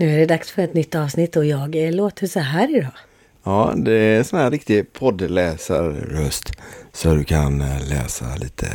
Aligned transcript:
Nu 0.00 0.14
är 0.14 0.18
det 0.18 0.26
dags 0.26 0.50
för 0.50 0.62
ett 0.62 0.74
nytt 0.74 0.94
avsnitt 0.94 1.36
och 1.36 1.44
jag 1.44 1.76
eh, 1.76 1.92
låter 1.92 2.26
så 2.26 2.40
här 2.40 2.76
idag. 2.76 2.92
Ja, 3.44 3.74
det 3.76 3.92
är 3.92 4.22
sån 4.22 4.38
här 4.38 4.50
riktig 4.50 4.92
poddläsarröst. 4.92 6.52
Så 6.92 7.14
du 7.14 7.24
kan 7.24 7.60
eh, 7.60 7.88
läsa 7.88 8.36
lite. 8.36 8.66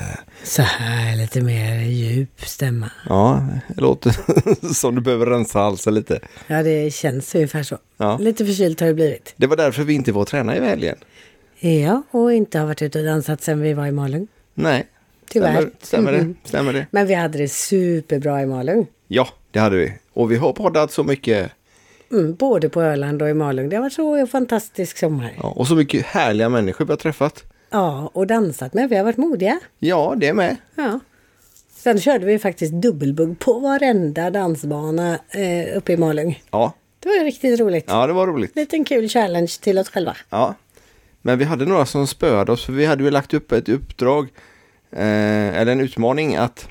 Så 0.43 0.61
här 0.61 1.15
lite 1.17 1.41
mer 1.41 1.79
djup 1.79 2.41
stämma. 2.41 2.91
Ja, 3.09 3.47
det 3.67 3.81
låter 3.81 4.15
som 4.73 4.95
du 4.95 5.01
behöver 5.01 5.25
rensa 5.25 5.59
halsen 5.59 5.93
lite. 5.93 6.19
Ja, 6.47 6.63
det 6.63 6.93
känns 6.93 7.35
ungefär 7.35 7.63
så. 7.63 7.77
Ja. 7.97 8.17
Lite 8.17 8.45
förkylt 8.45 8.79
har 8.79 8.87
det 8.87 8.93
blivit. 8.93 9.33
Det 9.37 9.47
var 9.47 9.57
därför 9.57 9.83
vi 9.83 9.93
inte 9.93 10.11
var 10.11 10.21
och 10.21 10.27
träna 10.27 10.57
i 10.57 10.65
helgen. 10.65 10.97
Ja, 11.59 12.03
och 12.11 12.33
inte 12.33 12.59
har 12.59 12.65
varit 12.65 12.81
ute 12.81 12.99
och 12.99 13.05
dansat 13.05 13.41
sedan 13.43 13.61
vi 13.61 13.73
var 13.73 13.87
i 13.87 13.91
Malung. 13.91 14.27
Nej. 14.53 14.85
Tyvärr. 15.29 15.51
Stämmer, 15.51 15.71
stämmer 15.81 16.11
det? 16.11 16.21
Mhm. 16.21 16.35
Stämmer 16.43 16.73
det? 16.73 16.87
Men 16.91 17.07
vi 17.07 17.13
hade 17.13 17.37
det 17.37 17.47
superbra 17.47 18.41
i 18.41 18.45
Malung. 18.45 18.87
Ja, 19.07 19.27
det 19.51 19.59
hade 19.59 19.75
vi. 19.77 19.93
Och 20.15 20.31
vi 20.31 20.35
har 20.37 20.53
poddat 20.53 20.91
så 20.91 21.03
mycket. 21.03 21.51
Mm, 22.11 22.35
både 22.35 22.69
på 22.69 22.81
Öland 22.81 23.21
och 23.21 23.29
i 23.29 23.33
Malung. 23.33 23.69
Det 23.69 23.75
har 23.75 23.83
varit 23.83 23.93
så 23.93 24.15
en 24.15 24.27
fantastisk 24.27 24.97
sommar. 24.97 25.33
Ja, 25.37 25.49
och 25.49 25.67
så 25.67 25.75
mycket 25.75 26.05
härliga 26.05 26.49
människor 26.49 26.85
vi 26.85 26.91
har 26.91 26.97
träffat. 26.97 27.43
Ja, 27.69 28.09
och 28.13 28.27
dansat 28.27 28.73
med. 28.73 28.89
Vi 28.89 28.95
har 28.97 29.03
varit 29.03 29.17
modiga. 29.17 29.59
Ja, 29.79 30.13
det 30.17 30.27
är 30.27 30.33
med. 30.33 30.55
Ja. 30.75 30.99
Sen 31.75 31.99
körde 31.99 32.25
vi 32.25 32.39
faktiskt 32.39 32.73
dubbelbugg 32.73 33.39
på 33.39 33.59
varenda 33.59 34.29
dansbana 34.31 35.19
eh, 35.29 35.77
uppe 35.77 35.93
i 35.93 35.97
Malung. 35.97 36.43
Ja, 36.51 36.73
Det 36.99 37.09
var 37.09 37.23
riktigt 37.23 37.59
roligt. 37.59 37.85
ja 37.87 38.07
det 38.07 38.13
var 38.13 38.27
roligt. 38.27 38.55
Liten 38.55 38.85
kul 38.85 39.09
challenge 39.09 39.51
till 39.61 39.77
oss 39.77 39.89
själva. 39.89 40.15
Ja. 40.29 40.55
Men 41.21 41.37
vi 41.39 41.45
hade 41.45 41.65
några 41.65 41.85
som 41.85 42.07
spöade 42.07 42.51
oss 42.51 42.65
för 42.65 42.73
vi 42.73 42.85
hade 42.85 43.03
ju 43.03 43.11
lagt 43.11 43.33
upp 43.33 43.51
ett 43.51 43.69
uppdrag 43.69 44.27
eh, 44.91 45.57
eller 45.57 45.71
en 45.71 45.81
utmaning 45.81 46.35
att 46.35 46.67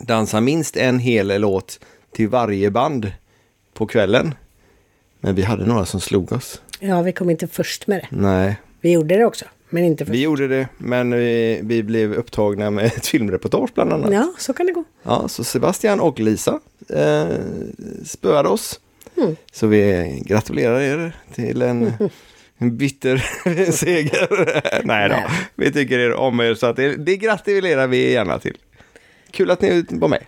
dansa 0.00 0.40
minst 0.40 0.76
en 0.76 0.98
hel 0.98 1.40
låt 1.40 1.80
till 2.12 2.28
varje 2.28 2.70
band 2.70 3.12
på 3.74 3.86
kvällen. 3.86 4.34
Men 5.20 5.34
vi 5.34 5.42
hade 5.42 5.66
några 5.66 5.84
som 5.86 6.00
slog 6.00 6.32
oss. 6.32 6.62
Ja, 6.80 7.02
vi 7.02 7.12
kom 7.12 7.30
inte 7.30 7.46
först 7.48 7.86
med 7.86 7.98
det. 8.00 8.16
Nej, 8.16 8.56
Vi 8.80 8.92
gjorde 8.92 9.16
det 9.16 9.24
också, 9.24 9.44
men 9.68 9.84
inte 9.84 10.04
först. 10.04 10.14
vi 10.14 10.22
gjorde 10.22 10.48
det 10.48 10.68
men 10.78 11.10
vi, 11.14 11.60
vi 11.62 11.82
blev 11.82 12.14
upptagna 12.14 12.70
med 12.70 12.84
ett 12.84 13.06
filmreportage 13.06 13.70
bland 13.74 13.92
annat. 13.92 14.12
Ja, 14.12 14.32
så 14.38 14.52
kan 14.52 14.66
det 14.66 14.72
gå. 14.72 14.84
Ja, 15.02 15.28
så 15.28 15.44
Sebastian 15.44 16.00
och 16.00 16.20
Lisa 16.20 16.60
eh, 16.88 17.26
spöade 18.04 18.48
oss. 18.48 18.80
Mm. 19.16 19.36
Så 19.52 19.66
vi 19.66 20.22
gratulerar 20.26 20.80
er 20.80 21.16
till 21.34 21.62
en, 21.62 21.92
en 22.58 22.76
bitter 22.76 23.16
seger. 23.72 24.28
Nej 24.86 25.08
då, 25.08 25.14
Nej. 25.14 25.26
vi 25.54 25.72
tycker 25.72 25.98
er 25.98 26.14
om 26.14 26.40
er 26.40 26.54
så 26.54 26.66
att 26.66 26.76
det, 26.76 26.96
det 26.96 27.16
gratulerar 27.16 27.86
vi 27.86 28.12
gärna 28.12 28.38
till. 28.38 28.56
Kul 29.30 29.50
att 29.50 29.60
ni 29.60 29.84
var 29.90 30.08
med. 30.08 30.24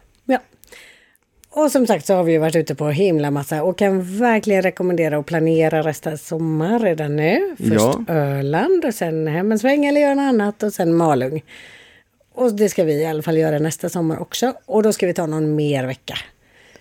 Och 1.57 1.71
som 1.71 1.87
sagt 1.87 2.07
så 2.07 2.15
har 2.15 2.25
vi 2.25 2.33
ju 2.33 2.39
varit 2.39 2.57
ute 2.57 2.75
på 2.75 2.89
himla 2.89 3.31
massa 3.31 3.63
och 3.63 3.79
kan 3.79 4.19
verkligen 4.19 4.63
rekommendera 4.63 5.19
att 5.19 5.27
planera 5.27 5.83
resten 5.83 6.19
sommar 6.19 6.79
redan 6.79 7.17
nu. 7.17 7.57
Först 7.59 7.71
Ja. 7.73 8.05
Öland 8.09 8.85
och 8.85 8.95
sen 8.95 9.27
hem 9.27 9.53
en 9.53 9.59
sväng 9.59 9.87
eller 9.87 10.01
göra 10.01 10.15
något 10.15 10.23
annat 10.23 10.63
och 10.63 10.73
sen 10.73 10.95
Malung. 10.95 11.43
Och 12.35 12.53
det 12.53 12.69
ska 12.69 12.85
vi 12.85 12.93
i 12.93 13.07
alla 13.07 13.23
fall 13.23 13.37
göra 13.37 13.59
nästa 13.59 13.89
sommar 13.89 14.19
också. 14.19 14.53
Och 14.67 14.83
då 14.83 14.93
ska 14.93 15.07
vi 15.07 15.15
ta 15.15 15.27
någon 15.27 15.55
mer 15.55 15.85
vecka. 15.87 16.19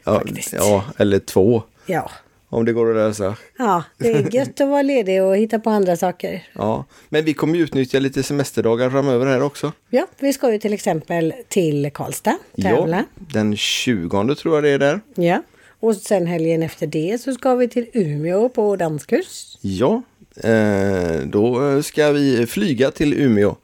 Ja, 0.04 0.22
ja, 0.52 0.84
eller 0.98 1.20
två 1.20 1.64
Ja, 1.86 2.12
om 2.54 2.66
det 2.66 2.74
går 2.74 2.90
att 2.90 2.96
lösa. 2.96 3.36
ja 3.58 3.84
det 3.98 4.08
är 4.08 4.36
gött 4.36 4.62
att 4.62 4.70
vara 4.70 4.82
ledig 4.82 5.24
och 5.24 5.38
hitta 5.38 5.60
på 5.60 5.70
andra 5.70 5.96
saker. 5.96 6.48
Ja, 6.54 6.86
men 7.10 7.26
vi 7.26 7.34
kommer 7.34 7.56
ju 7.56 7.64
utnyttja 7.64 8.00
lite 8.00 8.24
semesterdagar 8.24 8.90
framöver 8.90 9.26
här 9.26 9.42
också. 9.42 9.72
Ja, 9.90 10.08
vi 10.20 10.34
ska 10.34 10.52
ju 10.52 10.60
till 10.60 10.74
exempel 10.74 11.34
till 11.48 11.92
Karlstad 11.94 12.38
tävla. 12.62 12.98
Ja, 12.98 13.26
den 13.34 13.58
20 13.58 14.36
tror 14.36 14.56
jag 14.56 14.64
det 14.64 14.70
är 14.70 14.80
där. 14.80 15.02
Ja. 15.16 15.44
Och 15.80 15.96
sen 15.96 16.28
helgen 16.28 16.64
efter 16.64 16.88
det 16.88 17.22
så 17.22 17.34
ska 17.34 17.56
vi 17.56 17.68
till 17.68 17.88
Umeå 17.94 18.50
på 18.50 18.76
danskurs. 18.76 19.58
Ja, 19.62 20.02
eh, 20.44 21.20
då 21.26 21.82
ska 21.84 22.12
vi 22.12 22.46
flyga 22.46 22.92
till 22.92 23.14
Umeå. 23.14 23.56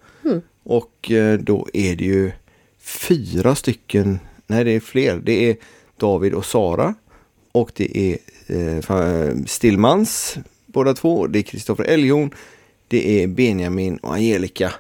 Och 0.63 1.11
eh, 1.11 1.39
då 1.39 1.67
är 1.73 1.95
det 1.95 2.03
ju 2.03 2.31
fyra 2.79 3.55
stycken, 3.55 4.19
nej 4.47 4.63
det 4.63 4.71
är 4.71 4.79
fler. 4.79 5.21
Det 5.23 5.49
är 5.49 5.55
David 5.97 6.33
och 6.33 6.45
Sara. 6.45 6.95
Och 7.51 7.71
det 7.75 7.97
är 7.97 8.17
eh, 8.49 8.55
fa- 8.81 9.45
Stillmans 9.47 10.37
båda 10.65 10.93
två. 10.93 11.27
Det 11.27 11.39
är 11.39 11.43
Kristoffer 11.43 11.83
Elgjon. 11.83 12.31
Det 12.87 13.23
är 13.23 13.27
Benjamin 13.27 13.97
och 13.97 14.13
Angelica 14.13 14.73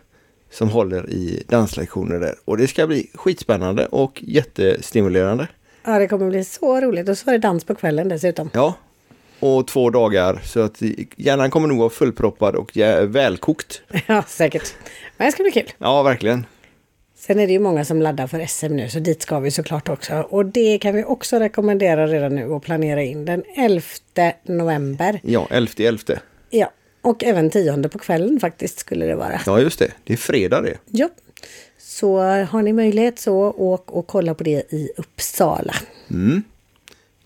som 0.51 0.69
håller 0.69 1.09
i 1.09 1.43
danslektioner 1.47 2.19
där. 2.19 2.35
Och 2.45 2.57
det 2.57 2.67
ska 2.67 2.87
bli 2.87 3.09
skitspännande 3.13 3.85
och 3.85 4.23
jättestimulerande. 4.27 5.47
Ja, 5.83 5.99
det 5.99 6.07
kommer 6.07 6.29
bli 6.29 6.43
så 6.43 6.81
roligt. 6.81 7.09
Och 7.09 7.17
så 7.17 7.29
är 7.29 7.31
det 7.31 7.39
dans 7.39 7.63
på 7.63 7.75
kvällen 7.75 8.09
dessutom. 8.09 8.49
Ja, 8.53 8.73
och 9.39 9.67
två 9.67 9.89
dagar 9.89 10.41
så 10.45 10.59
att 10.61 10.81
hjärnan 11.15 11.49
kommer 11.51 11.67
nog 11.67 11.77
vara 11.77 11.89
fullproppad 11.89 12.55
och 12.55 12.71
välkokt. 13.03 13.81
Ja, 14.07 14.23
säkert. 14.27 14.73
Men 15.17 15.25
det 15.25 15.31
ska 15.31 15.43
bli 15.43 15.51
kul. 15.51 15.71
Ja, 15.77 16.03
verkligen. 16.03 16.45
Sen 17.19 17.39
är 17.39 17.47
det 17.47 17.53
ju 17.53 17.59
många 17.59 17.85
som 17.85 18.01
laddar 18.01 18.27
för 18.27 18.45
SM 18.45 18.75
nu, 18.75 18.89
så 18.89 18.99
dit 18.99 19.21
ska 19.21 19.39
vi 19.39 19.51
såklart 19.51 19.89
också. 19.89 20.27
Och 20.29 20.45
det 20.45 20.77
kan 20.77 20.95
vi 20.95 21.03
också 21.03 21.39
rekommendera 21.39 22.07
redan 22.07 22.35
nu 22.35 22.45
och 22.45 22.63
planera 22.63 23.03
in 23.03 23.25
den 23.25 23.43
11 23.55 23.83
november. 24.43 25.19
Ja, 25.23 25.47
11 25.51 25.71
elfte. 25.77 26.19
Ja, 26.49 26.71
och 27.01 27.23
även 27.23 27.49
10 27.49 27.89
på 27.89 27.99
kvällen 27.99 28.39
faktiskt 28.39 28.79
skulle 28.79 29.05
det 29.05 29.15
vara. 29.15 29.41
Ja, 29.45 29.59
just 29.59 29.79
det. 29.79 29.91
Det 30.03 30.13
är 30.13 30.17
fredag 30.17 30.61
det. 30.61 30.77
Ja. 30.85 31.09
Så 31.77 32.19
har 32.21 32.61
ni 32.61 32.73
möjlighet 32.73 33.19
så 33.19 33.35
åk 33.57 33.91
och 33.91 34.07
kolla 34.07 34.33
på 34.33 34.43
det 34.43 34.73
i 34.73 34.91
Uppsala. 34.97 35.75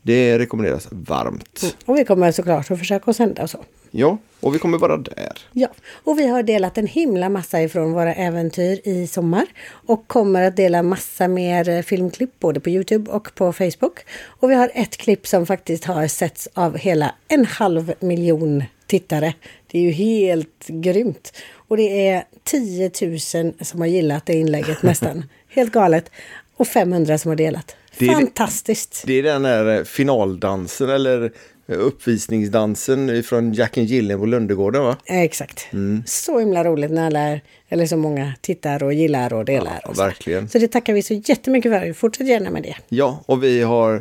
Det 0.02 0.40
rekommenderas 0.40 0.88
varmt. 0.92 1.75
Och 1.86 1.98
vi 1.98 2.06
kommer 2.06 2.31
såklart 2.31 2.72
att 2.72 2.80
försöka 2.80 3.12
att 3.12 3.18
sända 3.18 3.44
och 3.44 3.50
så. 3.50 3.64
Ja, 3.96 4.18
och 4.40 4.56
vi 4.56 4.59
kommer 4.59 4.78
vara 4.78 4.98
där. 4.98 5.38
Ja, 5.52 5.68
och 6.04 6.20
vi 6.20 6.28
har 6.28 6.44
delat 6.44 6.78
en 6.78 6.88
himla 6.88 7.30
massa 7.30 7.62
ifrån 7.62 7.92
våra 7.94 8.14
äventyr 8.14 8.80
i 8.84 9.08
sommar 9.08 9.46
och 9.88 10.08
kommer 10.08 10.42
att 10.44 10.56
dela 10.56 10.84
massa 10.84 11.28
mer 11.28 11.70
eh, 11.70 11.81
filmklipp 11.81 12.40
både 12.40 12.59
på 12.59 12.70
Youtube 12.70 13.12
och 13.12 13.36
på 13.36 13.54
Facebook. 13.54 14.00
Och 14.26 14.52
vi 14.52 14.56
har 14.56 14.72
ett 14.76 14.98
klipp 14.98 15.28
som 15.28 15.46
faktiskt 15.46 15.84
har 15.86 16.08
setts 16.08 16.50
av 16.54 16.78
hela 16.78 17.16
en 17.28 17.46
halv 17.46 17.94
miljon 18.00 18.64
tittare. 18.88 19.34
Det 19.72 19.78
är 19.78 19.81
ju 19.84 19.92
helt 19.92 20.68
grymt. 20.68 21.34
Och 21.68 21.78
det 21.78 22.08
är 22.10 22.24
10 22.44 22.92
000 23.02 23.20
som 23.62 23.80
har 23.81 23.88
gillat 23.88 24.25
det 24.25 24.34
inlägget 24.34 24.84
nästan. 24.84 25.24
helt 25.50 25.72
galet. 25.72 26.10
Och 26.58 26.68
500 26.68 27.18
som 27.18 27.30
har 27.30 27.36
delat. 27.36 27.75
Det 27.98 28.06
är 28.06 28.10
det- 28.10 28.16
Fantastiskt! 28.16 29.04
Det 29.08 29.14
är 29.14 29.24
den 29.24 29.44
där 29.44 29.78
eh, 29.78 29.84
finaldansen 29.84 30.90
eller 30.90 31.31
uppvisningsdansen 31.68 33.24
från 33.24 33.53
Jack 33.53 33.78
and 33.78 33.88
Gillen 33.88 34.19
på 34.19 34.25
Lundegården 34.25 34.84
va? 34.84 34.97
Exakt. 35.06 35.68
Mm. 35.74 36.03
Så 36.06 36.40
himla 36.40 36.63
roligt 36.63 36.91
när 36.91 37.06
alla, 37.06 37.40
eller 37.69 37.85
så 37.85 37.97
många 37.97 38.34
tittar 38.41 38.84
och 38.84 38.94
gillar 38.94 39.34
och 39.34 39.46
delar. 39.46 39.79
Ja, 39.84 39.90
och 39.90 39.96
så. 39.96 40.03
verkligen. 40.03 40.50
så 40.50 40.59
det 40.59 40.68
tackar 40.68 40.94
vi 40.94 41.01
så 41.01 41.13
jättemycket 41.13 41.72
för. 41.72 41.94
Fortsätt 41.94 42.28
gärna 42.28 42.50
med 42.50 42.63
det. 42.63 42.75
Ja, 42.90 43.24
och 43.25 43.44
vi 43.44 43.62
har 43.62 43.94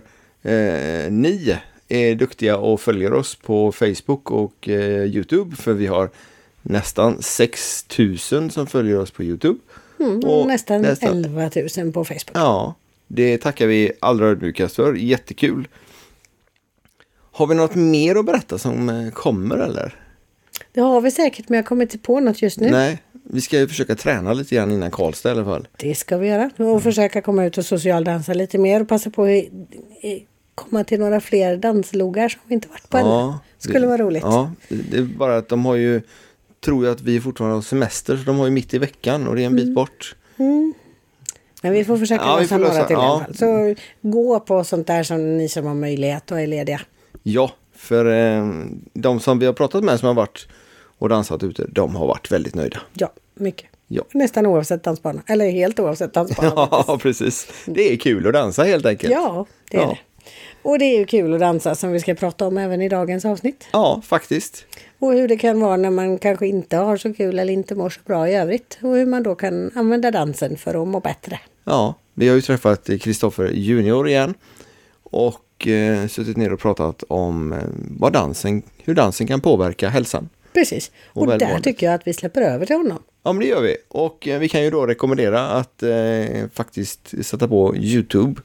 eh, 0.42 1.10
ni 1.10 1.56
är 1.88 2.14
duktiga 2.14 2.56
och 2.56 2.80
följer 2.80 3.12
oss 3.12 3.34
på 3.36 3.72
Facebook 3.72 4.30
och 4.30 4.68
eh, 4.68 5.04
Youtube 5.04 5.56
för 5.56 5.72
vi 5.72 5.86
har 5.86 6.10
nästan 6.62 7.22
6000 7.22 8.50
som 8.50 8.66
följer 8.66 8.98
oss 8.98 9.10
på 9.10 9.22
Youtube. 9.22 9.58
Mm, 10.00 10.18
Och 10.20 10.46
nästan, 10.46 10.82
nästan- 10.82 11.08
11 11.24 11.50
000 11.76 11.92
på 11.92 12.04
Facebook. 12.04 12.30
Ja, 12.34 12.74
det 13.06 13.38
tackar 13.38 13.66
vi 13.66 13.92
allra 14.00 14.26
ödmjukast 14.26 14.76
för. 14.76 14.94
Jättekul. 14.94 15.68
Har 17.32 17.47
vi 17.47 17.54
något 17.54 17.75
mer 17.75 18.16
att 18.16 18.25
berätta 18.26 18.59
som 18.59 18.88
eh, 18.88 19.10
kommer 19.10 19.56
eller? 19.59 19.94
Det 20.72 20.81
har 20.81 21.00
vi 21.00 21.10
säkert, 21.10 21.48
men 21.48 21.56
jag 21.56 21.66
kommer 21.66 21.82
inte 21.82 21.98
på 21.98 22.20
något 22.20 22.43
just 22.43 22.60
nu. 22.60 22.70
Nej, 22.70 23.03
vi 23.25 23.41
ska 23.41 23.59
ju 23.59 23.69
försöka 23.69 23.94
träna 23.94 24.32
lite 24.32 24.54
grann 24.54 24.70
innan 24.70 24.91
Karlstad 24.91 25.28
i 25.28 25.32
alla 25.32 25.44
fall. 25.44 25.69
Det 25.76 25.94
ska 25.94 26.16
vi 26.16 26.28
göra. 26.28 26.50
Och 26.56 26.82
försöka 26.82 27.21
komma 27.22 27.44
ut 27.44 27.59
och 27.59 27.65
socialdansa 27.65 28.34
lite 28.34 28.59
mer 28.59 28.81
och 28.82 28.88
passa 28.88 29.10
på 29.10 29.22
att 29.22 29.28
i- 29.28 29.50
i- 30.03 30.26
komma 30.54 30.84
till 30.84 31.00
några 31.00 31.21
fler 31.21 31.56
danslogar 31.56 32.28
som 32.28 32.41
vi 32.47 32.54
inte 32.54 32.68
varit 32.68 32.89
på 32.89 32.97
ännu. 32.98 33.33
Skulle 33.59 33.78
det- 33.80 33.86
vara 33.86 33.97
roligt. 33.98 34.22
Ja, 34.22 34.53
det 34.68 34.97
är 34.97 35.03
bara 35.03 35.36
att 35.36 35.48
de 35.48 35.65
har 35.65 35.74
ju, 35.74 36.01
tror 36.65 36.84
jag 36.84 36.92
att 36.92 37.01
vi 37.03 37.21
fortfarande 37.21 37.56
har 37.56 37.62
semester, 37.62 38.16
så 38.16 38.22
de 38.22 38.39
har 38.39 38.45
ju 38.45 38.51
mitt 38.53 38.74
i 38.74 38.78
veckan 38.78 39.28
och 39.28 39.34
det 39.36 39.42
är 39.42 39.47
en 39.47 39.53
Mm. 39.53 39.65
bit 39.65 39.74
bort. 39.74 40.16
Men 41.62 41.72
vi 41.72 41.84
får 41.84 41.97
försöka 41.98 42.24
Ja, 42.24 42.39
lösa 42.41 42.56
några 42.59 42.84
till 42.84 42.97
i 42.97 42.98
ja. 42.98 43.15
alla 43.15 43.24
fall. 43.24 43.34
Så 43.36 43.74
gå 44.03 44.41
på 44.41 44.65
sånt 44.65 44.86
där 44.86 45.03
som 45.03 45.39
ni 45.39 45.48
som 45.48 45.66
har 45.66 45.74
möjlighet 45.74 46.30
och 46.30 46.41
är 46.41 46.47
lediga. 46.47 46.80
Ja, 47.22 47.51
för 47.77 48.04
eh, 48.07 48.48
de 48.92 49.21
som 49.21 49.39
vi 49.39 49.47
har 49.47 49.53
pratat 49.53 49.84
med 49.84 49.98
som 49.98 50.07
har 50.07 50.15
varit 50.15 50.48
och 50.98 51.09
dansat 51.09 51.42
ute, 51.42 51.66
de 51.69 51.97
har 51.97 52.07
varit 52.07 52.33
väldigt 52.33 52.54
nöjda. 52.54 52.80
Ja, 52.95 53.13
mycket. 53.34 53.66
Ja. 53.89 54.03
Nästan 54.13 54.47
oavsett 54.47 54.83
dansbana. 54.83 55.22
Eller 55.27 55.51
helt 55.51 55.80
oavsett 55.80 56.13
dansbana. 56.15 56.53
Ja, 56.86 56.98
precis. 57.03 57.48
Det 57.66 57.92
är 57.92 57.97
kul 57.97 58.27
att 58.27 58.33
dansa 58.33 58.63
helt 58.65 58.86
enkelt. 58.86 59.13
Ja, 59.13 59.47
det 59.71 59.77
är 59.77 59.80
Ja. 59.80 59.89
det. 59.89 59.98
Och 60.63 60.78
det 60.78 60.84
är 60.84 60.98
ju 60.98 61.04
kul 61.04 61.34
att 61.34 61.41
dansa 61.41 61.74
som 61.74 61.92
vi 61.92 62.01
ska 62.01 62.15
prata 62.15 62.47
om 62.47 62.59
även 62.59 62.83
i 62.83 62.89
dagens 62.89 63.25
avsnitt. 63.25 63.65
Ja, 63.72 64.03
faktiskt. 64.04 64.66
Och 64.98 65.13
hur 65.13 65.28
det 65.28 65.36
kan 65.36 65.60
vara 65.60 65.77
när 65.77 65.91
man 65.91 66.18
kanske 66.18 66.47
inte 66.47 66.77
har 66.77 66.97
så 66.97 67.15
kul 67.15 67.39
eller 67.39 67.53
inte 67.53 67.75
mår 67.75 67.91
så 67.91 68.01
bra 68.07 68.28
i 68.28 68.34
övrigt. 68.34 68.78
Och 68.83 68.95
hur 68.97 69.07
man 69.07 69.22
då 69.22 69.34
kan 69.34 69.71
använda 69.75 70.10
dansen 70.10 70.57
för 70.57 70.83
att 70.83 70.89
må 70.89 71.01
bättre. 71.01 71.41
Ja, 71.65 71.95
vi 72.15 72.28
har 72.28 72.34
ju 72.36 72.42
träffat 72.42 72.91
Kristoffer 73.01 73.48
Junior 73.53 74.09
igen. 74.09 74.34
Och 75.03 75.34
och 75.62 75.68
eh, 75.68 76.06
suttit 76.06 76.36
ner 76.36 76.53
och 76.53 76.60
pratat 76.60 77.04
om 77.09 77.53
eh, 77.53 77.59
vad 77.98 78.12
dansen, 78.12 78.62
hur 78.84 78.94
dansen 78.94 79.26
kan 79.26 79.41
påverka 79.41 79.88
hälsan. 79.88 80.28
Precis. 80.53 80.91
Och 81.06 81.22
Och, 81.22 81.38
där 81.38 81.60
tycker 81.60 81.86
jag 81.86 81.94
att 81.94 82.06
vi 82.06 82.12
släpper 82.12 82.42
över 82.42 82.66
till 82.66 82.76
honom. 82.76 82.98
Ja, 83.22 83.32
men 83.32 83.41
det 83.41 83.47
gör 83.47 83.62
vi. 83.62 83.76
Och 83.88 84.28
eh, 84.28 84.38
vi 84.38 84.48
kan 84.48 84.62
ju 84.64 84.70
då 84.70 84.86
rekommendera 84.86 85.48
att 85.48 85.82
eh, 85.82 86.48
faktiskt 86.54 87.26
sätta 87.26 87.48
på 87.48 87.76
YouTube. 87.76 88.41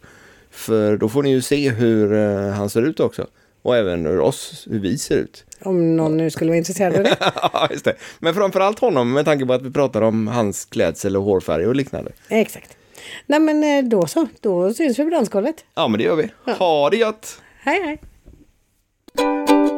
För 0.52 0.98
då 0.98 1.10
får 1.10 1.24
ni 1.24 1.30
ju 1.30 1.42
se 1.42 1.70
hur 1.70 2.14
eh, 2.14 2.50
han 2.52 2.70
ser 2.70 2.82
ut 2.82 3.00
också. 3.00 3.28
Och 3.62 3.76
även 3.78 4.06
hur 4.06 4.20
oss, 4.20 4.68
hur 4.70 4.80
vi 4.80 4.98
ser 4.98 5.18
ut. 5.18 5.44
Om 5.62 5.96
någon 5.96 6.18
nu 6.18 6.30
skulle 6.30 6.50
vara 6.50 6.58
intresserad 6.58 6.96
av 6.96 7.04
det. 7.04 7.18
Ja, 7.54 7.68
just 7.72 7.86
det. 7.86 7.96
Men 8.20 8.34
framförallt 8.34 8.80
honom 8.80 9.14
med 9.14 9.26
tanke 9.26 9.46
på 9.46 9.54
att 9.54 9.62
vi 9.62 9.72
pratar 9.72 10.02
om 10.02 10.28
hans 10.28 10.66
klädsel 10.66 11.18
och 11.18 11.24
hårfärg 11.24 11.68
och 11.68 11.76
liknande. 11.76 12.12
Exakt. 12.30 12.77
Nej 13.26 13.40
men 13.40 13.64
eh, 13.64 13.90
då 13.90 14.08
så, 14.08 14.28
då 14.42 14.74
syns 14.74 15.00
vi 15.00 15.04
på 15.04 15.10
dansgolvet. 15.10 15.66
Ja, 15.76 15.88
men 15.88 15.98
det 15.98 16.04
gör 16.04 16.16
vi. 16.16 16.30
Ha 16.60 16.90
det 16.90 16.98
gött! 16.98 17.42
Hej 17.64 17.82
hej! 17.84 19.77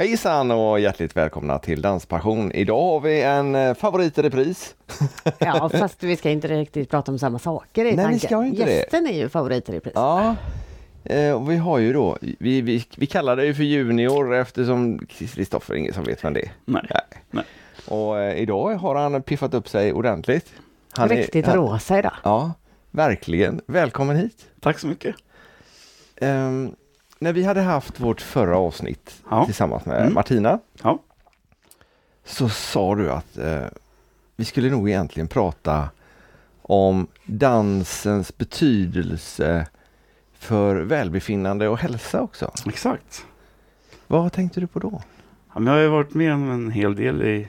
Hejsan 0.00 0.50
och 0.50 0.80
hjärtligt 0.80 1.16
välkomna 1.16 1.58
till 1.58 1.82
Danspassion. 1.82 2.52
Idag 2.52 2.82
har 2.82 3.00
vi 3.00 3.22
en 3.22 3.54
eh, 3.54 3.74
favorit 3.74 4.18
i 4.18 4.22
repris. 4.22 4.74
Ja, 5.38 5.68
fast 5.78 6.02
vi 6.02 6.16
ska 6.16 6.30
inte 6.30 6.48
riktigt 6.48 6.90
prata 6.90 7.12
om 7.12 7.18
samma 7.18 7.38
saker 7.38 7.84
i 7.84 7.84
Nej, 7.84 7.96
vi 7.96 8.02
tanken. 8.02 8.20
ska 8.20 8.44
inte 8.44 8.64
det. 8.64 8.72
Gästen 8.72 9.06
är 9.06 9.12
ju 9.12 9.28
favoriter 9.28 9.74
i 9.74 9.80
pris. 9.80 9.92
Ja, 9.94 10.36
eh, 11.04 11.32
och 11.32 11.50
vi 11.50 11.56
har 11.56 11.78
ju 11.78 11.92
då, 11.92 12.18
vi, 12.20 12.60
vi, 12.60 12.84
vi 12.96 13.06
kallar 13.06 13.36
det 13.36 13.46
ju 13.46 13.54
för 13.54 13.62
Junior 13.62 14.34
eftersom 14.34 15.06
Kristoffer 15.06 15.74
ingen 15.74 15.94
som 15.94 16.04
vet 16.04 16.24
vem 16.24 16.34
det 16.34 16.40
är. 16.40 16.52
Nej. 16.64 16.82
Nej. 17.30 17.44
Och 17.88 18.18
eh, 18.18 18.38
idag 18.42 18.74
har 18.74 18.94
han 18.94 19.22
piffat 19.22 19.54
upp 19.54 19.68
sig 19.68 19.92
ordentligt. 19.92 20.52
Han 20.92 21.08
Riktigt 21.08 21.46
är, 21.46 21.48
han, 21.48 21.56
rosa 21.56 21.98
idag. 21.98 22.14
Ja, 22.22 22.52
verkligen. 22.90 23.60
Välkommen 23.66 24.16
hit. 24.16 24.46
Tack 24.60 24.78
så 24.78 24.86
mycket. 24.86 25.16
Ehm, 26.16 26.74
när 27.22 27.32
vi 27.32 27.44
hade 27.44 27.60
haft 27.60 28.00
vårt 28.00 28.20
förra 28.20 28.58
avsnitt 28.58 29.22
Ja. 29.30 29.44
tillsammans 29.44 29.84
med 29.86 30.00
Mm. 30.00 30.14
Martina 30.14 30.58
Ja. 30.82 30.98
så 32.24 32.48
sa 32.48 32.94
du 32.94 33.12
att 33.12 33.38
eh, 33.38 33.64
vi 34.36 34.44
skulle 34.44 34.70
nog 34.70 34.88
egentligen 34.88 35.28
prata 35.28 35.88
om 36.62 37.06
dansens 37.24 38.38
betydelse 38.38 39.66
för 40.38 40.76
välbefinnande 40.76 41.68
och 41.68 41.78
hälsa 41.78 42.20
också. 42.22 42.50
Exakt. 42.66 43.24
Vad 44.06 44.32
tänkte 44.32 44.60
du 44.60 44.66
på 44.66 44.78
då? 44.78 45.02
Ja, 45.54 45.62
jag 45.64 45.72
har 45.72 45.78
ju 45.78 45.88
varit 45.88 46.14
med 46.14 46.34
om 46.34 46.50
en 46.50 46.70
hel 46.70 46.96
del 46.96 47.22
i, 47.22 47.48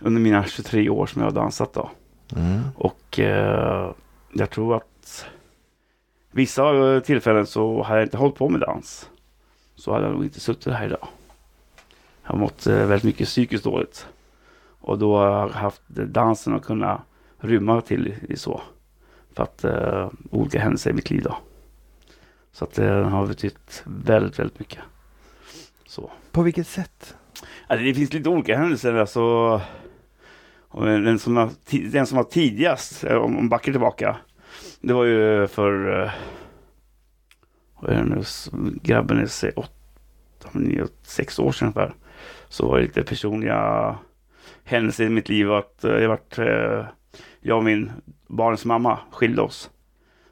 under 0.00 0.20
mina 0.20 0.44
23 0.44 0.88
år 0.90 1.06
som 1.06 1.22
jag 1.22 1.26
har 1.30 1.34
dansat. 1.34 1.72
Då. 1.72 1.90
Mm. 2.36 2.60
Och 2.76 3.18
eh, 3.18 3.90
jag 4.32 4.50
tror 4.50 4.76
att 4.76 4.89
vissa 6.30 6.94
eh, 6.94 7.00
tillfällen 7.00 7.46
så 7.46 7.82
har 7.82 7.96
jag 7.96 8.04
inte 8.06 8.16
hållit 8.16 8.34
på 8.36 8.48
med 8.48 8.60
dans. 8.60 9.10
Så 9.74 9.92
hade 9.92 10.04
jag 10.04 10.12
nog 10.14 10.24
inte 10.24 10.40
suttit 10.40 10.72
här 10.72 10.86
idag. 10.86 11.08
Jag 12.22 12.30
har 12.30 12.38
mått 12.38 12.66
eh, 12.66 12.74
väldigt 12.74 13.02
mycket 13.02 13.26
psykiskt 13.26 13.64
dåligt. 13.64 14.06
Och 14.80 14.98
då 14.98 15.16
har 15.16 15.26
jag 15.26 15.48
haft 15.48 15.82
dansen 15.88 16.54
att 16.54 16.64
kunna 16.64 17.02
rymma 17.38 17.80
till 17.80 18.14
i, 18.28 18.36
så. 18.36 18.60
För 19.34 19.42
att 19.42 19.64
eh, 19.64 20.10
olika 20.30 20.60
händelser 20.60 20.90
i 20.90 20.92
mitt 20.92 21.10
liv 21.10 21.22
då. 21.22 21.36
Så 22.52 22.64
att 22.64 22.74
det 22.74 22.90
har 22.92 23.26
betytt 23.26 23.82
väldigt, 23.86 24.38
väldigt 24.38 24.58
mycket. 24.58 24.78
Så. 25.86 26.10
På 26.32 26.42
vilket 26.42 26.66
sätt? 26.66 27.14
Alltså, 27.66 27.84
det 27.84 27.94
finns 27.94 28.12
lite 28.12 28.28
olika 28.28 28.58
händelser. 28.58 28.94
Alltså, 28.94 29.60
den, 30.72 31.18
som 31.18 31.38
ti- 31.38 31.90
den 31.90 32.06
som 32.06 32.16
var 32.16 32.24
tidigast, 32.24 33.04
eh, 33.04 33.16
om, 33.16 33.38
om 33.38 33.48
backar 33.48 33.72
tillbaka, 33.72 34.16
det 34.80 34.92
var 34.92 35.04
ju 35.04 35.46
för 35.46 36.02
eh, 36.02 36.10
vad 37.80 37.90
är 37.90 38.04
det 38.04 38.04
nu, 38.04 38.22
grabben 38.82 39.18
är 39.18 39.26
se- 39.26 39.52
åtta, 39.56 40.48
nio, 40.52 40.86
sex 41.02 41.38
år 41.38 41.52
sedan 41.52 41.66
ungefär. 41.66 41.94
Så 42.48 42.68
var 42.68 42.76
det 42.76 42.82
lite 42.82 43.02
personliga 43.02 43.96
händelser 44.64 45.04
i 45.04 45.08
mitt 45.08 45.28
liv. 45.28 45.52
Att 45.52 45.84
eh, 45.84 45.92
jag, 45.92 46.08
vart, 46.08 46.38
eh, 46.38 46.84
jag 47.40 47.58
och 47.58 47.64
min 47.64 47.90
barns 48.26 48.64
mamma 48.64 48.98
skilde 49.12 49.42
oss. 49.42 49.70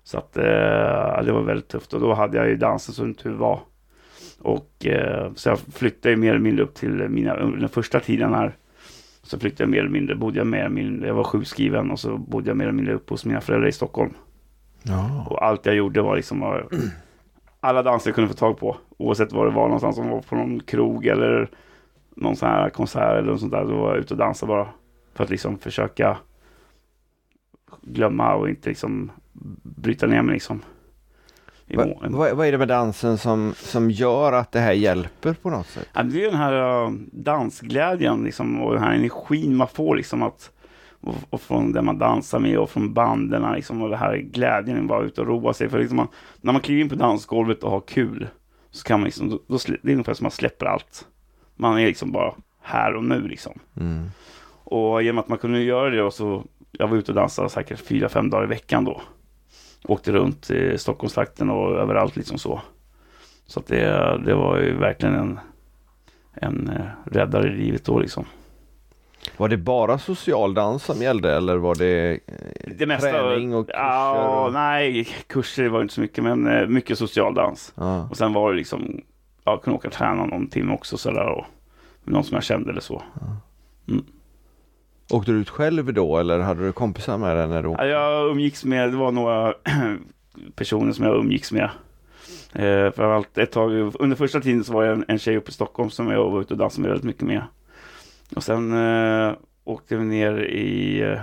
Så 0.02 0.18
att 0.18 0.32
det 0.32 1.32
var 1.32 1.42
väldigt 1.42 1.68
tufft 1.68 1.94
och 1.94 2.00
då 2.00 2.14
hade 2.14 2.36
jag 2.36 2.48
ju 2.48 2.56
dansen 2.56 2.94
som 2.94 3.14
tur 3.14 3.34
var. 3.34 3.60
Och 4.38 4.86
så 5.34 5.48
jag 5.48 5.58
flyttade 5.58 6.16
mer 6.16 6.30
eller 6.30 6.40
mindre 6.40 6.64
upp 6.64 6.74
till 6.74 7.08
mina, 7.08 7.36
under 7.36 7.58
den 7.58 7.68
första 7.68 8.00
tiden 8.00 8.34
här. 8.34 8.56
Så 9.22 9.38
flyttade 9.38 9.62
jag 9.62 9.70
mer 9.70 9.78
eller 9.78 9.90
mindre, 9.90 10.14
bodde 10.14 10.38
jag 10.38 10.46
mer 10.46 10.58
eller 10.58 10.68
mindre, 10.68 11.08
jag 11.08 11.14
var 11.14 11.24
sjukskriven 11.24 11.90
och 11.90 12.00
så 12.00 12.18
bodde 12.18 12.50
jag 12.50 12.56
mer 12.56 12.64
eller 12.64 12.72
mindre 12.72 12.94
uppe 12.94 13.14
hos 13.14 13.24
mina 13.24 13.40
föräldrar 13.40 13.68
i 13.68 13.72
Stockholm. 13.72 14.14
Ja. 14.88 15.26
Och 15.30 15.44
allt 15.44 15.66
jag 15.66 15.74
gjorde 15.74 16.02
var 16.02 16.16
liksom 16.16 16.42
alla 17.60 17.82
danser 17.82 18.10
jag 18.10 18.14
kunde 18.14 18.28
få 18.28 18.36
tag 18.36 18.58
på. 18.58 18.76
Oavsett 18.96 19.32
var 19.32 19.46
det 19.46 19.52
var 19.52 19.64
någonstans, 19.64 19.98
om 19.98 20.06
det 20.06 20.12
var 20.12 20.22
på 20.22 20.36
någon 20.36 20.60
krog 20.60 21.06
eller 21.06 21.50
någon 22.14 22.36
sån 22.36 22.48
här 22.48 22.70
konsert 22.70 23.18
eller 23.18 23.30
något 23.30 23.40
sånt 23.40 23.52
där. 23.52 23.64
Då 23.64 23.76
var 23.76 23.88
jag 23.88 23.98
ute 23.98 24.14
och 24.14 24.18
dansade 24.18 24.48
bara. 24.48 24.68
För 25.14 25.24
att 25.24 25.30
liksom 25.30 25.58
försöka 25.58 26.16
glömma 27.82 28.34
och 28.34 28.48
inte 28.48 28.68
liksom 28.68 29.10
bryta 29.62 30.06
ner 30.06 30.22
mig 30.22 30.32
liksom. 30.32 30.62
I 31.66 31.76
Va, 31.76 31.86
vad, 32.02 32.36
vad 32.36 32.46
är 32.46 32.52
det 32.52 32.58
med 32.58 32.68
dansen 32.68 33.18
som, 33.18 33.54
som 33.56 33.90
gör 33.90 34.32
att 34.32 34.52
det 34.52 34.60
här 34.60 34.72
hjälper 34.72 35.32
på 35.32 35.50
något 35.50 35.66
sätt? 35.66 35.88
Ja, 35.92 36.02
det 36.02 36.24
är 36.24 36.30
den 36.30 36.40
här 36.40 36.84
uh, 36.84 36.92
dansglädjen 37.12 38.24
liksom, 38.24 38.62
och 38.62 38.74
den 38.74 38.82
här 38.82 38.94
energin 38.94 39.56
man 39.56 39.68
får 39.68 39.96
liksom 39.96 40.22
att 40.22 40.50
och, 41.00 41.14
och 41.30 41.40
från 41.40 41.72
det 41.72 41.82
man 41.82 41.98
dansar 41.98 42.38
med 42.38 42.58
och 42.58 42.70
från 42.70 42.94
banden 42.94 43.52
liksom, 43.52 43.82
och 43.82 43.90
det 43.90 43.96
här 43.96 44.16
glädjen 44.16 44.82
att 44.82 44.90
vara 44.90 45.04
ute 45.04 45.20
och 45.20 45.26
roa 45.26 45.52
sig. 45.52 45.68
För 45.68 45.78
liksom 45.78 45.96
man, 45.96 46.08
när 46.40 46.52
man 46.52 46.62
kliver 46.62 46.80
in 46.80 46.88
på 46.88 46.94
dansgolvet 46.94 47.62
och 47.62 47.70
har 47.70 47.80
kul 47.80 48.28
så 48.70 48.84
kan 48.84 49.00
man 49.00 49.04
liksom, 49.04 49.30
då, 49.30 49.40
då, 49.46 49.58
det 49.82 49.90
är 49.90 49.92
ungefär 49.92 50.14
som 50.14 50.24
man 50.24 50.30
släpper 50.30 50.66
allt. 50.66 51.06
Man 51.56 51.78
är 51.78 51.86
liksom 51.86 52.12
bara 52.12 52.34
här 52.60 52.94
och 52.94 53.04
nu 53.04 53.28
liksom. 53.28 53.58
Mm. 53.76 54.10
Och 54.64 55.02
genom 55.02 55.18
att 55.18 55.28
man 55.28 55.38
kunde 55.38 55.60
göra 55.60 55.90
det 55.90 56.02
och 56.02 56.14
så, 56.14 56.44
jag 56.72 56.88
var 56.88 56.96
ute 56.96 57.12
och 57.12 57.16
dansade 57.16 57.48
säkert 57.48 57.80
fyra, 57.80 58.08
fem 58.08 58.30
dagar 58.30 58.44
i 58.44 58.48
veckan 58.48 58.84
då. 58.84 59.00
Åkte 59.84 60.12
runt 60.12 60.50
i 60.50 60.78
Stockholmstrakten 60.78 61.50
och 61.50 61.78
överallt 61.78 62.16
liksom 62.16 62.38
så. 62.38 62.60
Så 63.46 63.60
att 63.60 63.66
det, 63.66 64.20
det 64.24 64.34
var 64.34 64.58
ju 64.58 64.76
verkligen 64.76 65.14
en, 65.14 65.40
en 66.32 66.68
eh, 66.68 66.86
räddare 67.04 67.48
i 67.48 67.56
livet 67.56 67.84
då 67.84 67.98
liksom. 67.98 68.24
Var 69.36 69.48
det 69.48 69.56
bara 69.56 69.98
social 69.98 70.54
dans 70.54 70.84
som 70.84 71.02
gällde 71.02 71.36
eller 71.36 71.56
var 71.56 71.74
det 71.74 72.20
eh, 72.26 72.72
Det 72.78 72.86
mesta, 72.86 73.10
träning 73.10 73.54
och 73.54 73.66
kurser? 73.66 73.80
Ja, 73.80 74.44
och... 74.46 74.52
nej, 74.52 75.08
kurser 75.26 75.68
var 75.68 75.82
inte 75.82 75.94
så 75.94 76.00
mycket, 76.00 76.24
men 76.24 76.46
eh, 76.46 76.66
mycket 76.66 76.98
social 76.98 77.34
dans. 77.34 77.72
Ja. 77.76 78.08
Och 78.10 78.16
sen 78.16 78.32
var 78.32 78.50
det 78.50 78.56
liksom, 78.56 79.00
jag 79.44 79.62
kunde 79.62 79.76
åka 79.76 79.88
och 79.88 79.94
träna 79.94 80.26
någon 80.26 80.48
timme 80.48 80.72
också 80.72 80.96
sådär 80.96 81.28
och 81.28 81.44
någon 82.04 82.24
som 82.24 82.34
jag 82.34 82.44
kände 82.44 82.70
eller 82.70 82.80
så. 82.80 83.02
Åkte 85.10 85.32
du 85.32 85.38
ut 85.38 85.50
själv 85.50 85.94
då 85.94 86.18
eller 86.18 86.38
hade 86.38 86.66
du 86.66 86.72
kompisar 86.72 87.18
med 87.18 87.36
dig 87.36 87.48
när 87.48 87.62
du 87.62 87.68
Ja, 87.68 87.86
Jag 87.86 88.30
umgicks 88.30 88.64
med, 88.64 88.90
det 88.90 88.96
var 88.96 89.12
några 89.12 89.54
personer 90.54 90.92
som 90.92 91.04
jag 91.04 91.16
umgicks 91.16 91.52
med. 91.52 91.70
Eh, 92.52 92.92
för 92.92 93.02
allt, 93.02 93.38
ett 93.38 93.52
tag, 93.52 93.92
under 94.00 94.16
första 94.16 94.40
tiden 94.40 94.64
så 94.64 94.72
var 94.72 94.84
jag 94.84 94.92
en, 94.92 95.04
en 95.08 95.18
tjej 95.18 95.36
uppe 95.36 95.50
i 95.50 95.52
Stockholm 95.52 95.90
som 95.90 96.10
jag 96.10 96.30
var 96.30 96.40
ute 96.40 96.54
och 96.54 96.58
dansade 96.58 96.82
med 96.82 96.90
väldigt 96.90 97.06
mycket 97.06 97.22
med. 97.22 97.42
Och 98.36 98.42
sen 98.44 98.72
eh, 98.72 99.32
åkte 99.64 99.96
vi 99.96 100.04
ner 100.04 100.38
i, 100.38 101.00
eh, 101.02 101.20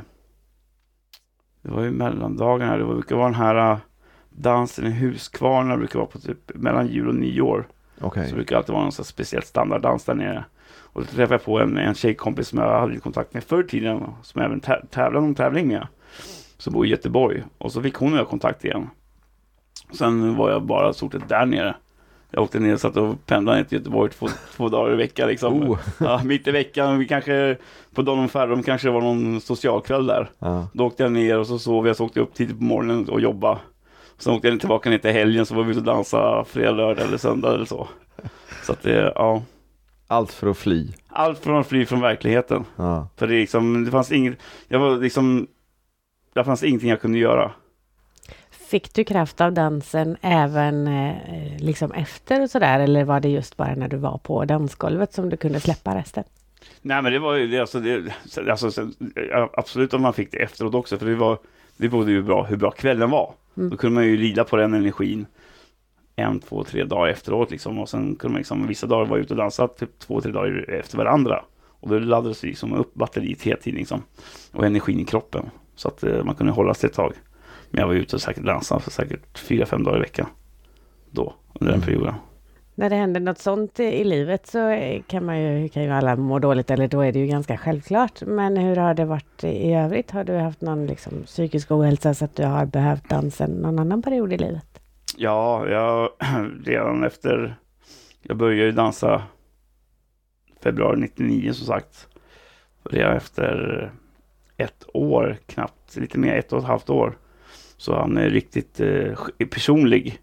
det 1.61 1.71
var 1.71 1.83
ju 1.83 1.91
mellandagarna, 1.91 2.77
det 2.77 2.83
var- 2.83 2.93
brukar 2.93 3.15
vara 3.15 3.25
den 3.25 3.35
här 3.35 3.71
eh, 3.71 3.77
dansen 4.29 4.85
i 4.87 4.91
Huskvarna, 4.91 5.77
brukar 5.77 5.99
vara 5.99 6.09
på 6.09 6.19
typ 6.19 6.51
mellan 6.55 6.87
jul 6.87 7.07
och 7.07 7.15
nyår. 7.15 7.67
Okej. 8.01 8.23
Så 8.23 8.29
det 8.29 8.35
brukar 8.35 8.57
alltid 8.57 8.73
vara 8.73 8.83
någon 8.83 8.91
sån 8.91 9.05
speciell 9.05 9.43
standarddans 9.43 10.05
där 10.05 10.13
nere. 10.15 10.45
Och 10.67 11.01
då 11.01 11.07
träffade 11.07 11.33
jag 11.33 11.43
på 11.43 11.59
en, 11.59 11.77
en 11.77 11.95
tjejkompis 11.95 12.47
som 12.47 12.59
jag 12.59 12.79
hade 12.79 12.99
kontakt 12.99 13.33
med 13.33 13.43
förr 13.43 13.63
i 13.63 13.67
tiden, 13.67 14.03
som 14.21 14.41
jag 14.41 14.45
även 14.45 14.61
tä- 14.61 14.87
tävlade 14.89 15.25
någon 15.25 15.35
tävling 15.35 15.67
med. 15.67 15.87
Som 16.57 16.73
bor 16.73 16.85
i 16.85 16.89
Göteborg. 16.89 17.43
Och 17.57 17.71
så 17.71 17.81
fick 17.81 17.95
hon 17.95 18.13
och 18.13 18.19
jag 18.19 18.27
kontakt 18.27 18.65
igen. 18.65 18.89
Sen 19.97 20.35
var 20.35 20.49
jag 20.51 20.63
bara 20.63 20.93
stort 20.93 21.15
där 21.29 21.45
nere. 21.45 21.75
Jag 22.35 22.43
åkte 22.43 22.59
ner 22.59 22.73
och 22.73 22.79
satt 22.79 22.97
och 22.97 23.25
pendlade 23.25 23.57
ner 23.57 23.65
till 23.65 23.77
Göteborg 23.77 24.11
två, 24.11 24.27
två 24.55 24.69
dagar 24.69 24.93
i 24.93 24.95
veckan 24.95 25.27
liksom. 25.27 25.71
Oh. 25.71 25.79
Ja, 25.99 26.21
mitt 26.23 26.47
i 26.47 26.51
veckan, 26.51 26.99
vi 26.99 27.07
kanske 27.07 27.57
på 27.93 28.01
Don 28.01 28.29
Ferrum 28.29 28.63
kanske 28.63 28.87
det 28.87 28.91
var 28.91 29.01
någon 29.01 29.41
socialkväll 29.41 30.07
där. 30.07 30.29
Ja. 30.39 30.67
Då 30.73 30.85
åkte 30.85 31.03
jag 31.03 31.11
ner 31.11 31.39
och 31.39 31.47
så 31.47 31.59
sov 31.59 31.87
jag, 31.87 31.95
så 31.95 32.05
åkte 32.05 32.19
jag 32.19 32.27
upp 32.27 32.33
tidigt 32.33 32.57
på 32.57 32.63
morgonen 32.63 33.09
och 33.09 33.21
jobbade. 33.21 33.59
Sen 34.17 34.33
åkte 34.33 34.47
jag 34.47 34.59
tillbaka 34.59 34.89
ner 34.89 34.97
till 34.97 35.11
helgen, 35.11 35.45
så 35.45 35.55
var 35.55 35.63
vi 35.63 35.71
ute 35.71 35.79
och 35.79 35.85
dansade 35.85 36.45
fredag, 36.45 36.71
lördag 36.71 37.07
eller 37.07 37.17
söndag 37.17 37.53
eller 37.53 37.65
så. 37.65 37.87
Så 38.63 38.71
att 38.71 38.83
det, 38.83 39.11
ja. 39.15 39.41
Allt 40.07 40.31
för 40.31 40.47
att 40.47 40.57
fly. 40.57 40.87
Allt 41.09 41.39
från 41.39 41.59
att 41.59 41.67
fly 41.67 41.85
från 41.85 42.01
verkligheten. 42.01 42.65
Ja. 42.75 43.09
För 43.15 43.27
det, 43.27 43.33
liksom, 43.33 43.85
det 43.85 43.91
fanns 43.91 44.11
inget, 44.11 44.39
jag 44.67 44.79
var 44.79 44.97
liksom, 44.97 45.47
det 46.33 46.43
fanns 46.43 46.63
ingenting 46.63 46.89
jag 46.89 47.01
kunde 47.01 47.17
göra. 47.17 47.51
Fick 48.65 48.93
du 48.93 49.03
kraft 49.03 49.41
av 49.41 49.53
dansen 49.53 50.17
även 50.21 50.87
eh, 50.87 51.57
liksom 51.59 51.91
efter 51.91 52.41
och 52.41 52.49
sådär 52.49 52.79
eller 52.79 53.03
var 53.03 53.19
det 53.19 53.29
just 53.29 53.57
bara 53.57 53.75
när 53.75 53.87
du 53.87 53.97
var 53.97 54.17
på 54.17 54.45
dansgolvet 54.45 55.13
som 55.13 55.29
du 55.29 55.37
kunde 55.37 55.59
släppa 55.59 55.95
resten? 55.95 56.23
Nej 56.81 57.01
men 57.01 57.13
det 57.13 57.19
var 57.19 57.35
ju 57.35 57.47
det, 57.47 57.59
alltså, 57.59 57.79
det, 57.79 58.13
alltså, 58.49 58.89
absolut 59.53 59.93
om 59.93 60.01
man 60.01 60.13
fick 60.13 60.31
det 60.31 60.37
efteråt 60.37 60.75
också 60.75 60.97
för 60.97 61.05
det 61.05 61.15
var 61.15 61.37
det 61.77 61.89
berodde 61.89 62.11
ju 62.11 62.21
bra 62.21 62.43
hur 62.43 62.57
bra 62.57 62.71
kvällen 62.71 63.09
var. 63.09 63.33
Mm. 63.57 63.69
Då 63.69 63.77
kunde 63.77 63.95
man 63.95 64.05
ju 64.05 64.17
rida 64.17 64.43
på 64.43 64.55
den 64.55 64.73
energin 64.73 65.25
en, 66.15 66.39
två, 66.39 66.63
tre 66.63 66.83
dagar 66.83 67.07
efteråt 67.07 67.51
liksom 67.51 67.79
och 67.79 67.89
sen 67.89 68.15
kunde 68.15 68.33
man 68.33 68.39
liksom 68.39 68.67
vissa 68.67 68.87
dagar 68.87 69.05
vara 69.05 69.19
ute 69.19 69.33
och 69.33 69.37
dansa 69.37 69.67
typ 69.67 69.99
två, 69.99 70.21
tre 70.21 70.31
dagar 70.31 70.69
efter 70.69 70.97
varandra. 70.97 71.45
Och 71.79 71.89
då 71.89 71.99
laddades 71.99 72.43
liksom 72.43 72.73
upp 72.73 72.93
batteriet 72.93 73.41
hela 73.41 73.57
tiden 73.57 73.79
liksom. 73.79 74.03
Och 74.51 74.65
energin 74.65 74.99
i 74.99 75.05
kroppen. 75.05 75.49
Så 75.75 75.87
att 75.87 76.03
eh, 76.03 76.23
man 76.23 76.35
kunde 76.35 76.53
hålla 76.53 76.73
sig 76.73 76.89
ett 76.89 76.95
tag. 76.95 77.13
Men 77.75 77.81
jag 77.81 77.87
var 77.87 77.93
ute 77.95 78.15
och 78.15 78.21
säkert 78.21 78.43
dansade 78.43 78.81
för 78.81 78.91
säkert 78.91 79.39
fyra, 79.39 79.65
fem 79.65 79.83
dagar 79.83 79.97
i 79.97 80.01
veckan. 80.01 80.25
Då, 81.11 81.33
under 81.53 81.71
den 81.73 81.81
Mm. 81.81 81.85
perioden. 81.85 82.13
När 82.75 82.89
det 82.89 82.95
händer 82.95 83.19
något 83.21 83.37
sånt 83.39 83.79
i- 83.79 84.03
livet 84.03 84.47
så 84.47 84.59
kan 85.07 85.25
man 85.25 85.41
ju, 85.41 85.69
kan 85.69 85.83
ju 85.83 85.89
alla 85.91 86.15
må 86.15 86.39
dåligt 86.39 86.71
eller 86.71 86.87
då 86.87 87.01
är 87.01 87.11
det 87.11 87.19
ju 87.19 87.27
ganska 87.27 87.57
självklart. 87.57 88.21
Men 88.21 88.57
hur 88.57 88.75
har 88.75 88.93
det 88.93 89.05
varit 89.05 89.43
i 89.43 89.73
övrigt? 89.73 90.11
Har 90.11 90.23
du 90.23 90.33
haft 90.37 90.61
någon 90.61 90.87
liksom, 90.87 91.23
psykisk 91.25 91.71
ohälsa 91.71 92.13
så 92.13 92.25
att 92.25 92.35
du 92.35 92.43
har 92.45 92.65
behövt 92.65 93.09
dansen 93.09 93.51
någon 93.51 93.79
annan 93.79 94.01
period 94.01 94.33
i 94.33 94.37
livet? 94.37 94.79
Ja, 95.17 95.67
jag 95.69 96.09
redan 96.65 97.03
efter... 97.03 97.55
Jag 98.21 98.37
började 98.37 98.63
ju 98.65 98.71
dansa 98.71 99.23
februari 100.63 100.99
99 100.99 101.53
som 101.53 101.65
sagt. 101.67 102.07
Redan 102.83 103.15
efter 103.17 103.91
ett 104.57 104.83
år, 104.93 105.37
knappt 105.45 105.95
lite 105.95 106.17
mer, 106.19 106.35
ett 106.37 106.53
och 106.53 106.59
ett 106.59 106.65
halvt 106.65 106.89
år. 106.89 107.17
Så 107.77 107.95
han 107.95 108.17
är 108.17 108.29
riktigt 108.29 108.79
eh, 108.79 109.17
personlig 109.49 110.19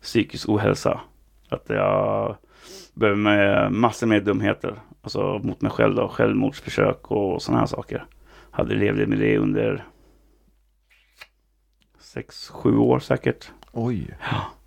psykisk 0.00 0.48
ohälsa. 0.48 1.00
Att 1.48 1.64
jag 1.68 2.36
började 2.94 3.20
med 3.20 3.72
massor 3.72 4.06
med 4.06 4.24
dumheter. 4.24 4.74
Alltså 5.02 5.40
mot 5.42 5.60
mig 5.60 5.70
själv 5.70 5.94
då, 5.94 6.08
självmordsförsök 6.08 7.10
och 7.10 7.42
sådana 7.42 7.60
här 7.60 7.66
saker. 7.66 8.06
Hade 8.50 8.74
levde 8.74 9.06
med 9.06 9.18
det 9.18 9.38
under 9.38 9.84
sex, 11.98 12.48
sju 12.48 12.76
år 12.76 12.98
säkert 12.98 13.50
Oj. 13.72 14.16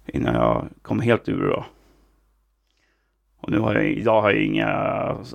innan 0.06 0.36
jag 0.36 0.68
kom 0.82 1.00
helt 1.00 1.30
ur 1.30 1.50
då. 1.50 1.66
Och 3.40 3.52
nu 3.52 3.60
har 3.60 3.76
jag, 3.76 3.86
idag 3.86 4.22
har 4.22 4.32
jag 4.32 4.44
inga, 4.44 4.68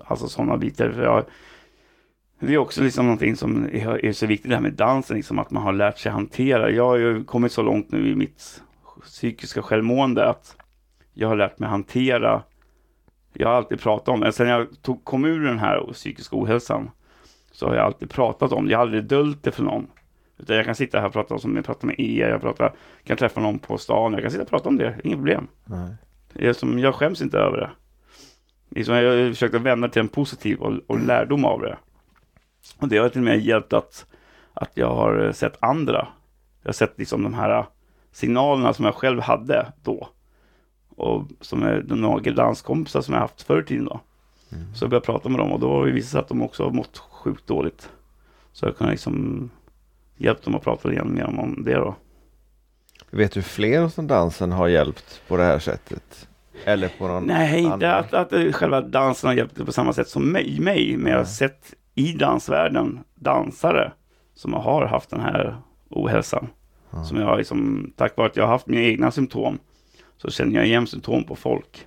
alltså 0.04 0.28
sådana 0.28 0.56
bitar. 0.56 0.90
För 0.90 1.02
jag, 1.02 1.24
det 2.46 2.54
är 2.54 2.58
också 2.58 2.82
liksom 2.82 3.04
någonting 3.04 3.36
som 3.36 3.64
är, 3.64 4.04
är 4.04 4.12
så 4.12 4.26
viktigt 4.26 4.48
det 4.48 4.54
här 4.54 4.62
med 4.62 4.72
dansen, 4.72 5.16
liksom 5.16 5.38
att 5.38 5.50
man 5.50 5.62
har 5.62 5.72
lärt 5.72 5.98
sig 5.98 6.12
hantera. 6.12 6.70
Jag 6.70 6.86
har 6.86 6.96
ju 6.96 7.24
kommit 7.24 7.52
så 7.52 7.62
långt 7.62 7.92
nu 7.92 8.10
i 8.10 8.14
mitt 8.14 8.62
psykiska 9.02 9.62
självmående 9.62 10.28
att 10.28 10.56
jag 11.14 11.28
har 11.28 11.36
lärt 11.36 11.58
mig 11.58 11.68
hantera. 11.68 12.42
Jag 13.32 13.48
har 13.48 13.54
alltid 13.54 13.80
pratat 13.80 14.08
om 14.08 14.20
det. 14.20 14.32
Sen 14.32 14.48
jag 14.48 14.82
tog, 14.82 15.04
kom 15.04 15.24
ur 15.24 15.44
den 15.44 15.58
här 15.58 15.92
psykiska 15.92 16.36
ohälsan 16.36 16.90
så 17.52 17.68
har 17.68 17.74
jag 17.74 17.84
alltid 17.84 18.10
pratat 18.10 18.52
om 18.52 18.64
det. 18.64 18.70
Jag 18.70 18.78
har 18.78 18.82
aldrig 18.82 19.04
döljt 19.04 19.42
det 19.42 19.52
för 19.52 19.62
någon. 19.62 19.86
Utan 20.38 20.56
jag 20.56 20.64
kan 20.64 20.74
sitta 20.74 21.00
här 21.00 21.06
och 21.06 21.12
prata 21.12 21.38
som 21.38 21.56
jag 21.56 21.64
pratar 21.64 21.86
med 21.86 22.00
er, 22.00 22.28
jag 22.28 22.40
pratar 22.40 22.72
kan 23.04 23.16
träffa 23.16 23.40
någon 23.40 23.58
på 23.58 23.78
stan, 23.78 24.12
jag 24.12 24.22
kan 24.22 24.30
sitta 24.30 24.42
och 24.42 24.50
prata 24.50 24.68
om 24.68 24.76
det, 24.76 24.96
inga 25.04 25.16
problem. 25.16 25.48
Nej. 25.64 25.94
Det 26.32 26.48
är 26.48 26.52
som, 26.52 26.78
jag 26.78 26.94
skäms 26.94 27.22
inte 27.22 27.38
över 27.38 27.56
det. 27.56 27.70
det 28.68 28.80
är 28.80 28.84
som, 28.84 28.94
jag 28.94 29.24
har 29.24 29.30
försökt 29.30 29.54
att 29.54 29.62
vända 29.62 29.88
till 29.88 30.00
en 30.00 30.08
positiv 30.08 30.58
och, 30.58 30.72
och 30.86 31.00
lärdom 31.00 31.44
av 31.44 31.60
det. 31.60 31.76
Och 32.78 32.88
det 32.88 32.96
har 32.98 33.08
till 33.08 33.20
och 33.20 33.24
med 33.24 33.40
hjälpt 33.40 33.72
att, 33.72 34.06
att 34.54 34.70
jag 34.74 34.94
har 34.94 35.24
eh, 35.26 35.32
sett 35.32 35.56
andra. 35.62 36.08
Jag 36.62 36.68
har 36.68 36.72
sett 36.72 36.98
liksom 36.98 37.22
de 37.22 37.34
här 37.34 37.66
signalerna 38.12 38.72
som 38.74 38.84
jag 38.84 38.94
själv 38.94 39.20
hade 39.20 39.72
då. 39.82 40.08
Och 40.96 41.24
som 41.40 41.62
är 41.62 41.82
de 41.82 42.00
några 42.00 42.32
danskompisar 42.32 43.00
som 43.00 43.14
jag 43.14 43.20
haft 43.20 43.42
förr 43.42 43.60
i 43.62 43.64
tiden 43.64 43.84
då. 43.84 44.00
Mm. 44.52 44.74
Så 44.74 44.84
jag 44.84 44.90
började 44.90 45.06
prata 45.06 45.28
med 45.28 45.38
dem 45.40 45.52
och 45.52 45.60
då 45.60 45.72
har 45.72 45.86
det 45.86 45.92
visat 45.92 46.10
sig 46.10 46.20
att 46.20 46.28
de 46.28 46.42
också 46.42 46.64
har 46.64 46.70
mått 46.70 46.98
sjukt 46.98 47.46
dåligt. 47.46 47.88
Så 48.52 48.66
jag 48.66 48.78
kan 48.78 48.90
liksom 48.90 49.50
hjälpt 50.16 50.44
dem 50.44 50.54
att 50.54 50.62
prata 50.62 50.88
lite 50.88 51.04
mer 51.04 51.24
om- 51.24 51.38
om 51.38 51.64
det 51.64 51.74
då. 51.74 51.94
Vet 53.10 53.32
du 53.32 53.42
fler 53.42 53.88
som 53.88 54.06
dansen 54.06 54.52
har 54.52 54.68
hjälpt 54.68 55.22
på 55.28 55.36
det 55.36 55.42
här 55.44 55.58
sättet? 55.58 56.28
Eller 56.64 56.88
på 56.98 57.08
någon 57.08 57.24
Nej, 57.26 57.60
inte 57.62 57.72
annan? 57.90 58.04
att, 58.04 58.14
att 58.14 58.32
eh, 58.32 58.52
själva 58.52 58.80
dansen 58.80 59.28
har 59.28 59.34
hjälpt 59.34 59.66
på 59.66 59.72
samma 59.72 59.92
sätt 59.92 60.08
som 60.08 60.32
mig, 60.32 60.60
mig 60.60 60.96
men 60.96 61.12
jag 61.12 61.18
har 61.18 61.24
sett 61.24 61.74
i 61.94 62.12
dansvärlden 62.12 62.98
dansare 63.14 63.92
som 64.34 64.52
har 64.52 64.86
haft 64.86 65.10
den 65.10 65.20
här 65.20 65.56
ohälsan. 65.88 66.48
Ja. 66.90 67.04
Som 67.04 67.18
jag 67.18 67.38
liksom, 67.38 67.92
tack 67.96 68.16
vare 68.16 68.26
att 68.26 68.36
jag 68.36 68.44
har 68.44 68.52
haft 68.52 68.66
mina 68.66 68.82
egna 68.82 69.10
symptom 69.10 69.58
så 70.16 70.30
känner 70.30 70.54
jag 70.54 70.66
igen 70.66 70.86
symptom 70.86 71.24
på 71.24 71.36
folk. 71.36 71.86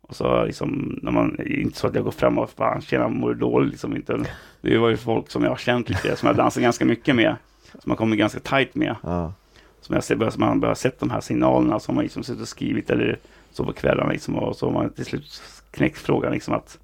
Och 0.00 0.16
så 0.16 0.44
liksom, 0.44 0.98
när 1.02 1.12
man, 1.12 1.40
inte 1.46 1.78
så 1.78 1.86
att 1.86 1.94
jag 1.94 2.04
går 2.04 2.10
fram 2.10 2.38
och 2.38 2.50
fan 2.50 2.80
tjena 2.80 3.08
mår 3.08 3.28
du 3.28 3.34
dåligt 3.40 3.70
liksom 3.70 3.96
inte. 3.96 4.20
Det 4.60 4.78
var 4.78 4.88
ju 4.88 4.96
folk 4.96 5.30
som 5.30 5.42
jag 5.42 5.50
har 5.50 5.56
känt 5.56 5.88
lite, 5.88 6.16
som 6.16 6.26
jag 6.26 6.36
dansar 6.36 6.60
ganska 6.60 6.84
mycket 6.84 7.16
med. 7.16 7.36
Som 7.78 7.90
jag 7.90 7.98
kommer 7.98 8.16
ganska 8.16 8.40
tajt 8.40 8.74
med. 8.74 8.96
Ja. 9.02 9.32
Som 9.80 9.94
jag 9.94 10.04
ser, 10.04 10.16
börjar- 10.16 10.30
som 10.30 10.40
man 10.40 10.60
börjar 10.60 10.74
sett 10.74 11.00
de 11.00 11.10
här 11.10 11.20
signalerna 11.20 11.80
som 11.80 11.94
man 11.94 12.04
liksom 12.04 12.22
suttit 12.22 12.42
och 12.42 12.48
skrivit 12.48 12.90
eller 12.90 13.18
så 13.50 13.64
på 13.64 13.72
kvällarna 13.72 14.12
liksom 14.12 14.36
och 14.36 14.56
så 14.56 14.66
har 14.66 14.72
man 14.72 14.90
till 14.90 15.04
slut 15.04 15.42
knäckt 15.70 15.98
frågan 15.98 16.32
liksom 16.32 16.54
att 16.54 16.78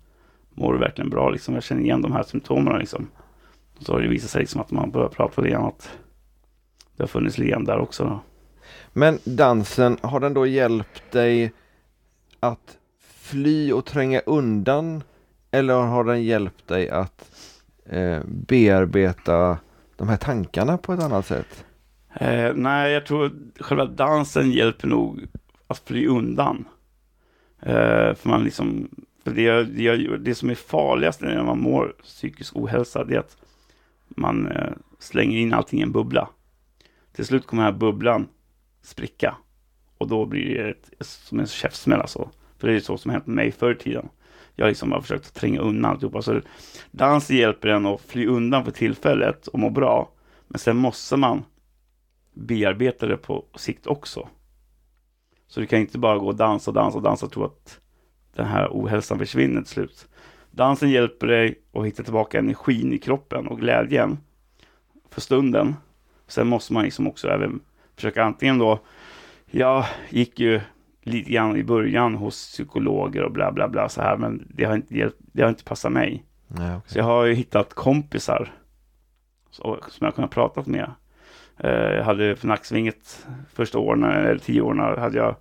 mår 0.55 0.73
du 0.73 0.79
verkligen 0.79 1.11
bra 1.11 1.31
liksom? 1.31 1.55
Jag 1.55 1.63
känner 1.63 1.83
igen 1.83 2.03
de 2.03 2.13
här 2.13 2.23
symptomen 2.23 2.79
liksom. 2.79 3.07
Och 3.79 3.83
så 3.83 3.93
har 3.93 4.01
det 4.01 4.09
visat 4.09 4.31
sig 4.31 4.41
liksom 4.41 4.61
att 4.61 4.71
man 4.71 4.91
börjar 4.91 5.09
prata 5.09 5.49
grann 5.49 5.65
att 5.65 5.91
det 6.97 7.03
har 7.03 7.09
funnits 7.09 7.37
grann 7.37 7.65
där 7.65 7.79
också. 7.79 8.05
Då. 8.05 8.21
Men 8.93 9.19
dansen, 9.25 9.99
har 10.03 10.21
den 10.21 10.35
då 10.35 10.47
hjälpt 10.47 11.13
dig 11.13 11.53
att 12.41 12.79
fly 13.01 13.73
och 13.73 13.85
tränga 13.85 14.21
undan? 14.21 15.03
Eller 15.51 15.75
har 15.75 16.05
den 16.05 16.23
hjälpt 16.23 16.69
dig 16.69 16.91
att 16.91 17.31
eh, 17.85 18.21
bearbeta 18.27 19.59
de 19.97 20.09
här 20.09 20.17
tankarna 20.17 20.79
på 20.79 20.93
ett 20.93 21.03
annat 21.03 21.27
sätt? 21.27 21.65
Eh, 22.15 22.53
nej, 22.55 22.93
jag 22.93 23.07
tror 23.07 23.33
själva 23.61 23.85
dansen 23.85 24.51
hjälper 24.51 24.89
nog 24.89 25.27
att 25.67 25.79
fly 25.79 26.07
undan. 26.07 26.65
Eh, 27.61 28.15
för 28.15 28.29
man 28.29 28.45
liksom, 28.45 28.89
det, 29.25 29.65
det, 29.65 30.17
det 30.17 30.35
som 30.35 30.51
är 30.51 30.55
farligast 30.55 31.21
när 31.21 31.43
man 31.43 31.61
mår 31.61 31.95
psykisk 32.03 32.57
ohälsa, 32.57 33.05
det 33.05 33.15
är 33.15 33.19
att 33.19 33.37
man 34.09 34.47
eh, 34.47 34.73
slänger 34.99 35.39
in 35.39 35.55
allting 35.55 35.81
i 35.81 35.83
en 35.83 35.93
bubbla. 35.93 36.29
Till 37.13 37.27
slut 37.27 37.47
kommer 37.47 37.63
den 37.63 37.73
här 37.73 37.79
bubblan 37.79 38.29
spricka. 38.83 39.37
Och 39.99 40.09
då 40.09 40.27
blir 40.27 40.55
det 40.55 40.71
ett, 40.71 41.07
som 41.07 41.41
en 41.41 41.47
käftsmäll 41.47 42.01
alltså. 42.01 42.31
För 42.59 42.69
det 42.69 42.75
är 42.75 42.81
så 42.81 42.99
som 42.99 43.11
hänt 43.11 43.27
med 43.27 43.37
mig 43.37 43.53
förr 43.53 43.73
i 43.73 43.79
tiden. 43.79 44.09
Jag 44.55 44.69
liksom 44.69 44.93
har 44.93 45.01
försökt 45.01 45.35
tränga 45.35 45.61
undan 45.61 45.91
alltihopa. 45.91 46.23
Så 46.23 46.41
dans 46.91 47.31
hjälper 47.31 47.69
en 47.69 47.87
att 47.87 48.01
fly 48.01 48.27
undan 48.27 48.65
för 48.65 48.71
tillfället 48.71 49.47
och 49.47 49.59
må 49.59 49.71
bra. 49.71 50.11
Men 50.49 50.59
sen 50.59 50.77
måste 50.77 51.17
man 51.17 51.45
bearbeta 52.35 53.07
det 53.07 53.17
på 53.17 53.45
sikt 53.57 53.87
också. 53.87 54.29
Så 55.47 55.61
du 55.61 55.67
kan 55.67 55.79
inte 55.79 55.99
bara 55.99 56.19
gå 56.19 56.27
och 56.27 56.37
dansa 56.37 56.73
dansa 56.73 57.01
dansa 57.01 57.27
och 57.27 57.33
tro 57.33 57.45
att 57.45 57.81
den 58.35 58.47
här 58.47 58.69
ohälsan 58.71 59.19
försvinner 59.19 59.61
till 59.61 59.71
slut. 59.71 60.09
Dansen 60.51 60.91
hjälper 60.91 61.27
dig 61.27 61.55
att 61.73 61.87
hitta 61.87 62.03
tillbaka 62.03 62.39
energin 62.39 62.93
i 62.93 62.99
kroppen 62.99 63.47
och 63.47 63.61
glädjen 63.61 64.19
för 65.11 65.21
stunden. 65.21 65.75
Sen 66.27 66.47
måste 66.47 66.73
man 66.73 66.85
liksom 66.85 67.07
också 67.07 67.29
även 67.29 67.61
försöka 67.97 68.25
antingen 68.25 68.59
då, 68.59 68.79
jag 69.51 69.85
gick 70.09 70.41
ju 70.41 70.61
lite 71.03 71.31
grann 71.31 71.57
i 71.57 71.65
början 71.65 72.15
hos 72.15 72.53
psykologer 72.53 73.23
och 73.23 73.33
bla 73.33 73.53
bla 73.53 73.69
bla 73.69 73.89
så 73.89 74.03
här, 74.03 74.17
men 74.17 74.47
det 74.49 74.65
har 74.65 74.75
inte, 74.75 74.97
hjälpt, 74.97 75.17
det 75.19 75.43
har 75.43 75.49
inte 75.49 75.65
passat 75.65 75.93
mig. 75.93 76.25
Nej, 76.49 76.79
Så 76.87 76.99
jag 76.99 77.05
har 77.05 77.25
ju 77.25 77.35
hittat 77.35 77.75
kompisar 77.75 78.53
som 79.51 79.79
jag 80.01 80.15
kunnat 80.15 80.31
prata 80.31 80.63
med. 80.67 80.91
Eh, 81.57 81.71
jag 81.71 82.05
hade 82.05 82.37
för 82.37 82.47
Nacksvinget 82.47 83.27
första 83.53 83.79
åren, 83.79 84.05
eller 84.05 84.39
tio 84.39 84.61
åren, 84.61 85.01
hade 85.01 85.19
jag 85.19 85.37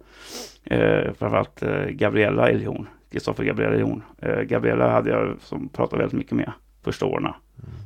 eh, 0.63 1.13
framförallt 1.13 1.63
eh, 1.63 1.85
Gabriella 1.85 2.49
Elhorn, 2.49 2.87
Kristoffer 3.11 3.43
Gabriella 3.43 3.75
Elhorn. 3.75 4.03
Eh, 4.21 4.41
Gabriella 4.41 4.91
hade 4.91 5.09
jag 5.09 5.35
som 5.41 5.69
pratade 5.69 6.01
väldigt 6.01 6.17
mycket 6.17 6.33
med 6.33 6.51
första 6.83 7.05
åren. 7.05 7.33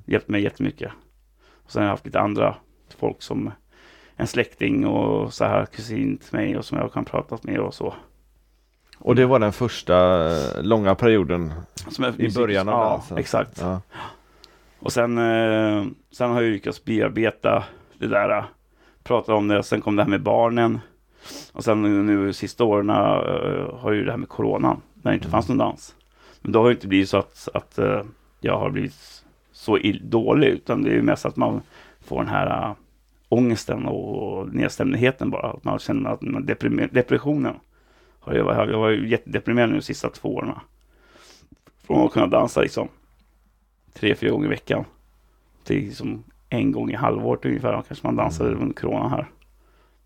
Hjälpt 0.06 0.30
mig 0.30 0.42
jättemycket. 0.42 0.92
Och 1.64 1.72
sen 1.72 1.82
har 1.82 1.88
jag 1.88 1.94
haft 1.94 2.06
lite 2.06 2.20
andra 2.20 2.56
folk 2.98 3.22
som 3.22 3.52
en 4.16 4.28
släkting 4.28 4.88
och 4.88 5.34
så 5.34 5.46
här 5.46 5.66
kusin 5.66 6.18
till 6.18 6.38
mig 6.38 6.58
och 6.58 6.66
som 6.66 6.78
jag 6.78 6.94
kan 6.94 7.06
prata 7.06 7.38
med 7.42 7.60
och 7.60 7.74
så. 7.74 7.94
Och 9.00 9.16
det 9.16 9.26
var 9.26 9.40
den 9.40 9.54
första 9.54 10.28
eh, 10.28 10.64
långa 10.64 10.96
perioden 10.96 11.54
jag, 11.98 12.20
i 12.20 12.34
början 12.34 12.70
av 12.70 12.74
ja, 12.74 12.90
dansen? 12.90 13.18
exakt. 13.18 13.62
Ja. 13.62 13.82
Och 14.80 14.94
sen, 14.94 15.18
eh, 15.18 15.86
sen 16.12 16.30
har 16.30 16.42
jag 16.42 16.52
lyckats 16.52 16.86
bearbeta 16.86 17.64
det 17.98 18.08
där. 18.08 18.46
Prata 19.04 19.34
om 19.34 19.48
det. 19.48 19.64
Sen 19.64 19.82
kom 19.82 19.96
det 19.96 20.04
här 20.04 20.10
med 20.10 20.22
barnen. 20.22 20.80
Och 21.54 21.64
sen 21.64 22.06
nu 22.06 22.34
sista 22.34 22.64
åren 22.64 22.90
eh, 22.90 22.96
har 23.80 23.92
ju 23.92 24.06
det 24.06 24.12
här 24.12 24.18
med 24.18 24.30
coronan. 24.30 24.82
När 24.94 25.12
det 25.12 25.16
inte 25.16 25.30
fanns 25.30 25.48
någon 25.50 25.58
dans. 25.58 25.96
Men 26.42 26.52
då 26.52 26.60
har 26.60 26.66
det 26.68 26.74
inte 26.74 26.88
blivit 26.88 27.10
så 27.10 27.18
att, 27.18 27.48
att 27.54 27.78
eh, 27.78 28.02
jag 28.40 28.60
har 28.60 28.70
blivit 28.70 29.24
så 29.52 29.78
dålig. 30.02 30.48
Utan 30.48 30.84
det 30.84 30.90
är 30.90 30.94
ju 30.94 31.02
mest 31.02 31.26
att 31.26 31.36
man 31.36 31.62
får 32.02 32.18
den 32.20 32.28
här 32.34 32.70
eh, 32.70 32.76
ångesten 33.30 33.86
och 33.86 34.54
nedstämdheten 34.54 35.30
bara. 35.30 35.52
Att 35.52 35.64
man 35.64 35.80
känner 35.80 36.10
att 36.10 36.22
man 36.22 36.46
depressionen. 36.92 37.56
Har 38.20 38.34
jag, 38.34 38.44
varit- 38.44 38.70
jag 38.72 38.80
var 38.80 38.90
ju 38.90 39.10
jättedeprimerad 39.10 39.70
nu 39.70 39.76
de 39.76 39.82
sista 39.82 40.10
två 40.10 40.36
åren. 40.36 40.52
Från 41.84 42.06
att 42.06 42.12
kunna 42.12 42.28
dansa 42.28 42.62
liksom 42.62 42.88
tre, 43.94 44.16
fyra 44.16 44.32
gånger 44.32 44.46
i 44.46 44.50
veckan. 44.50 44.86
Till 45.64 45.86
liksom 45.86 46.24
en 46.50 46.72
gång 46.72 46.92
i 46.92 46.96
halvåret 46.96 47.46
ungefär. 47.46 47.82
Kanske 47.88 48.08
man 48.08 48.16
dansade 48.16 48.56
under 48.56 48.74
corona 48.74 49.10
här. 49.10 49.28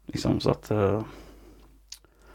Liksom 0.05 0.39
så 0.39 0.49
att 0.51 0.71
eh, 0.71 1.01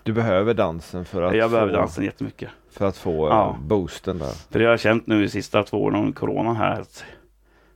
Du 0.02 0.12
behöver 0.12 0.54
dansen 0.54 1.04
för 1.04 1.22
att 1.22 1.36
jag 1.36 1.50
behöver 1.50 1.72
få, 1.72 1.78
dansen 1.78 2.04
jättemycket. 2.04 2.50
För 2.70 2.86
att 2.86 2.96
få 2.96 3.28
Ja. 3.28 3.50
eh, 3.50 3.66
boosten 3.66 4.18
där. 4.18 4.32
För 4.50 4.58
det 4.58 4.64
har 4.64 4.70
jag 4.72 4.80
känt 4.80 5.06
nu 5.06 5.22
de 5.22 5.28
sista 5.28 5.62
två 5.62 5.82
åren 5.82 5.96
om 5.96 6.12
corona 6.12 6.54
här. 6.54 6.80
Att, 6.80 7.04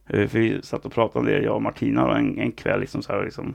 eh, 0.06 0.28
för 0.28 0.38
vi 0.38 0.62
satt 0.62 0.84
och 0.84 0.92
pratade 0.92 1.18
om 1.18 1.24
det, 1.26 1.42
jag 1.42 1.54
och 1.54 1.62
Martina, 1.62 2.06
då, 2.06 2.12
en, 2.12 2.38
en 2.38 2.52
kväll. 2.52 2.80
Liksom, 2.80 3.02
så 3.02 3.12
här, 3.12 3.24
liksom, 3.24 3.54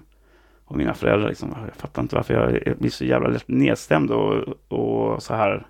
och 0.66 0.78
mina 0.78 0.94
föräldrar. 0.94 1.30
Liksom, 1.30 1.56
jag 1.66 1.76
fattar 1.76 2.02
inte 2.02 2.16
varför 2.16 2.34
jag, 2.34 2.68
jag 2.68 2.78
blir 2.78 2.90
så 2.90 3.06
jävla 3.06 3.28
lätt 3.30 3.48
nedstämd 3.48 4.12
och, 4.12 4.44
och 4.68 5.24
så 5.24 5.34
här 5.34 5.68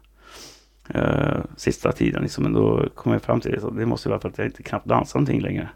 eh, 0.90 1.38
sista 1.58 1.92
tiden. 1.92 2.22
Liksom. 2.22 2.44
Men 2.44 2.54
då 2.54 2.86
kom 2.96 3.12
jag 3.14 3.22
fram 3.22 3.42
till 3.42 3.52
det. 3.52 3.62
Så 3.62 3.70
det 3.70 3.86
måste 3.86 4.10
vara 4.10 4.20
för 4.20 4.30
att 4.30 4.38
jag 4.38 4.48
inte 4.48 4.64
knappt 4.64 4.86
dansar 4.86 5.20
någonting 5.20 5.42
längre. 5.42 5.70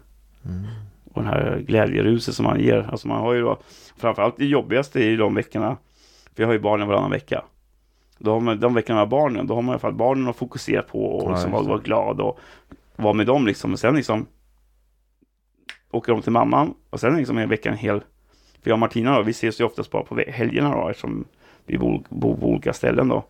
Mm. 0.44 0.64
Och 1.12 1.22
den 1.22 1.32
här 1.32 1.58
glädjeruset 1.66 2.34
som 2.34 2.44
man 2.44 2.60
ger. 2.60 2.88
Alltså 2.90 3.08
man 3.08 3.20
har 3.20 3.32
ju 3.32 3.40
då, 3.40 3.58
framförallt 3.96 4.36
det 4.36 4.44
jobbigaste 4.44 5.04
i 5.04 5.16
de 5.16 5.34
veckorna. 5.34 5.76
För 6.34 6.42
jag 6.42 6.48
har 6.48 6.52
ju 6.52 6.60
barnen 6.60 6.88
varannan 6.88 7.10
vecka. 7.10 7.44
Då 8.18 8.32
har 8.32 8.40
man, 8.40 8.60
de 8.60 8.74
veckorna 8.74 8.98
med 8.98 9.08
barnen, 9.08 9.46
då 9.46 9.54
har 9.54 9.62
man 9.62 9.72
i 9.72 9.74
alla 9.74 9.78
fall 9.78 9.94
barnen 9.94 10.28
att 10.28 10.36
fokusera 10.36 10.82
på 10.82 11.04
och 11.04 11.30
liksom 11.30 11.52
vara, 11.52 11.78
glad 11.78 12.20
och 12.20 12.38
vara 12.96 13.12
med 13.12 13.26
dem 13.26 13.46
liksom. 13.46 13.72
Och 13.72 13.78
sen 13.78 13.96
liksom 13.96 14.26
åker 15.90 16.12
de 16.12 16.22
till 16.22 16.32
mamman 16.32 16.74
och 16.90 17.00
sen 17.00 17.16
liksom 17.16 17.38
är 17.38 17.46
veckan 17.46 17.74
hel. 17.74 18.00
För 18.62 18.70
jag 18.70 18.72
och 18.72 18.78
Martina 18.78 19.16
då, 19.16 19.22
vi 19.22 19.30
ses 19.30 19.60
ju 19.60 19.64
oftast 19.64 19.90
bara 19.90 20.02
på 20.02 20.22
helgerna 20.28 20.74
då 20.74 20.88
eftersom 20.88 21.24
vi 21.66 21.78
bor, 21.78 22.02
bor 22.08 22.36
på 22.36 22.46
olika 22.46 22.72
ställen 22.72 23.08
då. 23.08 23.24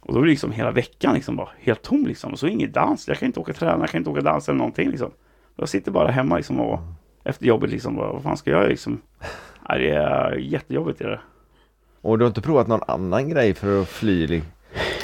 Och 0.00 0.14
då 0.14 0.18
är 0.18 0.24
det 0.24 0.30
liksom 0.30 0.52
hela 0.52 0.70
veckan 0.70 1.14
liksom 1.14 1.36
bara 1.36 1.48
helt 1.58 1.82
tom 1.82 2.06
liksom. 2.06 2.32
Och 2.32 2.38
så 2.38 2.46
ingen 2.46 2.72
dans. 2.72 3.08
Jag 3.08 3.18
kan 3.18 3.26
inte 3.26 3.40
åka 3.40 3.52
träna, 3.52 3.80
jag 3.80 3.90
kan 3.90 3.98
inte 3.98 4.10
åka 4.10 4.20
dansa 4.20 4.52
eller 4.52 4.58
någonting 4.58 4.90
liksom. 4.90 5.10
Jag 5.56 5.68
sitter 5.68 5.90
bara 5.90 6.10
hemma 6.10 6.36
liksom 6.36 6.60
och 6.60 6.80
efter 7.26 7.46
jobbet 7.46 7.70
liksom, 7.70 7.96
vad 7.96 8.22
fan 8.22 8.36
ska 8.36 8.50
jag 8.50 8.58
göra 8.60 8.68
liksom? 8.68 9.00
Nej, 9.68 9.78
det 9.80 9.90
är 9.90 10.32
jättejobbigt 10.32 10.98
det. 10.98 11.20
Och 12.00 12.18
du 12.18 12.24
har 12.24 12.28
inte 12.28 12.40
provat 12.40 12.66
någon 12.68 12.80
annan 12.88 13.28
grej 13.28 13.54
för 13.54 13.80
att 13.82 13.88
fly? 13.88 14.42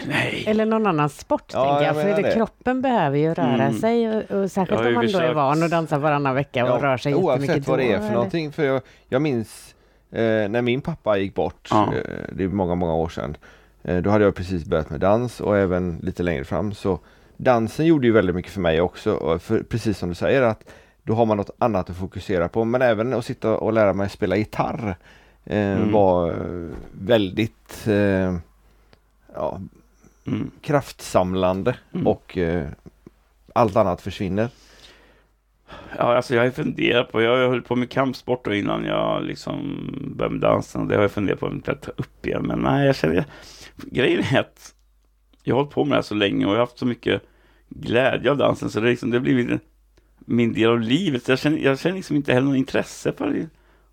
Nej. 0.06 0.44
Eller 0.46 0.64
någon 0.66 0.86
annan 0.86 1.08
sport 1.08 1.44
Ja, 1.52 1.64
tänker 1.64 1.86
jag 1.86 1.96
jag. 1.96 2.02
För 2.16 2.22
det. 2.22 2.28
det, 2.28 2.34
kroppen 2.34 2.82
behöver 2.82 3.18
ju 3.18 3.34
röra 3.34 3.54
Mm. 3.64 3.72
sig 3.78 4.08
och, 4.16 4.30
och 4.30 4.50
särskilt 4.50 4.80
om 4.80 4.84
man 4.84 4.94
då 4.94 5.00
är 5.00 5.06
försökt- 5.12 5.34
van 5.34 5.62
att 5.62 5.70
dansa 5.70 5.98
varannan 5.98 6.34
vecka 6.34 6.72
och 6.74 6.82
rör 6.82 6.96
sig 6.96 7.12
jättemycket 7.12 7.48
oavsett 7.48 7.68
vad 7.68 7.78
det 7.78 7.84
är 7.92 7.96
för 7.98 8.04
eller? 8.04 8.14
någonting. 8.14 8.52
För 8.52 8.64
jag, 8.64 8.82
jag 9.08 9.22
minns 9.22 9.74
eh, 10.10 10.20
när 10.48 10.62
min 10.62 10.80
pappa 10.80 11.16
gick 11.18 11.34
bort, 11.34 11.68
Ja. 11.70 11.92
eh, 11.94 12.00
det 12.32 12.44
är 12.44 12.48
många, 12.48 12.74
många 12.74 12.94
år 12.94 13.08
sedan. 13.08 13.36
Eh, 13.82 13.96
då 13.96 14.10
hade 14.10 14.24
jag 14.24 14.34
precis 14.34 14.64
börjat 14.64 14.90
med 14.90 15.00
dans 15.00 15.40
och 15.40 15.56
även 15.58 15.98
lite 16.02 16.22
längre 16.22 16.44
fram. 16.44 16.72
Så 16.74 16.98
dansen 17.36 17.86
gjorde 17.86 18.06
ju 18.06 18.12
väldigt 18.12 18.36
mycket 18.36 18.52
för 18.52 18.60
mig 18.60 18.80
också. 18.80 19.12
Och 19.14 19.42
för, 19.42 19.62
precis 19.62 19.98
som 19.98 20.08
du 20.08 20.14
säger 20.14 20.42
att 20.42 20.64
då 21.02 21.14
har 21.14 21.26
man 21.26 21.36
något 21.36 21.50
annat 21.58 21.90
att 21.90 21.96
fokusera 21.96 22.48
på. 22.48 22.64
Men 22.64 22.82
även 22.82 23.12
att 23.12 23.24
sitta 23.24 23.56
och 23.58 23.72
lära 23.72 23.92
mig 23.92 24.10
spela 24.10 24.36
gitarr 24.36 24.96
eh, 25.44 25.72
Mm. 25.76 25.92
var 25.92 26.30
eh, 26.30 26.76
väldigt 26.92 27.86
eh, 27.86 28.36
ja, 29.34 29.60
Mm. 30.26 30.50
kraftsamlande 30.60 31.76
Mm. 31.94 32.06
och 32.06 32.38
eh, 32.38 32.68
allt 33.54 33.76
annat 33.76 34.00
försvinner. 34.00 34.48
Ja, 35.98 36.16
alltså 36.16 36.34
jag 36.34 36.42
har 36.44 36.50
funderat 36.50 37.12
på, 37.12 37.22
jag 37.22 37.48
höll 37.48 37.62
på 37.62 37.76
med 37.76 37.90
kampsport 37.90 38.44
då 38.44 38.54
innan 38.54 38.84
jag 38.84 39.22
liksom 39.24 39.88
började 40.16 40.32
med 40.34 40.40
dansen. 40.42 40.88
Det 40.88 40.94
har 40.94 41.02
jag 41.02 41.10
funderat 41.10 41.40
på 41.40 41.46
att 41.66 41.82
ta 41.82 41.90
upp 41.96 42.26
igen. 42.26 42.42
Men 42.46 42.58
nej, 42.58 42.86
jag 42.86 42.96
känner, 42.96 43.24
grejen 43.76 44.24
är 44.34 44.40
att 44.40 44.74
jag 45.42 45.54
har 45.54 45.60
hållit 45.60 45.74
på 45.74 45.84
med 45.84 45.90
det 45.92 45.96
här 45.96 46.02
så 46.02 46.14
länge 46.14 46.44
och 46.46 46.50
jag 46.52 46.56
har 46.56 46.66
haft 46.66 46.78
så 46.78 46.86
mycket 46.86 47.22
glädje 47.68 48.30
av 48.30 48.36
dansen. 48.36 48.70
Så 48.70 48.80
det, 48.80 48.88
liksom, 48.90 49.10
det 49.10 49.16
har 49.16 49.22
blivit 49.22 49.60
min 50.26 50.52
del 50.52 50.70
av 50.70 50.80
livet. 50.80 51.28
Jag 51.28 51.38
känner, 51.38 51.58
jag 51.58 51.78
känner 51.78 51.96
liksom 51.96 52.16
inte 52.16 52.32
heller 52.32 52.46
något 52.46 52.56
intresse 52.56 53.12
för 53.12 53.46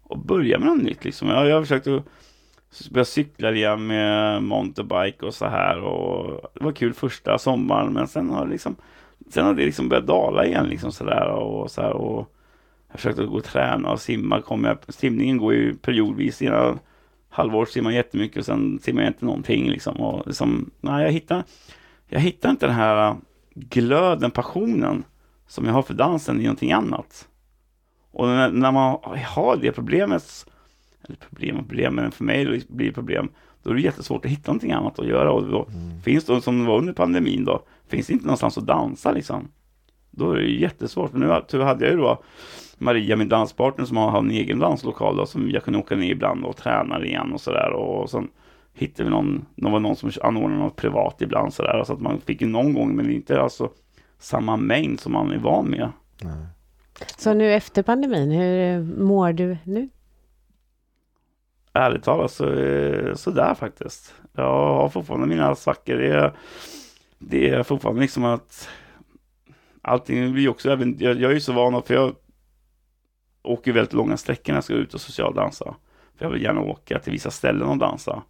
att 0.09 0.23
börja 0.23 0.59
med 0.59 0.67
något 0.67 0.83
nytt. 0.83 1.05
Liksom. 1.05 1.27
Jag, 1.27 1.47
jag 1.47 1.55
har 1.55 1.61
försökt 1.61 1.87
att 1.87 2.03
börja 2.91 3.05
cykla 3.05 3.51
igen 3.51 3.87
med 3.87 4.43
mountainbike 4.43 5.25
och 5.25 5.33
så 5.33 5.45
här. 5.45 5.79
Och 5.79 6.41
det 6.53 6.63
var 6.63 6.71
kul 6.71 6.93
första 6.93 7.37
sommaren, 7.37 7.93
men 7.93 8.07
sen 8.07 8.29
har 8.29 8.45
det 8.45 8.51
liksom 8.51 8.75
Sen 9.29 9.45
har 9.45 9.53
det 9.53 9.65
liksom 9.65 9.89
börjat 9.89 10.07
dala 10.07 10.45
igen 10.45 10.67
liksom 10.67 10.91
sådär 10.91 11.29
och 11.29 11.71
så 11.71 11.81
här 11.81 11.93
och 11.93 12.35
jag 12.91 12.99
försökte 12.99 13.25
gå 13.25 13.37
och 13.37 13.43
träna 13.43 13.91
och 13.91 14.01
simma. 14.01 14.41
Kom 14.41 14.63
jag, 14.63 14.77
simningen 14.87 15.37
går 15.37 15.53
ju 15.53 15.75
periodvis. 15.75 16.41
Ena 16.41 16.79
halvår 17.29 17.65
simmar 17.65 17.91
jag 17.91 17.95
jättemycket 17.95 18.37
och 18.37 18.45
sen 18.45 18.79
simmar 18.79 19.01
jag 19.01 19.09
inte 19.09 19.25
någonting 19.25 19.69
liksom. 19.69 19.97
Och 19.97 20.27
liksom, 20.27 20.71
nej, 20.81 21.03
jag 21.03 21.11
hittar, 21.11 21.43
jag 22.07 22.19
hittar 22.19 22.49
inte 22.49 22.65
den 22.65 22.75
här 22.75 23.09
äh, 23.09 23.15
glöden, 23.53 24.31
passionen 24.31 25.03
som 25.49 25.65
jag 25.65 25.73
har 25.73 25.81
för 25.81 25.93
dansen 25.93 26.39
i 26.41 26.43
någonting 26.43 26.71
annat. 26.71 27.27
Och 28.11 28.27
när, 28.27 28.51
när 28.51 28.71
man 28.71 28.97
har 29.25 29.57
det 29.61 29.71
problemet, 29.71 30.45
eller 31.03 31.17
problem 31.17 31.57
och 31.57 31.67
problem, 31.67 31.95
men 31.95 32.11
för 32.11 32.23
mig 32.23 32.63
blir 32.67 32.87
det 32.87 32.93
problem, 32.93 33.29
då 33.63 33.69
är 33.69 33.73
det 33.73 33.81
jättesvårt 33.81 34.25
att 34.25 34.31
hitta 34.31 34.51
någonting 34.51 34.71
annat 34.71 34.99
att 34.99 35.07
göra. 35.07 35.31
Och 35.31 35.47
då 35.47 35.67
finns 36.03 36.25
det, 36.25 36.41
som 36.41 36.59
det 36.59 36.67
var 36.67 36.77
under 36.77 36.93
pandemin 36.93 37.45
då, 37.45 37.63
finns 37.87 38.07
det 38.07 38.13
inte 38.13 38.25
någonstans 38.25 38.57
att 38.57 38.65
dansa 38.65 39.11
liksom. 39.11 39.47
Då 40.11 40.31
är 40.31 40.35
det 40.35 40.51
jättesvårt. 40.51 41.11
För 41.11 41.19
nu 41.19 41.41
tur 41.47 41.61
hade 41.61 41.85
jag 41.85 41.93
ju 41.93 41.99
då 42.01 42.23
Maria, 42.77 43.15
min 43.15 43.29
danspartner, 43.29 43.85
som 43.85 43.97
har 43.97 44.19
en 44.19 44.31
egen 44.31 44.59
danslokal 44.59 45.17
då, 45.17 45.25
som 45.25 45.49
jag 45.49 45.63
kunde 45.63 45.79
åka 45.79 45.95
ner 45.95 46.11
ibland 46.11 46.45
och 46.45 46.57
träna 46.57 47.05
igen 47.05 47.33
och 47.33 47.41
sådär. 47.41 47.71
Och 47.71 48.09
sen 48.09 48.27
hittade 48.73 49.03
vi 49.03 49.09
någon, 49.09 49.45
det 49.55 49.69
var 49.69 49.79
någon 49.79 49.95
som 49.95 50.11
anordnade 50.23 50.63
något 50.63 50.75
privat 50.75 51.21
ibland 51.21 51.53
sådär. 51.53 51.83
Så 51.83 51.93
att 51.93 52.01
man 52.01 52.21
fick 52.21 52.41
ju 52.41 52.47
någon 52.47 52.73
gång, 52.73 52.95
men 52.95 53.11
inte 53.11 53.41
alltså 53.41 53.69
samma 54.19 54.57
mängd 54.57 54.99
som 54.99 55.11
man 55.11 55.31
är 55.31 55.37
van 55.37 55.65
med. 55.65 55.91
Så 57.17 57.33
nu 57.33 57.53
efter 57.53 57.83
pandemin, 57.83 58.31
hur 58.31 58.83
mår 59.03 59.33
du 59.33 59.57
nu? 59.63 59.89
Ärligt 61.73 62.03
talat 62.03 62.31
så 62.31 62.53
eh, 62.53 63.15
sådär 63.15 63.53
faktiskt. 63.53 64.13
Jag 64.33 64.43
har 64.43 64.89
fortfarande 64.89 65.27
mina 65.27 65.55
svackor. 65.55 65.95
Det 65.95 66.07
är, 66.07 66.33
det 67.19 67.49
är 67.49 67.63
fortfarande 67.63 68.01
liksom 68.01 68.25
att 68.25 68.69
allting 69.81 70.33
blir 70.33 70.49
också, 70.49 70.71
även, 70.71 70.95
jag, 70.99 71.21
jag 71.21 71.31
är 71.31 71.35
ju 71.35 71.41
så 71.41 71.53
van 71.53 71.75
att, 71.75 71.87
för 71.87 71.93
jag 71.93 72.15
åker 73.43 73.73
väldigt 73.73 73.93
långa 73.93 74.17
sträckor 74.17 74.53
när 74.53 74.57
jag 74.57 74.63
ska 74.63 74.73
ut 74.73 74.93
och 74.93 75.01
socialdansa. 75.01 75.75
För 76.17 76.25
jag 76.25 76.31
vill 76.31 76.43
gärna 76.43 76.61
åka 76.61 76.99
till 76.99 77.11
vissa 77.11 77.31
ställen 77.31 77.67
och 77.67 77.77
dansa. 77.77 78.23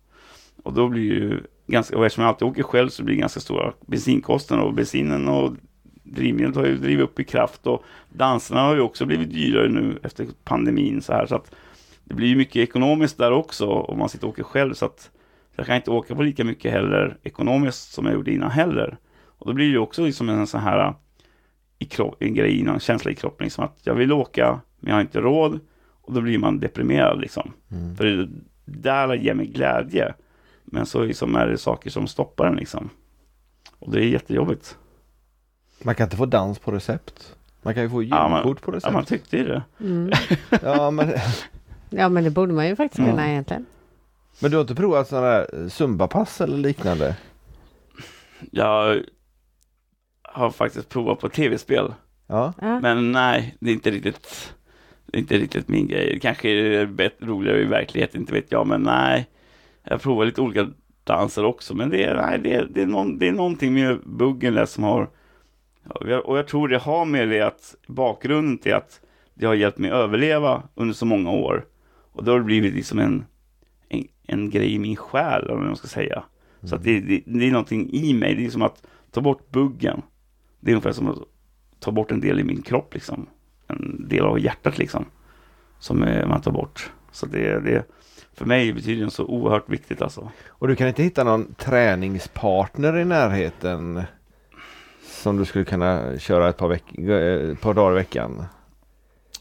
Och 0.64 0.74
då 0.74 0.88
blir 0.88 1.02
ju 1.02 1.44
ganska, 1.68 1.98
och 1.98 2.06
eftersom 2.06 2.24
jag 2.24 2.30
alltid 2.30 2.48
åker 2.48 2.64
själv 2.64 2.90
så 2.90 3.04
blir 3.04 3.16
det 3.16 3.22
ganska 3.22 3.40
stora 3.40 3.74
bensinkostnader 3.88 4.64
och 4.64 4.74
bensinen 4.74 5.28
och 5.28 5.54
drivmedlet 6.04 6.56
har 6.56 6.66
ju 6.66 6.78
drivit 6.78 7.04
upp 7.04 7.20
i 7.20 7.24
kraft 7.24 7.68
och 7.68 7.84
danserna 8.10 8.62
har 8.62 8.76
ju 8.76 8.82
också 8.82 9.06
blivit 9.06 9.34
dyrare 9.34 9.70
nu 9.70 10.00
efter 10.04 10.28
pandemin 10.44 11.02
så 11.02 11.14
här 11.14 11.26
så 11.26 11.36
att 11.36 11.56
det 12.04 12.14
blir 12.14 12.28
ju 12.28 12.36
mycket 12.36 12.56
ekonomiskt 12.56 13.18
där 13.18 13.32
också 13.32 13.68
om 13.68 14.00
man 14.00 14.10
sitter 14.10 14.28
och 14.28 14.34
åker 14.34 14.44
själv 14.44 14.74
så 14.74 14.86
att 14.86 15.12
jag 15.56 15.66
kan 15.66 15.76
inte 15.76 15.92
åka 15.92 16.16
på 16.16 16.24
lika 16.24 16.44
mycket 16.44 16.72
heller 16.72 17.18
ekonomiskt 17.24 17.92
som 17.94 18.06
jag 18.06 18.16
gjorde 18.16 18.32
innan 18.32 18.52
heller. 18.52 18.98
Och 19.26 19.48
då 19.48 19.54
blir 19.54 19.66
det 19.66 19.72
ju 19.72 19.78
också 19.78 20.06
liksom 20.06 20.30
en 20.30 20.48
sån 20.48 20.62
här 20.62 20.94
i 21.80 21.86
kropp, 21.86 22.16
en 22.20 22.34
grej, 22.34 22.62
en 22.62 22.80
känsla 22.80 23.12
i 23.12 23.16
kroppen 23.16 23.46
liksom 23.46 23.64
att 23.64 23.80
jag 23.84 23.96
vill 23.96 24.12
åka 24.12 24.62
men 24.80 24.90
jag 24.90 24.96
har 24.96 25.02
inte 25.02 25.22
råd 25.22 25.60
och 26.02 26.14
då 26.14 26.22
blir 26.22 26.38
man 26.38 26.60
deprimerad 26.60 27.22
liksom. 27.22 27.54
Mm. 27.72 27.96
För 27.96 28.06
det 28.06 28.30
där 28.66 29.14
ger 29.14 29.34
mig 29.34 29.46
glädje. 29.46 30.14
Men 30.66 30.86
så 30.86 31.04
liksom 31.04 31.36
är 31.36 31.48
det 31.48 31.58
saker 31.58 31.90
som 31.90 32.08
stoppar 32.08 32.46
den 32.46 32.56
liksom. 32.56 32.90
Och 33.80 33.92
det 33.92 34.00
är 34.00 34.08
jättejobbigt. 34.08 34.78
Man 35.84 35.96
kan 35.96 36.04
inte 36.06 36.18
få 36.18 36.26
dans 36.26 36.60
på 36.60 36.72
recept. 36.72 37.36
Man 37.62 37.74
kan 37.74 37.84
ju 37.84 37.90
få 37.90 38.04
Ja, 38.04 38.36
julkort 38.36 38.62
på 38.62 38.72
Ja, 38.72 38.76
recept. 38.78 38.94
man 38.94 39.06
tyckte 39.06 39.38
ju 39.38 39.44
det. 39.48 39.62
Mm. 39.80 40.12
Ja, 40.64 40.92
men, 40.92 41.12
Ja, 41.90 42.10
men 42.10 42.24
det 42.24 42.30
borde 42.30 42.54
man 42.54 42.68
ju 42.68 42.76
faktiskt 42.76 43.00
Mm. 43.00 43.12
kunna 43.12 43.30
egentligen. 43.30 43.66
men 44.42 44.52
du 44.52 44.58
har 44.58 44.62
inte 44.62 44.76
provat 44.76 45.08
sådana 45.08 45.28
där 45.28 45.70
zumbapass 45.70 46.42
eller 46.42 46.58
liknande? 46.58 47.16
Jag 48.52 49.04
har 50.24 50.50
faktiskt 50.52 50.90
provat 50.90 51.20
på 51.20 51.30
tv-spel. 51.30 51.94
Ja, 52.28 52.54
Ja. 52.62 52.80
Men 52.80 53.12
nej, 53.12 53.56
det 53.60 53.70
är 53.70 53.74
inte 53.74 53.92
riktigt, 53.92 54.54
det 55.06 55.18
är 55.18 55.22
inte 55.22 55.38
riktigt 55.38 55.68
min 55.68 55.88
grej. 55.88 56.14
Det 56.14 56.20
kanske 56.20 56.50
är 56.50 56.86
bättre, 56.86 57.26
roligare 57.26 57.62
i 57.62 57.66
verkligheten, 57.66 58.22
inte 58.22 58.34
vet 58.34 58.52
jag. 58.52 58.68
Men 58.68 58.82
nej, 58.84 59.28
jag 59.84 60.02
provar 60.02 60.26
lite 60.26 60.42
olika 60.42 60.68
danser 61.04 61.46
också. 61.46 61.76
Men 61.76 61.90
det 61.90 62.04
är, 62.04 62.16
nej, 62.16 62.40
det 62.40 62.54
är, 62.54 62.68
det 62.72 62.82
är, 62.82 62.86
någon, 62.86 63.18
det 63.20 63.28
är 63.28 63.32
någonting 63.32 63.74
med 63.74 64.00
buggen 64.04 64.54
där 64.54 64.66
som 64.66 64.84
har... 64.84 65.10
Och 65.96 66.38
jag 66.38 66.48
tror 66.48 66.68
det 66.68 66.78
har 66.78 67.06
med 67.06 67.30
det 67.30 67.42
att 67.42 67.76
bakgrunden 67.88 68.58
till 68.58 68.74
att 68.74 69.02
det 69.34 69.46
har 69.46 69.54
hjälpt 69.54 69.78
mig 69.78 69.92
överleva 69.92 70.64
under 70.76 70.94
så 70.94 71.06
många 71.06 71.32
år. 71.32 71.66
Och 72.12 72.24
då 72.24 72.32
har 72.32 72.40
det 72.40 72.46
blivit 72.46 72.74
liksom 72.74 73.00
en, 73.00 73.26
en, 73.90 74.08
en 74.28 74.50
grej 74.50 74.74
i 74.74 74.80
min 74.80 74.96
själ, 74.96 75.44
eller 75.44 75.54
vad 75.54 75.64
man 75.64 75.76
ska 75.76 75.88
säga. 75.88 76.24
Så 76.64 76.76
att 76.76 76.84
det, 76.84 77.00
det, 77.00 77.24
det 77.26 77.48
är 77.48 77.52
någonting 77.52 77.90
i 77.94 78.14
mig. 78.14 78.36
Det 78.36 78.46
är 78.46 78.50
som 78.50 78.62
att 78.62 78.84
ta 79.12 79.22
bort 79.22 79.50
buggen. 79.50 80.02
Det 80.60 80.72
är 80.72 80.76
ungefär 80.76 80.92
som 80.92 81.08
att 81.08 81.18
ta 81.80 81.92
bort 81.92 82.12
en 82.12 82.20
del 82.20 82.40
i 82.40 82.44
min 82.44 82.62
kropp 82.62 82.94
liksom. 82.94 83.28
En 83.68 84.08
del 84.08 84.26
av 84.26 84.40
hjärtat 84.40 84.78
liksom. 84.78 85.06
som 85.80 86.04
eh, 86.04 86.28
man 86.28 86.42
tar 86.42 86.52
bort. 86.52 86.92
Så 87.12 87.26
det, 87.26 87.60
det 87.60 87.86
för 88.34 88.46
mig 88.46 88.74
betyder 88.74 89.06
det 89.06 89.12
så 89.12 89.26
oerhört 89.26 89.70
viktigt 89.70 90.02
alltså. 90.02 90.32
Och 90.48 90.68
du 90.68 90.76
kan 90.76 90.88
inte 90.88 91.04
hitta 91.04 91.24
någon 91.24 91.54
träningspartner 91.54 92.98
i 92.98 93.06
närheten 93.06 94.04
som 95.20 95.38
du 95.38 95.46
skulle 95.46 95.66
kunna 95.66 96.18
köra 96.20 96.50
ett 96.50 96.58
par, 96.58 96.68
veck- 96.68 97.10
eh, 97.10 97.52
ett 97.52 97.62
par 97.62 97.74
dagar 97.74 97.92
i 97.92 97.96
veckan? 97.96 98.44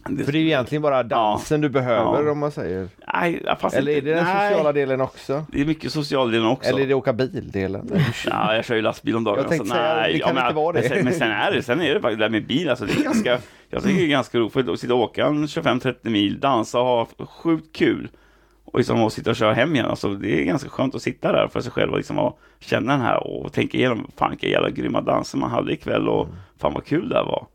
Det, 0.09 0.25
För 0.25 0.33
det 0.33 0.39
är 0.39 0.41
ju 0.41 0.47
egentligen 0.47 0.83
bara 0.83 1.03
dansen 1.03 1.61
du 1.61 1.69
behöver 1.69 2.25
Ja. 2.25 2.31
om 2.31 2.39
man 2.39 2.51
säger. 2.51 2.89
nej, 3.15 3.43
Eller 3.73 3.93
är 3.93 4.01
det 4.01 4.15
den 4.15 4.25
nej, 4.25 4.51
sociala 4.51 4.73
delen 4.73 5.01
också? 5.01 5.45
Det 5.53 5.61
är 5.61 5.65
mycket 5.65 5.93
social-delen 5.93 6.47
också. 6.47 6.71
Eller 6.71 6.83
är 6.83 6.87
det 6.87 6.95
åka 6.95 7.13
bil-delen? 7.13 7.91
Ja, 8.27 8.55
jag 8.55 8.65
kör 8.65 8.75
ju 8.75 8.83
lastbil 8.83 9.17
om 9.17 9.25
dagen. 9.25 9.39
Jag 9.39 9.49
tänkte 9.49 9.69
säga, 9.69 10.07
det 10.13 10.19
kan 10.19 10.35
men, 10.35 10.45
inte 10.45 10.55
vara 10.55 10.73
det. 10.73 10.81
Men 10.81 10.89
sen, 10.89 11.05
men 11.05 11.15
sen 11.15 11.31
är 11.31 11.53
det, 11.53 11.63
sen 11.63 11.81
är 11.81 11.95
det 11.95 12.01
faktiskt 12.01 12.19
det 12.19 12.25
där 12.25 12.31
med 12.31 12.47
bil, 12.47 12.69
alltså 12.71 12.85
det 12.85 12.93
är 12.93 13.05
ganska, 13.05 13.39
jag 13.71 13.83
tycker 13.83 13.99
det 13.99 14.05
är 14.07 14.09
ganska 14.09 14.39
roligt 14.39 14.69
att 14.69 14.81
sitta 14.81 14.95
och 14.95 15.01
åka 15.01 15.27
en 15.27 15.47
25-30 15.47 15.95
mil, 16.03 16.41
dansa 16.41 16.81
och 16.81 16.87
ha 16.87 17.09
sjukt 17.43 17.77
kul. 17.77 18.09
Och 18.73 18.79
liksom 18.79 19.03
och 19.03 19.13
sitta 19.13 19.31
och 19.31 19.37
köra 19.37 19.55
hem 19.55 19.75
igen, 19.75 19.87
alltså 19.87 20.15
det 20.15 20.41
är 20.41 20.45
ganska 20.45 20.69
skönt 20.69 20.95
att 20.95 21.03
sitta 21.03 21.33
där 21.33 21.49
för 21.49 21.61
sig 21.61 21.73
själv 21.73 21.91
och 21.91 21.97
liksom 21.97 22.19
och 22.19 22.41
känna 22.61 22.93
den 22.93 23.01
här 23.01 23.27
och 23.27 23.53
tänka 23.53 23.79
igenom, 23.79 24.11
fan 24.17 24.31
vilka 24.31 24.49
jävla 24.49 24.71
grymma 24.71 25.01
danser 25.01 25.39
man 25.39 25.51
hade 25.51 25.73
ikväll 25.73 26.09
och 26.09 26.29
fan 26.59 26.75
vad 26.75 26.85
kul 26.85 27.09
det 27.09 27.17
här 27.17 27.25
var. 27.25 27.47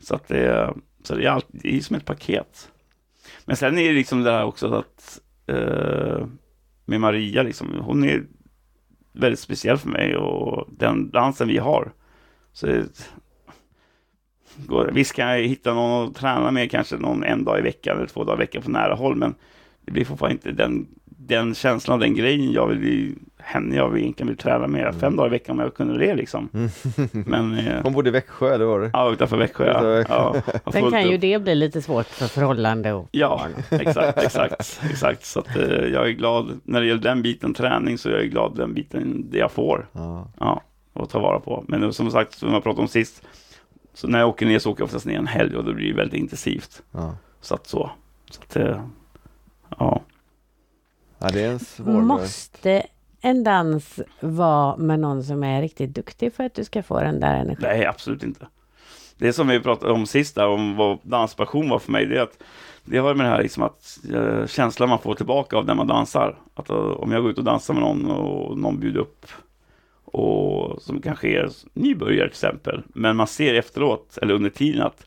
Så 0.00 0.14
att 0.14 0.28
det, 0.28 0.74
så 1.02 1.14
det 1.14 1.24
är 1.24 1.30
alltid, 1.30 1.60
det 1.62 1.76
är 1.76 1.80
som 1.80 1.96
ett 1.96 2.04
paket. 2.04 2.70
Men 3.44 3.56
sen 3.56 3.78
är 3.78 3.88
det 3.88 3.94
liksom 3.94 4.22
det 4.22 4.30
här 4.30 4.44
också 4.44 4.74
att 4.74 5.20
eh, 5.46 6.26
med 6.84 7.00
Maria 7.00 7.42
liksom, 7.42 7.80
hon 7.80 8.04
är 8.04 8.24
väldigt 9.12 9.40
speciell 9.40 9.78
för 9.78 9.88
mig 9.88 10.16
och 10.16 10.68
den 10.70 11.10
dansen 11.10 11.48
vi 11.48 11.58
har. 11.58 11.92
Så 12.52 12.66
det, 12.66 13.10
går, 14.56 14.90
visst 14.92 15.14
kan 15.14 15.28
jag 15.28 15.48
hitta 15.48 15.74
någon 15.74 16.08
att 16.08 16.14
träna 16.14 16.50
med 16.50 16.70
kanske 16.70 16.96
någon 16.96 17.24
en 17.24 17.44
dag 17.44 17.58
i 17.58 17.62
veckan 17.62 17.96
eller 17.96 18.06
två 18.06 18.24
dagar 18.24 18.38
i 18.38 18.44
veckan 18.44 18.62
på 18.62 18.70
nära 18.70 18.94
håll 18.94 19.16
men 19.16 19.34
det 19.88 19.92
blir 19.92 20.04
fortfarande 20.04 20.32
inte 20.34 20.52
den, 20.64 20.86
den 21.04 21.54
känslan, 21.54 22.00
den 22.00 22.14
grejen 22.14 22.52
jag 22.52 22.66
vill, 22.66 23.14
henne 23.38 23.76
jag 23.76 23.88
vill, 23.90 24.02
egentligen 24.02 24.28
vill 24.28 24.36
träna 24.36 24.66
med 24.66 24.94
fem 24.94 25.16
dagar 25.16 25.26
i 25.28 25.30
veckan 25.30 25.56
om 25.58 25.64
jag 25.64 25.74
kunde 25.74 25.98
det 25.98 26.14
liksom. 26.14 26.48
Men 27.12 27.58
eh, 27.58 27.82
Hon 27.82 27.92
bodde 27.92 28.08
i 28.08 28.12
Växjö, 28.12 28.54
eller 28.54 28.64
var 28.64 28.80
det? 28.80 28.90
ja, 28.92 29.12
utanför 29.12 29.36
Växjö. 29.36 29.70
Utanför 29.70 30.14
Ja. 30.14 30.32
Växjö. 30.32 30.52
Ja, 30.64 30.70
Sen 30.72 30.90
kan 30.90 31.08
ju 31.08 31.14
upp. 31.14 31.20
det 31.20 31.38
bli 31.42 31.54
lite 31.54 31.82
svårt 31.82 32.06
för 32.06 32.26
förhållande 32.26 32.92
och 32.92 33.08
Ja, 33.10 33.46
exakt, 33.70 34.18
exakt, 34.18 34.80
exakt. 34.90 35.24
Så 35.24 35.40
att, 35.40 35.56
eh, 35.56 35.64
jag 35.68 36.06
är 36.08 36.12
glad 36.12 36.60
när 36.64 36.80
det 36.80 36.86
gäller 36.86 37.02
den 37.02 37.22
biten 37.22 37.54
träning 37.54 37.98
så 37.98 38.08
är 38.08 38.12
jag 38.12 38.30
glad 38.30 38.56
den 38.56 38.74
biten 38.74 39.26
det 39.30 39.38
jag 39.38 39.52
får. 39.52 39.88
Ja. 39.92 40.28
Ja, 40.38 40.62
och 40.92 41.10
ta 41.10 41.18
vara 41.18 41.40
på. 41.40 41.64
Men 41.68 41.92
som 41.92 42.10
sagt, 42.10 42.34
som 42.34 42.52
jag 42.52 42.62
pratade 42.62 42.82
om 42.82 42.88
sist, 42.88 43.22
så 43.94 44.08
när 44.08 44.18
jag 44.18 44.28
åker 44.28 44.46
ner 44.46 44.58
så 44.58 44.70
åker 44.70 44.80
jag 44.80 44.84
oftast 44.86 45.06
ner 45.06 45.18
en 45.18 45.26
helg 45.26 45.56
och 45.56 45.64
då 45.64 45.72
blir 45.74 45.88
det 45.88 45.96
väldigt 45.96 46.20
intensivt. 46.20 46.82
Ja. 46.92 47.16
Så 47.40 47.54
att 47.54 47.66
så. 47.66 47.90
så 48.30 48.40
att, 48.42 48.56
eh, 48.56 48.82
ja. 49.78 50.02
ja, 51.18 51.28
det 51.32 51.42
är 51.42 51.50
en 51.50 51.58
svår 51.58 52.00
Måste 52.00 52.86
en 53.20 53.44
dans 53.44 54.00
vara 54.20 54.76
med 54.76 55.00
någon 55.00 55.24
som 55.24 55.44
är 55.44 55.62
riktigt 55.62 55.94
duktig 55.94 56.32
för 56.32 56.44
att 56.44 56.54
du 56.54 56.64
ska 56.64 56.82
få 56.82 57.00
den 57.00 57.20
där 57.20 57.34
energin? 57.34 57.56
Nej, 57.60 57.86
absolut 57.86 58.22
inte. 58.22 58.46
Det 59.18 59.32
som 59.32 59.48
vi 59.48 59.60
pratade 59.60 59.92
om 59.92 60.06
sist 60.06 60.34
där, 60.34 60.48
om 60.48 60.76
vad 60.76 60.98
danspassion 61.02 61.68
var 61.68 61.78
för 61.78 61.92
mig, 61.92 62.06
det 62.06 62.18
är 62.18 62.22
att 62.22 62.42
det 62.84 62.98
har 62.98 63.14
med 63.14 63.26
det 63.26 63.30
här 63.30 63.42
liksom 63.42 63.62
att 63.62 63.98
eh, 64.14 64.46
känslan 64.46 64.88
man 64.88 64.98
får 64.98 65.14
tillbaka 65.14 65.56
av 65.56 65.66
när 65.66 65.74
man 65.74 65.86
dansar. 65.86 66.38
Att 66.54 66.70
eh, 66.70 66.76
om 66.76 67.12
jag 67.12 67.22
går 67.22 67.30
ut 67.30 67.38
och 67.38 67.44
dansar 67.44 67.74
med 67.74 67.82
någon 67.82 68.10
och 68.10 68.58
någon 68.58 68.80
bjuder 68.80 69.00
upp 69.00 69.26
och 70.04 70.82
som 70.82 71.02
kanske 71.02 71.28
är 71.28 71.50
nybörjare 71.72 72.28
till 72.28 72.32
exempel, 72.32 72.82
men 72.88 73.16
man 73.16 73.26
ser 73.26 73.54
efteråt 73.54 74.18
eller 74.22 74.34
under 74.34 74.50
tiden 74.50 74.82
att 74.82 75.06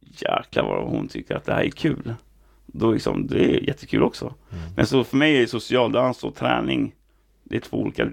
jäklar 0.00 0.64
vad 0.64 0.88
hon 0.88 1.08
tycker 1.08 1.36
att 1.36 1.44
det 1.44 1.52
här 1.52 1.62
är 1.62 1.70
kul. 1.70 2.14
Då 2.66 2.92
liksom, 2.92 3.26
det 3.26 3.44
är 3.44 3.60
jättekul 3.68 4.02
också. 4.02 4.34
Men 4.76 4.86
så 4.86 5.04
för 5.04 5.16
mig 5.16 5.42
är 5.42 5.46
socialdans 5.46 6.24
och 6.24 6.34
träning, 6.34 6.94
det 7.44 7.56
är 7.56 7.60
två 7.60 7.76
olika 7.76 8.08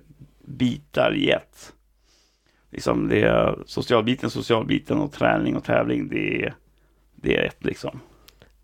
bitar 0.45 1.15
i 1.15 1.29
ett 1.29 1.73
liksom 2.71 3.07
det 3.07 3.21
är 3.21 3.55
socialbiten, 3.65 4.29
socialbiten 4.29 4.97
och 4.97 5.11
träning 5.13 5.55
och 5.55 5.63
tävling, 5.63 6.07
det 6.09 6.43
är, 6.43 6.53
det 7.15 7.37
är 7.37 7.43
ett 7.43 7.65
liksom. 7.65 7.99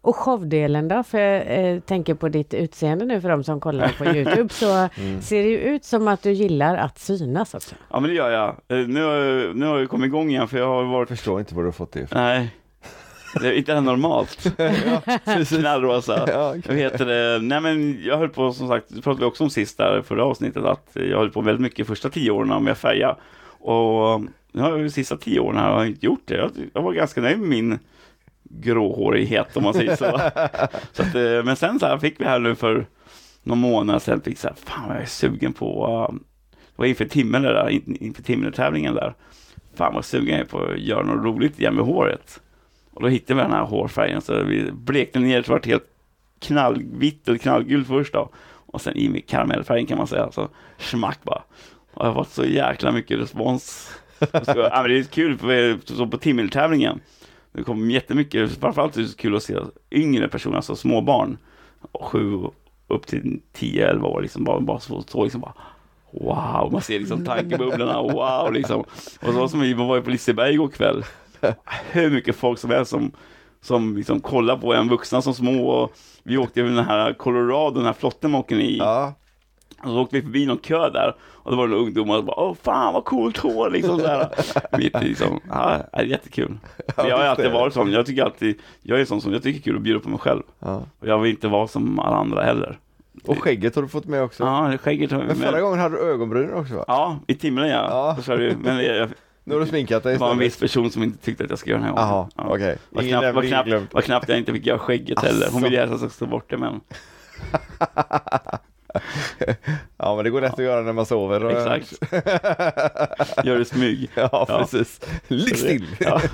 Och 0.02 0.16
showdelen 0.16 0.88
då? 0.88 1.04
För 1.04 1.20
jag 1.20 1.72
eh, 1.74 1.80
tänker 1.80 2.14
på 2.14 2.30
ditt 2.30 2.54
utseende 2.54 3.06
nu 3.06 3.22
för 3.22 3.30
de 3.30 3.44
som 3.44 3.60
kollar 3.60 3.96
på 3.98 4.06
Youtube 4.06 4.54
så 4.54 4.66
ser 5.22 5.44
det 5.44 5.50
ju 5.50 5.58
ut 5.58 5.86
som 5.86 6.08
att 6.08 6.24
du 6.24 6.32
gillar 6.32 6.78
att 6.78 7.00
synas 7.00 7.54
också. 7.54 7.76
Ja 7.90 8.00
men 8.00 8.10
det 8.10 8.16
gör 8.16 8.30
jag. 8.32 8.80
Eh, 8.80 8.88
Nu 8.88 9.04
har 9.04 9.14
jag, 9.14 9.56
nu 9.56 9.66
har 9.66 9.80
jag 9.80 9.90
kommit 9.90 10.08
igång 10.08 10.30
igen 10.30 10.48
för 10.48 10.58
jag 10.58 10.68
har 10.68 10.84
varit, 10.84 11.10
Jag 11.10 11.18
förstår 11.18 11.40
inte 11.40 11.56
vad 11.56 11.64
du 11.64 11.68
har 11.68 11.72
fått 11.72 11.92
det 11.92 12.00
ifrån. 12.00 12.22
nej, 12.22 12.56
det 13.42 13.48
är 13.48 13.52
inte 13.54 13.82
normalt. 13.82 14.56
Knallrosa. 15.50 16.26
Ja, 16.68 16.74
heter 16.74 17.06
det, 17.06 17.40
nej 17.42 17.62
men 17.62 18.04
jag 18.04 18.18
höll 18.18 18.30
på 18.30 18.54
som 18.54 18.68
sagt, 18.68 18.86
det 18.90 19.02
pratade 19.02 19.20
vi 19.20 19.26
också 19.32 19.44
om 19.44 19.50
sist 19.50 19.78
där 19.78 20.02
förra 20.02 20.24
avsnittet, 20.26 20.64
att 20.66 20.88
jag 20.94 21.18
höll 21.18 21.30
på 21.30 21.42
väldigt 21.42 21.62
mycket 21.62 21.88
första 21.88 22.10
tio 22.10 22.32
åren 22.32 22.64
med 22.64 22.78
färja. 22.78 23.16
Och 23.60 24.22
nu 24.52 24.62
har 24.62 24.70
jag 24.70 24.80
ju 24.80 24.90
sista 24.90 25.18
tio 25.18 25.40
åren 25.40 25.58
här 25.58 25.72
har 25.72 25.78
jag 25.80 25.88
inte 25.88 26.06
gjort 26.06 26.22
det. 26.26 26.36
Jag, 26.38 26.52
jag 26.74 26.82
var 26.82 26.94
ganska 26.94 27.22
nöjd 27.22 27.40
med 27.40 27.50
min 27.50 27.80
gråhårighet 28.44 29.58
om 29.58 29.64
man 29.64 29.74
säger 29.74 29.96
så. 29.96 30.06
så 30.94 31.02
att, 31.02 31.16
eh, 31.16 31.44
men 31.44 31.56
sen 31.56 31.80
så 31.80 31.86
här 31.86 31.98
fick 31.98 32.22
vi 32.22 32.26
här 32.26 32.40
nu 32.40 32.56
för 32.56 32.86
någon 33.44 33.58
månad 33.60 34.02
sedan, 34.02 34.22
fick 34.22 34.38
så 34.38 34.48
här, 34.48 34.56
fan 34.66 34.90
jag 34.90 35.02
är 35.02 35.06
sugen 35.06 35.54
på, 35.54 36.08
det 36.52 36.74
var 36.76 36.86
inför 36.86 37.06
Timmel 37.06 37.42
där, 37.42 37.70
in- 37.70 37.98
inför 38.00 38.24
Timmelet-tävlingen 38.24 38.96
där. 38.96 39.14
Fan 39.76 39.94
vad 39.94 40.06
sugen 40.06 40.28
jag 40.38 40.40
är 40.40 40.46
på 40.46 40.60
att 40.64 40.80
göra 40.80 41.04
något 41.04 41.26
roligt 41.26 41.60
igen 41.60 41.76
med 41.76 41.86
håret. 41.86 42.40
Och 43.00 43.04
då 43.04 43.10
hittade 43.10 43.34
vi 43.34 43.42
den 43.42 43.52
här 43.52 43.64
hårfärgen, 43.64 44.22
så 44.22 44.44
vi 44.44 44.72
blekte 44.72 45.20
ner 45.20 45.42
så 45.42 45.46
det 45.46 45.54
vart 45.54 45.66
helt 45.66 45.88
knallvitt 46.40 47.28
eller 47.28 47.38
knallgult 47.38 47.88
först 47.88 48.14
då. 48.14 48.30
Och 48.46 48.82
sen 48.82 48.98
i 48.98 49.10
med 49.10 49.28
karamellfärgen 49.28 49.86
kan 49.86 49.98
man 49.98 50.08
säga, 50.08 50.32
så 50.32 50.50
smack 50.78 51.24
bara. 51.24 51.44
Och 51.94 52.06
jag 52.06 52.12
har 52.12 52.24
fått 52.24 52.30
så 52.30 52.46
jäkla 52.46 52.92
mycket 52.92 53.20
respons. 53.20 53.92
Så, 54.20 54.54
ja, 54.56 54.82
men 54.82 54.92
det 54.92 55.00
är 55.00 55.04
kul, 55.04 55.38
för 55.38 55.80
så 55.86 56.08
på 56.08 56.18
Timmeltävlingen, 56.18 57.00
det 57.52 57.64
kom 57.64 57.92
jättemycket, 57.92 58.60
framförallt 58.60 58.98
är 58.98 59.02
det 59.02 59.08
så 59.08 59.18
kul 59.18 59.36
att 59.36 59.44
se 59.44 59.58
yngre 59.92 60.28
personer, 60.28 60.56
alltså 60.56 60.76
småbarn, 60.76 61.38
sju 62.02 62.38
upp 62.88 63.08
till 63.08 63.42
10-11 63.54 64.04
år, 64.04 64.22
liksom 64.22 64.44
bara, 64.44 64.60
bara 64.60 64.80
så, 64.80 65.02
så 65.02 65.24
liksom 65.24 65.42
bara 65.42 65.54
Wow, 66.12 66.70
man 66.72 66.82
ser 66.82 67.00
liksom 67.00 67.26
tankebubblorna, 67.26 68.02
wow 68.02 68.54
liksom. 68.54 68.80
Och 69.22 69.34
så 69.34 69.48
som 69.48 69.60
vi 69.60 69.74
var 69.74 69.96
ju 69.96 70.02
på 70.02 70.10
Liseberg 70.10 70.54
igår 70.54 70.68
kväll, 70.68 71.04
hur 71.92 72.10
mycket 72.12 72.36
folk 72.36 72.60
som 72.60 72.70
helst 72.70 72.92
som, 72.92 73.12
som 73.62 73.98
liksom 73.98 74.20
kollar 74.20 74.58
på 74.58 74.74
en 74.74 74.90
vuxna 74.90 75.22
som 75.22 75.34
små 75.34 75.70
och 75.70 75.92
vi 76.24 76.38
åkte 76.38 76.60
över 76.62 76.72
den 76.72 76.86
här 76.86 77.14
Colorado, 77.14 77.76
den 77.76 77.86
här 77.86 77.94
flotten 77.94 78.32
man 78.32 78.40
åker 78.40 78.56
i. 78.60 78.78
Ja, 78.78 79.14
Och 79.84 79.90
så 79.90 80.02
åkte 80.02 80.16
vi 80.16 80.22
förbi 80.22 80.46
någon 80.46 80.58
kö 80.58 80.90
där 80.90 81.16
och 81.22 81.52
då 81.52 81.58
var 81.58 81.68
det 81.68 81.72
några 81.72 81.84
ungdomar 81.84 82.18
och 82.18 82.24
bara 82.24 82.40
åh 82.40 82.56
fan 82.64 82.94
vad 82.94 83.06
coolt 83.06 83.38
hår 83.38 83.70
liksom 83.70 84.00
så 84.00 84.08
här. 84.08 84.30
Mitt 84.78 85.04
liksom, 85.04 85.40
ja, 85.50 85.78
det 85.94 85.98
är 86.00 86.04
jättekul. 86.04 86.58
Men 86.98 87.08
jag 87.08 87.18
har 87.18 87.24
alltid 87.26 87.52
varit 87.52 87.74
sån, 87.74 87.92
jag 87.92 88.06
tycker 88.06 88.24
alltid, 88.24 88.60
jag 88.82 89.02
är 89.02 89.06
sån 89.06 89.22
som, 89.22 89.34
jag 89.34 89.44
tycker 89.44 89.60
det 89.60 89.62
är 89.62 89.64
kul 89.64 89.76
att 89.76 89.82
bjuda 89.82 90.00
på 90.00 90.10
mig 90.10 90.20
själv. 90.20 90.42
ja. 90.60 90.84
Och 91.00 91.08
jag 91.08 91.20
vill 91.20 91.32
inte 91.32 91.48
vara 91.48 91.68
som 91.68 92.00
alla 92.00 92.16
andra 92.18 92.44
heller. 92.44 92.78
Och 93.26 93.44
skägget 93.44 93.76
har 93.76 93.82
du 93.82 93.88
fått 93.88 94.06
med 94.06 94.24
också. 94.24 94.44
Ja, 94.44 94.78
skägget 94.78 95.12
har 95.12 95.20
vi 95.20 95.26
Men 95.28 95.36
förra 95.36 95.52
med. 95.52 95.62
gången 95.62 95.80
hade 95.80 95.96
du 95.96 96.02
ögonbryn 96.02 96.54
också 96.54 96.76
va? 96.76 96.84
Ja, 96.88 97.20
i 97.28 97.36
Timrå 97.36 97.66
ja. 97.66 98.18
Ja. 98.28 98.36
Vi, 98.36 98.56
men 98.56 98.86
jag, 98.86 99.10
Nu 99.50 99.56
har 99.56 99.62
du 99.62 99.68
sminkat 99.68 100.04
dig 100.04 100.14
det 100.14 100.20
var 100.20 100.32
en 100.32 100.38
viss 100.38 100.60
person 100.60 100.92
som 100.92 101.04
inte 101.04 101.26
tyckte 101.26 101.44
att 101.44 101.50
jag 101.50 101.60
skulle 101.60 101.76
göra 101.76 101.86
den 101.86 101.94
här 101.96 102.02
Jaha, 102.04 102.12
gången. 102.18 102.32
Ja. 102.36 102.44
okej. 102.56 102.78
Var 102.90 103.02
Ingen 103.04 103.20
knappt, 103.20 103.36
var, 103.36 103.44
knappt, 103.44 103.68
glömt. 103.68 103.94
var 103.94 104.02
knappt 104.02 104.30
jag 104.30 104.38
inte 104.38 104.54
fick 104.54 104.66
göra 104.66 104.80
skägget 104.80 105.20
heller. 105.20 105.48
Hon 105.52 105.62
ville 105.64 105.78
helst 105.78 105.94
att 105.94 106.02
jag 106.02 106.12
ta 106.20 106.26
bort 106.26 106.50
det 106.50 106.58
men 106.58 106.82
Ja 109.98 110.16
men 110.16 110.24
det 110.24 110.30
går 110.30 110.42
lätt 110.42 110.54
att 110.54 110.60
göra 110.60 110.82
när 110.82 110.94
man 110.94 111.06
sover. 111.06 111.44
och- 111.44 111.52
exakt. 111.52 112.14
Gör 113.46 113.56
det 113.56 113.62
i 113.62 113.66
smyg. 113.66 114.10
Ja, 114.16 114.30
Ja. 114.32 114.58
precis. 114.60 115.00
Ligg 115.28 115.58
still! 115.58 115.88
Ja. 116.00 116.22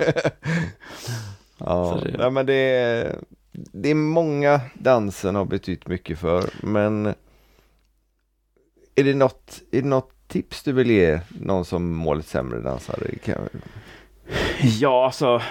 Ja, 1.58 1.98
Så 1.98 2.04
det- 2.04 2.16
Nej, 2.18 2.30
men 2.30 2.46
det 2.46 2.52
är, 2.54 3.16
det 3.52 3.90
är 3.90 3.94
många 3.94 4.60
dansen 4.74 5.34
har 5.34 5.44
betytt 5.44 5.88
mycket 5.88 6.18
för, 6.18 6.44
men 6.62 7.06
är 8.94 9.04
det 9.04 9.14
något, 9.14 9.60
är 9.72 9.82
det 9.82 9.88
något 9.88 10.12
tips 10.28 10.62
du 10.62 10.72
vill 10.72 10.90
ge 10.90 11.20
någon 11.40 11.64
som 11.64 11.94
mår 11.94 12.16
lite 12.16 12.28
sämre 12.28 12.60
dansare? 12.60 13.18
Kan, 13.24 13.48
Ja, 14.80 15.04
alltså 15.04 15.42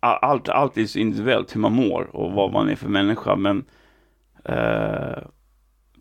allt, 0.00 0.48
allt 0.48 0.78
är 0.78 0.86
så 0.86 0.98
individuellt 0.98 1.54
hur 1.54 1.60
man 1.60 1.72
mår 1.72 2.16
och 2.16 2.32
vad 2.32 2.52
man 2.52 2.68
är 2.68 2.76
för 2.76 2.88
människa, 2.88 3.36
men 3.36 3.64
eh, 4.44 5.18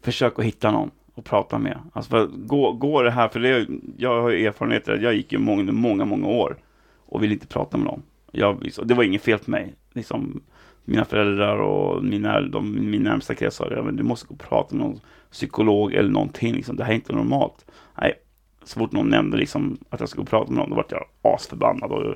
försök 0.02 0.40
att 0.40 0.46
hitta 0.46 0.72
någon 0.72 0.92
och 1.14 1.26
prata 1.26 1.58
med. 1.58 1.78
Alltså 1.94 2.10
för, 2.10 2.28
gå, 2.28 2.72
gå 2.72 3.02
det 3.02 3.12
här, 3.12 3.28
för 3.28 3.40
det, 3.40 3.68
jag 3.98 4.22
har 4.22 4.30
ju 4.30 4.48
erfarenheter, 4.48 5.00
jag 5.04 5.14
gick 5.14 5.32
ju 5.32 5.38
många, 5.38 5.72
många, 5.72 6.06
många 6.06 6.28
år 6.28 6.58
och 7.06 7.24
ville 7.24 7.34
inte 7.34 7.48
prata 7.48 7.78
med 7.78 7.86
någon. 7.86 8.02
Jag, 8.32 8.72
det 8.84 8.94
var 8.94 9.04
inget 9.04 9.22
fel 9.22 9.40
på 9.40 9.52
mig. 9.52 9.74
Liksom, 9.94 10.42
mina 10.86 11.06
föräldrar 11.06 11.58
och 11.58 12.04
mina, 12.04 12.42
de, 12.42 12.92
min 12.92 13.04
närmsta 13.04 13.36
krets 13.36 13.56
sa 13.56 13.70
det, 13.70 13.84
men 13.84 13.96
du 13.96 14.04
måste 14.04 14.28
gå 14.28 14.34
och 14.34 14.50
prata 14.50 14.76
med 14.76 14.86
någon 14.86 15.00
psykolog 15.32 15.94
eller 15.94 16.10
någonting. 16.10 16.54
Liksom. 16.54 16.76
Det 16.76 16.84
här 16.84 16.92
är 16.92 16.96
inte 16.96 17.14
normalt. 17.14 17.66
Nej, 18.02 18.14
så 18.64 18.80
fort 18.80 18.92
någon 18.92 19.10
nämnde 19.10 19.38
liksom, 19.38 19.78
att 19.90 20.00
jag 20.00 20.10
skulle 20.10 20.26
prata 20.26 20.52
med 20.52 20.58
någon, 20.58 20.70
då 20.70 20.76
vart 20.76 20.92
jag 20.92 21.06
asförbannad 21.22 21.92
och 21.92 22.16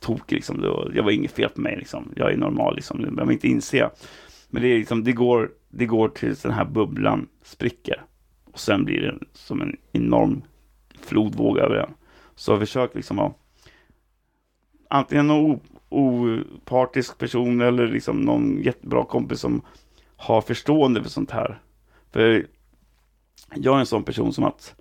tokig. 0.00 0.36
Liksom. 0.36 0.60
Det 0.60 0.68
var, 0.68 1.02
var 1.02 1.10
inget 1.10 1.32
fel 1.32 1.48
på 1.48 1.60
mig. 1.60 1.76
Liksom. 1.76 2.12
Jag 2.16 2.32
är 2.32 2.36
normal, 2.36 2.76
liksom. 2.76 2.96
det 2.98 3.02
behöver 3.02 3.24
man 3.24 3.32
inte 3.32 3.48
inse. 3.48 3.90
Men 4.50 4.62
det 4.62 4.68
är 4.68 4.78
liksom, 4.78 5.04
det 5.04 5.12
går, 5.12 5.50
det 5.68 5.86
går 5.86 6.08
tills 6.08 6.42
den 6.42 6.52
här 6.52 6.64
bubblan 6.64 7.28
spricker. 7.42 8.02
Och 8.44 8.60
sen 8.60 8.84
blir 8.84 9.00
det 9.00 9.18
som 9.32 9.60
en 9.60 9.76
enorm 9.92 10.42
flodvåg 11.00 11.58
över 11.58 11.74
den. 11.74 11.90
Så 12.34 12.52
jag 12.52 12.60
försöker 12.60 12.96
liksom 12.96 13.18
att 13.18 13.36
antingen 14.90 15.26
någon 15.26 15.60
opartisk 15.88 17.18
person 17.18 17.60
eller 17.60 17.86
liksom 17.86 18.20
någon 18.20 18.62
jättebra 18.62 19.04
kompis 19.04 19.40
som 19.40 19.62
har 20.16 20.40
förstående 20.40 21.02
för 21.02 21.10
sånt 21.10 21.30
här. 21.30 21.60
För 22.10 22.46
jag 23.54 23.74
är 23.74 23.80
en 23.80 23.86
sån 23.86 24.04
person 24.04 24.32
som 24.32 24.44
att 24.44 24.74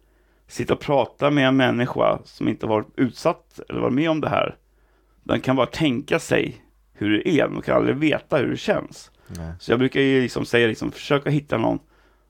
sitta 0.47 0.73
och 0.73 0.79
prata 0.79 1.31
med 1.31 1.47
en 1.47 1.57
människa 1.57 2.19
som 2.23 2.47
inte 2.47 2.65
varit 2.65 2.88
utsatt 2.95 3.60
eller 3.69 3.79
varit 3.79 3.93
med 3.93 4.10
om 4.10 4.21
det 4.21 4.29
här. 4.29 4.55
Den 5.23 5.41
kan 5.41 5.55
bara 5.55 5.67
tänka 5.67 6.19
sig 6.19 6.63
hur 6.93 7.17
det 7.17 7.29
är, 7.29 7.47
men 7.47 7.62
kan 7.62 7.75
aldrig 7.75 7.95
veta 7.95 8.38
hur 8.38 8.49
det 8.49 8.57
känns. 8.57 9.12
Nej. 9.27 9.53
Så 9.60 9.71
jag 9.71 9.79
brukar 9.79 10.01
ju 10.01 10.21
liksom 10.21 10.45
säga, 10.45 10.67
liksom, 10.67 10.91
försöka 10.91 11.29
hitta 11.29 11.57
någon 11.57 11.79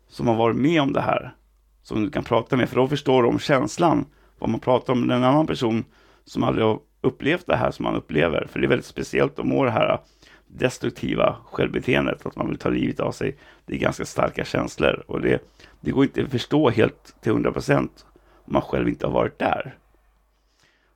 som 0.08 0.28
har 0.28 0.36
varit 0.36 0.56
med 0.56 0.82
om 0.82 0.94
det 0.94 1.02
här. 1.02 1.36
Som 1.84 2.04
du 2.04 2.10
kan 2.10 2.24
prata 2.24 2.58
med, 2.58 2.70
för 2.70 2.76
då 2.76 2.88
förstår 2.88 3.24
de 3.24 3.40
känslan. 3.40 4.06
Vad 4.40 4.50
man 4.50 4.60
pratar 4.60 4.94
om 4.94 5.12
en 5.12 5.24
annan 5.24 5.48
person 5.48 5.84
som 6.26 6.44
aldrig 6.44 6.66
har 6.66 6.80
upplevt 7.02 7.48
det 7.48 7.56
här 7.56 7.72
som 7.72 7.84
man 7.84 7.96
upplever. 7.96 8.48
För 8.52 8.60
det 8.60 8.66
är 8.66 8.70
väldigt 8.70 8.86
speciellt 8.86 9.40
att 9.40 9.46
må 9.46 9.64
det 9.64 9.72
här 9.72 10.00
destruktiva 10.48 11.36
självbeteendet, 11.52 12.26
att 12.26 12.36
man 12.36 12.48
vill 12.48 12.58
ta 12.58 12.70
livet 12.70 13.00
av 13.00 13.12
sig. 13.12 13.38
Det 13.66 13.74
är 13.74 13.80
ganska 13.80 14.06
starka 14.06 14.46
känslor 14.46 15.04
och 15.08 15.22
det, 15.22 15.42
det 15.82 15.92
går 15.92 16.04
inte 16.04 16.24
att 16.24 16.32
förstå 16.32 16.70
helt 16.70 17.16
till 17.22 17.32
100 17.32 17.52
procent 17.52 18.06
man 18.48 18.62
själv 18.62 18.90
inte 18.90 19.08
har 19.08 19.14
varit 19.14 19.40
där. 19.40 19.78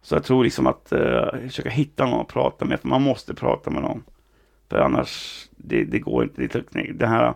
Så 0.01 0.15
jag 0.15 0.23
tror 0.23 0.43
liksom 0.43 0.67
att 0.67 0.91
eh, 0.91 1.29
försöka 1.31 1.69
hitta 1.69 2.05
någon 2.05 2.21
att 2.21 2.27
prata 2.27 2.65
med, 2.65 2.79
för 2.79 2.87
man 2.87 3.01
måste 3.01 3.33
prata 3.33 3.69
med 3.69 3.81
någon. 3.81 4.03
För 4.69 4.79
annars, 4.79 5.45
det, 5.51 5.83
det 5.83 5.99
går 5.99 6.23
inte. 6.23 6.47
Det, 6.47 6.91
det 6.93 7.07
här 7.07 7.33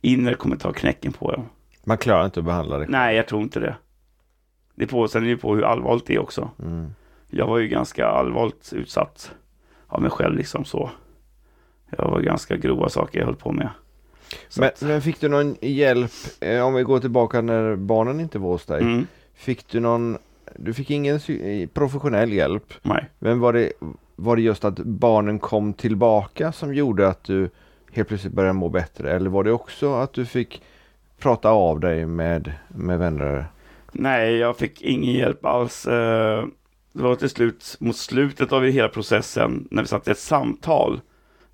inre 0.00 0.34
kommer 0.34 0.56
ta 0.56 0.72
knäcken 0.72 1.12
på 1.12 1.32
en. 1.32 1.44
Man 1.84 1.98
klarar 1.98 2.24
inte 2.24 2.40
att 2.40 2.46
behandla 2.46 2.78
det. 2.78 2.86
Nej, 2.88 3.16
jag 3.16 3.28
tror 3.28 3.42
inte 3.42 3.60
det. 3.60 3.76
Det 4.74 4.86
på, 4.86 5.08
sen 5.08 5.24
är 5.24 5.28
det 5.28 5.36
på 5.36 5.54
hur 5.54 5.64
allvarligt 5.64 6.06
det 6.06 6.14
är 6.14 6.18
också. 6.18 6.50
Mm. 6.62 6.94
Jag 7.30 7.46
var 7.46 7.58
ju 7.58 7.68
ganska 7.68 8.06
allvarligt 8.06 8.72
utsatt 8.72 9.34
av 9.86 10.02
mig 10.02 10.10
själv 10.10 10.36
liksom 10.36 10.64
så. 10.64 10.90
Jag 11.96 12.10
var 12.10 12.20
ganska 12.20 12.56
grova 12.56 12.88
saker 12.88 13.18
jag 13.18 13.26
höll 13.26 13.36
på 13.36 13.52
med. 13.52 13.68
Men, 14.58 14.70
men 14.80 15.02
fick 15.02 15.20
du 15.20 15.28
någon 15.28 15.56
hjälp, 15.60 16.12
eh, 16.40 16.66
om 16.66 16.74
vi 16.74 16.82
går 16.82 17.00
tillbaka 17.00 17.40
när 17.40 17.76
barnen 17.76 18.20
inte 18.20 18.38
var 18.38 18.48
hos 18.48 18.66
dig. 18.66 18.82
mm, 18.82 19.06
Fick 19.34 19.68
du 19.68 19.80
någon, 19.80 20.18
du 20.56 20.74
fick 20.74 20.90
ingen 20.90 21.18
psy- 21.18 21.66
professionell 21.66 22.32
hjälp. 22.32 22.74
nej. 22.82 23.10
Men 23.18 23.40
var 23.40 23.52
det, 23.52 23.72
var 24.16 24.36
det 24.36 24.42
just 24.42 24.64
att 24.64 24.78
barnen 24.78 25.38
kom 25.38 25.72
tillbaka 25.72 26.52
som 26.52 26.74
gjorde 26.74 27.08
att 27.08 27.24
du 27.24 27.50
helt 27.92 28.08
plötsligt 28.08 28.32
började 28.32 28.52
må 28.52 28.68
bättre? 28.68 29.12
Eller 29.12 29.30
var 29.30 29.44
det 29.44 29.52
också 29.52 29.94
att 29.94 30.12
du 30.12 30.26
fick 30.26 30.62
prata 31.18 31.50
av 31.50 31.80
dig 31.80 32.06
med, 32.06 32.52
med 32.68 32.98
vänner? 32.98 33.46
Nej, 33.92 34.34
jag 34.36 34.56
fick 34.56 34.82
ingen 34.82 35.14
hjälp 35.14 35.44
alls. 35.44 35.86
Eh, 35.86 36.44
Det 36.92 37.02
var 37.02 37.14
till 37.16 37.30
slut, 37.30 37.76
mot 37.80 37.96
slutet 37.96 38.52
av 38.52 38.62
hela 38.64 38.88
processen, 38.88 39.68
när 39.70 39.82
vi 39.82 39.88
satt 39.88 40.08
i 40.08 40.10
ett 40.10 40.18
samtal. 40.18 41.00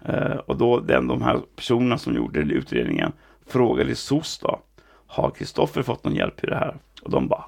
eh, 0.04 0.36
Och 0.46 0.56
då 0.56 0.80
den, 0.80 1.06
de 1.08 1.22
här 1.22 1.40
personerna 1.56 1.98
som 1.98 2.14
gjorde 2.14 2.40
utredningen 2.40 3.12
frågade 3.46 3.94
SOS 3.94 4.38
då, 4.38 4.58
har 5.06 5.30
Kristoffer 5.30 5.82
fått 5.82 6.04
någon 6.04 6.14
hjälp 6.14 6.44
i 6.44 6.46
det 6.46 6.56
här? 6.56 6.76
Och 7.02 7.10
de 7.10 7.28
bara, 7.28 7.44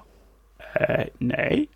eh, 0.73 1.05
nej. 1.17 1.67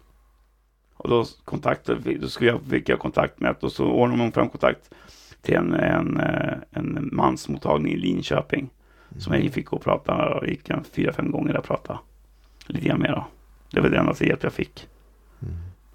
Och 0.98 1.10
då 1.10 1.26
kontaktade 1.46 2.14
då 2.14 2.28
skulle 2.28 2.50
jag, 2.50 2.62
fick 2.62 2.90
jag 2.90 3.00
kontakt 3.00 3.40
med, 3.40 3.56
och 3.60 3.72
så 3.72 3.86
ordnade 3.86 4.18
man 4.18 4.32
fram 4.32 4.50
kontakt 4.50 4.94
till 5.42 5.56
en, 5.56 5.74
en, 5.74 6.20
eh, 6.20 6.58
en 6.72 7.10
mansmottagning 7.12 7.94
i 7.94 7.98
Linköping. 7.98 8.70
Som 9.18 9.34
jag 9.34 9.54
fick 9.54 9.66
gå 9.66 9.76
och 9.76 9.84
prata, 9.84 10.36
och 10.36 10.48
gick 10.48 10.70
en 10.70 10.84
fyra, 10.84 11.14
fem 11.14 11.32
gånger 11.32 11.54
där 11.54 11.60
och 11.60 11.66
prata 11.66 12.00
lite 12.68 12.88
grann 12.88 13.02
mer 13.02 13.12
då. 13.12 13.26
Det 13.72 13.82
var 13.82 13.90
det 13.90 13.98
enda 13.98 14.14
hjälp 14.20 14.44
jag 14.44 14.54
fick. 14.54 14.88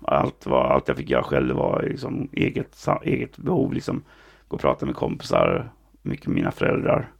Allt, 0.03 0.47
var, 0.47 0.65
allt 0.65 0.89
jag 0.89 0.97
fick 0.97 1.11
göra 1.11 1.23
själv 1.23 1.57
var 1.57 1.83
liksom 1.83 2.29
eget, 2.33 2.87
eget 3.03 3.39
behov. 3.39 3.73
Liksom. 3.73 4.03
Gå 4.49 4.55
och 4.55 4.61
prata 4.61 4.87
med 4.87 4.95
kompisar, 4.95 5.71
mycket 6.03 6.27
med 6.27 6.35
mina 6.35 6.51
föräldrar. 6.51 7.11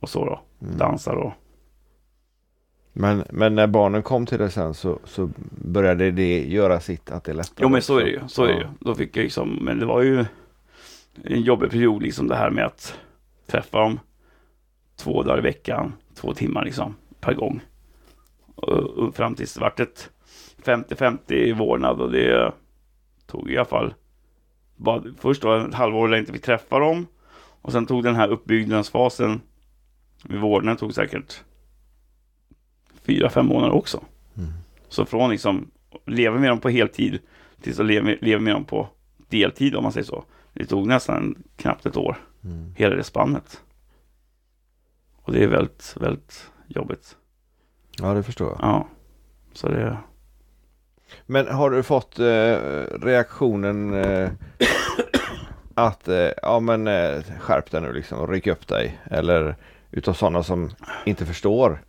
Och 0.00 0.08
så 0.08 0.24
då. 0.24 0.40
Dansa 0.58 1.14
då. 1.14 1.34
Men, 2.92 3.24
men 3.30 3.54
när 3.54 3.66
barnen 3.66 4.02
kom 4.02 4.26
till 4.26 4.38
dig 4.38 4.50
sen 4.50 4.74
så, 4.74 4.98
så 5.04 5.30
började 5.50 6.10
det 6.10 6.44
göra 6.44 6.80
sitt 6.80 7.10
att 7.10 7.24
det 7.24 7.32
lättade. 7.32 7.62
Jo 7.62 7.68
men 7.68 7.82
så 7.82 7.98
är 7.98 8.04
det 8.04 8.10
ju. 8.10 8.20
Så 8.26 8.44
är 8.44 8.48
det 8.48 8.58
ju. 8.58 8.66
Då 8.80 8.94
fick 8.94 9.16
jag 9.16 9.22
liksom, 9.22 9.58
men 9.62 9.78
det 9.78 9.86
var 9.86 10.02
ju 10.02 10.24
en 11.24 11.42
jobbig 11.42 11.70
period 11.70 12.02
liksom 12.02 12.28
det 12.28 12.36
här 12.36 12.50
med 12.50 12.66
att 12.66 12.98
träffa 13.46 13.78
dem 13.78 14.00
två 14.96 15.22
dagar 15.22 15.38
i 15.38 15.42
veckan, 15.42 15.92
två 16.14 16.34
timmar 16.34 16.64
liksom 16.64 16.96
per 17.20 17.34
gång. 17.34 17.60
Och, 18.54 18.72
och 18.72 19.14
fram 19.14 19.34
tills 19.34 19.54
det 19.54 19.60
vart 19.60 19.80
ett 19.80 20.10
50-50 20.64 21.32
i 21.32 21.52
vårdnad 21.52 22.00
och 22.00 22.12
det 22.12 22.52
tog 23.26 23.50
i 23.50 23.56
alla 23.56 23.64
fall 23.64 23.94
bara, 24.76 25.02
först 25.18 25.42
då 25.42 25.56
ett 25.56 25.74
halvår 25.74 26.08
där 26.08 26.14
jag 26.14 26.22
inte 26.22 26.32
fick 26.32 26.44
träffa 26.44 26.78
dem 26.78 27.06
och 27.62 27.72
sen 27.72 27.86
tog 27.86 28.02
den 28.02 28.16
här 28.16 28.28
uppbyggnadsfasen 28.28 29.40
med 30.24 30.40
vårdnaden 30.40 30.76
tog 30.76 30.94
säkert 30.94 31.42
fyra, 33.06 33.30
fem 33.30 33.46
månader 33.46 33.74
också. 33.74 34.04
Mm. 34.36 34.50
Så 34.88 35.04
från 35.04 35.30
liksom 35.30 35.70
leva 36.06 36.38
med 36.38 36.50
dem 36.50 36.60
på 36.60 36.68
heltid 36.68 37.18
tills 37.62 37.80
att 37.80 37.86
leva 37.86 38.04
med, 38.04 38.18
leva 38.20 38.40
med 38.42 38.54
dem 38.54 38.64
på 38.64 38.88
deltid 39.28 39.74
om 39.76 39.82
man 39.82 39.92
säger 39.92 40.06
så. 40.06 40.24
Det 40.52 40.64
tog 40.64 40.86
nästan 40.86 41.42
knappt 41.56 41.86
ett 41.86 41.96
år, 41.96 42.16
Mm. 42.44 42.74
hela 42.76 42.96
det 42.96 43.04
spannet. 43.04 43.60
Och 45.22 45.32
det 45.32 45.42
är 45.44 45.46
väldigt, 45.48 45.96
väldigt 46.00 46.50
jobbigt. 46.66 47.16
Ja 47.98 48.14
det 48.14 48.22
förstår 48.22 48.48
jag. 48.50 48.58
Ja, 48.62 48.88
så 49.52 49.68
det... 49.68 49.96
Men 51.26 51.46
har 51.48 51.70
du 51.70 51.82
fått 51.82 52.18
eh, 52.18 52.56
reaktionen 53.02 53.94
eh, 53.94 54.30
att 55.74 56.08
eh, 56.08 56.28
ja 56.42 56.60
men 56.60 56.86
eh, 56.86 57.22
skärp 57.38 57.70
dig 57.70 57.80
nu 57.80 57.92
liksom 57.92 58.18
och 58.18 58.28
ryck 58.28 58.46
upp 58.46 58.68
dig 58.68 58.98
eller 59.10 59.56
utav 59.90 60.12
sådana 60.12 60.42
som 60.42 60.70
inte 61.06 61.26
förstår. 61.26 61.82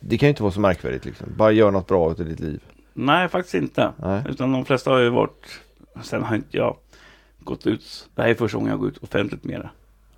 Det 0.00 0.18
kan 0.18 0.26
ju 0.26 0.30
inte 0.30 0.42
vara 0.42 0.52
så 0.52 0.60
märkvärdigt 0.60 1.04
liksom. 1.04 1.26
Bara 1.36 1.52
gör 1.52 1.70
något 1.70 1.86
bra 1.86 2.10
utav 2.12 2.26
ditt 2.26 2.40
liv. 2.40 2.62
Nej, 2.94 3.28
faktiskt 3.28 3.54
inte. 3.54 3.92
Nej. 3.96 4.22
Utan 4.28 4.52
de 4.52 4.64
flesta 4.64 4.90
har 4.90 4.98
ju 4.98 5.08
varit... 5.10 5.60
Sen 6.02 6.22
har 6.22 6.36
inte 6.36 6.56
jag 6.56 6.76
gått 7.38 7.66
ut. 7.66 8.08
Det 8.14 8.22
här 8.22 8.28
är 8.28 8.34
första 8.34 8.58
gången 8.58 8.70
jag 8.70 8.80
går 8.80 8.88
ut 8.88 8.98
offentligt 8.98 9.44
med 9.44 9.60
det. 9.60 9.70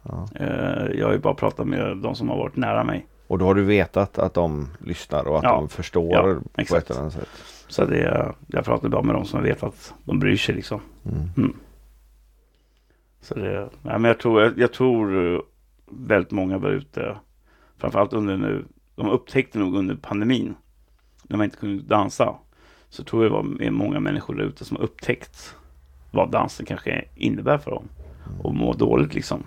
Ja. 0.02 0.28
Eh, 0.34 0.98
Jag 0.98 1.06
har 1.06 1.12
ju 1.12 1.18
bara 1.18 1.34
pratat 1.34 1.66
med 1.66 1.96
de 1.96 2.14
som 2.14 2.28
har 2.28 2.36
varit 2.36 2.56
nära 2.56 2.84
mig. 2.84 3.06
Och 3.26 3.38
då 3.38 3.44
har 3.44 3.54
du 3.54 3.62
vetat 3.64 4.18
att 4.18 4.34
de 4.34 4.68
lyssnar 4.80 5.28
och 5.28 5.36
att 5.38 5.42
Ja. 5.44 5.52
de 5.54 5.68
förstår 5.68 6.12
Ja, 6.12 6.22
på 6.22 6.60
exakt. 6.60 6.84
ett 6.84 6.90
eller 6.90 7.00
annat 7.00 7.12
sätt. 7.12 7.28
Så 7.68 7.84
det, 7.84 8.32
jag 8.46 8.64
pratar 8.64 8.88
bara 8.88 9.02
med 9.02 9.14
de 9.14 9.24
som 9.24 9.42
vet 9.42 9.62
att 9.62 9.94
de 10.04 10.18
bryr 10.18 10.36
sig 10.36 10.54
liksom. 10.54 10.80
Mm. 11.36 11.52
Så 13.22 13.34
det, 13.34 13.68
nej, 13.82 13.98
men 13.98 14.04
jag 14.04 14.18
tror, 14.18 14.42
jag, 14.42 14.58
jag 14.58 14.72
tror 14.72 15.42
väldigt 15.90 16.30
många 16.30 16.58
där 16.58 16.70
ute, 16.70 17.16
framförallt 17.78 18.12
under 18.12 18.36
nu, 18.36 18.64
de 19.00 19.10
upptäckte 19.10 19.58
nog 19.58 19.76
under 19.76 19.94
pandemin, 19.94 20.54
när 21.22 21.36
man 21.36 21.44
inte 21.44 21.56
kunde 21.56 21.82
dansa, 21.82 22.34
så 22.88 23.04
tror 23.04 23.22
jag 23.22 23.32
det 23.32 23.36
var 23.36 23.70
många 23.70 24.00
människor 24.00 24.34
där 24.34 24.44
ute 24.44 24.64
som 24.64 24.76
har 24.76 24.84
upptäckt 24.84 25.56
vad 26.10 26.30
dansen 26.30 26.66
kanske 26.66 27.04
innebär 27.14 27.58
för 27.58 27.70
dem 27.70 27.88
och 28.42 28.54
må 28.54 28.72
dåligt 28.72 29.14
liksom. 29.14 29.44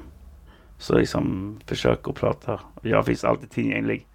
Så 0.77 0.97
liksom 0.97 1.59
försök 1.65 2.07
att 2.07 2.15
prata. 2.15 2.59
Jag 2.81 3.05
finns 3.05 3.23
alltid 3.23 3.49
tillgänglig. 3.49 4.07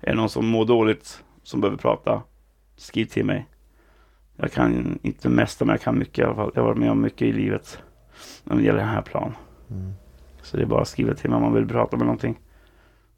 Är 0.00 0.10
det 0.10 0.16
någon 0.16 0.28
som 0.28 0.46
mår 0.46 0.64
dåligt, 0.64 1.24
som 1.42 1.60
behöver 1.60 1.78
prata, 1.78 2.22
skriv 2.76 3.04
till 3.04 3.24
mig. 3.24 3.46
Jag 4.36 4.52
kan 4.52 4.98
inte 5.02 5.28
mesta, 5.28 5.64
men 5.64 5.72
jag 5.72 5.80
kan 5.80 5.98
mycket 5.98 6.18
i 6.18 6.22
alla 6.22 6.34
fall. 6.34 6.50
Jag 6.54 6.62
har 6.62 6.68
varit 6.68 6.78
med 6.78 6.90
om 6.90 7.00
mycket 7.00 7.22
i 7.22 7.32
livet 7.32 7.82
när 8.44 8.56
det 8.56 8.62
gäller 8.62 8.78
den 8.78 8.88
här 8.88 9.02
plan. 9.02 9.34
Mm. 9.70 9.92
Så 10.42 10.56
det 10.56 10.62
är 10.62 10.66
bara 10.66 10.82
att 10.82 10.88
skriva 10.88 11.14
till 11.14 11.30
mig 11.30 11.36
om 11.36 11.42
man 11.42 11.54
vill 11.54 11.68
prata 11.68 11.96
med 11.96 12.06
någonting. 12.06 12.38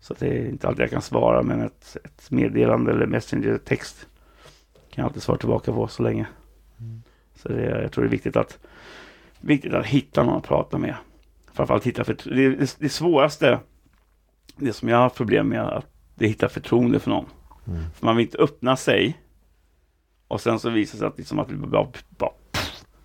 Så 0.00 0.14
det 0.14 0.26
är 0.26 0.48
inte 0.48 0.68
alltid 0.68 0.82
jag 0.82 0.90
kan 0.90 1.02
svara, 1.02 1.42
men 1.42 1.60
ett, 1.60 1.96
ett 2.04 2.30
meddelande 2.30 2.92
eller 2.92 3.06
messenger-text 3.06 4.06
kan 4.72 5.02
jag 5.02 5.04
alltid 5.04 5.22
svara 5.22 5.38
tillbaka 5.38 5.72
på 5.72 5.88
så 5.88 6.02
länge. 6.02 6.26
Så 7.34 7.48
det, 7.48 7.64
jag 7.64 7.92
tror 7.92 8.04
det 8.04 8.08
är 8.08 8.10
viktigt 8.10 8.36
att, 8.36 8.58
viktigt 9.40 9.74
att 9.74 9.86
hitta 9.86 10.24
någon 10.24 10.36
att 10.36 10.44
prata 10.44 10.78
med. 10.78 10.94
Framförallt 11.52 11.86
hitta 11.86 12.04
för, 12.04 12.16
det, 12.24 12.48
det, 12.48 12.76
det 12.78 12.88
svåraste, 12.88 13.60
det 14.56 14.72
som 14.72 14.88
jag 14.88 14.96
har 14.96 15.02
haft 15.02 15.16
problem 15.16 15.48
med, 15.48 15.62
att 15.62 15.86
det 16.14 16.24
är 16.24 16.28
att 16.28 16.34
hitta 16.34 16.48
förtroende 16.48 17.00
för 17.00 17.10
någon. 17.10 17.26
Mm. 17.66 17.80
För 17.94 18.06
man 18.06 18.16
vill 18.16 18.26
inte 18.26 18.38
öppna 18.38 18.76
sig 18.76 19.20
och 20.28 20.40
sen 20.40 20.58
så 20.58 20.70
visar 20.70 20.96
det 20.96 20.98
sig 20.98 21.08
att, 21.08 21.18
liksom 21.18 21.38
att 21.38 21.48
det 21.48 21.54
bara, 21.54 21.88
bara 22.08 22.30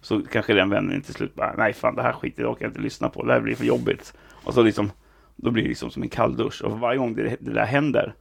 så 0.02 0.22
kanske 0.22 0.54
den 0.54 0.70
vännen 0.70 1.02
till 1.02 1.14
slut 1.14 1.36
bara, 1.36 1.54
nej 1.58 1.74
fan 1.74 1.96
det 1.96 2.02
här 2.02 2.14
skiter 2.14 2.44
jag 2.44 2.52
orkar 2.52 2.68
inte 2.68 2.80
lyssna 2.80 3.10
på, 3.10 3.26
det 3.26 3.34
här 3.34 3.42
blir 3.42 3.56
för 3.56 3.66
jobbigt. 3.66 4.14
Och 4.44 4.54
så 4.54 4.62
liksom, 4.62 4.92
då 5.36 5.52
blir 5.52 5.64
det 5.64 5.70
liksom 5.70 5.92
som 5.92 6.04
en 6.04 6.10
kalldusch. 6.10 6.62
Och 6.64 6.80
varje 6.80 6.98
gång 6.98 7.16
det, 7.16 7.38
det 7.40 7.54
där 7.54 7.66
händer, 7.66 8.16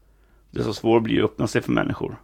det 0.51 0.61
är 0.61 0.65
så 0.65 0.75
svårt 0.75 1.03
blir 1.03 1.17
det 1.17 1.25
att 1.25 1.31
öppna 1.31 1.47
sig 1.47 1.63
för 1.63 1.73
människor. 1.73 2.17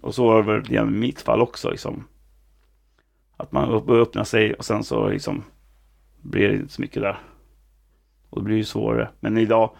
Och 0.00 0.14
så 0.14 0.26
var 0.26 0.42
det 0.42 0.52
väl 0.52 0.72
i 0.72 0.90
mitt 0.90 1.20
fall 1.20 1.40
också 1.40 1.70
liksom. 1.70 2.04
Att 3.36 3.52
man 3.52 3.70
öppnar 3.88 4.24
sig 4.24 4.54
och 4.54 4.64
sen 4.64 4.84
så 4.84 5.08
liksom 5.08 5.42
blir 6.22 6.48
det 6.48 6.54
inte 6.54 6.72
så 6.72 6.82
mycket 6.82 7.02
där. 7.02 7.18
Och 8.30 8.40
det 8.40 8.44
blir 8.44 8.56
ju 8.56 8.64
svårare. 8.64 9.08
Men 9.20 9.38
idag 9.38 9.70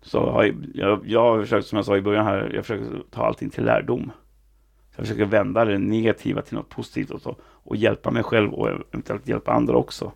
så 0.00 0.30
har 0.30 0.44
jag, 0.44 0.54
jag, 0.74 1.00
jag 1.06 1.20
har 1.20 1.42
försökt, 1.42 1.66
som 1.66 1.76
jag 1.76 1.84
sa 1.84 1.96
i 1.96 2.02
början 2.02 2.26
här, 2.26 2.52
jag 2.54 2.66
försöker 2.66 3.02
ta 3.10 3.26
allting 3.26 3.50
till 3.50 3.64
lärdom. 3.64 4.12
Jag 4.96 5.06
försöker 5.06 5.24
vända 5.24 5.64
det 5.64 5.78
negativa 5.78 6.42
till 6.42 6.54
något 6.54 6.68
positivt 6.68 7.10
och, 7.10 7.20
så, 7.20 7.36
och 7.42 7.76
hjälpa 7.76 8.10
mig 8.10 8.22
själv 8.22 8.54
och 8.54 8.68
eventuellt 8.68 9.28
hjälpa 9.28 9.52
andra 9.52 9.76
också. 9.76 10.12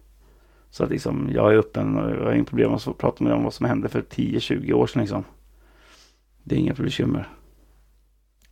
Så 0.72 0.84
att 0.84 0.90
liksom, 0.90 1.30
jag 1.34 1.52
är 1.52 1.58
öppen 1.58 1.96
och 1.96 2.10
jag 2.10 2.24
har 2.24 2.32
inga 2.32 2.44
problem 2.44 2.74
att 2.74 2.98
prata 2.98 3.24
med 3.24 3.32
om 3.32 3.44
vad 3.44 3.54
som 3.54 3.66
hände 3.66 3.88
för 3.88 4.02
10-20 4.02 4.72
år 4.72 4.86
sedan 4.86 5.02
liksom. 5.02 5.24
Det 6.42 6.54
är 6.54 6.58
inga 6.58 6.74
bekymmer. 6.74 7.28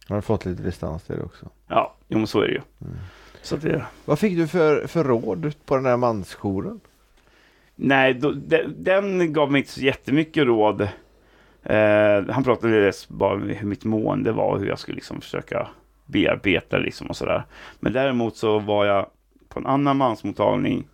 Har 0.09 0.17
du 0.17 0.23
fått 0.23 0.45
lite 0.45 0.63
distans 0.63 1.03
till 1.03 1.17
det 1.17 1.23
också? 1.23 1.49
Ja, 1.69 1.95
jo 2.09 2.19
men 2.19 2.27
så 2.27 2.41
är 2.41 2.47
det 2.47 2.53
ju. 2.53 2.61
Mm. 2.81 2.97
Så 3.43 3.57
det... 3.57 3.87
Vad 4.05 4.19
fick 4.19 4.37
du 4.37 4.47
för, 4.47 4.87
för 4.87 5.05
råd 5.05 5.55
på 5.65 5.77
den 5.77 5.87
här 5.87 5.97
mansjouren? 5.97 6.81
Nej, 7.75 8.15
då, 8.15 8.33
de, 8.33 8.63
den 8.79 9.33
gav 9.33 9.53
mig 9.53 9.59
inte 9.59 9.73
så 9.73 9.81
jättemycket 9.81 10.45
råd. 10.45 10.81
Eh, 11.63 12.25
han 12.29 12.45
pratade 12.45 12.93
bara 13.09 13.35
om 13.35 13.43
hur 13.43 13.67
mitt 13.67 13.85
mående 13.85 14.33
var 14.33 14.53
och 14.53 14.61
hur 14.61 14.67
jag 14.67 14.79
skulle 14.79 14.95
liksom 14.95 15.21
försöka 15.21 15.69
bearbeta 16.07 16.79
liksom 16.79 17.07
och 17.07 17.17
sådär. 17.17 17.45
Men 17.81 17.93
däremot 17.93 18.37
så 18.37 18.59
var 18.59 18.85
jag 18.85 19.07
på 19.49 19.59
en 19.59 19.67
annan 19.67 19.97
mansmottagning 19.97 20.87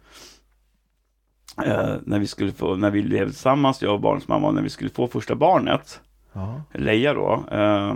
eh, 1.64 1.94
när 2.04 2.18
vi 2.18 2.26
skulle 2.26 2.52
få, 2.52 2.76
när 2.76 2.90
vi 2.90 3.02
levde 3.02 3.32
tillsammans, 3.32 3.82
jag 3.82 3.94
och 3.94 4.00
barnens 4.00 4.28
mamma, 4.28 4.50
när 4.50 4.62
vi 4.62 4.70
skulle 4.70 4.90
få 4.90 5.08
första 5.08 5.34
barnet, 5.34 6.00
Aha. 6.32 6.62
Leia 6.72 7.14
då. 7.14 7.44
Eh, 7.50 7.94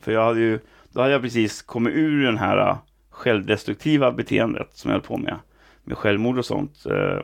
för 0.00 0.12
jag 0.12 0.24
hade 0.24 0.40
ju, 0.40 0.58
då 0.92 1.00
hade 1.00 1.12
jag 1.12 1.22
precis 1.22 1.62
kommit 1.62 1.94
ur 1.94 2.24
den 2.24 2.38
här 2.38 2.70
uh, 2.70 2.76
självdestruktiva 3.10 4.12
beteendet 4.12 4.68
som 4.72 4.90
jag 4.90 4.98
höll 4.98 5.06
på 5.06 5.16
med, 5.16 5.36
med 5.84 5.98
självmord 5.98 6.38
och 6.38 6.44
sånt. 6.44 6.86
Uh, 6.90 7.20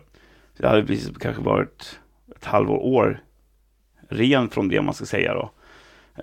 jag 0.56 0.68
hade 0.68 0.84
precis 0.84 1.18
kanske 1.18 1.42
varit 1.42 2.00
ett 2.36 2.44
halvår 2.44 2.78
år 2.78 3.20
ren 4.08 4.48
från 4.48 4.68
det 4.68 4.82
man 4.82 4.94
ska 4.94 5.04
säga 5.04 5.34
då. 5.34 5.50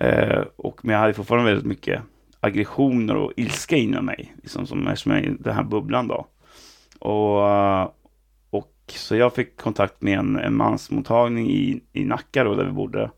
Uh, 0.04 0.44
och, 0.56 0.84
men 0.84 0.92
jag 0.92 1.00
hade 1.00 1.14
fortfarande 1.14 1.50
väldigt 1.50 1.66
mycket 1.66 2.02
aggressioner 2.40 3.16
och 3.16 3.32
ilska 3.36 3.76
inom 3.76 4.06
mig, 4.06 4.34
liksom 4.42 4.66
som 4.66 4.86
är 4.86 5.18
i 5.18 5.36
den 5.40 5.54
här 5.54 5.62
bubblan 5.62 6.08
då. 6.08 6.26
Och 6.98 7.42
så 8.86 9.16
jag 9.16 9.34
fick 9.34 9.56
kontakt 9.56 10.02
med 10.02 10.18
en, 10.18 10.36
en 10.36 10.54
mansmottagning 10.54 11.50
i, 11.50 11.82
i 11.92 12.04
Nacka 12.04 12.44
då, 12.44 12.54
där 12.54 12.64
vi 12.64 12.72
bodde. 12.72 13.10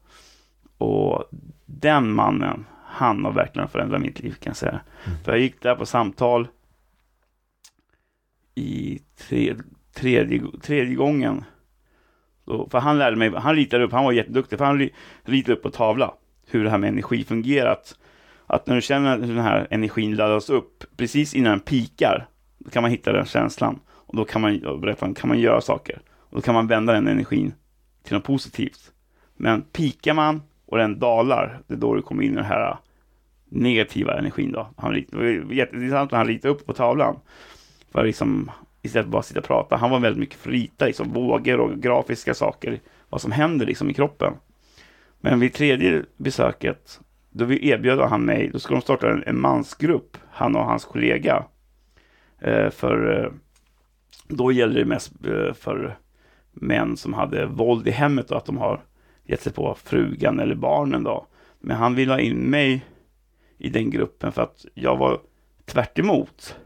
Och 0.79 1.24
den 1.66 2.12
mannen, 2.12 2.66
han 2.85 3.24
har 3.24 3.33
verkligen 3.33 3.68
förändrat 3.68 4.00
mitt 4.00 4.20
liv 4.20 4.33
kan 4.33 4.50
jag 4.50 4.57
säga. 4.57 4.81
Mm. 5.07 5.18
För 5.24 5.33
jag 5.33 5.40
gick 5.40 5.62
där 5.62 5.74
på 5.74 5.87
samtal 5.87 6.48
i 8.55 9.00
tre, 9.29 9.55
tredje, 9.94 10.42
tredje 10.62 10.94
gången. 10.94 11.44
Då, 12.44 12.68
för 12.70 12.79
han 12.79 12.98
lärde 12.98 13.16
mig, 13.16 13.33
han 13.37 13.55
ritade 13.55 13.85
upp, 13.85 13.92
han 13.92 14.05
var 14.05 14.12
jätteduktig, 14.12 14.59
för 14.59 14.64
han 14.64 14.88
ritade 15.22 15.52
upp 15.52 15.62
på 15.62 15.70
tavla 15.70 16.14
hur 16.46 16.64
det 16.64 16.70
här 16.70 16.79
med 16.79 16.88
energi 16.88 17.24
fungerat. 17.24 17.98
Att 18.46 18.66
när 18.66 18.74
du 18.74 18.83
känner 18.83 19.18
hur 19.18 19.35
den 19.35 19.44
här 19.44 19.66
energin 19.70 20.16
laddas 20.16 20.50
upp, 20.50 20.85
precis 20.96 21.35
innan 21.35 21.50
den 21.50 21.61
pikar, 21.61 22.29
då 22.59 22.70
kan 22.70 22.83
man 22.83 22.90
hitta 22.90 23.12
den 23.12 23.26
känslan. 23.26 23.81
Och 24.16 24.26
då 24.26 24.33
kan 24.33 24.42
man, 24.42 24.81
berätta, 24.81 25.14
kan 25.14 25.29
man 25.29 25.38
göra 25.38 25.61
saker. 25.61 26.00
Och 26.09 26.37
då 26.37 26.40
kan 26.40 26.55
man 26.55 26.66
vända 26.66 26.92
den 26.92 27.09
energin 27.09 27.55
till 28.02 28.14
något 28.14 28.24
positivt. 28.24 28.92
Men 29.37 29.62
pikar 29.62 30.14
man 30.14 30.42
och 30.66 30.79
den 30.79 30.98
dalar, 30.98 31.61
det 31.66 31.74
är 31.74 31.79
då 31.79 31.94
du 31.94 32.02
kommer 32.02 32.22
in 32.22 32.33
i 32.33 32.35
den 32.35 32.44
här 32.44 32.70
äh, 32.70 32.76
negativa 33.48 34.18
energin 34.18 34.52
då. 34.52 34.68
Han 34.76 34.92
ritade, 34.92 35.33
det 35.33 35.40
var 35.40 35.52
jätteintressant 35.52 36.11
när 36.11 36.18
han 36.18 36.26
ritade 36.26 36.55
upp 36.55 36.66
på 36.66 36.72
tavlan. 36.72 37.20
För 37.92 38.05
liksom, 38.05 38.50
istället 38.83 39.07
för 39.07 39.12
bara 39.12 39.22
sitta 39.22 39.40
och 39.40 39.46
prata. 39.46 39.76
Han 39.76 39.90
var 39.90 40.00
väldigt 40.00 40.20
mycket 40.20 40.38
för 40.38 40.50
att 40.50 40.55
rita 40.55 40.87
liksom, 40.87 41.12
vågor 41.12 41.61
och 41.61 41.83
grafiska 41.83 42.35
saker. 42.35 42.81
Vad 43.09 43.20
som 43.20 43.33
händer 43.33 43.66
liksom 43.66 43.90
i 43.90 43.94
kroppen. 43.94 44.33
Men 45.20 45.40
vid 45.40 45.55
tredje 45.55 46.02
besöket, 46.16 47.00
då 47.31 47.52
erbjöd 47.52 48.00
han 48.00 48.24
mig, 48.24 48.50
då 48.52 48.59
skulle 48.59 48.79
de 48.79 48.83
starta 48.83 49.11
en, 49.11 49.22
en 49.26 49.40
mansgrupp, 49.40 50.16
han 50.31 50.57
och 50.57 50.64
hans 50.64 50.85
kollega. 50.85 51.44
Eh, 52.40 52.70
för 52.70 53.24
eh, 53.24 53.31
då 54.28 54.52
gäller 54.52 54.74
det 54.74 54.84
mest 54.84 55.12
eh, 55.26 55.52
för 55.52 55.98
män 56.52 56.96
som 56.96 57.14
hade 57.14 57.46
våld 57.46 57.88
i 57.88 57.90
hemmet 57.90 58.30
och 58.30 58.36
att 58.36 58.46
de 58.46 58.56
har 58.56 58.84
gett 59.24 59.40
sig 59.40 59.52
på 59.52 59.74
frugan 59.84 60.40
eller 60.40 60.54
barnen 60.54 61.02
då. 61.02 61.26
Men 61.60 61.76
han 61.76 61.94
ville 61.94 62.12
ha 62.12 62.20
in 62.20 62.38
mig 62.38 62.84
i 63.58 63.68
den 63.68 63.90
gruppen 63.90 64.32
för 64.32 64.42
att 64.42 64.66
jag 64.74 64.96
var 64.96 65.20
tvärt 65.64 65.98
emot. 65.98 66.56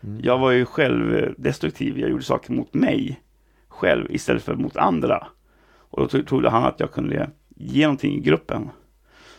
Mm. 0.00 0.20
Jag 0.22 0.38
var 0.38 0.50
ju 0.50 0.64
själv 0.64 1.34
destruktiv. 1.38 1.98
Jag 1.98 2.10
gjorde 2.10 2.24
saker 2.24 2.52
mot 2.52 2.74
mig 2.74 3.20
själv 3.68 4.06
istället 4.10 4.42
för 4.42 4.54
mot 4.54 4.76
andra. 4.76 5.26
Och 5.66 6.08
då 6.08 6.22
trodde 6.22 6.50
han 6.50 6.64
att 6.64 6.80
jag 6.80 6.92
kunde 6.92 7.30
ge 7.48 7.82
någonting 7.82 8.14
i 8.14 8.20
gruppen. 8.20 8.70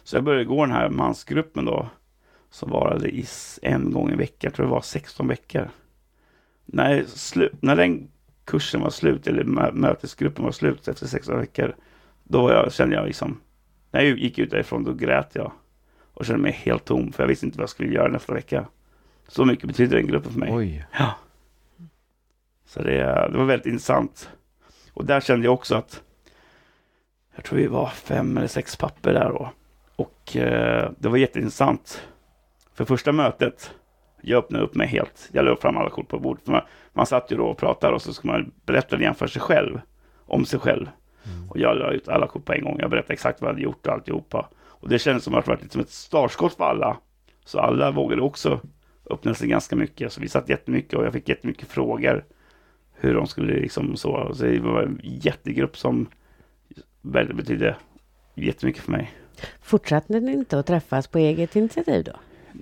Så 0.04 0.16
jag 0.16 0.24
började 0.24 0.46
gå 0.46 0.66
den 0.66 0.76
här 0.76 0.90
mansgruppen 0.90 1.66
då. 1.66 1.90
Som 2.50 2.72
varade 2.72 3.10
i 3.10 3.26
en 3.62 3.92
gång 3.92 4.12
i 4.12 4.16
veckan. 4.16 4.38
Jag 4.40 4.54
tror 4.54 4.66
det 4.66 4.72
var 4.72 4.82
16 4.82 5.28
veckor. 5.28 5.70
När, 6.68 7.06
när 7.66 7.76
den 7.76 8.08
kursen 8.46 8.82
var 8.82 8.90
slut, 8.90 9.28
eller 9.28 9.44
mötesgruppen 9.72 10.46
var 10.46 10.52
slut 10.52 10.88
efter 10.88 11.08
16 11.08 11.40
veckor. 11.40 11.76
Då 12.24 12.42
var 12.42 12.54
jag, 12.54 12.74
kände 12.74 12.96
jag 12.96 13.06
liksom, 13.06 13.42
när 13.92 14.02
jag 14.02 14.18
gick 14.18 14.40
ut 14.40 14.52
därifrån 14.52 14.84
då 14.84 14.94
grät 14.94 15.36
jag 15.36 15.52
och 16.14 16.26
kände 16.26 16.42
mig 16.42 16.52
helt 16.52 16.86
tom 16.86 17.12
för 17.12 17.24
jag 17.24 17.28
visste 17.28 17.46
inte 17.46 17.58
vad 17.58 17.64
jag 17.64 17.70
skulle 17.70 17.94
göra 17.94 18.08
nästa 18.08 18.34
vecka. 18.34 18.66
Så 19.28 19.46
mycket 19.46 19.68
betyder 19.68 19.98
den 19.98 20.08
gruppen 20.08 20.32
för 20.32 20.40
mig. 20.40 20.50
Oj. 20.54 20.86
Ja. 21.00 21.16
Så 22.66 22.84
det, 22.84 23.30
det 23.32 23.38
var 23.38 23.46
väldigt 23.46 23.66
intressant. 23.66 24.30
Och 24.94 25.06
där 25.06 25.20
kände 25.20 25.46
jag 25.46 25.54
också 25.54 25.76
att 25.76 26.02
jag 27.36 27.46
tror 27.46 27.60
vi 27.60 27.68
var 27.68 27.88
fem 27.88 28.38
eller 28.38 28.48
sex 28.48 28.76
papper 28.76 29.14
där 29.14 29.30
då. 29.30 29.52
Och 29.96 30.36
eh, 30.36 30.92
det 31.00 31.10
var 31.10 31.18
jätteintressant. 31.18 32.08
För 32.74 32.86
första 32.86 33.12
mötet, 33.12 33.74
jag 34.22 34.38
öppnade 34.38 34.64
upp 34.64 34.76
mig 34.76 34.88
helt. 34.88 35.30
Jag 35.32 35.46
la 35.46 35.56
fram 35.56 35.78
alla 35.78 35.90
kort 35.90 36.08
på 36.08 36.20
bordet. 36.20 36.48
Man, 36.48 36.62
man 36.94 37.06
satt 37.06 37.32
ju 37.32 37.38
då 37.38 37.46
och 37.46 37.58
pratade 37.58 37.96
och 37.96 38.02
så 38.02 38.14
ska 38.14 38.28
man 38.28 38.52
berätta 38.66 38.96
lite 38.96 39.06
grann 39.06 39.16
för 39.16 39.28
sig 39.28 39.42
själv. 39.42 39.82
Om 40.26 40.46
sig 40.46 40.60
själv. 40.60 40.90
Mm. 41.26 41.50
Och 41.50 41.60
jag 41.60 41.78
la 41.78 41.92
ut 41.92 42.08
alla 42.08 42.28
kort 42.28 42.46
på 42.46 42.54
en 42.54 42.64
gång. 42.64 42.78
Jag 42.80 42.90
berättade 42.90 43.14
exakt 43.14 43.42
vad 43.42 43.50
jag 43.50 43.54
hade 43.54 43.64
gjort 43.64 43.88
och 43.88 43.94
alltihopa. 43.94 44.50
Och 44.58 44.90
det 44.90 45.00
kändes 45.00 45.24
som 45.24 45.36
att 45.36 45.46
det 45.46 45.52
varit 45.52 45.72
som 45.72 45.82
ett 45.82 45.90
startskott 45.90 46.54
för 46.54 46.64
alla. 46.64 46.98
Så 47.46 47.60
alla 47.60 47.92
vågade 47.92 48.22
också 48.22 48.60
öppna 49.10 49.34
sig 49.34 49.48
ganska 49.48 49.76
mycket. 49.76 50.14
Så 50.14 50.22
vi 50.22 50.30
satt 50.30 50.50
jättemycket 50.50 50.94
och 50.94 51.06
jag 51.06 51.14
fick 51.14 51.30
jättemycket 51.30 51.68
frågor. 51.68 52.26
Hur 52.94 53.14
de 53.14 53.28
skulle 53.28 53.54
liksom 53.54 53.96
så. 53.96 54.32
så 54.34 54.44
det 54.44 54.60
var 54.60 54.82
en 54.82 55.00
jättegrupp 55.04 55.78
som 55.78 56.08
väldigt 57.02 57.38
betydde 57.38 57.76
jättemycket 58.36 58.84
för 58.84 58.92
mig. 58.92 59.12
Fortsatte 59.62 60.20
ni 60.20 60.34
inte 60.34 60.60
att 60.60 60.66
träffas 60.66 61.08
på 61.08 61.18
eget 61.18 61.56
initiativ 61.56 62.04
då? 62.04 62.12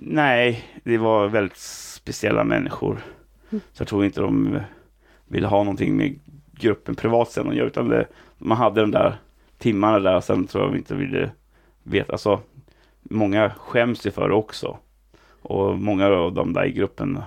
Nej, 0.00 0.64
det 0.84 0.98
var 0.98 1.28
väldigt 1.28 1.56
speciella 1.56 2.44
människor. 2.44 2.98
Så 3.50 3.82
jag 3.82 3.88
tror 3.88 4.04
inte 4.04 4.20
de 4.20 4.60
ville 5.28 5.46
ha 5.46 5.58
någonting 5.58 5.96
med 5.96 6.18
gruppen 6.52 6.94
privat 6.94 7.30
sen 7.30 7.48
att 7.48 7.54
göra. 7.54 7.66
Utan 7.66 7.88
det, 7.88 8.06
man 8.38 8.58
hade 8.58 8.80
de 8.80 8.90
där 8.90 9.18
timmarna 9.58 9.98
där. 9.98 10.20
Sen 10.20 10.46
tror 10.46 10.64
jag 10.64 10.76
inte 10.76 10.94
ville 10.94 11.30
vet, 11.82 12.10
alltså, 12.10 12.40
många 13.02 13.50
skäms 13.50 14.06
ju 14.06 14.10
för 14.10 14.28
det 14.28 14.34
också. 14.34 14.78
Och 15.42 15.78
många 15.78 16.06
av 16.06 16.34
de 16.34 16.52
där 16.52 16.64
i 16.64 16.72
gruppen 16.72 17.22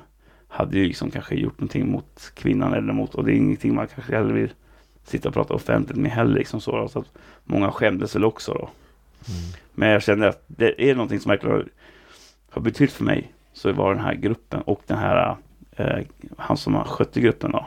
hade 0.48 0.78
ju 0.78 0.86
liksom 0.86 1.12
kanske 1.12 1.36
gjort 1.36 1.60
någonting 1.60 1.92
mot 1.92 2.32
kvinnan 2.36 2.74
eller 2.74 2.94
mot, 2.94 3.16
och 3.16 3.26
det 3.26 3.32
är 3.32 3.36
ingenting 3.36 3.76
man 3.76 3.88
kanske 3.88 4.16
heller 4.16 4.34
vill 4.34 4.54
sitta 5.04 5.28
och 5.28 5.34
prata 5.34 5.54
offentligt 5.54 5.98
med 5.98 6.12
heller. 6.12 6.36
Liksom 6.36 6.62
så, 6.62 6.88
så 6.88 7.00
att 7.00 7.12
många 7.44 7.72
skämdes 7.72 8.16
väl 8.16 8.26
också 8.26 8.54
då. 8.54 8.70
Mm. 9.28 9.52
Men 9.74 9.90
jag 9.90 10.04
kände 10.04 10.28
att 10.28 10.44
det 10.48 10.90
är 10.90 10.96
någonting 10.96 11.20
som 11.20 11.30
verkligen 11.30 11.70
har 12.50 12.62
betytt 12.62 12.92
för 12.92 13.04
mig. 13.04 13.34
Så 13.54 13.74
var 13.74 13.94
den 13.94 14.04
här 14.04 14.16
gruppen 14.16 14.62
och 14.62 14.82
den 14.88 14.98
här, 14.98 15.36
eh, 15.72 16.06
han 16.38 16.58
som 16.58 16.84
skötte 16.84 17.22
gruppen 17.22 17.52
då. 17.52 17.66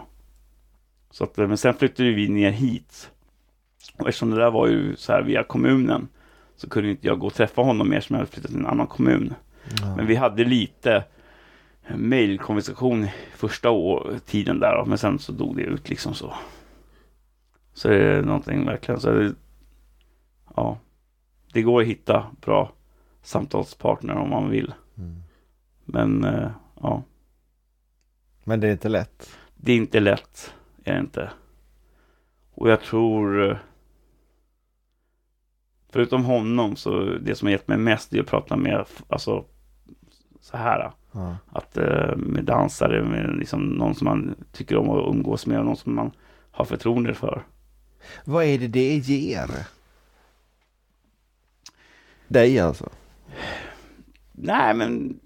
Så 1.11 1.25
att, 1.25 1.37
men 1.37 1.57
sen 1.57 1.75
flyttade 1.75 2.13
vi 2.13 2.29
ner 2.29 2.51
hit. 2.51 3.11
Och 3.99 4.09
eftersom 4.09 4.31
det 4.31 4.37
där 4.37 4.51
var 4.51 4.67
ju 4.67 4.97
så 4.97 5.13
här 5.13 5.23
via 5.23 5.43
kommunen 5.45 6.09
så 6.57 6.69
kunde 6.69 6.91
inte 6.91 7.07
jag 7.07 7.19
gå 7.19 7.27
och 7.27 7.35
träffa 7.35 7.63
honom 7.63 7.89
mer 7.89 8.01
som 8.01 8.15
jag 8.15 8.19
hade 8.19 8.33
flyttat 8.33 8.51
till 8.51 8.61
en 8.61 8.67
annan 8.67 8.87
kommun. 8.87 9.35
Ja. 9.81 9.97
Men 9.97 10.07
vi 10.07 10.15
hade 10.15 10.45
lite 10.45 11.05
mejlkonversation 11.97 13.09
första 13.37 13.71
år, 13.71 14.15
tiden 14.27 14.61
där, 14.61 14.85
men 14.85 14.99
sen 14.99 15.19
så 15.19 15.33
dog 15.33 15.57
det 15.57 15.63
ut 15.63 15.89
liksom 15.89 16.15
så. 16.15 16.35
Så 17.75 17.89
det 17.89 17.97
är 17.97 18.23
någonting 18.23 18.67
verkligen, 18.67 19.01
så 19.01 19.11
det, 19.11 19.35
ja, 20.57 20.79
det 21.53 21.63
går 21.63 21.81
att 21.81 21.87
hitta 21.87 22.27
bra 22.41 22.73
samtalspartner 23.23 24.15
om 24.15 24.31
man 24.31 24.51
vill. 24.51 24.75
Mm. 24.99 25.23
Men 25.85 26.25
eh, 26.25 26.51
ja. 26.81 27.03
Men 28.45 28.61
det 28.61 28.69
är 28.69 28.73
inte 28.73 28.89
lätt? 28.89 29.37
Det 29.55 29.73
är 29.73 29.77
inte 29.77 30.01
lätt, 30.01 30.55
är 30.85 30.95
det 30.95 31.01
inte. 31.01 31.31
Och 32.55 32.71
jag 32.71 32.81
tror 32.81 33.51
eh, 33.51 33.57
förutom 35.89 36.25
honom 36.25 36.77
så 36.77 37.05
det 37.05 37.35
som 37.35 37.47
har 37.47 37.53
gett 37.53 37.69
mig 37.69 37.79
mest 37.79 38.15
är 38.15 38.21
att 38.21 38.27
prata 38.27 38.57
med, 38.57 38.87
alltså 39.09 39.45
så 40.41 40.57
här. 40.57 40.93
Ja. 41.13 41.37
Att 41.53 41.77
eh, 41.77 42.17
med 42.17 42.45
dansare, 42.45 43.05
med 43.05 43.37
liksom 43.37 43.61
någon 43.61 43.95
som 43.95 44.05
man 44.05 44.35
tycker 44.53 44.77
om 44.77 44.91
att 44.91 45.15
umgås 45.15 45.47
med 45.47 45.59
och 45.59 45.65
någon 45.65 45.77
som 45.77 45.95
man 45.95 46.11
har 46.51 46.65
förtroende 46.65 47.15
för. 47.15 47.43
Vad 48.25 48.45
är 48.45 48.59
det 48.59 48.69
det 48.69 48.97
ger? 48.97 49.51
Dig 52.29 52.61
alltså? 52.61 52.91
Nej, 54.43 54.75
men 54.75 55.21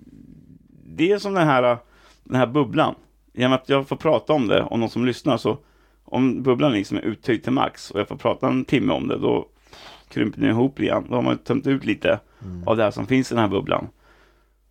det 0.85 1.13
är 1.13 1.19
som 1.19 1.35
den 1.35 1.47
här, 1.47 1.79
den 2.25 2.37
här 2.37 2.47
bubblan. 2.47 2.95
Genom 3.33 3.53
att 3.53 3.69
jag 3.69 3.89
får 3.89 3.97
prata 3.97 4.33
om 4.33 4.49
det 4.49 4.63
och 4.63 4.79
någon 4.79 4.91
som 4.91 5.07
lyssnar 5.07 5.37
så 5.37 5.59
om 6.05 6.43
bubblan 6.43 6.73
liksom 6.73 6.97
är 6.97 7.03
uttöjd 7.03 7.43
till 7.43 7.53
max 7.53 7.91
och 7.91 8.01
jag 8.01 8.09
får 8.09 8.17
prata 8.17 8.49
en 8.49 8.65
timme 8.65 8.93
om 8.93 9.09
det 9.09 9.19
då 9.19 9.49
krymper 10.09 10.41
den 10.41 10.51
ihop 10.51 10.81
igen. 10.81 11.05
Då 11.09 11.15
har 11.15 11.23
man 11.23 11.39
tömt 11.39 11.67
ut 11.67 11.85
lite 11.85 12.21
av 12.67 12.77
det 12.77 12.83
här 12.83 12.91
som 12.91 13.07
finns 13.07 13.33
i 13.33 13.35
den 13.35 13.43
här 13.43 13.51
bubblan. 13.51 13.89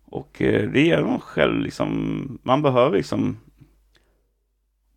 Och 0.04 0.42
eh, 0.42 0.70
det 0.70 0.80
ger 0.80 1.02
man 1.02 1.20
själv 1.20 1.60
liksom, 1.60 2.38
man 2.42 2.62
behöver 2.62 2.96
liksom 2.96 3.36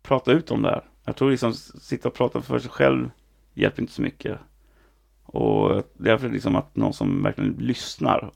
prata 0.02 0.32
ut 0.32 0.50
om 0.50 0.62
det 0.62 0.68
här. 0.68 0.84
Jag 1.04 1.16
tror 1.16 1.30
liksom 1.30 1.54
sitta 1.54 2.08
och 2.08 2.14
prata 2.14 2.42
för 2.42 2.58
sig 2.58 2.70
själv 2.70 3.10
hjälper 3.54 3.82
inte 3.82 3.92
så 3.92 4.02
mycket. 4.02 4.38
Och 5.22 5.82
därför 5.94 6.28
liksom 6.28 6.56
att 6.56 6.76
någon 6.76 6.92
som 6.92 7.22
verkligen 7.22 7.52
lyssnar 7.58 8.30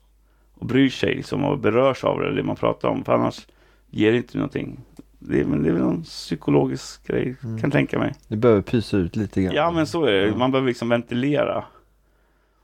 och 0.55 0.67
bryr 0.67 0.91
sig 0.91 1.15
liksom 1.15 1.45
och 1.45 1.59
berörs 1.59 2.05
av 2.05 2.21
det, 2.21 2.35
det 2.35 2.43
man 2.43 2.57
pratar 2.57 2.89
om. 2.89 3.05
För 3.05 3.13
annars 3.13 3.47
ger 3.91 4.13
det 4.13 4.17
inte 4.17 4.39
någonting. 4.39 4.81
Det 5.19 5.41
är, 5.41 5.45
det 5.45 5.69
är 5.69 5.73
väl 5.73 5.83
någon 5.83 6.03
psykologisk 6.03 7.07
grej, 7.07 7.37
kan 7.41 7.59
jag 7.63 7.73
tänka 7.73 7.99
mig. 7.99 8.15
Du 8.29 8.37
behöver 8.37 8.63
pysa 8.63 8.97
ut 8.97 9.17
lite 9.17 9.43
grann. 9.43 9.55
Ja, 9.55 9.71
men 9.71 9.87
så 9.87 10.05
är 10.05 10.13
det. 10.13 10.37
Man 10.37 10.51
behöver 10.51 10.69
liksom 10.69 10.89
ventilera. 10.89 11.65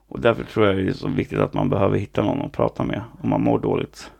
Och 0.08 0.20
därför 0.20 0.44
tror 0.44 0.66
jag 0.66 0.76
det 0.76 0.82
är 0.82 0.92
så 0.92 1.08
viktigt 1.08 1.38
att 1.38 1.54
man 1.54 1.68
behöver 1.68 1.98
hitta 1.98 2.22
någon 2.22 2.42
att 2.42 2.52
prata 2.52 2.84
med 2.84 3.02
om 3.22 3.30
man 3.30 3.42
mår 3.42 3.58
dåligt. 3.58 4.10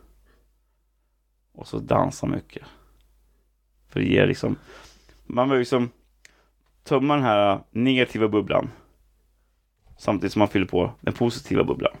Och 1.53 1.67
så 1.67 1.79
dansa 1.79 2.27
mycket. 2.27 2.63
För 3.89 3.99
det 3.99 4.05
ger 4.05 4.27
liksom, 4.27 4.55
man 5.25 5.47
behöver 5.47 5.59
liksom 5.59 5.89
tömma 6.83 7.15
den 7.15 7.23
här 7.23 7.59
negativa 7.71 8.27
bubblan. 8.27 8.69
Samtidigt 9.97 10.33
som 10.33 10.39
man 10.39 10.47
fyller 10.47 10.65
på 10.65 10.91
den 11.01 11.13
positiva 11.13 11.63
bubblan. 11.63 11.93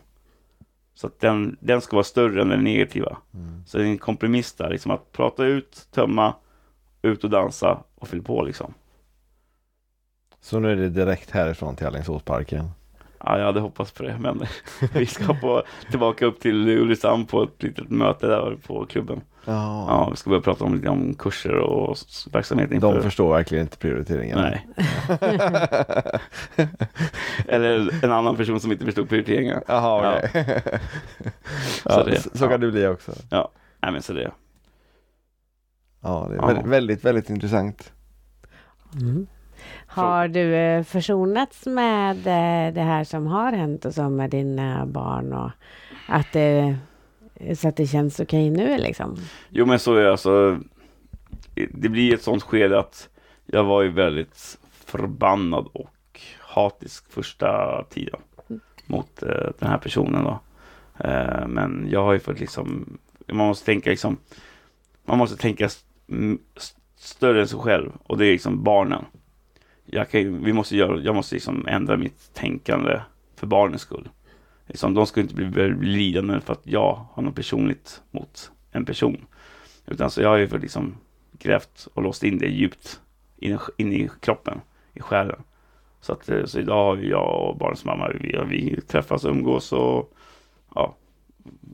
Så 1.01 1.07
att 1.07 1.19
den, 1.19 1.57
den 1.59 1.81
ska 1.81 1.95
vara 1.95 2.03
större 2.03 2.41
än 2.41 2.49
den 2.49 2.63
negativa. 2.63 3.17
Så 3.65 3.77
det 3.77 3.83
är 3.83 3.87
en 3.87 3.97
kompromiss 3.97 4.53
där, 4.53 4.69
liksom 4.69 4.91
att 4.91 5.11
prata 5.11 5.45
ut, 5.45 5.87
tömma, 5.91 6.33
ut 7.01 7.23
och 7.23 7.29
dansa 7.29 7.83
och 7.95 8.07
fylla 8.07 8.23
på 8.23 8.43
liksom. 8.43 8.73
Så 10.41 10.59
nu 10.59 10.71
är 10.71 10.75
det 10.75 10.89
direkt 10.89 11.31
härifrån 11.31 11.75
till 11.75 11.87
Alingsåsparken. 11.87 12.69
Ja, 13.19 13.37
jag 13.37 13.45
hade 13.45 13.59
hoppats 13.59 13.91
på 13.91 14.03
det, 14.03 14.17
men 14.19 14.41
vi 14.93 15.05
ska 15.05 15.33
på, 15.33 15.63
tillbaka 15.89 16.25
upp 16.25 16.39
till 16.39 16.69
Ulricehamn 16.69 17.25
på 17.25 17.43
ett 17.43 17.63
litet 17.63 17.89
möte 17.89 18.27
där 18.27 18.57
på 18.67 18.85
klubben. 18.85 19.21
Ja. 19.45 19.85
Ja, 19.87 20.07
vi 20.11 20.17
ska 20.17 20.29
börja 20.29 20.41
prata 20.41 20.63
om 20.63 20.75
lite 20.75 20.89
om 20.89 21.13
kurser 21.13 21.55
och 21.55 21.97
verksamhet 22.31 22.71
inför. 22.71 22.93
De 22.93 23.03
förstår 23.03 23.33
verkligen 23.33 23.61
inte 23.65 23.77
prioriteringen. 23.77 24.37
Nej. 24.39 24.67
Eller 27.47 28.03
en 28.05 28.11
annan 28.11 28.35
person 28.35 28.59
som 28.59 28.71
inte 28.71 28.85
förstod 28.85 29.09
prioriteringar. 29.09 29.63
Jaha, 29.67 30.03
Ja. 30.03 30.21
okej. 30.29 30.61
Så 31.83 31.89
ja, 31.89 32.03
det- 32.03 32.21
så, 32.21 32.29
så 32.37 32.45
ja. 32.45 32.49
kan 32.49 32.59
det 32.59 32.71
bli 32.71 32.87
också. 32.87 33.11
Nej, 33.81 33.91
men 33.91 34.01
så 34.01 34.13
det. 34.13 34.31
Ja, 36.01 36.27
det 36.29 36.35
är 36.35 36.37
Ja. 36.37 36.47
väldigt, 36.47 36.65
väldigt, 36.65 37.05
väldigt 37.05 37.29
intressant. 37.29 37.91
Mm. 39.01 39.27
Har 39.87 40.27
du 40.27 40.55
eh, 40.55 40.83
försonats 40.83 41.65
med 41.65 42.17
eh, 42.17 42.73
det 42.73 42.81
här 42.81 43.03
som 43.03 43.27
har 43.27 43.51
hänt 43.51 43.85
och 43.85 43.93
så 43.93 44.09
med 44.09 44.29
dina 44.29 44.85
barn 44.85 45.33
och 45.33 45.51
att 46.07 46.27
det, 46.33 46.75
Eh, 47.43 47.55
så 47.55 47.67
att 47.67 47.75
det 47.75 47.87
känns 47.87 48.19
okej 48.19 48.49
nu 48.49 48.77
liksom? 48.77 49.17
Jo, 49.49 49.65
men 49.65 49.79
så 49.79 49.95
är 49.95 50.03
det 50.03 50.11
alltså. 50.11 50.59
Det 51.73 51.89
blir 51.89 52.13
ett 52.13 52.21
sånt 52.21 52.43
skede 52.43 52.79
att 52.79 53.09
jag 53.45 53.63
var 53.63 53.81
ju 53.81 53.89
väldigt 53.89 54.57
förbannad 54.85 55.67
och 55.73 56.21
hatisk 56.39 57.11
första 57.11 57.83
tiden 57.89 58.19
mot 58.85 59.23
eh, 59.23 59.49
den 59.59 59.69
här 59.69 59.77
personen 59.77 60.23
då. 60.23 60.39
Eh, 61.07 61.47
men 61.47 61.87
jag 61.91 62.03
har 62.03 62.13
ju 62.13 62.19
fått 62.19 62.39
liksom, 62.39 62.97
man 63.27 63.47
måste 63.47 63.65
tänka 63.65 63.89
liksom, 63.89 64.17
man 65.05 65.17
måste 65.17 65.37
tänka 65.37 65.65
st- 65.65 65.87
st- 66.57 66.79
större 66.95 67.41
än 67.41 67.47
sig 67.47 67.59
själv 67.59 67.91
och 68.03 68.17
det 68.17 68.25
är 68.25 68.31
liksom 68.31 68.63
barnen. 68.63 69.05
Jag, 69.85 70.09
kan, 70.09 70.43
vi 70.43 70.53
måste 70.53 70.77
göra, 70.77 70.99
jag 70.99 71.15
måste 71.15 71.35
liksom 71.35 71.67
ändra 71.67 71.97
mitt 71.97 72.33
tänkande 72.33 72.99
för 73.35 73.47
barnens 73.47 73.81
skull. 73.81 74.09
Liksom, 74.71 74.93
de 74.93 75.05
ska 75.05 75.21
inte 75.21 75.35
bli, 75.35 75.45
bli 75.45 75.89
lidande 75.89 76.39
för 76.39 76.53
att 76.53 76.61
jag 76.63 77.05
har 77.13 77.23
något 77.23 77.35
personligt 77.35 78.01
mot 78.11 78.51
en 78.71 78.85
person. 78.85 79.25
Utan 79.87 80.11
så 80.11 80.21
jag 80.21 80.29
har 80.29 80.37
ju 80.37 80.47
för 80.47 80.59
liksom 80.59 80.95
grävt 81.39 81.87
och 81.93 82.03
låst 82.03 82.23
in 82.23 82.37
det 82.37 82.47
djupt 82.47 82.99
in, 83.37 83.59
in 83.77 83.93
i 83.93 84.09
kroppen, 84.19 84.61
i 84.93 84.99
själen. 84.99 85.41
Så, 86.01 86.13
att, 86.13 86.29
eh, 86.29 86.45
så 86.45 86.59
idag 86.59 86.95
har 86.95 87.03
jag 87.03 87.49
och 87.49 87.57
barnens 87.57 87.85
mamma, 87.85 88.09
vi, 88.19 88.39
vi 88.47 88.81
träffas 88.81 89.25
och 89.25 89.31
umgås 89.31 89.73
och 89.73 90.13
ja, 90.75 90.95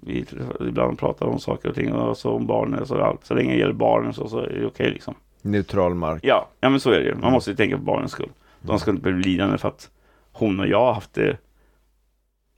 vi 0.02 0.26
ibland 0.60 1.00
pratar 1.00 1.26
om 1.26 1.40
saker 1.40 1.70
och 1.70 1.76
ting 1.76 1.94
och 1.94 2.18
så 2.18 2.32
om 2.32 2.48
barnen. 2.48 2.86
Så, 2.86 3.02
allt. 3.02 3.26
så 3.26 3.34
länge 3.34 3.54
det 3.54 3.60
gäller 3.60 3.74
barnen 3.74 4.14
så, 4.14 4.28
så 4.28 4.40
är 4.40 4.60
det 4.60 4.66
okej 4.66 4.92
liksom. 4.92 5.16
Neutral 5.42 5.96
mark. 5.96 6.20
Ja, 6.24 6.48
ja 6.60 6.70
men 6.70 6.80
så 6.80 6.92
är 6.92 7.00
det 7.00 7.06
ju. 7.06 7.16
Man 7.16 7.32
måste 7.32 7.50
ju 7.50 7.56
tänka 7.56 7.78
på 7.78 7.84
barnens 7.84 8.12
skull. 8.12 8.32
De 8.62 8.80
ska 8.80 8.92
inte 8.92 9.04
bli 9.04 9.32
lidande 9.32 9.58
för 9.58 9.68
att 9.68 9.90
hon 10.32 10.60
och 10.60 10.68
jag 10.68 10.80
har 10.80 10.94
haft 10.94 11.14
det 11.14 11.38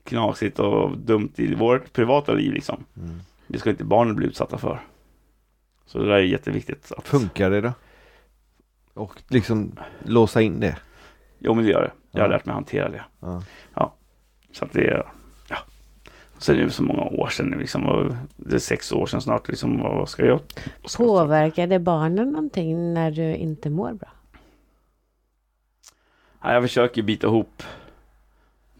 knasigt 0.04 0.58
och 0.58 0.98
dumt 0.98 1.32
i 1.36 1.54
vårt 1.54 1.92
privata 1.92 2.32
liv 2.32 2.52
liksom. 2.52 2.84
Mm. 2.96 3.20
Det 3.46 3.58
ska 3.58 3.70
inte 3.70 3.84
barnen 3.84 4.16
bli 4.16 4.26
utsatta 4.26 4.58
för. 4.58 4.80
Så 5.86 5.98
det 5.98 6.04
där 6.06 6.12
är 6.14 6.20
jätteviktigt. 6.20 6.92
Att... 6.96 7.08
Funkar 7.08 7.50
det 7.50 7.60
då? 7.60 7.72
Och 8.94 9.22
liksom 9.28 9.72
låsa 10.04 10.40
in 10.42 10.60
det? 10.60 10.76
Jo 11.38 11.54
men 11.54 11.64
det 11.64 11.70
gör 11.70 11.82
det. 11.82 11.92
Jag 12.10 12.20
har 12.20 12.28
Ja. 12.28 12.36
lärt 12.36 12.46
mig 12.46 12.52
att 12.52 12.56
hantera 12.56 12.88
det. 12.88 13.04
Ja. 13.74 13.94
Så 14.52 14.64
att 14.64 14.72
det 14.72 14.86
är, 14.88 15.06
ja. 15.48 15.56
Så 16.38 16.52
är 16.52 16.56
det 16.56 16.70
så 16.70 16.82
många 16.82 17.02
år 17.02 17.28
sedan 17.28 17.50
liksom. 17.58 18.14
Det 18.36 18.54
är 18.54 18.58
sex 18.58 18.92
år 18.92 19.06
sedan 19.06 19.20
snart 19.20 19.48
liksom. 19.48 19.78
Vad 19.80 20.08
ska 20.08 20.26
jag? 20.26 20.40
vad 20.82 20.90
ska 20.90 21.02
jag- 21.02 21.08
Påverkar 21.08 21.66
det 21.66 21.78
barnen 21.78 22.30
någonting 22.30 22.94
när 22.94 23.10
du 23.10 23.34
inte 23.36 23.70
mår 23.70 23.92
bra? 23.92 24.08
Ja, 26.42 26.52
jag 26.52 26.62
försöker 26.62 27.02
bita 27.02 27.26
ihop 27.26 27.62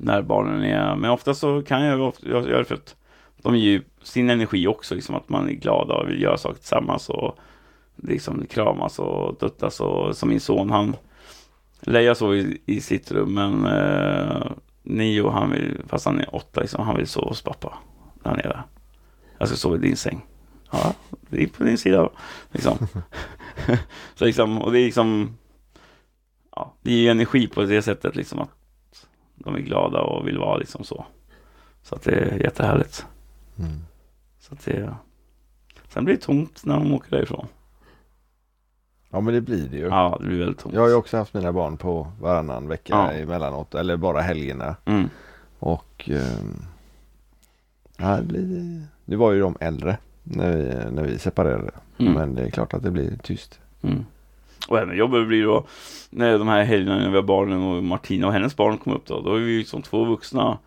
när 0.03 0.22
barnen 0.22 0.64
är, 0.64 0.96
men 0.96 1.11
ofta 1.11 1.34
så 1.34 1.62
kan 1.62 1.82
jag, 1.82 2.01
ofta, 2.01 2.28
jag 2.28 2.48
göra 2.48 2.59
det 2.59 2.64
för 2.64 2.74
att 2.74 2.96
de 3.42 3.57
ger 3.57 3.70
ju 3.70 3.82
sin 4.03 4.30
energi 4.30 4.66
också, 4.66 4.94
liksom 4.94 5.14
att 5.14 5.28
man 5.28 5.48
är 5.48 5.53
glad 5.53 5.90
och 5.90 6.09
vill 6.09 6.22
göra 6.22 6.38
saker 6.38 6.59
tillsammans 6.59 7.09
och 7.09 7.38
liksom 7.96 8.46
kramas 8.46 8.98
och 8.98 9.36
duttas 9.40 9.80
och 9.80 10.16
som 10.16 10.28
min 10.28 10.40
son, 10.40 10.70
han 10.70 10.96
Leia 11.80 12.14
sov 12.14 12.36
i, 12.36 12.61
i 12.66 12.80
sitt 12.80 13.12
rum, 13.12 13.34
men 13.34 13.64
eh, 13.66 14.53
Nio, 14.82 15.30
han 15.30 15.51
vill, 15.51 15.80
fast 15.88 16.07
han 16.07 16.20
är 16.20 16.34
åtta, 16.34 16.61
liksom, 16.61 16.84
han 16.84 16.96
vill 16.96 17.07
sova 17.07 17.28
hos 17.28 17.42
pappa 17.42 17.78
där 18.22 18.36
nere. 18.36 18.62
Jag 19.38 19.48
ska 19.48 19.57
sova 19.57 19.76
i 19.76 19.78
din 19.78 19.96
säng. 19.96 20.26
Ja, 20.70 20.94
det 21.28 21.42
är 21.42 21.46
på 21.46 21.64
din 21.64 21.78
sida. 21.78 22.11
Liksom. 22.51 22.78
så 24.14 24.24
liksom, 24.24 24.62
och 24.62 24.72
det 24.72 24.78
är 24.78 24.84
liksom 24.84 25.36
ja, 26.57 26.74
det 26.82 26.92
ger 26.92 27.11
energi 27.11 27.46
på 27.46 27.62
det 27.62 27.82
sättet 27.82 28.16
liksom 28.16 28.38
att 28.38 28.51
de 29.45 29.55
är 29.55 29.61
glada 29.61 30.01
och 30.01 30.26
vill 30.28 30.38
vara 30.38 30.57
liksom 30.57 30.84
så. 30.84 31.05
Så 31.82 31.95
att 31.95 32.03
det 32.03 32.11
är 32.14 32.43
jättehärligt. 32.43 33.07
Mm. 33.59 33.70
Så 34.38 34.55
att 34.55 34.64
det, 34.64 34.95
sen 35.88 36.05
blir 36.05 36.14
det 36.14 36.20
tomt 36.20 36.64
när 36.64 36.74
de 36.74 36.93
åker 36.95 37.11
därifrån. 37.11 37.47
Ja 39.11 39.20
men 39.20 39.34
det 39.34 39.41
blir 39.41 39.68
det 39.68 39.76
ju. 39.76 39.86
Ja, 39.86 40.16
det 40.20 40.26
blir 40.26 40.38
väldigt 40.38 40.59
tomt. 40.59 40.74
Jag 40.74 40.80
har 40.80 40.88
ju 40.88 40.95
också 40.95 41.16
haft 41.16 41.34
mina 41.34 41.53
barn 41.53 41.76
på 41.76 42.12
varannan 42.20 42.68
vecka 42.68 42.93
Ja. 42.95 43.12
emellanåt. 43.12 43.74
Eller 43.74 43.97
bara 43.97 44.20
helgerna. 44.20 44.76
Mm. 44.84 45.09
Och 45.59 46.11
ehm, 46.12 46.62
ja, 47.97 48.16
det 48.16 48.22
blir, 48.22 48.82
nu 49.05 49.16
var 49.16 49.32
ju 49.32 49.41
de 49.41 49.57
äldre 49.61 49.99
när 50.22 50.57
vi, 50.57 50.91
när 50.91 51.03
vi 51.03 51.18
separerade. 51.18 51.70
Mm. 51.99 52.12
Men 52.12 52.34
det 52.34 52.43
är 52.43 52.51
klart 52.51 52.74
att 52.74 52.82
det 52.82 52.91
blir 52.91 53.16
tyst. 53.22 53.61
Mm. 53.82 54.05
Och 54.69 54.79
ännu 54.79 54.95
jobbigare 54.95 55.27
blir 55.27 55.45
då 55.45 55.67
när 56.11 56.39
de 56.39 56.49
här 56.49 56.65
helgerna 56.65 56.99
när 56.99 57.11
vi 57.11 57.17
har 57.17 57.23
barnen 57.23 57.63
och 57.63 57.85
Martina 57.85 58.27
och 58.27 58.33
hennes 58.33 58.57
barn 58.57 58.79
kom 58.79 58.93
upp 58.93 59.07
då. 59.07 59.21
Då 59.21 59.35
är 59.35 59.41
vi 59.41 59.53
ju 59.53 59.65
som 59.65 59.83
två 59.83 60.05
vuxna, 60.05 60.59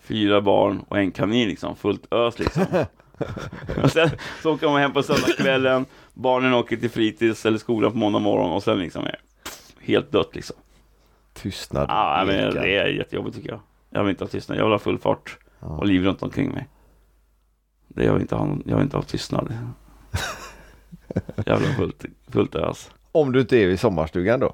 fyra 0.00 0.40
barn 0.40 0.84
och 0.88 0.98
en 0.98 1.10
kanin 1.10 1.48
liksom, 1.48 1.76
fullt 1.76 2.12
ös 2.12 2.38
liksom. 2.38 2.64
och 3.82 3.90
sen 3.90 4.10
så 4.42 4.54
åker 4.54 4.66
de 4.66 4.76
hem 4.76 4.92
på 4.92 5.02
söndagskvällen, 5.02 5.86
barnen 6.14 6.54
åker 6.54 6.76
till 6.76 6.90
fritids 6.90 7.46
eller 7.46 7.58
skolan 7.58 7.92
på 7.92 7.98
måndag 7.98 8.18
morgon 8.18 8.52
och 8.52 8.62
sen 8.62 8.78
liksom 8.78 9.04
är 9.04 9.20
helt 9.80 10.12
dött 10.12 10.34
liksom. 10.34 10.56
Tystnad. 11.32 11.86
Ja, 11.88 12.24
men 12.26 12.54
det 12.54 12.76
är 12.76 12.86
jättejobbigt 12.86 13.36
tycker 13.36 13.50
jag. 13.50 13.60
Jag 13.90 14.02
vill 14.02 14.10
inte 14.10 14.24
ha 14.24 14.28
tystnad, 14.28 14.58
jag 14.58 14.64
vill 14.64 14.72
ha 14.72 14.78
full 14.78 14.98
fart 14.98 15.38
och 15.60 15.86
liv 15.86 16.04
runt 16.04 16.22
omkring 16.22 16.50
mig. 16.50 16.68
Det 17.88 18.04
jag 18.04 18.12
vill 18.12 18.22
inte 18.22 18.34
ha, 18.34 18.56
jag 18.66 18.76
vill 18.76 18.84
inte 18.84 18.96
ha 18.96 19.02
tystnad. 19.02 19.54
Ha 21.46 21.58
fullt, 21.58 22.04
fullt 22.28 22.54
ös. 22.54 22.90
Om 23.12 23.32
du 23.32 23.40
inte 23.40 23.56
är 23.56 23.66
vid 23.66 23.80
sommarstugan 23.80 24.40
då? 24.40 24.52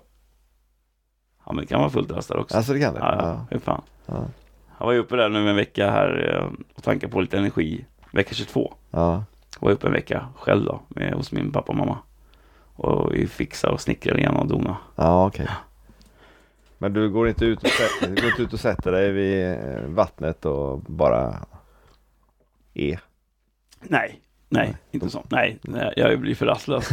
Ja 1.47 1.53
men 1.53 1.57
det 1.57 1.67
kan 1.67 1.81
vara 1.81 1.91
fullt 1.91 2.09
där 2.09 2.37
också. 2.37 2.57
Alltså 2.57 2.73
det 2.73 2.81
kan 2.81 2.95
det? 2.95 3.01
Ja, 3.01 3.17
ja. 3.19 3.47
Hur 3.51 3.59
fan. 3.59 3.83
Ja. 4.07 4.25
Jag 4.79 4.87
var 4.87 4.93
ju 4.93 4.99
uppe 4.99 5.17
där 5.17 5.29
nu 5.29 5.51
en 5.51 5.57
vecka 5.57 5.91
här 5.91 6.35
eh, 6.35 6.61
och 6.75 6.83
tankade 6.83 7.13
på 7.13 7.21
lite 7.21 7.39
energi. 7.39 7.85
Vecka 8.13 8.35
22. 8.35 8.75
ja. 8.91 9.25
Jag 9.61 9.69
var 9.69 9.73
uppe 9.73 9.87
en 9.87 9.93
vecka 9.93 10.29
själv 10.37 10.65
då 10.65 10.81
med, 10.89 11.15
hos 11.15 11.33
min 11.33 11.53
pappa 11.53 11.73
och 11.73 11.79
mamma. 11.79 11.99
Och 12.75 13.15
vi 13.15 13.27
fixade 13.27 13.73
och 13.73 13.81
snickrade 13.81 14.19
igen 14.21 14.37
och 14.37 14.47
dona. 14.47 14.77
Ja 14.95 15.27
okej. 15.27 15.49
Men 16.79 16.93
du 16.93 17.11
går 17.11 17.29
inte 17.29 17.45
ut 17.45 17.63
och 17.63 17.69
sätter, 17.69 18.15
du 18.15 18.23
går 18.23 18.31
inte 18.31 18.43
ut 18.43 18.53
och 18.53 18.61
sätter 18.61 18.93
dig 18.93 19.13
vid 19.13 19.53
eh, 19.53 19.83
vattnet 19.83 20.45
och 20.45 20.81
bara 20.81 21.47
är? 22.75 23.01
Nej, 23.81 24.21
nej, 24.49 24.77
inte 24.93 25.11
så. 25.11 25.25
Nej, 25.29 25.59
nej 25.63 25.93
jag 25.97 26.21
blir 26.21 26.35
för 26.35 26.47
rastlös. 26.47 26.89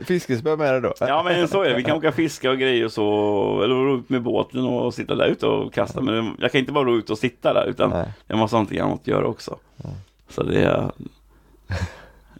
Fiskespö 0.06 0.56
med 0.56 0.74
dig 0.74 0.80
då? 0.80 0.94
Ja 1.00 1.22
men 1.22 1.48
så 1.48 1.62
är 1.62 1.68
det, 1.68 1.76
vi 1.76 1.82
kan 1.82 1.96
åka 1.96 2.12
fiska 2.12 2.50
och 2.50 2.58
grejer 2.58 2.84
och 2.84 2.92
så, 2.92 3.62
eller 3.64 3.74
ro 3.74 3.98
ut 3.98 4.08
med 4.08 4.22
båten 4.22 4.64
och 4.64 4.94
sitta 4.94 5.14
där 5.14 5.26
ute 5.26 5.46
och 5.46 5.72
kasta. 5.72 6.00
Men 6.00 6.36
jag 6.40 6.52
kan 6.52 6.58
inte 6.58 6.72
bara 6.72 6.84
ro 6.84 6.96
ut 6.96 7.10
och 7.10 7.18
sitta 7.18 7.52
där 7.54 7.66
utan 7.66 7.90
Nej. 7.90 8.06
jag 8.26 8.38
måste 8.38 8.56
ha 8.56 8.60
någonting 8.60 8.78
annat 8.80 9.00
att 9.00 9.06
göra 9.06 9.26
också. 9.26 9.58
Så 10.28 10.42
det 10.42 10.62
är, 10.62 10.90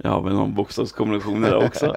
jag 0.03 0.11
har 0.11 0.22
väl 0.22 0.32
någon 0.35 0.55
bokstavskombination 0.55 1.41
där 1.41 1.64
också. 1.64 1.97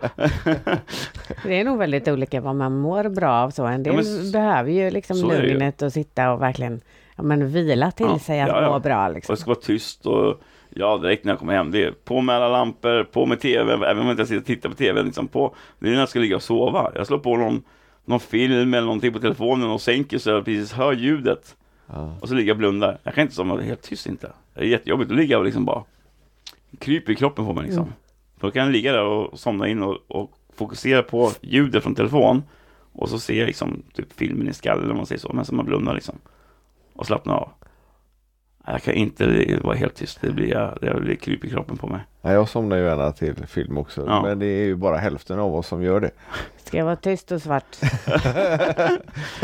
Det 1.43 1.59
är 1.59 1.63
nog 1.63 1.77
väldigt 1.77 2.07
olika 2.07 2.41
vad 2.41 2.55
man 2.55 2.77
mår 2.79 3.09
bra 3.09 3.31
av 3.31 3.49
så. 3.49 3.65
En 3.65 3.83
del 3.83 3.95
Ja, 3.95 4.01
men 4.01 4.31
behöver 4.31 4.71
ju 4.71 4.89
liksom 4.89 5.17
lugnet 5.17 5.81
och 5.81 5.93
sitta 5.93 6.31
och 6.31 6.41
verkligen 6.41 6.81
ja, 7.15 7.23
men 7.23 7.49
vila 7.49 7.91
till 7.91 8.05
Ja, 8.09 8.19
sig 8.19 8.41
att 8.41 8.47
ja, 8.49 8.61
ja. 8.61 8.69
må 8.71 8.79
bra. 8.79 9.07
Och 9.07 9.13
Liksom. 9.13 9.35
det 9.35 9.41
ska 9.41 9.49
vara 9.49 9.59
tyst 9.59 10.05
och 10.05 10.41
ja, 10.79 10.97
direkt 10.97 11.23
när 11.23 11.31
jag 11.31 11.39
kommer 11.39 11.53
hem, 11.53 11.71
det 11.71 11.83
är 11.83 11.91
på 11.91 12.21
med 12.21 12.35
alla 12.35 12.49
lampor, 12.49 13.03
på 13.03 13.25
med 13.25 13.39
tv, 13.39 13.73
även 13.73 13.99
om 13.99 14.05
jag 14.05 14.13
inte 14.13 14.25
sitter 14.25 14.39
och 14.39 14.45
tittar 14.45 14.69
på 14.69 14.75
tv, 14.75 15.03
liksom 15.03 15.27
på, 15.27 15.55
det 15.79 15.87
är 15.87 15.91
när 15.91 15.99
jag 15.99 16.09
ska 16.09 16.19
ligga 16.19 16.35
och 16.35 16.43
sova. 16.43 16.91
Jag 16.95 17.07
slår 17.07 17.19
på 17.19 17.37
någon, 17.37 17.63
någon 18.05 18.19
film 18.19 18.73
eller 18.73 18.85
någonting 18.85 19.13
på 19.13 19.19
telefonen 19.19 19.69
och 19.69 19.81
sänker 19.81 20.17
så 20.17 20.29
jag 20.29 20.45
precis 20.45 20.73
hör 20.73 20.93
ljudet. 20.93 21.55
Ja. 21.87 22.17
Och 22.21 22.27
så 22.27 22.35
ligger 22.35 22.47
jag 22.47 22.55
och 22.55 22.59
blundar. 22.59 22.97
Jag 23.03 23.13
kan 23.13 23.21
inte 23.21 23.35
somna, 23.35 23.61
helt 23.61 23.81
tyst 23.81 24.07
inte. 24.07 24.31
Det 24.53 24.61
är 24.61 24.65
jättejobbigt, 24.65 25.09
då 25.09 25.15
ligger 25.15 25.31
jag 25.31 25.39
och 25.39 25.45
liksom 25.45 25.65
bara 25.65 25.83
kryper 26.79 27.13
i 27.13 27.15
kroppen 27.15 27.45
på 27.45 27.53
mig 27.53 27.63
liksom. 27.63 27.83
Mm. 27.83 27.93
Då 28.39 28.51
kan 28.51 28.63
jag 28.63 28.71
ligga 28.71 28.91
där 28.91 29.03
och 29.03 29.39
somna 29.39 29.67
in 29.67 29.83
och, 29.83 29.97
och 30.07 30.31
fokusera 30.55 31.03
på 31.03 31.31
ljudet 31.41 31.83
från 31.83 31.95
telefon. 31.95 32.43
Och 32.93 33.09
så 33.09 33.19
ser 33.19 33.39
jag 33.39 33.47
liksom 33.47 33.83
typ 33.93 34.13
filmen 34.13 34.47
i 34.47 34.53
skallen 34.53 34.91
om 34.91 34.97
man 34.97 35.05
säger 35.05 35.19
så, 35.19 35.33
men 35.33 35.45
som 35.45 35.57
man 35.57 35.65
blundar 35.65 35.93
liksom. 35.93 36.15
Och 36.93 37.05
slappnar 37.05 37.33
av. 37.35 37.49
Jag 38.69 38.81
kan 38.83 38.93
inte 38.93 39.59
vara 39.63 39.75
helt 39.75 39.95
tyst, 39.95 40.21
det 40.21 40.31
blir, 40.31 40.47
jag- 40.47 40.77
det 40.81 40.99
blir 41.01 41.15
kryp 41.15 41.45
i 41.45 41.49
kroppen 41.49 41.77
på 41.77 41.87
mig. 41.87 41.99
Ja, 42.21 42.31
jag 42.33 42.49
somnar 42.49 42.77
ju 42.77 42.83
gärna 42.83 43.11
till 43.11 43.35
film 43.47 43.77
också. 43.77 44.03
Ja. 44.07 44.21
Men 44.21 44.39
det 44.39 44.45
är 44.45 44.65
ju 44.65 44.75
bara 44.75 44.97
hälften 44.97 45.39
av 45.39 45.55
oss 45.55 45.67
som 45.67 45.83
gör 45.83 45.99
det. 45.99 46.11
Ska 46.67 46.77
jag 46.77 46.85
vara 46.85 46.95
tyst 46.95 47.31
och 47.31 47.41
svart? 47.41 47.77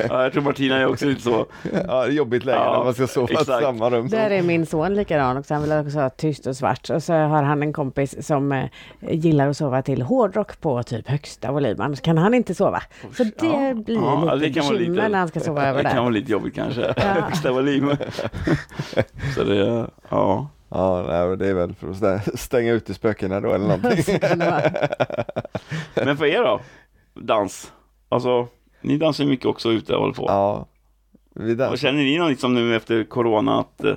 Ja, 0.09 0.23
jag 0.23 0.33
tror 0.33 0.43
Martina 0.43 0.77
är 0.77 0.85
också 0.87 1.05
lite 1.05 1.21
så. 1.21 1.45
Ja, 1.87 2.01
det 2.05 2.07
är 2.07 2.11
jobbigt 2.11 2.45
läge 2.45 2.57
Ja, 2.57 2.77
när 2.77 2.83
man 2.83 2.93
ska 2.93 3.07
sova 3.07 3.27
i 3.29 3.33
exakt. 3.33 3.63
samma 3.63 3.89
rum. 3.89 4.07
Där 4.07 4.29
är 4.29 4.41
min 4.41 4.65
son 4.65 4.93
likadan 4.95 5.37
också. 5.37 5.53
Han 5.53 5.63
vill 5.63 5.71
också 5.71 5.99
ha 5.99 6.09
tyst 6.09 6.47
och 6.47 6.55
svart. 6.55 6.89
Och 6.89 7.03
så 7.03 7.13
har 7.13 7.43
han 7.43 7.63
en 7.63 7.73
kompis 7.73 8.27
som 8.27 8.51
eh, 8.51 8.65
gillar 9.01 9.47
att 9.47 9.57
sova 9.57 9.81
till 9.81 10.01
hårdrock 10.01 10.61
på 10.61 10.83
typ 10.83 11.07
högsta 11.09 11.51
volym. 11.51 11.81
Annars 11.81 12.01
kan 12.01 12.17
han 12.17 12.33
inte 12.33 12.55
sova. 12.55 12.81
Så 13.17 13.23
det 13.23 13.31
Ja, 13.41 13.73
blir 13.73 13.95
ja, 13.95 14.33
lite 14.35 14.59
det 14.59 14.61
vara 14.61 14.69
bekymmer 14.77 14.93
lite- 14.95 15.09
när 15.09 15.19
han 15.19 15.27
ska 15.27 15.39
sova 15.39 15.65
över 15.67 15.77
Det 15.83 15.89
kan 15.89 15.95
där. 15.95 16.01
vara 16.01 16.09
lite 16.13 16.31
jobbigt 16.31 16.55
kanske. 16.55 16.93
Ja. 16.97 17.03
Högsta 17.21 17.51
volym. 17.51 17.89
så 19.35 19.43
det, 19.43 19.87
ja. 20.09 20.47
Ja, 20.75 21.05
nej, 21.07 21.37
det 21.37 21.47
är 21.47 21.53
väl 21.53 21.73
för 21.75 21.87
att 21.89 21.95
stä- 21.95 22.37
stänga 22.37 22.71
ute 22.71 22.93
spökena 22.93 23.39
då 23.41 23.53
eller 23.53 23.65
någonting. 23.67 24.19
Vara. 24.39 24.61
Men 26.05 26.17
för 26.17 26.25
er 26.25 26.43
då? 26.43 26.59
Dans? 27.13 27.71
Alltså, 28.09 28.47
ni 28.81 28.97
dansar 28.97 29.23
ju 29.23 29.29
mycket 29.29 29.45
också 29.45 29.71
ute 29.71 29.93
och 29.95 30.01
håller 30.01 30.13
på. 30.13 30.25
ja. 30.27 30.67
Vi 31.35 31.53
Och 31.53 31.57
dansar. 31.57 31.77
känner 31.77 32.03
ni 32.03 32.17
någon 32.17 32.29
liksom 32.29 32.53
nu 32.53 32.75
efter 32.75 33.03
corona 33.03 33.59
att 33.59 33.83
eh, 33.83 33.93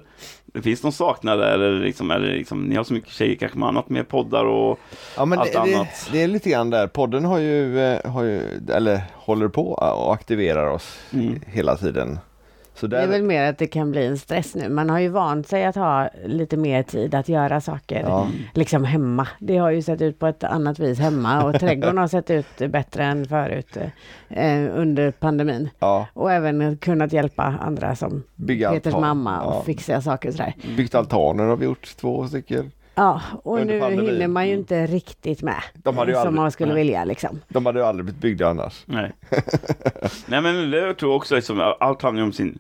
det 0.47 0.63
finns 0.63 0.83
någon 0.83 0.93
saknad 0.93 1.39
där 1.39 1.53
eller 1.55 1.73
liksom, 1.81 2.11
eller 2.11 2.29
liksom, 2.29 2.63
ni 2.63 2.77
har 2.77 2.85
så 2.85 2.93
mycket 2.95 3.11
tjejer 3.11 3.37
kanske 3.37 3.59
med 3.59 3.69
annat 3.69 3.89
med 3.89 4.09
poddar 4.09 4.45
och 4.45 4.79
Ja, 5.17 5.25
men 5.25 5.39
allt 5.39 5.53
det, 5.53 5.59
det, 5.65 5.75
annat. 5.75 6.09
det 6.13 6.23
är 6.23 6.29
lite 6.29 6.51
grann 6.51 6.71
där. 6.71 6.87
Podden 6.87 7.25
har 7.25 7.39
ju, 7.39 7.81
eh, 7.81 8.11
har 8.11 8.23
ju 8.23 8.41
eller 8.69 9.01
håller 9.15 9.49
på 9.49 9.73
och 9.73 10.15
aktiverar 10.15 10.67
oss 10.71 10.99
Mm. 11.13 11.41
hela 11.47 11.77
tiden. 11.77 12.19
Så 12.81 12.87
Det 12.87 12.97
är 12.97 13.01
där, 13.01 13.09
väl 13.09 13.23
mer 13.23 13.43
att 13.51 13.59
det 13.59 13.67
kan 13.67 13.91
bli 13.91 14.07
en 14.07 14.19
stress 14.19 14.55
nu. 14.55 14.69
Man 14.69 14.91
har 14.91 14.99
ju 14.99 15.09
vant 15.09 15.49
sig 15.49 15.65
att 15.65 15.75
ha 15.77 16.09
lite 16.25 16.57
mer 16.57 16.83
tid 16.83 17.15
att 17.15 17.29
göra 17.29 17.61
saker 17.61 18.01
Ja. 18.01 18.29
liksom 18.55 18.85
hemma. 18.85 19.29
Det 19.39 19.57
har 19.57 19.71
ju 19.71 19.83
sett 19.83 20.03
ut 20.03 20.19
på 20.19 20.27
ett 20.27 20.45
annat 20.45 20.79
vis 20.79 20.99
hemma 20.99 21.45
och 21.45 21.55
trädgården 21.61 21.99
har 21.99 22.09
sett 22.09 22.31
ut 22.31 22.59
bättre 22.71 23.05
än 23.05 23.27
förut 23.27 23.77
eh, 24.29 24.79
under 24.79 25.11
pandemin. 25.11 25.69
ja, 25.79 26.07
Och 26.13 26.33
även 26.33 26.77
kunnat 26.77 27.13
hjälpa 27.13 27.43
andra 27.43 27.97
som 27.97 28.23
bygga 28.35 28.71
Peters 28.71 28.95
altan. 28.95 29.01
mamma 29.09 29.41
och 29.43 29.55
Ja. 29.55 29.63
fixa 29.67 30.01
saker 30.01 30.31
sådär. 30.31 30.55
Byggt 30.77 30.95
altaner 30.95 31.45
har 31.45 31.57
vi 31.57 31.65
gjort, 31.65 31.97
två 31.97 32.27
stycken. 32.29 32.71
Ja, 32.99 33.21
och 33.43 33.67
nu 33.67 33.81
pandemin. 33.81 34.11
hinner 34.11 34.29
man 34.29 34.49
ju 34.49 34.55
inte 34.55 34.87
riktigt 34.87 35.43
med. 35.43 35.63
De 35.75 35.99
hade 35.99 36.11
ju 36.11 36.15
som 36.15 36.21
aldrig- 36.27 36.35
man 36.43 36.51
skulle 36.51 36.75
Nej. 36.75 36.83
vilja 36.85 37.05
liksom. 37.05 37.41
De 37.49 37.67
hade 37.67 37.79
ju 37.81 37.85
aldrig 37.87 38.05
blivit 38.05 38.21
byggda 38.23 38.49
annars. 38.49 38.83
Nej. 38.87 39.13
Nej 40.27 40.41
men 40.43 40.71
det 40.71 40.95
tror 40.95 41.11
jag 41.13 41.17
också 41.17 41.35
liksom, 41.35 41.75
allt 41.81 42.03
handlar 42.03 42.21
ju 42.23 42.27
om 42.27 42.33
sin 42.33 42.59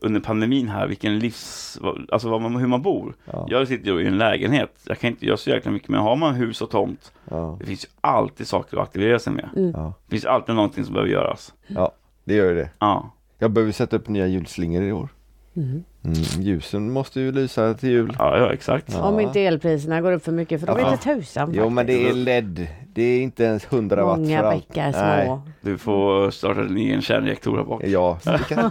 under 0.00 0.20
pandemin 0.20 0.68
här, 0.68 0.86
vilken 0.86 1.18
livs, 1.18 1.78
alltså 2.12 2.28
vad 2.30 2.40
man, 2.40 2.56
hur 2.56 2.66
man 2.66 2.82
bor. 2.82 3.14
Ja. 3.24 3.46
Jag 3.50 3.68
sitter 3.68 3.86
ju 3.86 4.00
i 4.02 4.06
en 4.06 4.18
lägenhet, 4.18 4.70
jag 4.86 4.98
kan 4.98 5.10
inte 5.10 5.26
göra 5.26 5.36
så 5.36 5.50
jäkla 5.50 5.70
mycket, 5.70 5.88
men 5.88 6.00
har 6.00 6.16
man 6.16 6.34
hus 6.34 6.62
och 6.62 6.70
tomt, 6.70 7.12
Ja. 7.30 7.56
det 7.60 7.66
finns 7.66 7.84
ju 7.84 7.88
alltid 8.00 8.46
saker 8.46 8.76
att 8.76 8.82
aktivera 8.82 9.18
sig 9.18 9.32
med. 9.32 9.48
Mm. 9.56 9.70
Ja. 9.76 9.94
Det 10.06 10.10
finns 10.10 10.24
alltid 10.24 10.54
någonting 10.54 10.84
som 10.84 10.94
behöver 10.94 11.12
göras. 11.12 11.54
ja, 11.66 11.92
det 12.24 12.34
gör 12.34 12.54
det. 12.54 12.70
Ja, 12.78 13.10
Jag 13.38 13.50
behöver 13.50 13.72
sätta 13.72 13.96
upp 13.96 14.08
nya 14.08 14.26
julslingor 14.26 14.82
i 14.82 14.92
år. 14.92 15.08
Mm. 15.56 15.84
Mm, 16.04 16.42
ljusen 16.42 16.90
måste 16.92 17.20
ju 17.20 17.32
lysa 17.32 17.74
till 17.74 17.88
jul. 17.88 18.16
ja, 18.18 18.38
ja 18.38 18.52
exakt. 18.52 18.86
Ja. 18.92 19.02
Om 19.02 19.20
inte 19.20 19.40
elpriserna 19.40 20.00
går 20.00 20.12
upp 20.12 20.24
för 20.24 20.32
mycket, 20.32 20.60
för 20.60 20.66
då 20.66 20.78
Ja. 20.78 20.86
är 20.86 20.90
det 20.90 20.96
tusan 21.20 21.50
Jo 21.54 21.68
men 21.68 21.86
det 21.86 22.08
är. 22.08 22.12
LED. 22.12 22.66
Det 22.94 23.02
är 23.02 23.22
inte 23.22 23.44
ens 23.44 23.64
100 23.72 24.04
watt 24.04 24.18
Många 24.18 24.38
för 24.40 24.46
allt. 24.48 24.68
bäckar 24.68 24.92
Nej. 24.92 25.26
små. 25.26 25.42
Du 25.60 25.78
får 25.78 26.30
starta 26.30 26.60
en 26.60 26.76
egen 26.76 27.02
kärnreaktor 27.02 27.56
här 27.56 27.64
bak. 27.64 27.82
Ja, 27.84 28.18
det, 28.24 28.38
kan... 28.54 28.70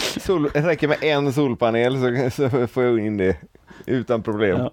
Sol... 0.20 0.48
det 0.52 0.60
räcker 0.60 0.88
med 0.88 1.02
en 1.04 1.32
solpanel 1.32 1.94
så, 2.30 2.48
så 2.48 2.66
får 2.66 2.82
jag 2.82 2.98
in 2.98 3.16
det 3.16 3.36
utan 3.86 4.22
problem. 4.22 4.58
Ja. 4.58 4.70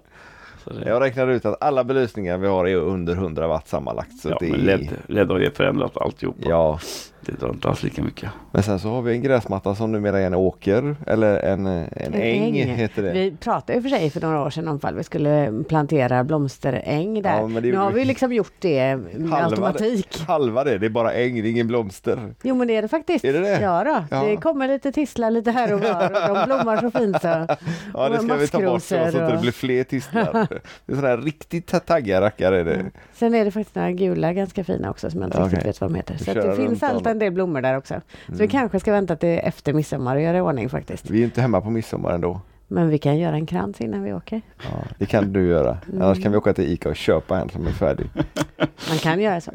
Jag 0.86 1.02
räknar 1.02 1.28
ut 1.28 1.44
att 1.46 1.62
alla 1.62 1.84
belysningar 1.84 2.38
vi 2.38 2.46
har 2.48 2.66
är 2.66 2.76
under 2.76 3.12
100 3.12 3.46
watt 3.48 3.68
sammanlagt. 3.68 4.18
Så 4.18 4.28
ja, 4.28 4.36
det 4.40 4.50
men 4.50 4.60
är... 4.60 4.64
LED, 4.64 4.88
LED 5.06 5.30
har 5.30 5.38
ju 5.38 5.50
förändrat 5.50 5.96
alltihopa. 5.96 6.38
Ja, 6.48 6.80
Det 7.26 7.40
drar 7.40 7.48
inte 7.48 7.68
alls 7.68 7.82
lika 7.82 8.02
mycket. 8.02 8.30
men 8.52 8.62
sen 8.62 8.78
så 8.78 8.88
har 8.88 9.02
vi 9.02 9.12
en 9.12 9.22
gräsmatta 9.22 9.74
som 9.74 9.92
numera 9.92 10.20
är 10.20 10.26
en 10.26 10.34
åker 10.34 10.96
eller 11.06 11.36
en, 11.38 11.66
en, 11.66 12.14
äng, 12.14 12.54
heter 12.54 13.02
det. 13.02 13.12
Vi 13.12 13.36
pratade 13.36 13.72
ju 13.72 13.82
för 13.82 13.88
sig 13.88 14.10
för 14.10 14.20
några 14.20 14.42
år 14.42 14.50
sedan 14.50 14.68
om 14.68 14.76
ifall 14.76 14.94
vi 14.94 15.04
skulle 15.04 15.64
plantera 15.68 16.24
blomsteräng 16.24 17.22
där. 17.22 17.36
Ja, 17.36 17.46
men 17.46 17.62
det 17.62 17.70
nu 17.70 17.76
har 17.76 17.90
vi. 17.90 18.04
liksom 18.04 18.32
gjort 18.32 18.54
det 18.58 18.96
med 18.96 19.30
Halva 19.30 19.46
automatik. 19.46 20.20
Halva 20.26 20.64
det, 20.64 20.78
det 20.78 20.86
är 20.86 20.90
bara 20.90 21.12
äng, 21.12 21.42
det 21.42 21.48
är 21.48 21.50
ingen 21.50 21.66
blomster. 21.66 22.34
Jo 22.42 22.54
men 22.54 22.68
det 22.68 22.76
är 22.76 22.82
det 22.82 22.88
faktiskt. 22.88 23.24
Är 23.24 23.32
det 23.32 23.40
det? 23.40 23.60
Ja 23.60 23.84
då. 23.84 24.04
Ja. 24.16 24.22
det 24.24 24.36
kommer 24.36 24.68
lite 24.68 24.92
tistlar 24.92 25.30
lite 25.30 25.50
här 25.50 25.74
och 25.74 25.80
var 25.80 26.30
och 26.30 26.36
de 26.36 26.44
blommar 26.46 26.76
så 26.76 26.90
fint 26.90 27.22
så. 27.22 27.28
Ja 27.94 28.08
det 28.08 28.18
ska 28.18 28.36
vi 28.36 28.48
ta 28.48 28.60
bort 28.60 28.82
så, 28.82 29.10
så 29.12 29.18
att 29.18 29.30
det 29.30 29.38
blir 29.40 29.52
fler 29.52 29.84
tistlar. 29.84 30.32
Det 30.86 30.92
är 30.92 30.96
sådana 30.96 31.08
här 31.08 31.18
riktigt 31.18 31.86
taggiga 31.86 32.20
rackare 32.20 32.60
är 32.60 32.64
det. 32.64 32.90
Sen 33.20 33.34
är 33.34 33.44
det 33.44 33.50
faktiskt 33.50 33.74
några 33.76 33.92
gula 33.92 34.32
ganska 34.32 34.64
fina 34.64 34.90
också 34.90 35.10
som 35.10 35.20
jag 35.20 35.28
inte 35.28 35.38
Okej. 35.38 35.48
riktigt 35.50 35.66
vet 35.68 35.80
vad 35.80 35.90
de 35.90 35.96
heter. 35.96 36.18
Så 36.18 36.34
det 36.34 36.42
finns 36.56 36.58
runt 36.58 36.82
om. 36.82 36.88
allt 36.96 37.06
en 37.06 37.18
del 37.18 37.32
blommor 37.32 37.60
där 37.60 37.76
också. 37.76 37.94
Så 38.26 38.32
vi 38.32 38.34
Mm. 38.34 38.48
kanske 38.48 38.80
ska 38.80 38.92
vänta 38.92 39.16
till 39.16 39.38
efter 39.42 39.72
midsommar 39.72 40.16
och 40.16 40.22
göra 40.22 40.38
i 40.38 40.40
ordning 40.40 40.68
faktiskt. 40.68 41.10
Vi 41.10 41.20
är 41.20 41.24
inte 41.24 41.40
hemma 41.40 41.60
på 41.60 41.70
midsommar 41.70 42.12
ändå. 42.12 42.40
Men 42.68 42.88
vi 42.88 42.98
kan 42.98 43.18
göra 43.18 43.34
en 43.34 43.46
krans 43.46 43.80
innan 43.80 44.02
vi 44.02 44.12
åker. 44.12 44.40
Ja, 44.62 44.70
det 44.98 45.06
kan 45.06 45.32
du 45.32 45.46
göra. 45.48 45.78
Mm. 45.88 46.02
Annars 46.02 46.22
kan 46.22 46.32
vi 46.32 46.38
åka 46.38 46.52
till 46.54 46.64
Ica 46.72 46.88
och 46.88 46.96
köpa 46.96 47.38
en 47.40 47.48
som 47.48 47.66
är 47.66 47.70
färdig. 47.72 48.06
Man 48.88 48.98
kan 48.98 49.20
göra 49.20 49.40
så. 49.40 49.50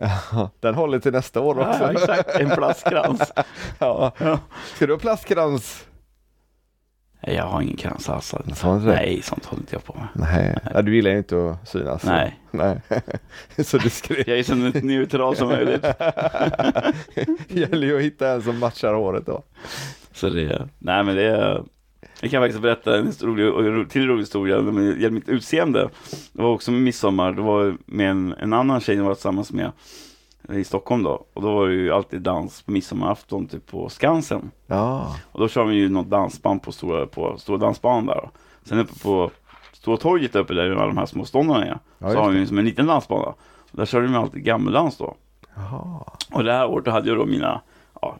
Den 0.59 0.75
håller 0.75 0.99
till 0.99 1.11
nästa 1.11 1.41
år 1.41 1.59
också. 1.59 1.83
Ja, 1.83 1.91
exakt. 1.91 2.29
En 2.39 2.49
plastkrans. 2.49 3.31
Ja. 3.79 4.11
Ska 4.75 4.85
du 4.87 4.93
ha 4.93 4.99
plastkrans? 4.99 5.85
Nej, 7.27 7.35
jag 7.35 7.43
har 7.43 7.61
ingen 7.61 7.77
han 8.37 8.47
inte 8.47 8.55
det? 8.85 8.95
Nej, 8.95 9.21
sånt 9.23 9.45
håller 9.45 9.61
inte 9.63 9.75
jag 9.75 9.83
på 9.83 9.93
med. 9.93 10.07
Nej, 10.31 10.57
ja, 10.73 10.81
du 10.81 10.95
gillar 10.95 11.11
ju 11.11 11.17
inte 11.17 11.49
att 11.49 11.67
synas. 11.69 12.03
Nej. 12.03 12.39
Nej. 12.51 12.81
Så 13.65 13.77
det 13.77 13.89
skrev. 13.89 14.23
Jag 14.29 14.39
är 14.39 14.43
så 14.43 14.55
neutral 14.55 15.35
som 15.35 15.47
möjligt. 15.47 15.85
Gäller 17.47 17.87
ju 17.87 17.97
att 17.97 18.03
hitta 18.03 18.29
en 18.31 18.41
som 18.41 18.59
matchar 18.59 18.93
håret 18.93 19.25
då. 19.25 19.43
Så 20.11 20.29
det, 20.29 20.67
nej 20.79 21.03
men 21.03 21.15
det, 21.15 21.63
jag 22.21 22.31
kan 22.31 22.41
faktiskt 22.43 22.61
berätta 22.61 22.97
en 22.97 23.11
rolig, 23.21 23.43
ro- 23.43 23.85
till 23.85 24.07
rolig 24.07 24.21
historia 24.21 24.55
gäller 24.55 25.09
mitt 25.09 25.29
utseende. 25.29 25.89
Det 26.33 26.41
var 26.41 26.49
också 26.49 26.71
midsommar, 26.71 27.31
det 27.31 27.41
var 27.41 27.77
med 27.85 28.09
en, 28.11 28.33
en 28.39 28.53
annan 28.53 28.81
tjej 28.81 28.95
jag 28.95 29.03
var 29.03 29.13
tillsammans 29.13 29.51
med 29.51 29.71
i 30.49 30.63
Stockholm 30.63 31.03
då. 31.03 31.25
Och 31.33 31.41
då 31.41 31.55
var 31.55 31.67
det 31.67 31.73
ju 31.73 31.91
alltid 31.91 32.21
dans 32.21 32.61
på 32.61 32.71
midsommarafton 32.71 33.47
typ 33.47 33.65
på 33.65 33.89
Skansen. 33.89 34.51
Ja. 34.67 35.15
Och 35.31 35.39
då 35.39 35.47
kör 35.47 35.65
vi 35.65 35.75
ju 35.75 35.89
något 35.89 36.09
dansband 36.09 36.61
på 36.61 36.71
stora, 36.71 37.07
på 37.07 37.37
stora 37.37 37.57
dansbanan 37.57 38.05
där. 38.05 38.15
Då. 38.15 38.29
Sen 38.63 38.79
uppe 38.79 38.99
på 38.99 39.31
Stora 39.85 39.97
torget 39.97 40.35
uppe 40.35 40.53
där 40.53 40.71
alla 40.71 40.87
de 40.87 40.97
här 40.97 41.05
små 41.05 41.25
ståndarna 41.25 41.65
är. 41.65 41.79
Ja, 41.97 42.11
så 42.11 42.19
har 42.19 42.29
vi 42.29 42.39
ju 42.39 42.47
som 42.47 42.57
en 42.57 42.65
liten 42.65 42.87
dansbana. 42.87 43.25
Och 43.71 43.77
där 43.77 43.85
körde 43.85 44.07
vi 44.07 44.15
alltid 44.15 44.43
gammeldans 44.43 44.97
då. 44.97 45.15
Jaha. 45.55 46.03
Och 46.31 46.43
det 46.43 46.51
här 46.51 46.67
året 46.67 46.87
hade 46.87 47.09
jag 47.09 47.17
då 47.17 47.25
mina 47.25 47.61
ja, 48.01 48.17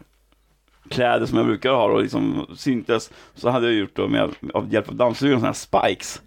kläder 0.90 1.26
som 1.26 1.38
jag 1.38 1.48
brukar 1.48 1.72
ha 1.72 1.84
och 1.84 2.02
liksom 2.02 2.46
syntes. 2.56 3.12
Så 3.34 3.50
hade 3.50 3.66
jag 3.66 3.76
gjort 3.76 3.96
då 3.96 4.08
med, 4.08 4.36
av 4.54 4.74
hjälp 4.74 4.90
av 4.90 4.96
dammsugaren 4.96 5.40
sådana 5.40 5.48
här 5.48 5.88
spikes. 5.88 6.22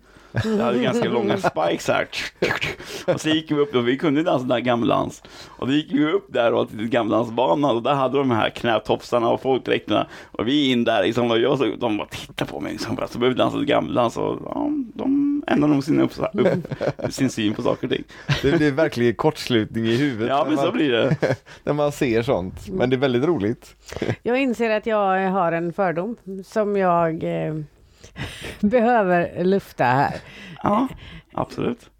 Jag 0.44 0.64
hade 0.64 0.78
ganska 0.78 1.08
långa 1.08 1.36
spikes 1.36 1.88
här. 1.88 2.08
Och 3.06 3.20
så 3.20 3.28
gick 3.28 3.50
vi 3.50 3.54
upp, 3.54 3.74
och 3.74 3.88
vi 3.88 3.98
kunde 3.98 4.22
dansa 4.22 4.42
den 4.42 4.50
här 4.50 4.60
gammeldans. 4.60 5.22
Och 5.46 5.66
då 5.66 5.72
gick 5.72 5.92
vi 5.92 6.12
upp 6.12 6.26
där 6.28 6.52
och 6.52 6.68
till 6.68 6.88
gammeldansbanan 6.88 7.76
och 7.76 7.82
där 7.82 7.94
hade 7.94 8.18
de 8.18 8.30
här 8.30 8.50
knätopsarna 8.50 9.28
och 9.28 9.42
folkdräkterna. 9.42 10.06
Och 10.24 10.48
vi 10.48 10.70
in 10.70 10.84
där 10.84 11.02
liksom, 11.02 11.30
och 11.30 11.38
jag 11.38 11.58
så, 11.58 11.64
de 11.78 11.96
bara 11.96 12.08
tittade 12.08 12.50
på 12.50 12.60
mig 12.60 12.72
liksom, 12.72 12.96
så 13.10 13.18
började 13.18 13.34
vi 13.34 13.38
dansa 13.38 13.58
gammeldans 13.58 14.16
och 14.16 14.38
ja, 14.44 14.70
de 14.94 15.42
ändrade 15.46 15.74
nog 15.74 15.84
sin, 15.84 16.00
upp, 16.00 16.12
upp, 16.32 16.48
sin 17.10 17.30
syn 17.30 17.54
på 17.54 17.62
saker 17.62 17.86
och 17.86 17.92
ting. 17.92 18.04
Det 18.42 18.52
blir 18.52 18.72
verkligen 18.72 19.14
kortslutning 19.14 19.86
i 19.86 19.96
huvudet 19.96 20.28
Ja 20.28 20.46
men 20.48 20.56
så 20.56 20.64
man, 20.64 20.72
blir 20.72 20.92
det. 20.92 21.16
när 21.64 21.72
man 21.72 21.92
ser 21.92 22.22
sånt. 22.22 22.68
Men 22.68 22.90
det 22.90 22.96
är 22.96 22.98
väldigt 22.98 23.24
roligt. 23.24 23.76
Jag 24.22 24.38
inser 24.38 24.70
att 24.70 24.86
jag 24.86 25.30
har 25.30 25.52
en 25.52 25.72
fördom 25.72 26.16
som 26.44 26.76
jag 26.76 27.24
eh, 27.24 27.54
behöver 28.60 29.44
lufta 29.44 29.84
här. 29.84 30.14
Ja, 30.62 30.88
absolut. 31.32 31.90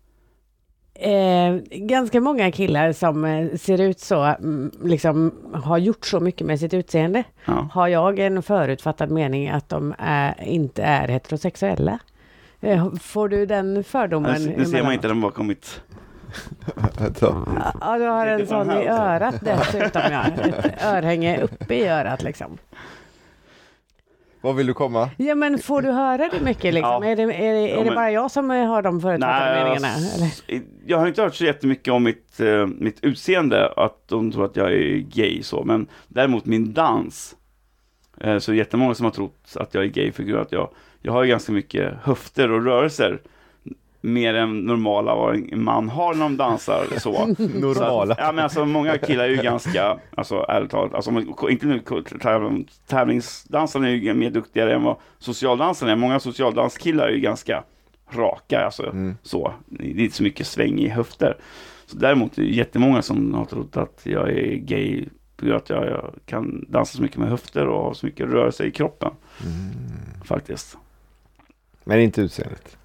Eh, 1.01 1.55
ganska 1.71 2.21
många 2.21 2.53
killar 2.53 2.93
som 2.93 3.25
eh, 3.25 3.57
ser 3.57 3.81
ut 3.81 4.01
så, 4.01 4.23
mm, 4.23 4.71
liksom 4.85 5.33
har 5.55 5.79
gjort 5.79 6.07
så 6.07 6.21
mycket 6.21 6.47
med 6.47 6.61
sitt 6.61 6.75
utseende. 6.75 7.25
Ja. 7.45 7.69
Har 7.73 7.89
jag 7.89 8.19
en 8.19 8.43
förutfattad 8.43 9.11
mening 9.11 9.49
att 9.49 9.69
de 9.69 9.95
är, 9.99 10.43
inte 10.43 10.83
är 10.83 11.09
heterosexuella? 11.09 11.99
Eh, 12.61 12.95
får 12.95 13.29
du 13.29 13.47
den 13.47 13.85
fördomen? 13.85 14.43
Nu, 14.43 14.55
nu 14.57 14.64
ser 14.64 14.83
man 14.83 14.93
inte 14.93 15.09
den 15.09 15.21
bakom 15.21 15.47
mitt. 15.47 15.83
Ja, 17.81 17.99
du 17.99 18.07
har 18.07 18.27
en 18.27 18.47
sån 18.47 18.71
i 18.71 18.89
örat 18.89 19.35
dessutom 19.41 20.03
ja. 20.11 20.25
Ett 20.45 20.85
örhänge 20.85 21.41
uppe 21.41 21.75
i 21.75 21.89
örat 21.89 22.23
liksom. 22.23 22.59
Vad 24.41 24.57
vill 24.57 24.66
du 24.66 24.74
komma? 24.74 25.11
Ja 25.16 25.34
men 25.34 25.59
får 25.59 25.82
du 25.82 25.91
höra 25.91 26.28
det 26.32 26.41
mycket 26.41 26.74
liksom? 26.74 27.03
Ja. 27.03 27.05
Är 27.05 27.16
det, 27.16 27.22
är 27.22 27.26
det, 27.55 27.70
är 27.72 27.76
Ja, 27.76 27.84
det 27.84 27.91
bara 27.91 28.11
jag 28.11 28.30
som 28.30 28.51
har 28.51 28.82
de 28.82 29.01
förutfattade 29.01 29.64
meningarna? 29.64 29.89
Eller? 30.16 30.30
jag, 30.47 30.62
jag 30.86 30.99
har 30.99 31.07
inte 31.07 31.22
hört 31.22 31.34
så 31.34 31.45
jättemycket 31.45 31.93
om 31.95 32.05
mitt, 32.05 32.41
eh, 32.41 32.66
mitt 32.66 32.99
utseende, 33.05 33.72
att 33.76 34.09
de 34.09 34.32
tror 34.32 34.45
att 34.45 34.57
jag 34.57 34.72
är 34.72 34.99
gay 34.99 35.43
så, 35.43 35.64
men 35.64 35.86
däremot 36.09 36.45
min 36.45 36.72
dans. 36.72 37.36
Eh, 38.20 38.39
så 38.39 38.55
jättemånga 38.55 38.95
som 38.95 39.05
har 39.05 39.11
trott 39.11 39.53
att 39.57 39.74
jag 39.74 39.84
är 39.84 39.89
gay 39.89 40.12
för 40.12 40.22
grund 40.22 40.43
att 40.43 40.53
jag, 40.53 40.70
jag 41.03 41.12
har 41.12 41.22
ju 41.22 41.28
ganska 41.28 41.53
mycket 41.53 41.95
höfter 42.03 42.51
och 42.51 42.64
rörelser. 42.64 43.20
Mer 44.01 44.35
än 44.35 44.61
normala 44.61 45.15
vad 45.15 45.35
en 45.53 45.63
man 45.63 45.89
har 45.89 46.15
när 46.15 46.21
de 46.23 46.37
dansar 46.37 46.85
så. 46.99 47.27
Normala. 47.39 48.15
Så 48.15 48.21
ja 48.21 48.33
men 48.33 48.45
alltså 48.45 48.65
många 48.65 48.99
killar 48.99 49.25
är 49.25 49.29
ju 49.29 49.37
ganska, 49.43 49.99
alltså 50.15 50.45
ärligt 50.49 50.71
talat, 50.71 50.95
alltså, 50.95 51.11
inte 51.51 51.67
nu 51.67 51.79
täv- 51.79 52.69
tävlingsdansarna 52.87 53.89
är 53.89 53.93
ju 53.95 54.15
mer 54.15 54.31
duktigare 54.31 54.75
än 54.75 54.83
vad 54.83 54.97
socialdansarna 55.19 55.93
är. 55.93 55.97
Många 55.97 56.21
socialdanskillar 56.21 57.09
är 57.09 57.13
ju 57.13 57.21
ganska 57.21 57.65
raka, 58.13 58.65
alltså 58.65 58.87
Mm. 58.87 59.17
så. 59.23 59.53
Det 59.67 59.85
är 59.85 60.01
inte 60.05 60.17
så 60.17 60.23
mycket 60.23 60.47
sväng 60.47 60.79
i 60.79 60.89
höfter. 60.89 61.37
Så 61.87 61.97
däremot 61.97 62.39
är 62.39 62.43
det 62.43 62.49
jättemånga 62.49 63.03
som 63.03 63.35
har 63.35 63.45
trott 63.45 63.77
att 63.77 64.01
jag 64.03 64.29
är 64.31 64.55
gay 64.57 65.05
på 65.37 65.45
grund 65.45 65.55
av 65.55 65.63
att 65.63 65.71
jag, 65.71 65.87
jag 65.87 66.15
kan 66.27 66.65
dansa 66.69 66.97
så 66.97 67.03
mycket 67.03 67.17
med 67.19 67.29
höfter 67.29 67.67
och 67.69 67.85
ha 67.85 67.95
så 67.95 68.07
mycket 68.07 68.27
rörelse 68.29 68.65
i 68.65 68.71
kroppen. 68.71 69.11
Faktiskt. 70.25 70.77
Men 71.85 72.01
inte 72.01 72.21
utseendet. 72.21 72.77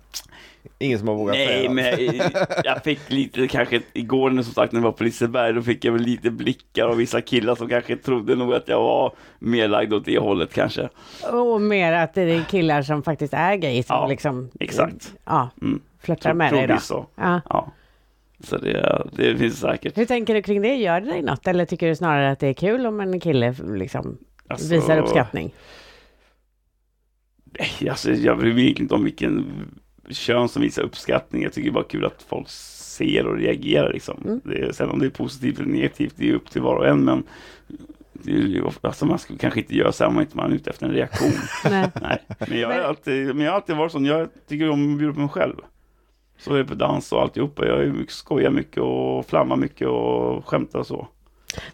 Ingen 0.79 0.99
som 0.99 1.07
har 1.07 1.15
vågat 1.15 1.35
Nej, 1.35 1.47
säga 1.47 1.69
men 1.71 1.85
jag, 1.85 2.31
jag 2.63 2.83
fick 2.83 2.99
lite 3.11 3.47
kanske 3.47 3.81
igår 3.93 4.29
när 4.29 4.43
som 4.43 4.53
sagt 4.53 4.73
när 4.73 4.79
jag 4.79 4.83
var 4.83 4.91
på 4.91 5.03
Liseberg, 5.03 5.53
då 5.53 5.61
fick 5.61 5.85
jag 5.85 5.91
väl 5.91 6.01
lite 6.01 6.31
blickar 6.31 6.85
av 6.87 6.97
vissa 6.97 7.21
killar 7.21 7.55
som 7.55 7.69
kanske 7.69 7.95
trodde 7.95 8.35
nog 8.35 8.53
att 8.53 8.67
jag 8.67 8.79
var 8.81 9.13
mer 9.39 9.67
lagd 9.67 9.93
åt 9.93 10.05
det 10.05 10.17
hållet 10.19 10.53
kanske. 10.53 10.89
Och 11.31 11.61
mer 11.61 11.93
att 11.93 12.13
det 12.13 12.21
är 12.21 12.43
killar 12.43 12.81
som 12.81 13.03
faktiskt 13.03 13.33
är 13.33 13.55
gay 13.55 13.83
som 13.83 13.95
Ja, 13.95 14.07
liksom 14.07 14.49
exakt. 14.59 15.13
ja, 15.25 15.49
Mm. 15.61 15.81
flörtar 15.99 16.33
med 16.33 16.53
dig 16.53 16.67
då. 16.67 16.77
Så. 16.77 17.05
Ja. 17.15 17.41
Ja. 17.49 17.71
Så 18.39 18.57
det, 18.57 19.07
det 19.15 19.37
finns 19.37 19.59
säkert. 19.59 19.97
Hur 19.97 20.05
tänker 20.05 20.33
du 20.33 20.41
kring 20.41 20.61
det? 20.61 20.75
Gör 20.75 21.01
det 21.01 21.07
dig 21.09 21.21
något? 21.21 21.47
Eller 21.47 21.65
tycker 21.65 21.87
du 21.87 21.95
snarare 21.95 22.31
att 22.31 22.39
det 22.39 22.47
är 22.47 22.53
kul 22.53 22.85
om 22.85 22.99
en 22.99 23.19
kille 23.19 23.55
liksom 23.75 24.17
Alltså, 24.47 24.73
visar 24.73 24.97
uppskattning? 24.97 25.53
Nej, 27.59 27.89
Alltså, 27.89 28.11
jag 28.11 28.37
bryr 28.37 28.53
mig 28.53 28.63
egentligen 28.63 28.85
inte 28.85 28.95
om 28.95 29.03
vilken 29.03 29.45
kön 30.09 30.49
som 30.49 30.61
visar 30.61 30.83
uppskattning. 30.83 31.43
Jag 31.43 31.53
tycker 31.53 31.71
bara 31.71 31.83
kul 31.83 32.05
att 32.05 32.25
folk 32.27 32.49
ser 32.49 33.27
och 33.27 33.37
reagerar 33.37 33.93
liksom. 33.93 34.21
Mm. 34.25 34.41
Det 34.43 34.75
sen 34.75 34.89
om 34.89 34.99
det 34.99 35.05
är 35.05 35.09
positivt 35.09 35.59
eller 35.59 35.69
negativt, 35.69 36.13
det 36.17 36.29
är 36.29 36.33
upp 36.33 36.49
till 36.49 36.61
var 36.61 36.75
och 36.75 36.87
en. 36.87 37.05
Men 37.05 37.23
det 38.13 38.31
ju, 38.31 38.63
alltså, 38.81 39.05
man 39.05 39.19
ska 39.19 39.37
kanske 39.37 39.59
inte 39.59 39.75
göra 39.75 39.91
så 39.91 40.03
här 40.03 40.09
om 40.09 40.15
man 40.15 40.23
inte 40.23 40.37
man 40.37 40.51
är 40.51 40.55
ute 40.55 40.69
efter 40.69 40.85
en 40.85 40.93
reaktion. 40.93 41.31
Nej. 41.71 41.91
Nej, 42.01 42.19
men 42.47 42.59
jag, 42.59 42.67
har 42.67 42.79
alltid, 42.79 43.27
men 43.27 43.39
jag 43.39 43.51
har 43.51 43.55
alltid 43.55 43.75
varit 43.75 43.91
sån. 43.91 44.05
Jag 44.05 44.29
tycker 44.47 44.69
om 44.69 44.93
att 44.93 44.97
bjuda 44.97 45.13
på 45.13 45.19
mig 45.19 45.29
själv. 45.29 45.55
Så 46.37 46.53
är 46.53 46.57
det 46.57 46.65
på 46.65 46.75
dans 46.75 47.11
och 47.11 47.21
alltihopa. 47.21 47.65
Jag 47.65 47.83
är 47.83 47.87
mycket, 47.87 48.13
skojar 48.13 48.51
mycket 48.51 48.77
och 48.77 49.25
flammar 49.25 49.55
mycket 49.55 49.87
och 49.87 50.47
skämtar 50.47 50.79
och 50.79 50.87
så. 50.87 51.07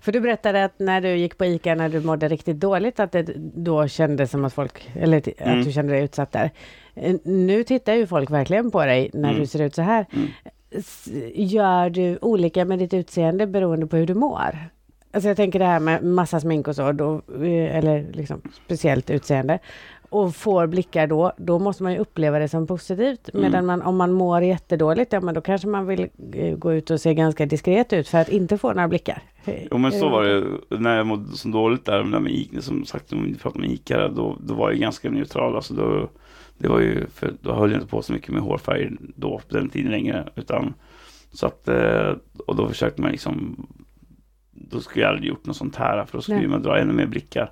För 0.02 0.12
du 0.12 0.20
berättade 0.20 0.64
att 0.66 0.80
när 0.80 1.02
du 1.02 1.16
gick 1.16 1.38
på 1.38 1.46
ICA 1.46 1.76
när 1.76 1.90
du 1.90 2.00
mådde 2.02 2.28
riktigt 2.28 2.60
dåligt 2.60 3.00
att 3.00 3.12
det 3.12 3.24
då 3.56 3.88
kändes 3.88 4.32
som 4.32 4.46
att 4.46 4.54
folk, 4.54 4.90
eller 4.96 5.20
t- 5.20 5.34
Mm. 5.38 5.60
att 5.60 5.66
du 5.66 5.72
kände 5.72 5.94
dig 5.94 6.04
utsatt 6.04 6.32
där. 6.32 6.52
Eh, 6.96 7.16
Nu 7.24 7.64
tittar 7.64 7.94
ju 7.94 8.08
folk 8.08 8.32
verkligen 8.32 8.72
på 8.72 8.86
dig 8.86 9.10
när 9.14 9.30
Mm. 9.30 9.42
du 9.42 9.48
ser 9.48 9.62
ut 9.62 9.76
så 9.76 9.82
här. 9.82 10.06
Mm. 10.14 10.28
Gör 11.36 11.90
du 11.90 12.18
olika 12.22 12.66
med 12.66 12.80
ditt 12.80 12.94
utseende 12.94 13.48
beroende 13.48 13.88
på 13.88 13.98
hur 13.98 14.06
du 14.08 14.14
mår? 14.14 14.58
Alltså 15.12 15.28
jag 15.28 15.38
tänker 15.38 15.60
det 15.60 15.66
här 15.66 15.80
med 15.80 16.04
massa 16.04 16.40
smink 16.40 16.68
och 16.68 16.76
så, 16.76 16.92
då, 16.92 17.16
eh, 17.44 17.78
eller 17.78 18.06
liksom 18.14 18.42
speciellt 18.66 19.10
utseende. 19.10 19.60
Och 20.10 20.36
får 20.36 20.68
blickar 20.68 21.08
då, 21.08 21.34
då 21.38 21.60
måste 21.60 21.84
man 21.84 21.94
ju 21.94 22.00
uppleva 22.00 22.40
det 22.40 22.48
som 22.48 22.68
positivt. 22.68 23.30
Mm. 23.34 23.42
Medan 23.42 23.66
man, 23.66 23.82
om 23.82 23.98
man 23.98 24.12
mår 24.12 24.42
jättedåligt, 24.44 25.14
ja 25.14 25.22
men 25.22 25.36
då 25.36 25.42
kanske 25.42 25.68
man 25.68 25.88
vill 25.88 26.10
eh, 26.34 26.56
gå 26.58 26.74
ut 26.74 26.90
och 26.90 27.02
se 27.02 27.14
ganska 27.14 27.46
diskret 27.46 27.94
ut 27.94 28.08
för 28.08 28.18
att 28.18 28.30
inte 28.30 28.58
få 28.58 28.74
några 28.74 28.88
blickar. 28.88 29.22
Jo 29.72 29.78
men 29.78 29.92
så 29.92 30.10
Eh, 30.10 30.12
var 30.12 30.24
det 30.24 30.80
när 30.80 30.98
jag 30.98 31.08
mådde 31.08 31.38
så 31.38 31.50
dåligt 31.50 31.86
där 31.86 32.04
med, 32.04 32.22
med 32.22 32.32
Ica, 32.32 32.62
som 32.62 32.86
sagt 32.86 33.14
om 33.14 33.24
vi 33.24 33.36
pratade 33.36 33.66
om 33.66 33.72
Ica, 33.72 34.08
då, 34.08 34.38
då 34.40 34.54
var 34.54 34.70
jag 34.70 34.80
ganska 34.80 35.10
neutral. 35.10 35.56
Alltså 35.56 35.74
då, 35.74 36.10
det 36.58 36.68
var 36.68 36.80
ju, 36.80 37.08
för 37.08 37.34
då 37.42 37.54
höll 37.54 37.72
jag 37.72 37.78
inte 37.78 37.92
på 37.92 38.02
så 38.02 38.14
mycket 38.14 38.30
med 38.30 38.42
hårfärg 38.42 38.92
då 39.00 39.42
på 39.50 39.58
den 39.58 39.70
tiden 39.70 39.92
längre. 39.92 40.30
Utan, 40.36 40.74
så 41.34 41.48
att, 41.48 41.68
eh, 41.68 42.14
och 42.48 42.56
då 42.56 42.68
försökte 42.68 43.02
man 43.02 43.12
liksom, 43.12 43.68
då 44.52 44.80
skulle 44.80 45.06
jag 45.06 45.10
aldrig 45.10 45.30
gjort 45.30 45.46
något 45.46 45.56
sånt 45.56 45.76
här, 45.76 46.06
för 46.06 46.18
då 46.18 46.22
skulle 46.22 46.38
Nej. 46.38 46.48
man 46.48 46.62
dra 46.62 46.80
ännu 46.80 46.94
mer 46.94 47.06
blickar. 47.06 47.52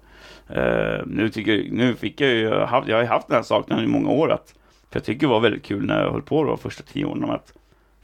Eh, 0.50 1.02
nu, 1.06 1.30
tycker, 1.30 1.68
nu 1.72 1.96
fick 1.96 2.22
jag 2.22 2.30
ju, 2.30 2.42
jag 2.42 2.60
har 2.60 2.66
haft- 2.68 2.88
ju 2.90 3.04
haft 3.06 3.28
den 3.28 3.36
här 3.36 3.44
saknaden 3.44 3.86
i 3.86 3.88
många 3.88 4.10
år. 4.10 4.32
Att, 4.32 4.54
för 4.90 5.00
jag 5.00 5.04
tycker 5.04 5.28
det 5.28 5.34
var 5.34 5.40
väldigt 5.40 5.64
kul 5.64 5.86
när 5.86 6.04
jag 6.04 6.12
höll 6.12 6.22
på 6.22 6.44
då, 6.44 6.58
första 6.58 6.84
tio 6.84 7.06
åren 7.06 7.20
med 7.20 7.30
att 7.30 7.54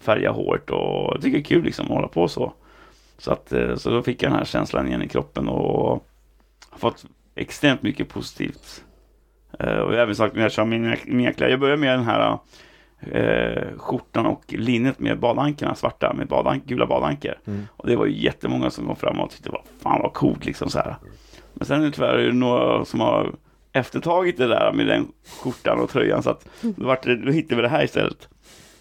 färga 0.02 0.32
håret 0.32 0.70
och 0.70 1.14
jag 1.14 1.22
tycker 1.22 1.38
det 1.38 1.42
är 1.42 1.46
kul 1.46 1.64
liksom 1.64 1.86
att 1.86 1.92
hålla 1.92 2.08
på 2.08 2.28
så. 2.28 2.54
Så, 3.18 3.32
att, 3.32 3.54
eh, 3.54 3.76
så 3.76 3.90
då 3.90 4.02
fick 4.02 4.24
jag 4.24 4.32
den 4.32 4.38
här 4.38 4.46
känslan 4.46 4.88
igen 4.88 5.02
i 5.02 5.08
kroppen 5.08 5.48
och 5.48 6.04
har 6.70 6.80
fått 6.80 7.06
extremt 7.36 7.82
mycket 7.82 8.10
positivt. 8.10 8.84
Eh, 9.60 9.68
och 9.78 9.94
jag 9.94 9.98
har 9.98 10.04
även 10.04 10.16
sagt 10.16 10.36
när 10.36 10.42
jag 10.42 10.52
kör 10.52 10.66
mina, 10.66 10.96
mina 11.06 11.34
kläder, 11.34 11.52
jag 11.52 11.60
börjar 11.60 11.78
med 11.78 12.00
den 12.00 12.06
här 12.06 12.38
eh, 13.00 13.78
skjortan 13.78 14.26
och 14.26 14.44
linnet 14.48 15.00
med 15.00 15.20
badankerna, 15.20 15.76
svarta 15.76 16.14
med 16.14 16.28
badank, 16.28 16.66
gula 16.66 16.86
badanker. 16.86 17.40
Mm. 17.48 17.68
Och 17.72 17.88
det 17.88 17.96
var 17.96 18.06
ju 18.06 18.24
jättemånga 18.24 18.70
som 18.70 18.86
kom 18.88 18.96
fram 18.96 19.20
och 19.20 19.30
tyckte 19.32 19.50
vad 19.50 19.62
fan 19.82 20.02
vad 20.02 20.14
coolt 20.14 20.46
liksom 20.46 20.70
så 20.70 20.80
här. 20.80 20.96
Men 21.64 21.68
sen 21.68 21.82
är 21.82 21.86
det 21.86 21.92
tyvärr 21.92 22.32
några 22.32 22.86
som 22.86 23.00
har 23.00 23.36
eftertagit 23.72 24.38
det 24.38 24.48
där 24.48 24.74
med 24.74 24.88
den 24.88 25.12
skjortan 25.42 25.80
och 25.80 25.90
tröjan 25.90 26.24
så 26.24 26.30
att 26.30 26.50
då, 26.62 26.86
vart 26.86 27.04
det, 27.04 27.16
då 27.16 27.32
hittade 27.32 27.56
vi 27.56 27.62
det 27.62 27.68
här 27.68 27.84
istället. 27.84 28.30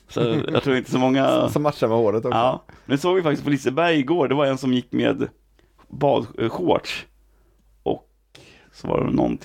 Så 0.09 0.43
jag 0.49 0.63
tror 0.63 0.77
inte 0.77 0.91
så 0.91 0.99
många 0.99 1.49
Som 1.53 1.63
matchar 1.63 1.89
med 1.89 1.97
håret 1.97 2.25
också. 2.25 2.39
Ja, 2.39 2.65
men 2.85 2.99
såg 2.99 3.17
vi 3.17 3.23
faktiskt 3.23 3.45
på 3.45 3.51
Liseberg 3.51 3.99
igår. 3.99 4.29
Det 4.29 4.35
var 4.35 4.47
en 4.47 4.59
som 4.59 4.73
gick 4.73 4.93
med 4.93 5.29
badshorts. 5.89 7.07
Och 7.83 8.09
så 8.73 8.89
var 8.89 9.05
det 9.05 9.13
någon 9.13 9.39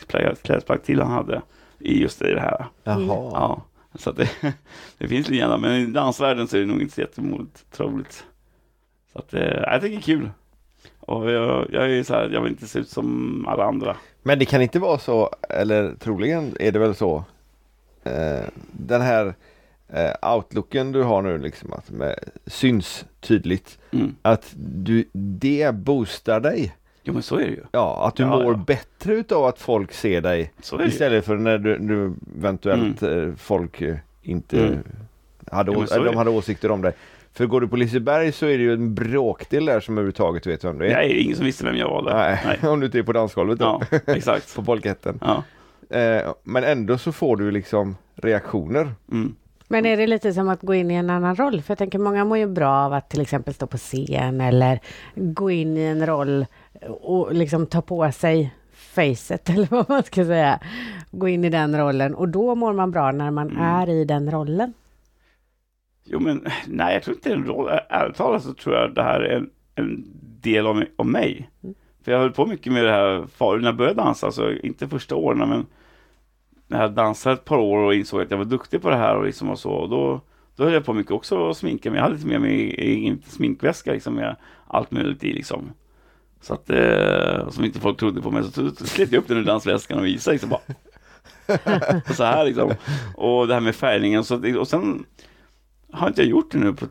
klädesplagg 0.43 0.83
till 0.83 1.01
han 1.01 1.11
hade 1.11 1.41
i 1.79 2.01
just 2.01 2.19
det 2.19 2.39
här. 2.39 2.65
Jaha. 2.83 3.31
Ja, 3.33 3.63
så 3.95 4.11
det, 4.11 4.29
det 4.97 5.07
finns 5.07 5.29
lite 5.29 5.39
grann. 5.39 5.61
Men 5.61 5.71
i 5.71 5.85
dansvärlden 5.85 6.47
så 6.47 6.57
är 6.57 6.61
det 6.61 6.67
nog 6.67 6.81
inte 6.81 6.95
så 6.95 7.01
jättemodigt 7.01 7.71
troligt. 7.71 8.25
Så 9.13 9.19
att 9.19 9.33
eh, 9.33 9.41
jag 9.41 9.81
tycker 9.81 9.95
det 9.95 10.01
är 10.01 10.01
kul. 10.01 10.29
Och 11.07 11.31
jag, 11.31 11.67
jag 11.71 11.91
är 11.91 12.03
så 12.03 12.13
här, 12.13 12.29
jag 12.33 12.41
vill 12.41 12.51
inte 12.51 12.67
se 12.67 12.79
ut 12.79 12.89
som 12.89 13.45
alla 13.47 13.63
andra. 13.65 13.95
Men 14.23 14.39
det 14.39 14.45
kan 14.45 14.61
inte 14.61 14.79
vara 14.79 14.97
så, 14.99 15.29
eller 15.49 15.95
troligen 15.99 16.55
är 16.59 16.71
det 16.71 16.79
väl 16.79 16.95
så. 16.95 17.23
Eh, 18.03 18.45
den 18.71 19.01
här 19.01 19.33
eh, 19.89 20.33
outlooken 20.35 20.91
du 20.91 21.03
har 21.03 21.21
nu 21.21 21.37
liksom 21.37 21.73
att 21.73 21.89
med, 21.91 22.19
syns 22.45 23.05
tydligt. 23.19 23.77
Mm. 23.91 24.15
Att 24.21 24.53
du, 24.57 25.05
det 25.11 25.75
boostar 25.75 26.39
dig. 26.39 26.75
Jo 27.03 27.13
men 27.13 27.21
så 27.23 27.35
är 27.35 27.45
det 27.45 27.51
ju. 27.51 27.63
Ja, 27.71 28.07
att 28.07 28.15
du 28.15 28.23
Ja, 28.23 28.29
mår 28.29 28.53
ja. 28.53 28.63
bättre 28.67 29.13
utav 29.13 29.45
att 29.45 29.59
folk 29.59 29.93
ser 29.93 30.21
dig. 30.21 30.53
Istället 30.87 31.25
för 31.25 31.35
när 31.35 31.57
du, 31.57 31.77
du 31.77 32.13
eventuellt 32.37 33.03
eh, 33.03 33.29
folk 33.37 33.81
eh, 33.81 33.95
inte 34.21 34.59
Mm. 34.59 34.79
hade, 35.51 35.71
är 35.71 36.03
de 36.05 36.17
hade 36.17 36.29
åsikter 36.29 36.71
om 36.71 36.81
dig. 36.81 36.93
För 37.37 37.45
går 37.45 37.61
du 37.61 37.67
på 37.67 37.75
Liseberg 37.75 38.31
så 38.31 38.45
är 38.45 38.57
det 38.57 38.63
ju 38.63 38.73
en 38.73 38.95
bråkdel 38.95 39.65
där 39.65 39.79
som 39.79 39.93
överhuvudtaget 39.97 40.47
vet 40.47 40.63
vem 40.63 40.77
du 40.77 40.85
är. 40.87 40.93
Nej, 40.93 41.07
det 41.07 41.19
är 41.19 41.23
ingen 41.23 41.35
som 41.35 41.45
visste 41.45 41.63
vem 41.65 41.75
jag 41.77 41.89
var 41.89 42.03
där. 42.03 42.13
Nej, 42.45 42.57
Nej. 42.61 42.69
om 42.71 42.79
du 42.79 42.85
inte 42.85 42.99
är 42.99 43.03
på 43.03 43.13
dansgolvet 43.13 43.59
då. 43.59 43.81
Ja, 43.91 43.97
exakt. 44.13 44.55
på 44.55 44.63
polketten. 44.63 45.19
Ja. 45.21 45.43
Eh, 45.97 46.33
men 46.43 46.63
ändå 46.63 46.97
så 46.97 47.11
får 47.11 47.37
du 47.37 47.51
liksom 47.51 47.95
reaktioner. 48.15 48.91
Mm. 49.11 49.35
Men 49.67 49.85
är 49.85 49.97
det 49.97 50.07
lite 50.07 50.33
som 50.33 50.49
att 50.49 50.61
gå 50.61 50.73
in 50.73 50.91
i 50.91 50.93
en 50.93 51.09
annan 51.09 51.35
roll? 51.35 51.61
För 51.61 51.71
jag 51.71 51.77
tänker 51.77 51.99
många 51.99 52.25
mår 52.25 52.37
ju 52.37 52.47
bra 52.47 52.69
av 52.85 52.93
att 52.93 53.09
till 53.09 53.21
exempel 53.21 53.53
stå 53.53 53.67
på 53.67 53.77
scen 53.77 54.41
eller 54.41 54.79
gå 55.15 55.51
in 55.51 55.77
i 55.77 55.81
en 55.83 56.05
roll 56.05 56.45
och 57.01 57.33
liksom 57.33 57.65
ta 57.65 57.81
på 57.81 58.11
sig 58.11 58.53
facet 58.73 59.49
eller 59.53 59.67
vad 59.71 59.89
man 59.89 60.03
ska 60.03 60.25
säga. 60.25 60.59
Gå 61.11 61.27
in 61.27 61.43
i 61.45 61.49
den 61.49 61.79
rollen 61.79 62.15
och 62.15 62.29
då 62.29 62.55
mår 62.55 62.73
man 62.73 62.91
bra 62.91 63.11
när 63.11 63.31
man 63.31 63.49
Mm. 63.49 63.63
är 63.63 63.89
i 63.89 64.05
den 64.05 64.31
rollen. 64.31 64.73
Jo, 66.09 66.19
men 66.19 66.47
nej, 66.67 66.93
jag 66.93 67.03
tror 67.03 67.15
inte 67.15 67.29
det 67.29 67.33
är 67.33 67.37
en 67.37 67.45
roll. 67.45 67.79
Ärligt 67.89 68.15
talat 68.15 68.43
så 68.43 68.53
tror 68.53 68.75
jag 68.75 68.93
det 68.93 69.03
här 69.03 69.19
är 69.19 69.35
en, 69.35 69.49
en 69.75 70.03
del 70.41 70.67
av, 70.67 70.83
av 70.95 71.05
mig. 71.05 71.49
Mm. 71.63 71.75
För 72.03 72.11
jag 72.11 72.19
höll 72.19 72.31
på 72.31 72.45
mycket 72.45 72.73
med 72.73 72.85
det 72.85 72.91
här 72.91 73.27
förut 73.37 73.61
när 73.61 73.69
jag 73.69 73.77
började 73.77 74.01
dansa, 74.01 74.25
alltså 74.25 74.53
inte 74.53 74.87
första 74.87 75.15
åren, 75.15 75.49
men 75.49 75.65
när 76.67 76.81
jag 76.81 76.91
dansade 76.91 77.33
ett 77.33 77.45
par 77.45 77.57
år 77.57 77.77
och 77.77 77.95
insåg 77.95 78.21
att 78.21 78.31
jag 78.31 78.37
var 78.37 78.45
duktig 78.45 78.81
på 78.81 78.89
det 78.89 78.95
här 78.95 79.15
och 79.15 79.25
liksom 79.25 79.49
och 79.49 79.59
så, 79.59 79.71
och 79.71 79.89
då, 79.89 80.21
då 80.55 80.63
höll 80.63 80.73
jag 80.73 80.85
på 80.85 80.93
mycket 80.93 81.11
också 81.11 81.49
att 81.49 81.57
sminka 81.57 81.91
mig. 81.91 81.97
Jag 81.97 82.03
hade 82.03 82.15
lite 82.15 82.27
med 82.27 82.41
mig 82.41 82.75
egen 82.77 83.21
sminkväska 83.27 83.93
liksom 83.93 84.15
med 84.15 84.35
allt 84.67 84.91
möjligt 84.91 85.23
i 85.23 85.33
liksom. 85.33 85.71
Så 86.41 86.53
att, 86.53 86.69
eh, 86.69 87.49
som 87.49 87.63
inte 87.63 87.79
folk 87.79 87.99
trodde 87.99 88.21
på 88.21 88.31
mig, 88.31 88.43
så, 88.43 88.69
slet 88.71 89.11
jag 89.11 89.19
upp 89.19 89.27
den 89.27 89.37
ur 89.37 89.43
dansväskan 89.43 89.99
och 89.99 90.05
visade 90.05 90.33
liksom 90.33 90.49
bara. 90.49 90.61
så 92.13 92.23
här 92.23 92.45
liksom. 92.45 92.73
Och 93.15 93.47
det 93.47 93.53
här 93.53 93.61
med 93.61 93.75
färgningen, 93.75 94.23
så, 94.23 94.59
och 94.59 94.67
sen 94.67 95.05
har 95.91 96.07
inte 96.07 96.21
jag 96.21 96.29
gjort 96.29 96.51
det 96.51 96.57
nu 96.57 96.73
på 96.73 96.85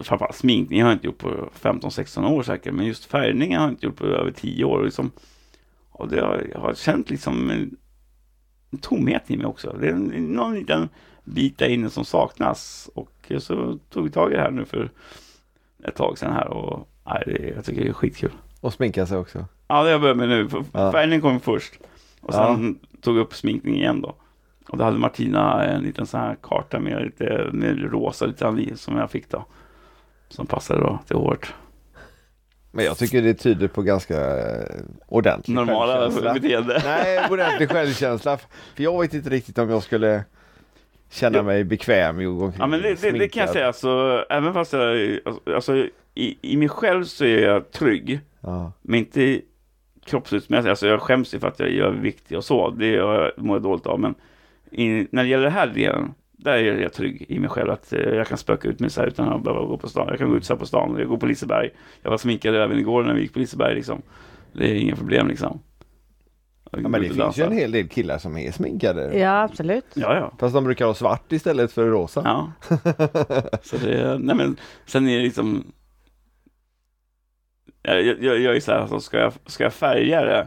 framförallt 0.00 0.36
sminkning 0.36 0.82
har 0.82 0.88
jag 0.88 0.96
inte 0.96 1.06
gjort 1.06 1.18
på 1.18 1.48
15-16 1.60 2.28
år 2.28 2.42
säkert, 2.42 2.74
men 2.74 2.86
just 2.86 3.04
färgningen 3.04 3.60
har 3.60 3.66
jag 3.66 3.72
inte 3.72 3.86
gjort 3.86 3.96
på 3.96 4.06
över 4.06 4.30
10 4.30 4.64
år. 4.64 4.84
Liksom. 4.84 5.10
Och 5.90 6.08
det 6.08 6.20
har, 6.20 6.46
jag 6.52 6.60
har 6.60 6.74
känt 6.74 7.10
liksom 7.10 7.50
en, 7.50 7.76
en 8.70 8.78
tomhet 8.78 9.30
i 9.30 9.36
mig 9.36 9.46
också. 9.46 9.76
Det 9.80 9.86
är 9.86 9.92
en, 9.92 10.04
någon 10.04 10.54
liten 10.54 10.88
bit 11.24 11.58
där 11.58 11.68
inne 11.68 11.90
som 11.90 12.04
saknas. 12.04 12.90
Och 12.94 13.32
så 13.38 13.78
tog 13.90 14.04
vi 14.04 14.10
tag 14.10 14.32
i 14.32 14.34
det 14.34 14.40
här 14.40 14.50
nu 14.50 14.64
för 14.64 14.90
ett 15.84 15.96
tag 15.96 16.18
sedan 16.18 16.32
här 16.32 16.48
och 16.48 16.88
nej, 17.06 17.22
det, 17.26 17.52
jag 17.56 17.64
tycker 17.64 17.84
det 17.84 17.88
är 17.88 17.92
skitkul. 17.92 18.32
Och 18.60 18.72
sminka 18.72 19.06
sig 19.06 19.18
också. 19.18 19.44
Ja, 19.68 19.74
det 19.74 19.82
har 19.82 19.88
jag 19.88 20.00
börjat 20.00 20.16
med 20.16 20.28
nu. 20.28 20.48
Ja. 20.72 20.92
Färgningen 20.92 21.20
kom 21.20 21.40
först. 21.40 21.74
Och 22.20 22.34
sen 22.34 22.78
tog 23.00 23.16
jag 23.16 23.22
upp 23.22 23.34
sminkning 23.34 23.76
igen 23.76 24.00
då. 24.00 24.14
Och 24.74 24.78
då 24.78 24.84
hade 24.84 24.98
Martina 24.98 25.64
en 25.64 25.82
liten 25.82 26.06
sån 26.06 26.20
här 26.20 26.36
karta 26.42 26.78
med 26.80 27.02
lite 27.04 27.48
med 27.52 27.92
rosa 27.92 28.26
lite 28.26 28.46
anvi 28.46 28.76
som 28.76 28.96
jag 28.96 29.10
fick 29.10 29.28
då. 29.30 29.44
Som 30.28 30.46
passade 30.46 30.80
då 30.80 30.98
till 31.06 31.16
håret. 31.16 31.46
Men 32.70 32.84
jag 32.84 32.98
tycker 32.98 33.22
det 33.22 33.34
tyder 33.34 33.68
på 33.68 33.82
ganska 33.82 34.38
eh, 34.38 34.64
ordentlig 35.06 35.54
Normala 35.54 36.10
beteende. 36.34 36.82
Nej, 36.84 37.26
ordentlig 37.30 37.70
självkänsla. 37.70 38.36
För 38.74 38.82
jag 38.82 39.00
vet 39.00 39.14
inte 39.14 39.30
riktigt 39.30 39.58
om 39.58 39.70
jag 39.70 39.82
skulle 39.82 40.24
känna 41.10 41.36
Ja. 41.38 41.42
mig 41.42 41.64
bekväm 41.64 42.20
i 42.20 42.26
att 42.26 42.32
gå 42.38 42.44
omkring 42.44 42.60
Ja 42.60 42.66
men 42.66 42.82
det, 42.82 43.00
det, 43.02 43.10
det 43.10 43.28
kan 43.28 43.40
jag 43.40 43.50
säga, 43.50 43.66
alltså, 43.66 44.24
även 44.30 44.54
fast 44.54 44.72
jag, 44.72 45.18
alltså, 45.24 45.54
alltså 45.54 45.76
i, 46.14 46.38
i 46.42 46.56
mig 46.56 46.68
själv 46.68 47.04
så 47.04 47.24
är 47.24 47.38
jag 47.46 47.70
trygg, 47.70 48.20
Ja. 48.40 48.72
men 48.82 48.98
inte 48.98 49.40
kroppsutmässigt, 50.04 50.70
alltså 50.70 50.86
jag 50.86 51.00
skäms 51.02 51.34
ju 51.34 51.38
för 51.40 51.48
att 51.48 51.58
jag 51.60 51.68
är 51.68 51.82
överviktig 51.82 52.38
och 52.38 52.44
så, 52.44 52.70
det 52.70 53.00
mår 53.36 53.56
jag 53.56 53.62
dåligt 53.62 53.86
av, 53.86 54.00
men 54.00 54.14
i, 54.74 55.08
när 55.10 55.22
det 55.22 55.28
gäller 55.28 55.44
den 55.44 55.52
här 55.52 55.66
delen, 55.66 56.14
där 56.32 56.52
är 56.52 56.80
jag 56.80 56.92
trygg 56.92 57.26
i 57.28 57.38
mig 57.38 57.50
själv, 57.50 57.70
att 57.70 57.92
eh, 57.92 58.00
jag 58.00 58.26
kan 58.26 58.38
spöka 58.38 58.68
ut 58.68 58.80
mig 58.80 58.90
så 58.90 59.00
här 59.00 59.08
utan 59.08 59.28
att 59.28 59.42
behöva 59.42 59.66
gå 59.66 59.78
på 59.78 59.88
stan, 59.88 60.06
jag 60.08 60.18
kan 60.18 60.30
gå 60.30 60.36
ut 60.36 60.44
så 60.44 60.52
här 60.52 60.58
på 60.58 60.66
stan, 60.66 60.96
jag 60.98 61.08
går 61.08 61.16
på 61.16 61.26
Liseberg, 61.26 61.70
jag 62.02 62.10
var 62.10 62.18
sminkad 62.18 62.54
även 62.54 62.78
igår 62.78 63.02
när 63.02 63.14
vi 63.14 63.20
gick 63.20 63.32
på 63.32 63.38
Liseberg 63.38 63.74
liksom, 63.74 64.02
det 64.52 64.70
är 64.70 64.74
inga 64.74 64.96
problem 64.96 65.28
liksom. 65.28 65.60
Ja, 66.70 66.88
men 66.88 67.02
det 67.02 67.10
finns 67.10 67.38
ju 67.38 67.44
en 67.44 67.52
hel 67.52 67.72
del 67.72 67.88
killar 67.88 68.18
som 68.18 68.36
är 68.36 68.52
sminkade. 68.52 69.18
Ja, 69.18 69.42
absolut. 69.42 69.84
Ja, 69.94 70.16
ja. 70.16 70.32
Fast 70.38 70.54
de 70.54 70.64
brukar 70.64 70.86
ha 70.86 70.94
svart 70.94 71.32
istället 71.32 71.72
för 71.72 71.86
rosa. 71.86 72.22
Ja. 72.24 72.52
Så 73.62 73.76
det, 73.76 74.18
nej 74.18 74.36
men 74.36 74.56
sen 74.86 75.08
är 75.08 75.16
det 75.16 75.22
liksom 75.22 75.64
jag, 77.82 78.02
jag, 78.02 78.40
jag 78.40 78.56
är 78.56 78.60
så 78.60 78.72
här, 78.72 78.78
alltså, 78.78 79.00
ska, 79.00 79.18
jag, 79.18 79.32
ska 79.46 79.64
jag 79.64 79.72
färga 79.72 80.24
det 80.24 80.46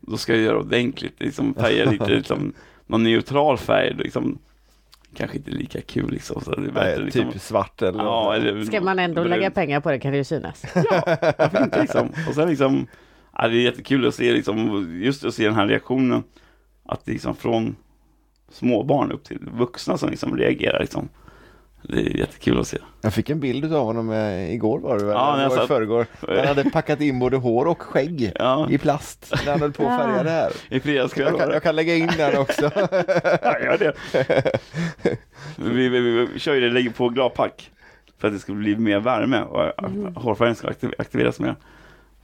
då 0.00 0.16
ska 0.16 0.32
jag 0.32 0.42
göra 0.42 0.54
det 0.54 0.60
ordentligt, 0.60 1.20
liksom 1.20 1.54
färga 1.54 1.90
lite 1.90 2.10
liksom, 2.16 2.52
någon 2.90 3.02
neutral 3.02 3.58
färg, 3.58 3.94
liksom, 3.94 4.38
kanske 5.16 5.36
inte 5.36 5.50
lika 5.50 5.80
kul 5.80 6.10
liksom. 6.10 6.42
Så 6.42 6.50
det 6.50 6.66
är 6.66 6.72
bättre, 6.72 6.96
Nej, 6.96 7.04
liksom, 7.04 7.32
typ 7.32 7.42
svart 7.42 7.82
eller 7.82 8.04
ja, 8.04 8.34
eller, 8.34 8.64
Ska 8.64 8.80
man 8.80 8.98
ändå 8.98 9.22
brun. 9.22 9.30
lägga 9.30 9.50
pengar 9.50 9.80
på 9.80 9.90
det 9.90 9.98
kan 9.98 10.12
det 10.12 10.18
ju 10.18 10.24
synas. 10.24 10.64
Ja, 10.74 11.02
varför 11.38 11.62
inte 11.62 11.80
liksom? 11.80 12.08
Och 12.28 12.34
sen 12.34 12.48
liksom, 12.48 12.86
ja, 13.36 13.48
det 13.48 13.56
är 13.56 13.60
jättekul 13.60 14.06
att 14.08 14.14
se 14.14 14.32
liksom, 14.32 14.86
just 15.02 15.24
att 15.24 15.34
se 15.34 15.44
den 15.44 15.54
här 15.54 15.66
reaktionen, 15.66 16.22
att 16.86 17.06
liksom 17.06 17.36
från 17.36 17.76
småbarn 18.50 19.12
upp 19.12 19.24
till 19.24 19.38
vuxna 19.52 19.98
som 19.98 20.10
liksom 20.10 20.36
reagerar 20.36 20.80
liksom. 20.80 21.08
Det 21.82 21.96
är 22.00 22.16
jättekul 22.16 22.60
att 22.60 22.66
se. 22.66 22.78
Jag 23.02 23.14
fick 23.14 23.30
en 23.30 23.40
bild 23.40 23.74
av 23.74 23.84
honom 23.84 24.10
eh, 24.10 24.54
igår 24.54 24.78
var 24.78 24.98
det 24.98 25.04
väl? 25.04 25.14
Ja, 25.14 25.36
när 25.36 25.42
jag 25.42 25.52
satt- 25.52 25.66
förrgår. 25.68 26.06
Han 26.36 26.46
hade 26.46 26.70
packat 26.70 27.00
in 27.00 27.18
både 27.18 27.36
hår 27.36 27.66
och 27.66 27.82
skägg 27.82 28.32
Ja, 28.38 28.66
i 28.70 28.78
plast 28.78 29.32
när 29.44 29.52
han 29.52 29.60
höll 29.60 29.72
på 29.72 29.86
att 29.88 30.00
färga 30.00 30.22
det 30.22 30.30
här. 30.30 30.52
i 30.68 30.80
fredagskväll 30.80 31.34
Jag 31.38 31.54
jag 31.54 31.62
kan 31.62 31.76
lägga 31.76 31.94
in 31.96 32.10
den 32.16 32.38
också. 32.38 32.62
Ja, 33.42 33.58
gör 33.60 33.78
det. 33.78 33.92
Vi, 35.56 35.70
vi, 35.88 35.88
vi, 35.88 36.26
vi 36.32 36.38
kör 36.38 36.54
ju 36.54 36.60
det, 36.60 36.70
lägger 36.70 36.90
på 36.90 37.08
gladpack. 37.08 37.70
För 38.18 38.28
att 38.28 38.34
det 38.34 38.40
ska 38.40 38.52
bli 38.52 38.76
mer 38.76 39.00
värme 39.00 39.40
och 39.42 39.84
Mm. 39.84 40.14
hårfärgen 40.16 40.54
ska 40.54 40.68
aktiv- 40.68 40.94
aktiveras 40.98 41.40
mer. 41.40 41.56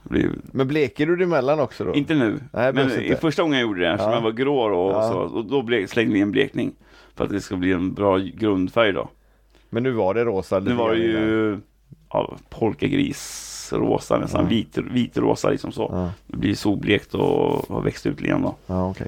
Blir, 0.03 0.29
Men 0.51 0.67
bleker 0.67 1.05
du 1.05 1.15
det 1.15 1.23
emellan 1.23 1.59
också 1.59 1.83
då? 1.83 1.93
inte 1.95 2.13
nu, 2.13 2.39
Nej, 2.53 2.73
men 2.73 2.91
i 2.91 3.07
inte. 3.07 3.21
första 3.21 3.41
gången 3.41 3.57
jag 3.59 3.67
gjorde 3.67 3.81
det, 3.81 3.87
eftersom 3.89 4.11
Ja. 4.11 4.17
jag 4.17 4.23
var 4.23 4.31
grå 4.31 4.57
och, 4.59 4.91
Ja. 4.91 5.09
så, 5.11 5.17
och 5.19 5.45
då 5.45 5.87
slängde 5.87 6.13
vi 6.13 6.21
en 6.21 6.31
blekning. 6.31 6.71
För 7.15 7.23
att 7.23 7.29
det 7.29 7.41
ska 7.41 7.55
bli 7.55 7.71
en 7.71 7.93
bra 7.93 8.17
grundfärg 8.17 8.91
då. 8.93 9.09
Men 9.69 9.83
nu 9.83 9.91
var 9.91 10.13
det 10.13 10.23
rosa 10.25 10.59
lite 10.59 10.69
Nu 10.71 10.75
var 10.77 10.91
det 10.91 10.97
ju 10.97 11.59
ja, 12.13 12.37
polkagrisrosa, 12.49 14.17
nästan 14.19 14.43
Ja. 14.43 14.49
vit, 14.49 14.77
vitrosa 14.77 15.49
liksom 15.49 15.71
så. 15.71 15.89
Ja, 15.93 16.11
Det 16.27 16.37
blir 16.37 16.55
solblekt 16.55 17.13
och 17.13 17.65
har 17.75 17.81
växt 17.81 18.05
ut 18.05 18.21
igen 18.21 18.41
då. 18.41 18.55
ja 18.67 18.89
okej. 18.89 19.07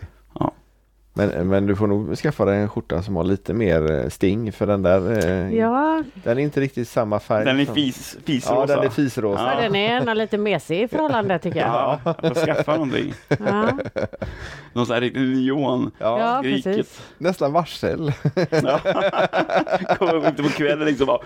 Ja. 1.13 1.25
Men, 1.27 1.47
men 1.47 1.65
du 1.65 1.75
får 1.75 1.87
nog 1.87 2.15
skaffa 2.17 2.45
dig 2.45 2.57
en 2.61 2.69
skjorta 2.69 3.01
som 3.01 3.15
har 3.15 3.23
lite 3.23 3.53
mer 3.53 3.91
eh, 3.91 4.09
sting 4.09 4.51
för 4.51 4.67
den 4.67 4.81
där 4.83 5.27
eh, 5.27 5.55
Ja, 5.55 6.03
Den 6.13 6.37
är 6.39 6.41
inte 6.43 6.61
riktigt 6.61 6.87
samma 6.87 7.19
färg. 7.19 7.45
Den 7.45 7.59
är 7.59 7.65
som- 7.65 7.75
fis, 7.75 8.15
Ja, 8.17 8.21
fisrosa. 8.25 8.75
den 8.75 8.85
är 8.85 8.89
fisrosa. 8.89 9.51
ja. 9.55 9.61
den 9.61 9.75
är 9.75 9.97
ändå 9.97 10.13
lite 10.13 10.37
mesig 10.37 10.81
i 10.81 10.87
förhållande 10.87 11.39
tycker 11.39 11.59
jag. 11.59 11.67
Ja, 11.67 11.99
jag 12.21 12.37
får 12.37 12.45
skaffa 12.45 12.71
någonting. 12.73 13.13
Ja, 13.27 13.69
Någon 14.73 14.85
sån 14.85 14.93
här 14.93 15.01
riktig 15.01 15.21
neon. 15.21 15.91
Ja, 15.97 16.19
ja 16.19 16.39
skriket. 16.41 16.63
precis. 16.63 17.01
Nästan 17.17 17.53
varsel. 17.53 18.13
Ja. 18.49 18.79
Kommer 19.97 20.27
ute 20.29 20.43
på 20.43 20.49
kvällen 20.49 20.87
liksom 20.87 21.07
bara... 21.07 21.19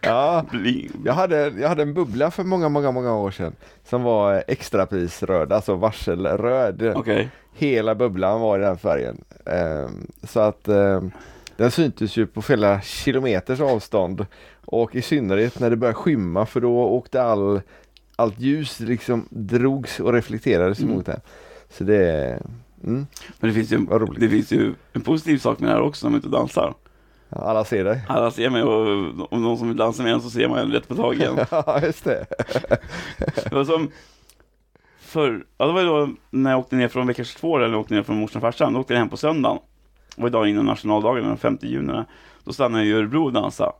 Ja. 0.00 0.44
Bli, 0.50 0.90
Jag 1.04 1.12
hade, 1.12 1.36
jag 1.58 1.68
hade 1.68 1.82
en 1.82 1.94
bubbla 1.94 2.30
för 2.30 2.44
många, 2.44 2.68
många, 2.68 2.90
många 2.90 3.14
år 3.16 3.30
sedan 3.30 3.52
som 3.88 4.02
var 4.02 4.44
extraprisröd, 4.48 5.52
alltså 5.52 5.74
varselröd. 5.74 6.92
Okej. 6.96 7.28
Hela 7.52 7.94
bubblan 7.94 8.40
var 8.40 8.58
i 8.58 8.62
den 8.62 8.78
färgen. 8.78 9.24
Ehm, 9.46 10.06
så 10.22 10.40
att 10.40 10.68
ehm, 10.68 11.10
den 11.56 11.70
syntes 11.70 12.16
ju 12.16 12.26
på 12.26 12.42
flera 12.42 12.80
kilometers 12.80 13.60
avstånd. 13.60 14.26
Och 14.64 14.94
i 14.96 15.02
synnerhet 15.02 15.60
när 15.60 15.70
det 15.70 15.76
började 15.76 15.94
skymma 15.94 16.46
för 16.46 16.60
då 16.60 16.78
åkte 16.82 17.22
all, 17.22 17.60
allt 18.16 18.38
ljus 18.40 18.80
liksom 18.80 19.26
drogs 19.30 20.00
och 20.00 20.12
reflekterades 20.12 20.80
Mm. 20.80 20.94
mot 20.94 21.06
den. 21.06 21.20
Så 21.70 21.84
det, 21.84 22.38
mm, 22.84 23.06
Men 23.40 23.50
det 23.50 23.52
finns, 23.54 23.72
ju, 23.72 23.86
det 24.18 24.28
finns 24.28 24.52
ju 24.52 24.74
en 24.92 25.00
positiv 25.02 25.38
sak 25.38 25.58
med 25.58 25.70
det 25.70 25.74
här 25.74 25.82
också 25.82 26.06
när 26.06 26.10
man 26.10 26.18
inte 26.18 26.28
dansar. 26.28 26.74
alla 27.30 27.64
ser 27.64 27.84
dig. 27.84 28.00
Alla 28.08 28.30
ser 28.30 28.50
mig 28.50 28.62
och 28.62 28.86
om 29.32 29.42
någon 29.42 29.58
som 29.58 29.76
dansa 29.76 30.02
med 30.02 30.12
en 30.12 30.20
så 30.20 30.30
ser 30.30 30.48
man 30.48 30.58
en 30.58 30.72
rätt 30.72 30.88
på 30.88 30.94
tagen. 30.94 31.38
Ja, 31.50 31.80
just 31.82 32.04
det. 32.04 32.26
Det 33.34 33.52
var 33.52 33.64
som 33.64 33.90
för, 35.10 35.44
ja 35.58 35.66
det 35.66 35.72
var 35.72 35.80
ju 35.80 35.86
då 35.86 36.08
när 36.30 36.50
jag 36.50 36.60
åkte 36.60 36.76
ner 36.76 36.88
från 36.88 37.06
vecka 37.06 37.24
22 37.24 37.58
eller 37.58 37.76
åkte 37.76 37.94
ner 37.94 38.02
från 38.02 38.16
morsan 38.20 38.36
och 38.38 38.42
farsan, 38.42 38.72
då 38.72 38.80
åkte 38.80 38.92
jag 38.92 38.98
hem 38.98 39.08
på 39.08 39.16
söndagen. 39.16 39.58
Det 40.16 40.22
var 40.22 40.28
idag 40.28 40.48
innan 40.48 40.66
nationaldagen, 40.66 41.24
den 41.24 41.36
5 41.36 41.58
juni. 41.62 42.02
Då 42.44 42.52
stannade 42.52 42.84
jag 42.84 42.90
i 42.90 43.00
Örebro 43.00 43.24
och 43.24 43.32
dansade. 43.32 43.72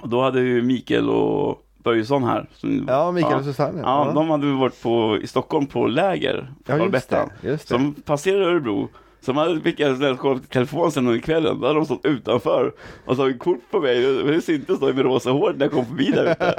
Och 0.00 0.08
då 0.08 0.22
hade 0.22 0.40
ju 0.40 0.62
Mikael 0.62 1.10
och 1.10 1.62
Börjesson 1.78 2.24
här. 2.24 2.46
Som, 2.52 2.84
Ja, 2.88 3.12
Mikael 3.12 3.32
ja, 3.32 3.38
och 3.38 3.44
Susanne. 3.44 3.80
ja, 3.82 4.12
de 4.14 4.30
hade 4.30 4.46
varit 4.52 4.82
på, 4.82 5.18
i 5.22 5.26
Stockholm 5.26 5.66
på 5.66 5.86
läger 5.86 6.52
för 6.64 6.78
ja 6.78 6.86
just 6.92 7.08
det. 7.10 7.28
Just 7.42 7.68
det. 7.68 7.74
Som 7.74 7.94
passerade 7.94 8.44
Örebro. 8.44 8.88
Som 9.26 9.36
hade 9.36 9.60
fick 9.60 9.76
snällt 9.76 10.18
kolla 10.20 10.40
på 10.40 10.46
telefon 10.46 10.92
sen 10.92 11.06
under 11.06 11.20
kvällen. 11.20 11.60
Då 11.60 11.66
hade 11.66 11.78
de 11.78 11.84
stått 11.84 12.04
utanför 12.04 12.72
och 13.04 13.16
tagit 13.16 13.38
kort 13.38 13.70
på 13.70 13.80
mig. 13.80 14.02
Det 14.02 14.40
syntes 14.40 14.80
då 14.80 14.86
med 14.86 14.98
rosa 14.98 15.30
hår 15.30 15.52
när 15.52 15.64
jag 15.64 15.72
kom 15.72 15.86
förbi 15.86 16.10
där 16.10 16.30
ute. 16.32 16.54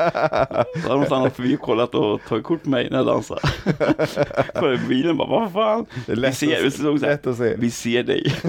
Då 0.83 0.89
hade 0.89 0.99
de 1.01 1.05
stannat 1.05 1.35
förbi 1.35 1.55
och 1.55 1.59
kollat 1.59 1.95
och 1.95 2.21
tagit 2.27 2.43
kort 2.43 2.63
på 2.63 2.69
mig 2.69 2.87
när 2.89 2.97
jag 2.97 3.05
dansade. 3.05 3.41
Kollade 4.55 4.77
på 4.77 4.87
bilen 4.87 5.17
bara, 5.17 5.27
vad 5.27 5.51
fan. 5.53 5.85
Det 6.05 6.11
är 6.11 6.15
Vi 6.15 6.31
ser, 6.31 6.63
vi 6.63 6.71
stod 6.71 6.99
så 6.99 7.05
här, 7.05 7.33
se. 7.33 7.55
vi 7.57 7.71
ser 7.71 8.03
dig. 8.03 8.33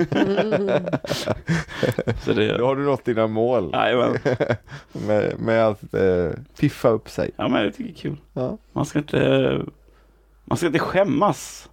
så 2.25 2.33
Då 2.33 2.41
det, 2.41 2.63
har 2.65 2.77
du 2.77 2.83
nått 2.83 3.05
dina 3.05 3.27
mål 3.27 3.71
jajamän. 3.73 4.19
med, 4.93 5.41
med 5.41 5.67
att 5.67 5.95
eh, 5.95 6.31
piffa 6.61 6.89
upp 6.89 7.09
sig. 7.11 7.31
Ja 7.37 7.49
men 7.49 7.63
jag 7.65 7.75
tycker 7.77 7.85
det 7.93 7.99
är 7.99 8.03
kul. 8.03 8.17
Ja, 8.33 8.59
Man 8.73 8.87
ska 8.87 8.99
inte, 8.99 9.61
man 10.45 10.59
ska 10.59 10.67
inte 10.67 10.79
skämmas. 10.79 11.69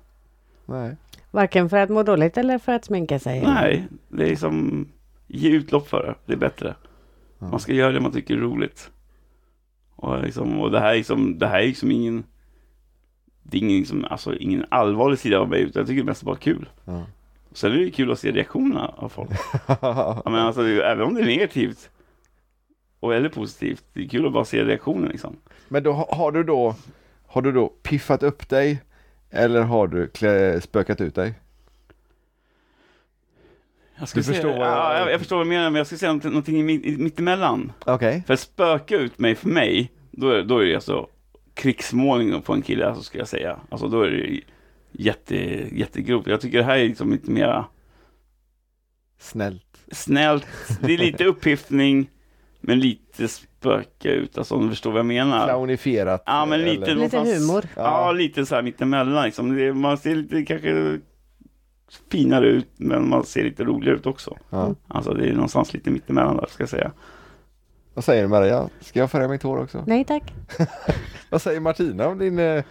nej. 0.65 0.95
Varken 1.35 1.69
för 1.69 1.77
att 1.77 1.89
må 1.89 2.03
dåligt 2.03 2.37
eller 2.37 2.57
för 2.57 2.71
att 2.71 2.85
sminka 2.85 3.19
sig. 3.19 3.41
Nej, 3.41 3.87
det 4.09 4.31
är 4.31 4.35
som 4.35 4.87
ge 5.27 5.49
utlopp 5.49 5.87
för 5.87 6.03
det. 6.03 6.15
Det 6.25 6.33
är 6.33 6.37
bättre. 6.37 6.75
Man 7.39 7.59
ska 7.59 7.73
göra 7.73 7.91
det 7.91 7.99
man 7.99 8.11
tycker 8.11 8.33
är 8.33 8.39
roligt. 8.39 8.91
Och, 9.95 10.21
liksom, 10.23 10.59
och 10.59 10.71
det 10.71 10.79
här 10.79 10.91
är 10.91 10.95
liksom, 10.95 11.39
det 11.39 11.47
här 11.47 11.59
är 11.59 11.67
liksom 11.67 11.91
ingen 11.91 12.23
det 13.43 13.57
är 13.57 13.61
ingen, 13.61 13.77
liksom, 13.77 14.05
alltså, 14.09 14.35
ingen 14.35 14.65
allvarlig 14.69 15.19
sida 15.19 15.39
av 15.39 15.49
mig 15.49 15.61
utan 15.61 15.79
jag 15.79 15.87
tycker 15.87 16.01
det 16.01 16.05
mest 16.05 16.23
bara 16.23 16.35
kul. 16.35 16.69
Ja. 16.85 17.03
Sen 17.51 17.71
är 17.71 17.75
det 17.75 17.83
ju 17.83 17.91
kul 17.91 18.11
att 18.11 18.19
se 18.19 18.31
reaktionerna 18.31 18.87
av 18.87 19.09
folk. 19.09 19.29
Ja, 19.81 20.21
men 20.25 20.35
alltså, 20.35 20.61
det 20.61 20.83
även 20.83 21.07
om 21.07 21.13
det 21.13 21.21
är 21.21 21.25
negativt 21.25 21.89
och 22.99 23.15
eller 23.15 23.29
positivt, 23.29 23.83
det 23.93 24.03
är 24.03 24.07
kul 24.07 24.25
att 24.25 24.33
bara 24.33 24.45
se 24.45 24.63
reaktionen 24.63 25.09
liksom. 25.09 25.35
Men 25.67 25.83
då 25.83 25.91
har 25.91 26.31
du 26.31 26.43
då 26.43 26.75
Har 27.27 27.41
du 27.41 27.51
då 27.51 27.67
piffat 27.67 28.23
upp 28.23 28.49
dig 28.49 28.81
Eller 29.35 29.61
har 29.61 29.87
du 29.87 30.07
klä, 30.07 30.61
spökat 30.61 31.01
ut 31.01 31.15
dig? 31.15 31.33
Jag 33.95 34.09
skulle 34.09 34.23
Du 34.23 34.33
förstår 34.33 34.49
vad 34.49 34.59
jag- 34.59 34.67
ja, 34.67 34.97
jag, 34.99 35.11
jag 35.11 35.19
förstår 35.19 35.37
vad 35.37 35.45
du 35.45 35.49
menar, 35.49 35.69
men 35.69 35.77
jag 35.77 35.85
skulle 35.87 35.99
säga 35.99 36.09
någonting, 36.09 36.31
någonting 36.31 36.59
i 36.59 36.63
mitt, 36.63 36.99
mittemellan. 36.99 37.71
Okej 37.85 38.23
För 38.27 38.33
att 38.33 38.39
spöka 38.39 38.95
ut 38.95 39.19
mig 39.19 39.35
för 39.35 39.49
mig, 39.49 39.91
då 40.11 40.29
är, 40.29 40.43
då 40.43 40.59
är 40.59 40.65
det 40.65 40.75
alltså 40.75 41.07
krigsmålning 41.53 42.41
på 42.41 42.53
en 42.53 42.61
kille, 42.61 42.87
alltså, 42.87 43.03
ska 43.03 43.17
jag 43.17 43.27
säga. 43.27 43.59
Alltså 43.69 43.87
då 43.87 44.01
är 44.01 44.11
det 44.11 44.39
jätte, 44.91 45.35
jättegrovt. 45.77 46.27
Jag 46.27 46.41
tycker 46.41 46.57
det 46.57 46.63
här 46.63 46.77
är 46.77 46.87
liksom 46.87 47.11
lite 47.11 47.31
mera 47.31 47.65
Snällt 49.19 49.61
snällt, 49.91 50.47
det 50.81 50.93
är 50.93 50.97
lite 50.97 51.25
upphiftning, 51.31 52.09
men 52.61 52.79
lite 52.79 53.27
spöka 53.65 54.11
ut, 54.11 54.37
alltså 54.37 54.55
om 54.55 54.63
du 54.63 54.69
förstår 54.69 54.91
vad 54.91 54.99
jag 54.99 55.05
menar. 55.05 55.47
Clownifierat 55.47 56.23
Ja, 56.25 56.45
men 56.45 56.61
lite 56.61 56.91
eller- 56.91 57.01
Lite 57.03 57.17
humor. 57.19 57.63
Ja, 57.75 57.81
Ja. 57.83 58.11
lite 58.11 58.45
så 58.45 58.55
här 58.55 58.61
mittemellan 58.61 59.23
liksom. 59.25 59.55
Det, 59.55 59.73
man 59.73 59.97
ser 59.97 60.15
lite 60.15 60.45
kanske 60.45 60.99
finare 62.11 62.47
ut, 62.47 62.67
men 62.77 63.09
man 63.09 63.23
ser 63.25 63.43
lite 63.43 63.63
roligare 63.63 63.95
ut 63.95 64.05
också. 64.05 64.37
ja. 64.49 64.75
Alltså 64.87 65.13
det 65.13 65.27
är 65.29 65.33
någonstans 65.33 65.73
lite 65.73 65.89
mittemellan 65.91 66.37
där, 66.37 66.45
ska 66.49 66.63
jag 66.63 66.69
säga. 66.69 66.91
Vad 67.93 68.03
säger 68.03 68.21
du 68.23 68.27
Maria? 68.29 68.69
Ska 68.79 68.99
jag 68.99 69.11
färga 69.11 69.27
mitt 69.27 69.43
hår 69.43 69.57
också? 69.57 69.83
Nej 69.87 70.03
tack. 70.05 70.33
Vad 71.29 71.41
säger 71.41 71.59
Martina 71.59 72.07
om 72.07 72.17
din, 72.17 72.39
eh, 72.39 72.63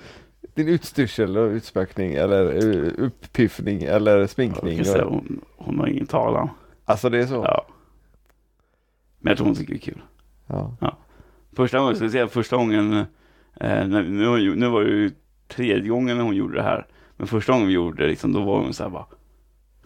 din 0.54 0.68
utstyrsel 0.68 1.36
och 1.36 1.48
utspökning 1.50 2.12
eller 2.14 2.54
eh, 2.56 2.92
uppiffning 2.98 3.82
eller 3.82 4.26
sminkning? 4.26 4.76
kan 4.76 4.84
säga, 4.84 5.04
hon, 5.04 5.40
hon 5.56 5.78
har 5.78 5.86
ingen 5.86 6.06
talan. 6.06 6.48
alltså 6.84 7.08
det 7.08 7.18
är 7.18 7.26
så? 7.26 7.34
Ja. 7.34 7.66
Men 9.20 9.30
jag 9.30 9.36
tror 9.36 9.46
hon 9.46 9.56
tycker 9.56 9.72
det 9.72 9.78
är 9.78 9.92
kul. 9.92 10.02
Ja. 10.46 10.96
Första 11.56 11.78
gången, 11.78 11.96
ska 11.96 12.04
jag 12.04 12.12
säga 12.12 12.28
första 12.28 12.56
gången, 12.56 12.92
eh, 12.94 13.06
när, 13.86 14.02
nu, 14.02 14.56
nu 14.56 14.68
var 14.68 14.84
det 14.84 14.90
ju 14.90 15.10
tredje 15.48 15.88
gången 15.88 16.16
när 16.16 16.24
hon 16.24 16.36
gjorde 16.36 16.56
det 16.56 16.62
här. 16.62 16.86
Men 17.16 17.26
första 17.26 17.52
gången 17.52 17.66
vi 17.66 17.74
gjorde 17.74 18.02
det, 18.02 18.08
liksom, 18.08 18.32
då 18.32 18.42
var 18.42 18.58
hon 18.58 18.74
så 18.74 18.82
här 18.82 18.90
bara, 18.90 19.06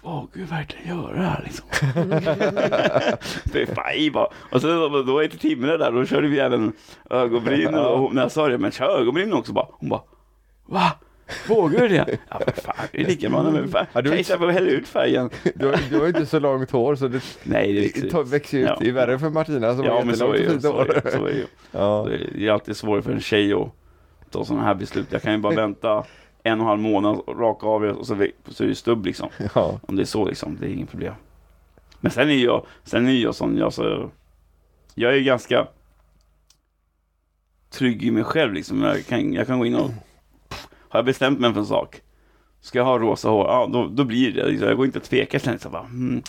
Åh, 0.02 0.24
gud 0.32 0.48
verkligen 0.48 0.98
göra 0.98 1.16
det 1.16 1.22
här 1.22 1.42
liksom. 1.44 1.66
Fy 3.52 3.66
fan, 3.66 4.12
bara. 4.12 4.28
Och 4.52 4.60
sen 4.60 4.70
då, 4.70 5.02
då 5.02 5.20
efter 5.20 5.38
timmarna 5.38 5.76
där, 5.76 5.92
då 5.92 6.04
körde 6.04 6.28
vi 6.28 6.38
även 6.38 6.72
ögonbryn. 7.10 7.74
Och 7.74 7.98
hon, 7.98 8.14
när 8.14 8.22
jag 8.22 8.32
sa 8.32 8.48
det, 8.48 8.58
men 8.58 8.70
kör 8.70 9.00
ögonbryn 9.00 9.32
också 9.32 9.52
bara. 9.52 9.66
Hon 9.70 9.88
bara, 9.88 10.02
va? 10.66 10.92
Vågar 11.48 11.80
du 11.80 11.88
det? 11.88 12.18
Ja, 12.30 12.40
men 12.46 12.54
fan, 12.54 12.74
det 12.92 13.00
är 13.00 13.06
lika 13.06 13.28
bra. 13.30 13.42
Men 13.42 13.68
fan, 13.68 13.86
Ja, 13.92 14.02
du- 14.02 14.10
kan 14.10 14.18
jag 14.28 14.38
få 14.38 14.50
hälla 14.50 14.70
ut 14.70 14.88
färgen? 14.88 15.30
Du, 15.54 15.66
har- 15.66 15.90
du 15.90 15.98
har 16.00 16.06
inte 16.08 16.26
så 16.26 16.38
långt 16.38 16.70
hår 16.70 16.94
så 16.94 17.08
det, 17.08 17.20
Nej, 17.44 17.72
det 17.72 18.02
det 18.02 18.10
tar- 18.10 18.22
växer 18.24 18.58
ut. 18.58 18.64
Ja. 18.68 18.76
Det 18.80 18.88
är 18.88 18.92
värre 18.92 19.18
för 19.18 19.30
Martina 19.30 19.76
som 19.76 19.84
Ja, 19.84 19.92
har 19.92 20.04
jättelångt 20.04 20.36
det 20.36 20.44
och 20.46 20.50
fint 20.50 20.62
Så 20.62 20.68
är 20.68 20.72
hår. 20.72 21.00
det, 21.04 21.10
så 21.10 21.26
är 21.26 21.32
det. 21.32 21.46
Ja. 21.72 22.06
Det 22.34 22.46
är 22.46 22.50
alltid 22.52 22.76
svårare 22.76 23.02
för 23.02 23.12
en 23.12 23.20
tjej 23.20 23.52
att 23.52 23.68
ta 24.30 24.44
sådana 24.44 24.64
här 24.64 24.74
beslut. 24.74 25.06
Jag 25.10 25.22
kan 25.22 25.32
ju 25.32 25.38
bara 25.38 25.54
vänta 25.54 26.04
en 26.42 26.52
och 26.60 26.64
en 26.64 26.68
halv 26.68 26.80
månad, 26.80 27.20
raka 27.28 27.66
av 27.66 27.82
det 27.82 27.92
och 27.92 28.06
så, 28.06 28.26
så 28.48 28.64
är 28.64 28.68
det 28.68 28.74
stubb 28.74 29.06
liksom. 29.06 29.28
Ja. 29.54 29.80
Om 29.82 29.96
det 29.96 30.02
är 30.02 30.06
så 30.06 30.24
liksom, 30.24 30.56
det 30.60 30.66
är 30.66 30.70
inget 30.70 30.90
problem. 30.90 31.14
Men 32.00 32.10
sen 32.12 32.30
är 32.30 32.44
jag, 32.44 32.66
sen 32.84 33.08
är 33.08 33.12
jag 33.12 33.34
sån, 33.34 33.56
jag, 33.58 33.72
så, 33.72 34.10
jag 34.94 35.12
är 35.12 35.16
ju 35.16 35.24
ganska 35.24 35.66
trygg 37.70 38.04
i 38.04 38.10
mig 38.10 38.24
själv 38.24 38.52
liksom. 38.54 38.82
Jag 38.82 39.06
kan, 39.06 39.32
jag 39.32 39.46
kan 39.46 39.58
gå 39.58 39.66
in 39.66 39.74
och, 39.74 39.90
har 40.88 40.98
jag 40.98 41.04
bestämt 41.04 41.40
mig 41.40 41.52
för 41.52 41.60
en 41.60 41.66
sak, 41.66 42.00
ska 42.60 42.78
jag 42.78 42.84
ha 42.84 42.98
rosa 42.98 43.28
hår, 43.28 43.46
ja 43.46 43.68
då, 43.72 43.86
då 43.86 44.04
blir 44.04 44.32
det 44.32 44.46
liksom. 44.46 44.68
Jag 44.68 44.76
går 44.76 44.86
inte 44.86 44.98
att 44.98 45.04
tveka 45.04 45.38
sen 45.38 45.58
så 45.58 45.68
bara, 45.70 45.82
hmm, 45.82 46.22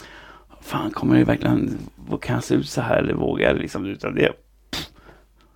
fan 0.61 0.91
kommer 0.91 1.17
det 1.17 1.23
verkligen, 1.23 1.77
kan 2.21 2.35
jag 2.35 2.43
se 2.43 2.55
ut 2.55 2.69
så 2.69 2.81
här 2.81 2.97
eller 2.97 3.13
vågar 3.13 3.47
jag 3.47 3.57
liksom, 3.57 3.85
utan 3.85 4.15
det 4.15 4.31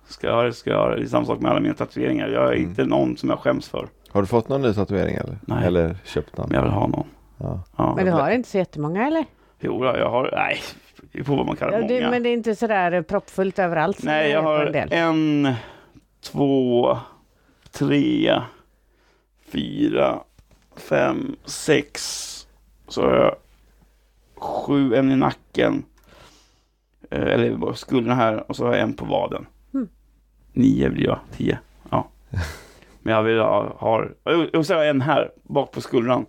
Ska 0.06 0.26
jag 0.26 0.34
ha 0.34 0.42
det, 0.42 0.52
ska 0.52 0.70
jag 0.70 0.78
ha 0.78 0.88
det. 0.88 0.96
Det 0.96 1.02
är 1.02 1.06
samma 1.06 1.26
sak 1.26 1.40
med 1.40 1.50
alla 1.50 1.60
mina 1.60 1.74
tatueringar. 1.74 2.28
Jag 2.28 2.48
är 2.48 2.52
Mm. 2.56 2.68
inte 2.68 2.84
någon 2.84 3.16
som 3.16 3.30
jag 3.30 3.38
skäms 3.38 3.68
för. 3.68 3.88
Har 4.10 4.20
du 4.20 4.26
fått 4.26 4.48
någon 4.48 4.62
ny 4.62 4.74
tatuering 4.74 5.14
eller? 5.16 5.38
Nej. 5.46 5.66
Eller 5.66 5.96
köpt 6.04 6.36
någon? 6.36 6.46
Men 6.48 6.56
jag 6.56 6.62
vill 6.62 6.72
ha 6.72 6.86
någon. 6.86 7.06
Ja. 7.38 7.60
Ja. 7.76 7.94
Men 7.96 8.04
du 8.06 8.10
har 8.12 8.30
inte 8.30 8.48
så 8.48 8.58
jättemånga 8.58 9.06
eller? 9.06 9.24
Jo, 9.60 9.84
jag 9.84 10.10
har, 10.10 10.30
nej, 10.36 10.58
det 11.12 11.18
är 11.18 11.22
på 11.24 11.36
vad 11.36 11.46
man 11.46 11.56
kallar 11.56 11.72
Ja, 11.72 11.78
många. 11.80 12.00
det, 12.00 12.10
men 12.10 12.22
det 12.22 12.28
är 12.28 12.32
inte 12.32 12.54
sådär 12.54 13.02
proppfullt 13.02 13.58
överallt? 13.58 14.02
Nej, 14.02 14.30
jag 14.30 14.42
har 14.42 14.66
en 14.66 14.72
del. 14.72 14.88
en, 14.92 15.54
två, 16.22 16.98
tre, 17.72 18.40
fyra, 19.46 20.20
fem, 20.76 21.36
sex. 21.44 22.30
Så 22.88 23.02
har 23.02 23.14
jag 23.16 23.36
sju, 24.36 24.94
en 24.94 25.12
i 25.12 25.16
nacken. 25.16 25.84
Eh, 27.10 27.22
Eller 27.22 27.72
skulderna 27.72 28.14
här 28.14 28.50
och 28.50 28.56
så 28.56 28.64
har 28.64 28.72
jag 28.72 28.82
en 28.82 28.94
på 28.94 29.04
vaden. 29.04 29.46
Mm. 29.74 29.88
Nio 30.52 30.90
blir 30.90 31.04
jag, 31.04 31.18
tio. 31.36 31.58
Ja. 31.90 32.08
Men 33.02 33.14
jag 33.14 33.22
vill 33.22 33.38
ha, 33.38 33.76
ha 33.78 34.04
jo, 34.24 34.46
och 34.58 34.66
så 34.66 34.74
har 34.74 34.80
jag 34.80 34.90
en 34.90 35.00
här 35.00 35.30
bak 35.42 35.72
på 35.72 35.80
skuldran. 35.80 36.26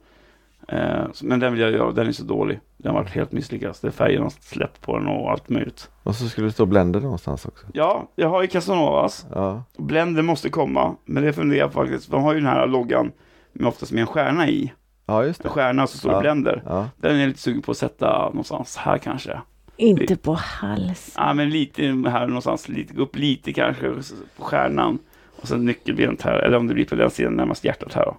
Eh, 0.68 1.06
men 1.24 1.40
den 1.40 1.54
vill 1.54 1.62
jag 1.62 1.72
göra, 1.72 1.92
den 1.92 2.08
är 2.08 2.12
så 2.12 2.24
dålig. 2.24 2.60
Den 2.86 2.96
har 2.96 3.02
varit 3.02 3.12
helt 3.12 3.32
misslyckad. 3.32 3.76
Det 3.82 3.88
är 3.88 3.92
färgen 3.92 4.24
har 4.24 4.30
släppt 4.40 4.82
på 4.82 4.98
den 4.98 5.08
och 5.08 5.32
allt 5.32 5.50
möjligt. 5.50 5.90
Och 6.04 6.16
så 6.16 6.30
skulle 6.30 6.48
det 6.48 6.52
stå 6.52 6.66
Blender 6.66 7.00
någonstans 7.00 7.46
också. 7.46 7.66
Ja, 7.74 8.12
jag 8.16 8.30
har 8.30 8.42
ju 8.42 8.48
Casanovas. 8.48 9.26
Ja. 9.34 9.64
Blender 9.78 10.22
måste 10.22 10.50
komma, 10.50 10.96
men 11.06 11.24
det 11.24 11.34
funderar 11.34 11.60
jag 11.60 11.74
faktiskt. 11.74 12.12
De 12.12 12.24
har 12.24 12.34
ju 12.34 12.40
den 12.40 12.50
här 12.50 12.68
loggan 12.68 13.12
med 13.54 13.68
oftast 13.68 13.92
med 13.92 14.02
en 14.02 14.08
stjärna 14.08 14.48
i. 14.50 14.74
Ja, 15.06 15.26
just 15.26 15.40
En 15.40 15.44
det. 15.44 15.50
stjärna 15.50 15.88
så 15.88 15.98
står 15.98 16.10
det 16.10 16.16
Ja. 16.16 16.22
Blender. 16.22 16.64
Ja. 16.66 16.90
Den 16.98 17.16
är 17.16 17.20
jag 17.20 17.28
lite 17.28 17.40
sugen 17.40 17.62
på 17.62 17.72
att 17.72 17.78
sätta 17.78 18.26
någonstans 18.30 18.78
här 18.78 18.98
kanske. 18.98 19.42
Inte 19.78 20.16
på 20.16 20.34
hals. 20.34 21.14
Ja, 21.18 21.34
men 21.34 21.50
lite 21.50 21.84
här 21.84 22.28
någonstans. 22.28 22.70
Lite, 22.70 22.94
gå 22.94 23.02
upp 23.04 23.16
lite 23.16 23.54
kanske 23.54 23.94
på 24.38 24.44
stjärnan. 24.44 25.00
Och 25.42 25.48
sen 25.48 25.66
nyckelbenet 25.66 26.22
här. 26.22 26.34
Eller 26.34 26.58
om 26.58 26.68
det 26.68 26.74
blir 26.74 26.86
på 26.86 26.96
den 26.96 27.10
sidan 27.10 27.34
närmast 27.34 27.64
hjärtat 27.64 27.94
här 27.94 28.06
då. 28.06 28.18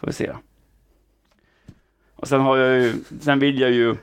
Får 0.00 0.06
vi 0.06 0.12
se. 0.12 0.32
Och 2.22 2.28
sen 2.28 2.40
har 2.40 2.56
jag 2.56 2.80
ju, 2.80 2.94
sen 3.20 3.38
vill 3.38 3.60
jag 3.60 3.70
ju, 3.70 3.96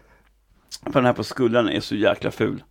för 0.84 0.94
den 0.94 1.06
här 1.06 1.14
på 1.14 1.24
skulden 1.24 1.70
är 1.70 1.80
så 1.80 1.96
jäkla 1.96 2.32
ful. 2.32 2.64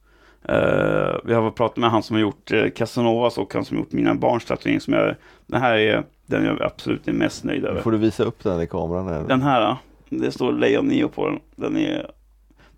Eh, 0.44 1.16
vi 1.24 1.34
har 1.34 1.50
pratat 1.50 1.76
med 1.76 1.90
han 1.90 2.02
som 2.02 2.16
har 2.16 2.20
gjort 2.20 2.52
uh, 2.52 2.70
Casanovas 2.70 3.38
och 3.38 3.54
han 3.54 3.64
som 3.64 3.76
har 3.76 3.84
gjort 3.84 3.92
mina 3.92 4.14
barns 4.14 4.44
tatuering 4.44 4.80
som 4.80 4.94
jag, 4.94 5.14
den 5.46 5.60
här 5.60 5.76
är 5.76 6.04
den 6.26 6.44
jag 6.44 6.62
absolut 6.62 7.08
är 7.08 7.12
mest 7.12 7.44
nöjd 7.44 7.64
över. 7.64 7.80
Får 7.80 7.92
du 7.92 7.98
visa 7.98 8.24
upp 8.24 8.44
den 8.44 8.60
i 8.60 8.66
kameran? 8.66 9.08
Här? 9.08 9.24
Den 9.24 9.42
här, 9.42 9.76
det 10.08 10.30
står 10.30 10.52
Leon 10.52 10.86
Neo 10.86 11.08
på 11.08 11.28
den. 11.28 11.40
Den, 11.56 11.76
är, 11.76 12.10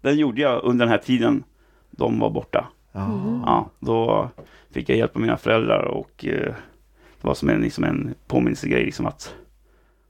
den 0.01 0.18
gjorde 0.18 0.41
jag 0.41 0.64
under 0.64 0.87
den 0.87 0.93
här 0.93 0.99
tiden 0.99 1.45
de 1.91 2.18
var 2.18 2.31
borta. 2.31 2.66
Ja. 2.93 3.43
Ja, 3.47 3.71
då 3.79 4.29
fick 4.71 4.89
jag 4.89 4.99
hjälp 4.99 5.16
av 5.16 5.23
mina 5.23 5.37
föräldrar 5.37 5.83
och 5.83 6.25
eh, 6.25 6.55
det 7.21 7.27
var 7.27 7.35
som 7.35 7.49
en, 7.49 7.61
liksom 7.61 7.85
en 7.85 8.14
påminnelsegrej 8.27 8.85
liksom 8.85 9.07
att 9.07 9.35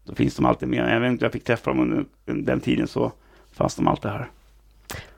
då 0.05 0.14
finns 0.14 0.36
de 0.36 0.44
alltid 0.44 0.68
med. 0.68 0.96
Även 0.96 1.11
om 1.11 1.18
jag 1.20 1.32
fick 1.32 1.44
träffa 1.44 1.70
dem 1.70 1.80
under 2.26 2.42
den 2.42 2.61
tiden 2.61 2.88
så 2.88 3.12
fanns 3.53 3.76
de 3.76 3.88
alltid 3.88 4.11
här. 4.11 4.30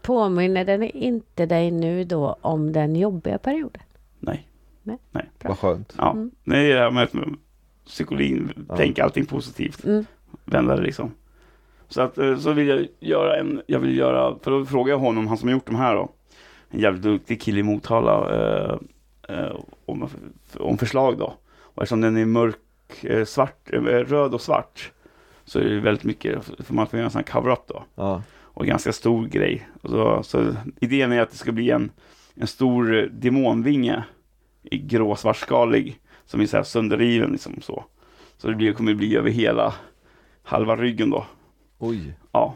Påminner 0.03 0.65
den 0.65 0.83
inte 0.83 1.47
dig 1.47 1.71
nu 1.71 2.05
då 2.05 2.37
om 2.41 2.73
den 2.73 2.97
jobbiga 2.97 3.39
perioden? 3.39 3.83
Nej. 4.21 4.47
Vad 5.43 5.59
skönt. 5.59 5.95
Ja, 5.99 6.11
Mm. 6.13 6.31
är 6.47 6.75
det 6.75 6.81
här 6.81 6.91
med 6.91 7.09
psykologin, 7.87 8.65
Ja. 8.69 8.77
tänka 8.77 9.05
allting 9.05 9.27
positivt, 9.27 9.85
Mm. 9.85 10.05
vända 10.45 10.77
det 10.77 10.83
liksom. 10.83 11.11
Så 11.89 12.01
att 12.03 12.19
eh, 12.19 12.39
så 12.39 12.53
vill 12.53 12.69
jag 12.69 12.87
göra 13.01 13.37
en, 13.41 13.63
jag 13.67 13.79
vill 13.81 13.97
göra, 13.99 14.39
för 14.43 14.51
då 14.51 14.65
frågade 14.67 14.91
jag 14.91 14.99
honom, 14.99 15.27
han 15.27 15.37
som 15.39 15.49
har 15.49 15.53
gjort 15.55 15.67
de 15.67 15.75
här 15.77 15.95
då, 15.95 16.09
en 16.71 16.81
jävligt 16.81 17.03
duktig 17.03 17.41
kille 17.43 17.61
i 17.61 17.63
Motala, 17.63 18.31
eh, 18.37 18.79
eh, 19.39 19.57
om, 19.85 20.09
om 20.59 20.79
förslag 20.79 21.19
då. 21.19 21.35
Och 21.61 21.83
eftersom 21.83 22.01
den 22.01 22.17
är 22.17 22.25
mörk, 22.27 22.57
eh, 23.05 23.25
svart, 23.25 23.73
eh, 23.73 23.81
röd 23.83 24.35
och 24.35 24.41
svart, 24.41 24.93
så 25.45 25.59
är 25.59 25.65
det 25.65 25.81
väldigt 25.81 26.05
mycket, 26.05 26.45
för 26.59 26.75
man 26.75 26.87
får 26.87 26.99
göra 26.99 27.05
en 27.07 27.11
sån 27.11 27.23
cover-up 27.25 27.67
då 27.67 27.85
Ja. 27.95 28.23
och 28.43 28.67
ganska 28.67 28.93
stor 28.93 29.27
grej. 29.27 29.69
Så, 29.85 30.23
så 30.23 30.55
idén 30.81 31.13
är 31.13 31.21
att 31.21 31.31
det 31.31 31.37
ska 31.37 31.53
bli 31.53 31.71
en, 31.71 31.91
en 32.35 32.47
stor 32.47 32.99
eh, 32.99 33.05
demonvinge 33.05 34.05
i 34.63 34.79
grå 34.79 35.17
svartskalig 35.17 36.01
som 36.27 36.41
är 36.41 36.47
så 36.47 36.57
här 36.57 36.65
sönderriven 36.65 37.33
liksom 37.33 37.61
så. 37.63 37.85
Så 38.39 38.49
det 38.49 38.55
blir, 38.55 38.73
kommer 38.73 38.95
bli 38.95 39.17
över 39.17 39.31
hela 39.31 39.75
halva 40.43 40.77
ryggen 40.77 41.11
då. 41.11 41.27
Oj. 41.79 42.15
Ja. 42.33 42.55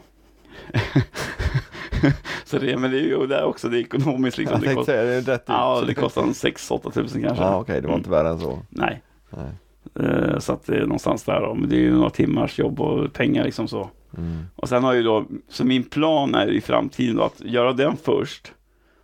så 2.45 2.57
det, 2.57 2.77
men 2.77 2.91
det 2.91 2.97
är 2.97 3.01
ju 3.01 3.27
där 3.27 3.43
också, 3.43 3.69
det 3.69 3.77
är 3.77 3.81
ekonomiskt 3.81 4.37
liksom. 4.37 4.53
Jag 4.53 4.61
Det 4.61 4.67
tänkte 4.67 4.85
säga 4.85 5.03
det 5.03 5.15
är 5.15 5.21
rätt 5.21 5.43
ja, 5.47 5.83
det 5.87 5.93
kostar 5.93 6.23
en 6.23 6.31
6-8 6.33 6.91
tusen 6.91 7.21
kanske. 7.23 7.43
Ja, 7.43 7.59
okej, 7.59 7.81
det 7.81 7.87
var 7.87 7.95
inte 7.95 8.09
värre 8.09 8.29
än 8.29 8.39
så. 8.39 8.59
Nej. 8.69 9.01
Nej. 9.29 9.51
Eh, 9.99 10.39
Så 10.39 10.53
att 10.53 10.65
det 10.65 10.75
är 10.75 10.81
någonstans 10.81 11.23
där 11.23 11.41
då. 11.41 11.53
Men 11.55 11.69
det 11.69 11.75
är 11.75 11.79
ju 11.79 11.93
några 11.93 12.09
timmars 12.09 12.59
jobb 12.59 12.79
och 12.81 13.13
pengar 13.13 13.43
liksom 13.45 13.67
så. 13.67 13.89
Mm. 14.17 14.37
Och 14.55 14.69
sen 14.69 14.83
har 14.83 14.93
ju 14.93 15.03
då, 15.03 15.25
så 15.49 15.65
min 15.65 15.83
plan 15.83 16.35
är 16.35 16.47
i 16.51 16.61
framtiden 16.61 17.15
då 17.15 17.23
att 17.23 17.41
göra 17.41 17.73
den 17.73 17.97
först. 17.97 18.53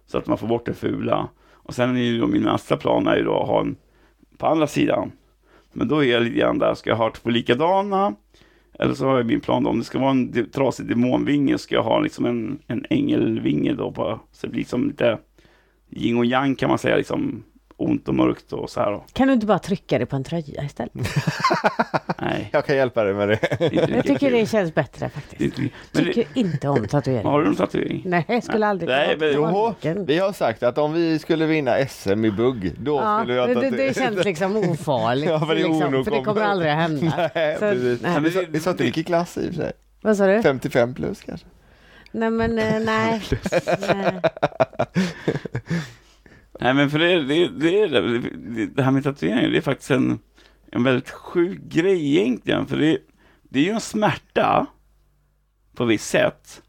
Så 0.05 0.17
att 0.17 0.27
man 0.27 0.37
får 0.37 0.47
bort 0.47 0.65
det 0.65 0.73
fula. 0.73 1.27
Och 1.51 1.73
sen 1.73 1.97
är 1.97 2.01
ju 2.01 2.19
då 2.19 2.27
min 2.27 2.43
nästa 2.43 2.77
plan 2.77 3.07
är 3.07 3.15
ju 3.15 3.23
då 3.23 3.41
att 3.41 3.47
ha 3.47 3.61
en 3.61 3.75
på 4.37 4.47
andra 4.47 4.67
sidan. 4.67 5.11
Men 5.73 5.87
då 5.87 6.03
är 6.03 6.11
jag 6.11 6.23
lite 6.23 6.35
grann 6.39 6.59
där, 6.59 6.73
ska 6.73 6.89
jag 6.89 6.97
ha 6.97 7.11
två 7.11 7.29
likadana? 7.29 8.15
Eller 8.79 8.93
så 8.93 9.05
har 9.07 9.17
jag 9.17 9.25
min 9.25 9.39
plan 9.41 9.63
då, 9.63 9.69
om 9.69 9.79
det 9.79 9.85
ska 9.85 9.99
vara 9.99 10.11
en 10.11 10.49
trasig 10.51 10.87
demonvinge 10.87 11.57
ska 11.57 11.75
jag 11.75 11.83
ha 11.83 11.99
liksom 11.99 12.25
en, 12.25 12.59
en 12.67 12.85
ängelvinge 12.89 13.73
då 13.73 13.91
på, 13.91 14.19
så 14.31 14.47
det 14.47 14.51
blir 14.51 14.59
liksom 14.59 14.87
lite 14.87 15.17
yin 15.89 16.17
och 16.17 16.25
yang 16.25 16.55
kan 16.55 16.69
man 16.69 16.77
säga, 16.77 16.97
liksom 16.97 17.43
ont 17.83 18.07
och 18.07 18.15
mörkt 18.15 18.53
och 18.53 18.69
så 18.69 18.79
här. 18.79 19.01
Kan 19.13 19.27
du 19.27 19.33
inte 19.33 19.45
bara 19.45 19.59
trycka 19.59 19.99
det 19.99 20.05
på 20.05 20.15
en 20.15 20.23
tröja 20.23 20.63
istället? 20.63 20.93
Nej. 22.21 22.49
Jag 22.51 22.65
kan 22.65 22.75
hjälpa 22.75 23.03
dig 23.03 23.13
med 23.13 23.27
det. 23.29 23.39
Jag 23.89 24.03
tycker 24.05 24.31
det 24.31 24.45
känns 24.45 24.73
bättre 24.75 25.09
faktiskt. 25.09 25.41
inte- 25.41 25.61
Men 25.61 26.03
det, 26.05 26.13
Tycker 26.13 26.25
inte 26.33 26.67
om 26.69 26.87
tatuering. 26.87 27.25
har 27.25 27.39
du 27.39 27.45
någon 27.45 27.55
tatuering? 27.55 28.01
Nej, 28.05 28.25
jag 28.27 28.43
skulle 28.43 28.67
aldrig 28.67 28.89
Nej, 28.89 29.17
men- 29.19 29.31
Jo, 29.33 29.73
vi 30.07 30.19
har 30.19 30.33
sagt 30.33 30.63
att 30.63 30.77
om 30.77 30.93
vi 30.93 31.19
skulle 31.19 31.45
vinna 31.45 31.77
SM 31.87 32.25
i 32.25 32.31
bugg, 32.31 32.71
då 32.79 32.95
Ja, 32.95 33.19
skulle 33.19 33.33
jag 33.35 33.47
det, 33.49 33.53
ta 33.53 33.61
det, 33.61 33.69
det 33.69 33.95
känns 33.95 34.25
liksom 34.25 34.57
ofarligt. 34.57 35.29
Ja, 35.29 35.39
för 35.39 35.55
det 35.55 35.61
är 35.61 35.67
liksom, 35.69 36.03
för 36.03 36.11
det 36.11 36.21
kommer 36.23 36.41
aldrig 36.41 36.71
att 36.71 36.77
hända. 36.77 37.29
Nej, 37.35 37.53
Så- 37.55 37.59
precis. 37.59 38.01
nej. 38.01 38.21
Vi 38.21 38.31
sa- 38.31 38.41
Vi 38.49 38.59
sa 38.59 38.71
inte 38.71 38.83
vilken 38.83 39.03
klass 39.03 39.37
i 39.37 39.41
och 39.49 39.53
för 39.53 39.61
sig. 39.61 39.71
Vad 40.01 40.17
sa 40.17 40.27
du? 40.27 40.41
55 40.41 40.93
plus 40.93 41.21
kanske. 41.21 41.47
Nej 42.11 42.29
men 42.29 42.59
eh, 42.59 42.79
nej. 42.79 43.21
nej. 43.87 44.21
Nej 46.63 46.73
men 46.73 46.89
för 46.89 46.99
det, 46.99 47.23
det, 47.23 47.47
det, 47.47 47.87
det, 47.87 48.65
det, 48.65 48.83
här 48.83 48.91
med 48.91 49.03
tatueringar, 49.03 49.49
det 49.49 49.57
är 49.57 49.61
faktiskt 49.61 49.91
en, 49.91 50.19
en 50.71 50.83
väldigt 50.83 51.09
sjuk 51.09 51.59
grej 51.61 52.17
egentligen. 52.17 52.67
För 52.67 52.77
det, 52.77 52.97
det 53.43 53.59
är 53.59 53.63
ju 53.63 53.69
en 53.69 53.81
smärta 53.81 54.65
på 55.75 55.85
visst 55.85 56.09
sätt. 56.09 56.61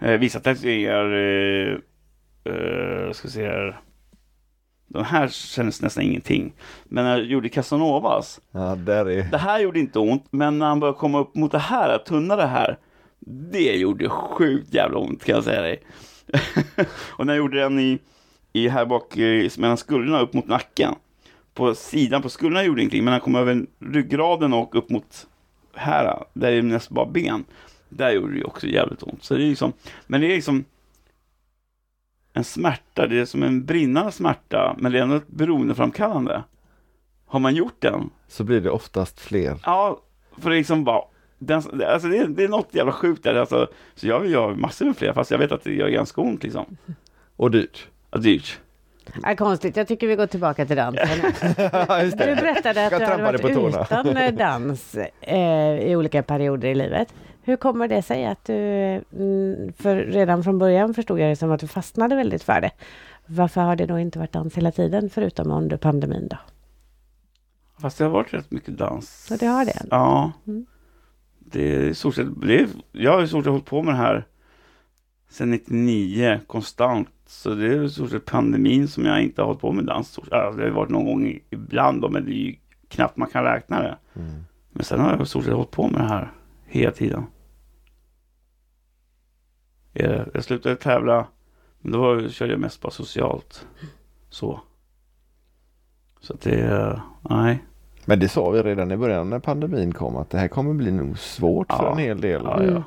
Eh, 0.00 0.18
vissa 0.18 0.40
tatueringar, 0.40 1.12
eh, 1.12 1.78
eh, 2.54 3.12
ska 3.12 3.28
se 3.28 3.46
här. 3.46 3.80
De 4.88 5.04
här 5.04 5.28
kändes 5.28 5.82
nästan 5.82 6.04
ingenting. 6.04 6.52
Men 6.84 7.04
när 7.04 7.18
jag 7.18 7.26
gjorde 7.26 7.48
Casanovas, 7.48 8.40
Ja, 8.50 8.76
där 8.76 9.10
är... 9.10 9.30
det 9.30 9.38
här 9.38 9.60
gjorde 9.60 9.80
inte 9.80 9.98
ont, 9.98 10.26
men 10.30 10.58
när 10.58 10.66
han 10.66 10.80
började 10.80 10.98
komma 10.98 11.20
upp 11.20 11.34
mot 11.34 11.52
det 11.52 11.58
här, 11.58 11.98
tunna 11.98 12.36
det 12.36 12.46
här, 12.46 12.78
det 13.52 13.76
gjorde 13.76 14.08
sjukt 14.08 14.74
jävla 14.74 14.98
ont 14.98 15.24
kan 15.24 15.34
jag 15.34 15.44
säga 15.44 15.62
dig. 15.62 15.82
och 17.10 17.26
när 17.26 17.32
jag 17.32 17.38
gjorde 17.38 17.60
den 17.60 17.78
i, 17.78 17.98
i 18.54 18.68
här 18.68 18.86
bak, 18.86 19.16
eh, 19.16 19.50
mellan 19.58 19.76
skulderna 19.76 20.20
upp 20.20 20.32
mot 20.32 20.46
nacken, 20.46 20.94
på 21.54 21.74
sidan 21.74 22.22
på 22.22 22.28
skulderna 22.28 22.64
gjorde 22.64 22.80
ingenting, 22.80 23.04
men 23.04 23.12
han 23.12 23.20
kom 23.20 23.34
över 23.34 23.66
ryggraden 23.78 24.52
och 24.52 24.74
upp 24.74 24.90
mot 24.90 25.26
här, 25.74 26.24
där 26.32 26.52
är 26.52 26.56
det 26.56 26.62
nästan 26.62 26.94
bara 26.94 27.06
ben, 27.06 27.44
där 27.88 28.10
gjorde 28.10 28.34
det 28.34 28.44
också 28.44 28.66
jävligt 28.66 29.02
ont. 29.02 29.24
Så 29.24 29.34
det 29.34 29.44
är 29.44 29.48
liksom, 29.48 29.72
men 30.06 30.20
det 30.20 30.26
är 30.26 30.34
liksom 30.34 30.64
en 32.32 32.44
smärta, 32.44 33.06
det 33.06 33.18
är 33.18 33.24
som 33.24 33.42
en 33.42 33.64
brinnande 33.64 34.12
smärta, 34.12 34.76
men 34.78 34.92
det 34.92 34.98
är 34.98 35.02
ändå 35.02 35.14
ett 35.14 35.28
beroendeframkallande. 35.28 36.42
Har 37.26 37.40
man 37.40 37.54
gjort 37.54 37.76
den, 37.78 38.10
Så 38.28 38.44
blir 38.44 38.60
det 38.60 38.70
oftast 38.70 39.20
fler. 39.20 39.58
Ja, 39.64 40.00
för 40.38 40.50
det 40.50 40.56
är 40.56 40.58
liksom 40.58 40.84
bara, 40.84 41.02
den, 41.38 41.56
alltså 41.86 42.08
det, 42.08 42.18
är, 42.18 42.28
det 42.28 42.44
är 42.44 42.48
något 42.48 42.68
jävla 42.74 42.92
sjukt 42.92 43.22
där. 43.22 43.34
Alltså, 43.34 43.68
så 43.94 44.06
jag 44.06 44.20
vill 44.20 44.32
göra 44.32 44.54
massor 44.54 44.84
med 44.84 44.96
fler, 44.96 45.12
fast 45.12 45.30
jag 45.30 45.38
vet 45.38 45.52
att 45.52 45.64
det 45.64 45.74
gör 45.74 45.88
ganska 45.88 46.20
ont 46.20 46.42
liksom. 46.42 46.76
Och 47.36 47.50
dyrt. 47.50 47.88
Ja, 48.14 48.20
dyrt. 48.20 48.60
Ja, 49.22 49.36
konstigt, 49.36 49.76
jag 49.76 49.88
tycker 49.88 50.06
vi 50.06 50.16
går 50.16 50.26
tillbaka 50.26 50.66
till 50.66 50.76
dansen. 50.76 51.08
Ja, 51.56 52.02
Du 52.04 52.16
berättade 52.16 52.86
att 52.86 52.92
Jag 52.92 53.00
du 53.00 53.04
hade 53.04 53.22
varit 53.22 53.84
utan 53.84 54.16
eh, 54.16 54.34
dans 54.34 54.96
eh, 55.20 55.38
i 55.78 55.96
olika 55.96 56.22
perioder 56.22 56.68
i 56.68 56.74
livet. 56.74 57.14
Hur 57.42 57.56
kommer 57.56 57.88
det 57.88 58.02
sig 58.02 58.26
att 58.26 58.44
du, 58.44 58.54
mm, 58.54 59.72
för 59.78 59.96
redan 59.96 60.44
från 60.44 60.58
början 60.58 60.94
förstod 60.94 61.20
jag 61.20 61.30
det 61.30 61.36
som 61.36 61.50
att 61.50 61.60
du 61.60 61.66
fastnade 61.66 62.16
väldigt 62.16 62.42
för 62.42 62.60
det. 62.60 62.70
Varför 63.26 63.60
har 63.60 63.76
det 63.76 63.86
då 63.86 63.98
inte 63.98 64.18
varit 64.18 64.32
dans 64.32 64.54
hela 64.56 64.72
tiden 64.72 65.10
förutom 65.10 65.50
under 65.50 65.76
pandemin 65.76 66.28
då? 66.28 66.36
Fast 67.80 67.98
det 67.98 68.04
har 68.04 68.10
varit 68.10 68.34
rätt 68.34 68.50
mycket 68.50 68.78
dans. 68.78 69.26
Så 69.28 69.36
det 69.36 69.46
har 69.46 69.64
det? 69.64 69.86
Ja. 69.90 70.32
Mm. 70.46 70.66
Det 71.38 71.76
är 71.76 71.80
i 71.80 71.94
stort 71.94 72.14
sett, 72.14 72.26
det 72.46 72.60
är, 72.60 72.66
jag 72.92 73.12
har 73.12 73.22
i 73.22 73.28
stort 73.28 73.44
sett 73.44 73.50
hållit 73.50 73.66
på 73.66 73.82
med 73.82 73.94
det 73.94 73.98
här 73.98 74.26
sedan 75.30 75.50
99 75.50 76.40
konstant. 76.46 77.08
Så 77.34 77.54
det 77.54 77.66
är 77.66 77.82
i 77.82 77.90
stort 77.90 78.10
sett 78.10 78.24
pandemin 78.24 78.88
som 78.88 79.04
jag 79.04 79.22
inte 79.22 79.42
har 79.42 79.46
hållit 79.46 79.60
på 79.60 79.72
med 79.72 79.84
dans. 79.84 80.18
Det 80.30 80.36
har 80.36 80.70
varit 80.70 80.90
någon 80.90 81.04
gång 81.04 81.38
ibland 81.50 82.02
då, 82.02 82.08
men 82.08 82.24
det 82.24 82.30
är 82.30 82.34
ju 82.46 82.56
knappt 82.88 83.16
man 83.16 83.28
kan 83.28 83.44
räkna 83.44 83.82
det. 83.82 83.98
Mm. 84.14 84.44
Men 84.70 84.84
sen 84.84 85.00
har 85.00 85.10
jag 85.10 85.22
i 85.22 85.26
stort 85.26 85.44
sett 85.44 85.52
hållit 85.54 85.70
på 85.70 85.88
med 85.88 86.00
det 86.00 86.08
här 86.08 86.32
hela 86.66 86.92
tiden. 86.92 87.26
Jag, 89.92 90.26
jag 90.34 90.44
slutade 90.44 90.76
tävla, 90.76 91.26
men 91.80 91.92
då 91.92 91.98
var, 92.00 92.28
körde 92.28 92.52
jag 92.52 92.60
mest 92.60 92.80
bara 92.80 92.90
socialt. 92.92 93.66
Så. 94.30 94.60
Så 96.20 96.32
att 96.34 96.40
det, 96.40 97.00
nej. 97.30 97.64
Men 98.04 98.18
det 98.20 98.28
sa 98.28 98.50
vi 98.50 98.62
redan 98.62 98.92
i 98.92 98.96
början 98.96 99.30
när 99.30 99.38
pandemin 99.38 99.92
kom 99.92 100.16
att 100.16 100.30
det 100.30 100.38
här 100.38 100.48
kommer 100.48 100.74
bli 100.74 100.90
nog 100.90 101.18
svårt 101.18 101.72
för 101.72 101.84
Ja. 101.84 101.92
en 101.92 101.98
hel 101.98 102.20
del. 102.20 102.42
Ja, 102.44 102.60
Mm. 102.60 102.74
ja. 102.74 102.82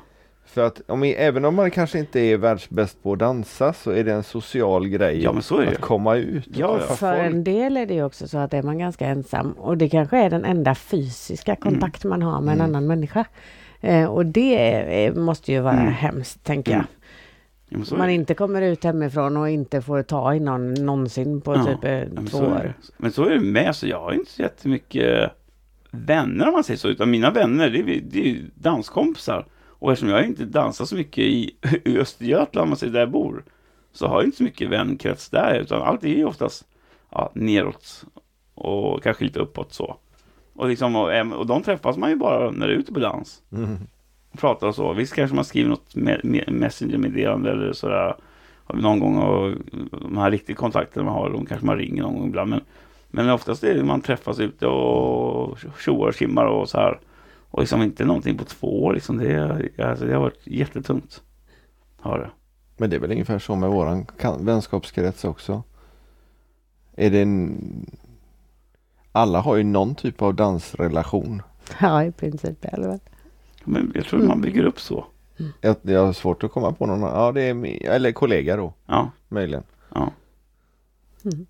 För 0.48 0.66
att 0.66 0.80
om, 0.86 1.02
även 1.02 1.44
om 1.44 1.54
man 1.54 1.70
kanske 1.70 1.98
inte 1.98 2.20
är 2.20 2.36
världsbäst 2.36 3.02
på 3.02 3.12
att 3.12 3.18
dansa 3.18 3.72
så 3.72 3.90
är 3.90 4.04
det 4.04 4.12
en 4.12 4.22
social 4.22 4.88
grej 4.88 5.22
Ja, 5.22 5.34
att 5.68 5.80
komma 5.80 6.16
ut. 6.16 6.48
Ja, 6.56 6.78
För 6.78 6.94
folk. 6.94 7.18
en 7.18 7.44
del 7.44 7.76
är 7.76 7.86
det 7.86 7.94
ju 7.94 8.04
också 8.04 8.28
så 8.28 8.38
att 8.38 8.54
är 8.54 8.62
man 8.62 8.78
ganska 8.78 9.06
ensam 9.06 9.52
och 9.52 9.76
det 9.78 9.88
kanske 9.88 10.18
är 10.18 10.30
den 10.30 10.44
enda 10.44 10.74
fysiska 10.74 11.56
kontakt 11.56 12.04
man 12.04 12.22
har 12.22 12.40
med 12.40 12.52
en 12.52 12.60
Mm. 12.60 12.70
annan 12.70 12.86
människa. 12.86 13.24
Eh, 13.80 14.04
och 14.04 14.26
det 14.26 15.16
måste 15.16 15.52
ju 15.52 15.60
vara 15.60 15.80
Mm. 15.80 15.92
hemskt, 15.92 16.44
tänker 16.44 16.72
jag. 16.72 16.84
Mm. 17.70 17.84
Ja, 17.90 17.96
man 17.96 18.10
inte 18.10 18.34
kommer 18.34 18.62
ut 18.62 18.84
hemifrån 18.84 19.36
och 19.36 19.48
inte 19.50 19.82
får 19.82 20.02
ta 20.02 20.34
i 20.34 20.40
någon 20.40 20.74
någonsin 20.74 21.40
på 21.40 21.54
Ja, 21.54 21.64
typ 21.64 21.84
eh, 21.84 21.92
Ja, 21.92 22.04
men, 22.14 22.26
två 22.26 22.38
så 22.38 22.44
är 22.44 22.50
år. 22.50 22.62
det. 22.62 22.74
men 22.96 23.12
så 23.12 23.24
är 23.24 23.30
det 23.30 23.40
med, 23.40 23.76
så 23.76 23.86
jag 23.86 24.00
har 24.00 24.12
inte 24.12 24.30
så 24.30 24.42
jättemycket 24.42 25.30
vänner 25.90 26.46
om 26.46 26.52
man 26.52 26.64
säger 26.64 26.78
så, 26.78 26.88
utan 26.88 27.10
mina 27.10 27.30
vänner 27.30 27.70
det 27.70 27.78
är, 27.78 28.00
det 28.10 28.18
är 28.20 28.24
ju 28.28 28.42
danskompisar. 28.54 29.46
Och 29.78 29.92
eftersom 29.92 30.08
jag 30.08 30.26
inte 30.26 30.44
dansar 30.44 30.84
så 30.84 30.94
mycket 30.94 31.24
i, 31.24 31.54
i 31.84 31.98
Östergötland, 31.98 32.68
man 32.68 32.76
säger 32.76 32.92
där 32.92 33.00
jag 33.00 33.10
bor, 33.10 33.44
så 33.92 34.06
har 34.06 34.16
jag 34.16 34.24
inte 34.24 34.36
så 34.36 34.42
mycket 34.42 34.70
vänkrets 34.70 35.30
där, 35.30 35.54
utan 35.54 35.82
allt 35.82 36.04
är 36.04 36.08
ju 36.08 36.24
oftast 36.24 36.66
ja, 37.10 37.30
neråt 37.34 38.04
och 38.54 39.02
kanske 39.02 39.24
lite 39.24 39.40
uppåt 39.40 39.72
så. 39.72 39.96
Och, 40.54 40.68
liksom, 40.68 40.96
och, 40.96 41.38
och 41.38 41.46
de 41.46 41.62
träffas 41.62 41.96
man 41.96 42.10
ju 42.10 42.16
bara 42.16 42.50
när 42.50 42.66
det 42.66 42.74
är 42.74 42.78
ute 42.78 42.92
på 42.92 43.00
dans. 43.00 43.42
Mm. 43.52 43.76
Och 44.30 44.38
pratar 44.38 44.66
och 44.66 44.74
så. 44.74 44.92
Visst 44.92 45.14
kanske 45.14 45.34
man 45.34 45.44
skriver 45.44 45.70
något 45.70 45.94
me- 45.94 46.22
me- 46.22 46.50
messengermeddelande 46.50 47.50
eller 47.50 47.72
sådär 47.72 48.14
någon 48.74 49.00
gång 49.00 49.16
och 49.16 49.54
de 49.90 50.16
här 50.18 50.30
riktiga 50.30 50.56
kontakterna 50.56 51.04
man 51.04 51.14
har, 51.14 51.30
de 51.30 51.46
kanske 51.46 51.66
man 51.66 51.78
ringer 51.78 52.02
någon 52.02 52.14
gång 52.18 52.28
ibland. 52.28 52.50
Men, 52.50 52.60
men 53.08 53.30
oftast 53.30 53.64
är 53.64 53.74
det 53.74 53.84
man 53.84 54.00
träffas 54.00 54.40
ute 54.40 54.66
och 54.66 55.58
tjoar 55.78 56.08
och 56.08 56.14
simmar 56.14 56.44
och 56.44 56.68
så 56.68 56.78
här. 56.78 56.98
Och 57.50 57.60
liksom 57.60 57.82
inte 57.82 58.04
någonting 58.04 58.38
på 58.38 58.44
två 58.44 58.84
år 58.84 58.94
liksom. 58.94 59.18
Det, 59.18 59.68
alltså, 59.78 60.04
det 60.04 60.12
har 60.14 60.20
varit 60.20 60.46
jättetungt. 60.46 61.22
Har 62.00 62.18
det. 62.18 62.30
Men 62.76 62.90
det 62.90 62.96
är 62.96 63.00
väl 63.00 63.10
ungefär 63.10 63.38
så 63.38 63.56
med 63.56 63.70
våran 63.70 64.06
vänskapskrets 64.40 65.24
också. 65.24 65.62
Är 66.96 67.10
det 67.10 67.20
en... 67.22 67.86
Alla 69.12 69.40
har 69.40 69.56
ju 69.56 69.62
någon 69.64 69.94
typ 69.94 70.22
av 70.22 70.34
dansrelation. 70.34 71.42
Ja, 71.80 72.04
i 72.04 72.12
princip 72.12 72.64
i 72.64 72.68
alla 72.72 72.86
fall. 72.88 73.00
Men 73.64 73.92
jag 73.94 74.04
tror 74.04 74.22
man 74.22 74.40
bygger 74.40 74.64
upp 74.64 74.80
så. 74.80 75.04
Jag, 75.60 75.76
jag 75.82 76.06
har 76.06 76.12
svårt 76.12 76.44
att 76.44 76.52
komma 76.52 76.72
på 76.72 76.86
någon 76.86 77.04
annan. 77.04 77.20
Ja, 77.24 77.32
det 77.32 77.42
är 77.42 77.86
eller 77.88 78.12
kollega 78.12 78.56
då, 78.56 78.72
Ja, 78.86 79.10
möjligen. 79.28 79.62
ja. 79.94 80.12
Mm. 81.24 81.46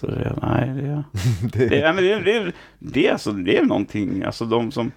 Så 0.00 0.06
det, 0.06 0.38
nej, 0.42 0.68
det, 0.68 1.04
Det, 1.58 1.68
det, 1.68 1.80
nej, 1.82 1.92
men 1.94 2.04
det, 2.04 2.20
det, 2.20 2.52
det, 2.78 3.06
är 3.06 3.12
alltså, 3.12 3.32
det 3.32 3.58
är 3.58 3.64
någonting, 3.64 4.22
alltså 4.22 4.44
de 4.44 4.72
som 4.72 4.92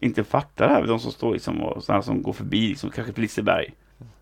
inte 0.00 0.24
fattar 0.24 0.68
det 0.68 0.74
här, 0.74 0.86
de 0.86 1.00
som 1.00 1.12
står 1.12 1.32
liksom 1.32 1.62
och 1.62 1.84
sådana 1.84 2.02
som 2.02 2.22
går 2.22 2.32
förbi, 2.32 2.68
liksom, 2.68 2.90
kanske 2.90 3.12
på 3.12 3.20
Liseberg. 3.20 3.74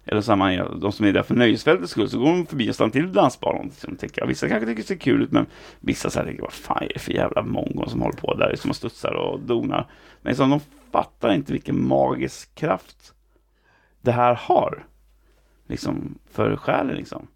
Eller 0.05 0.21
samma, 0.21 0.65
de 0.65 0.93
som 0.93 1.07
är 1.07 1.13
där 1.13 1.23
för 1.23 1.35
nöjesfältets 1.35 1.91
skull, 1.91 2.11
så 2.11 2.19
går 2.19 2.27
de 2.27 2.47
förbi 2.47 2.71
och 2.71 2.75
stannar 2.75 2.91
till 2.91 3.13
dansbanan. 3.13 3.65
Liksom, 3.65 3.97
tänker, 3.97 4.27
vissa 4.27 4.49
kanske 4.49 4.67
tycker 4.67 4.83
det 4.83 4.87
ser 4.87 4.97
kul 4.97 5.23
ut, 5.23 5.33
men 5.33 5.47
vissa 5.81 6.11
så 6.11 6.19
här 6.19 6.27
tänker, 6.27 6.43
vad 6.43 6.53
fan 6.53 6.83
är 6.83 6.93
det 6.95 6.99
för 6.99 7.13
jävla 7.13 7.43
mongon 7.43 7.91
som 7.91 8.03
håller 8.03 8.17
på 8.17 8.35
där, 8.35 8.55
som 8.57 8.71
och 8.71 8.77
studsar 8.77 9.15
och 9.15 9.41
donar. 9.41 9.87
Men 10.23 10.31
liksom, 10.31 10.51
de 10.51 10.61
fattar 10.93 11.35
inte 11.35 11.53
vilken 11.53 11.87
magisk 11.89 12.55
kraft 12.55 13.15
det 14.01 14.13
här 14.13 14.35
har. 14.35 14.85
Liksom, 15.69 16.19
för 16.31 16.57
själen 16.57 16.97
liksom. 16.97 17.27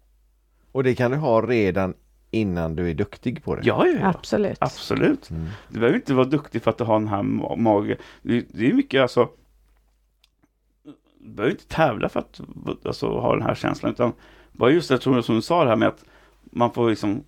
och 0.71 0.83
det 0.83 0.95
kan 0.95 1.11
du 1.11 1.17
ha 1.17 1.41
redan 1.41 1.93
innan 2.37 2.75
du 2.75 2.89
är 2.89 2.93
duktig 2.93 3.43
på 3.43 3.55
det. 3.55 3.61
Ja, 3.65 3.87
ja, 3.87 3.99
ja. 4.01 4.07
Absolut. 4.07 4.57
Absolut. 4.59 5.29
Mm. 5.29 5.47
Du 5.69 5.79
behöver 5.79 5.95
inte 5.97 6.13
vara 6.13 6.25
duktig 6.25 6.61
för 6.61 6.71
att 6.71 6.77
du 6.77 6.83
har 6.83 6.99
den 6.99 7.07
här 7.07 7.23
ma- 7.23 7.57
mage. 7.57 7.97
Det, 8.21 8.45
det 8.49 8.69
är 8.69 8.73
mycket 8.73 9.01
alltså. 9.01 9.29
Du 11.19 11.29
behöver 11.29 11.51
inte 11.51 11.67
tävla 11.67 12.09
för 12.09 12.19
att 12.19 12.41
alltså, 12.85 13.19
ha 13.19 13.35
den 13.35 13.45
här 13.45 13.55
känslan. 13.55 13.91
Utan 13.91 14.13
bara 14.51 14.71
just 14.71 14.89
det, 14.89 14.97
tror 14.97 15.15
jag, 15.15 15.25
som 15.25 15.35
du 15.35 15.41
sa 15.41 15.63
det 15.63 15.69
här 15.69 15.75
med 15.77 15.87
att 15.87 16.05
man 16.43 16.71
får 16.71 16.89
liksom 16.89 17.23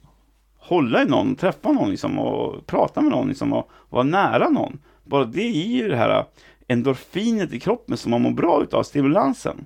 hålla 0.57 1.01
i 1.03 1.05
någon, 1.05 1.35
träffa 1.35 1.71
någon 1.71 1.89
liksom, 1.89 2.19
och 2.19 2.65
prata 2.67 3.01
med 3.01 3.11
någon 3.11 3.27
liksom, 3.27 3.53
och 3.53 3.69
vara 3.89 4.03
nära 4.03 4.49
någon. 4.49 4.79
Bara 5.03 5.25
det 5.25 5.47
ger 5.47 5.83
ju 5.83 5.89
det 5.89 5.95
här 5.95 6.25
endorfinet 6.67 7.53
i 7.53 7.59
kroppen 7.59 7.97
som 7.97 8.11
man 8.11 8.21
mår 8.21 8.31
bra 8.31 8.63
utav, 8.63 8.83
stimulansen. 8.83 9.65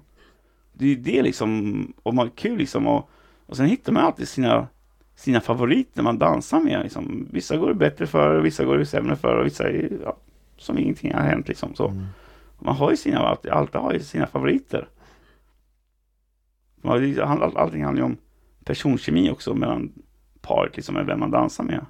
Det 0.73 0.85
är 0.85 0.89
ju 0.89 0.95
det 0.95 1.21
liksom, 1.21 1.93
och 2.03 2.13
man 2.13 2.29
kul 2.29 2.57
liksom 2.57 2.87
och, 2.87 3.09
och 3.45 3.57
sen 3.57 3.65
hittar 3.65 3.91
man 3.93 4.03
alltid 4.03 4.27
sina, 4.27 4.67
sina 5.15 5.41
favoriter 5.41 6.03
man 6.03 6.19
dansar 6.19 6.59
med. 6.59 6.83
Liksom. 6.83 7.27
Vissa 7.31 7.57
går 7.57 7.67
det 7.67 7.73
bättre 7.73 8.07
för, 8.07 8.41
vissa 8.41 8.65
går 8.65 8.77
det 8.77 8.85
sämre 8.85 9.15
för 9.15 9.37
och 9.37 9.45
vissa 9.45 9.69
är 9.69 9.89
ja, 10.03 10.17
som 10.57 10.77
ingenting 10.77 11.13
har 11.13 11.21
hänt 11.21 11.47
liksom. 11.47 11.75
Så. 11.75 11.87
Mm. 11.87 12.05
Man 12.59 12.75
har 12.75 12.91
ju 12.91 12.97
sina, 12.97 13.19
alltid, 13.19 13.81
har 13.81 13.93
ju 13.93 13.99
sina 13.99 14.27
favoriter. 14.27 14.87
Man, 16.81 17.19
allting 17.55 17.83
handlar 17.83 18.01
ju 18.01 18.05
om 18.05 18.17
personkemi 18.63 19.31
också 19.31 19.53
mellan 19.53 19.91
paret, 20.41 20.75
liksom 20.75 20.95
med 20.95 21.05
vem 21.05 21.19
man 21.19 21.31
dansar 21.31 21.63
med. 21.63 21.85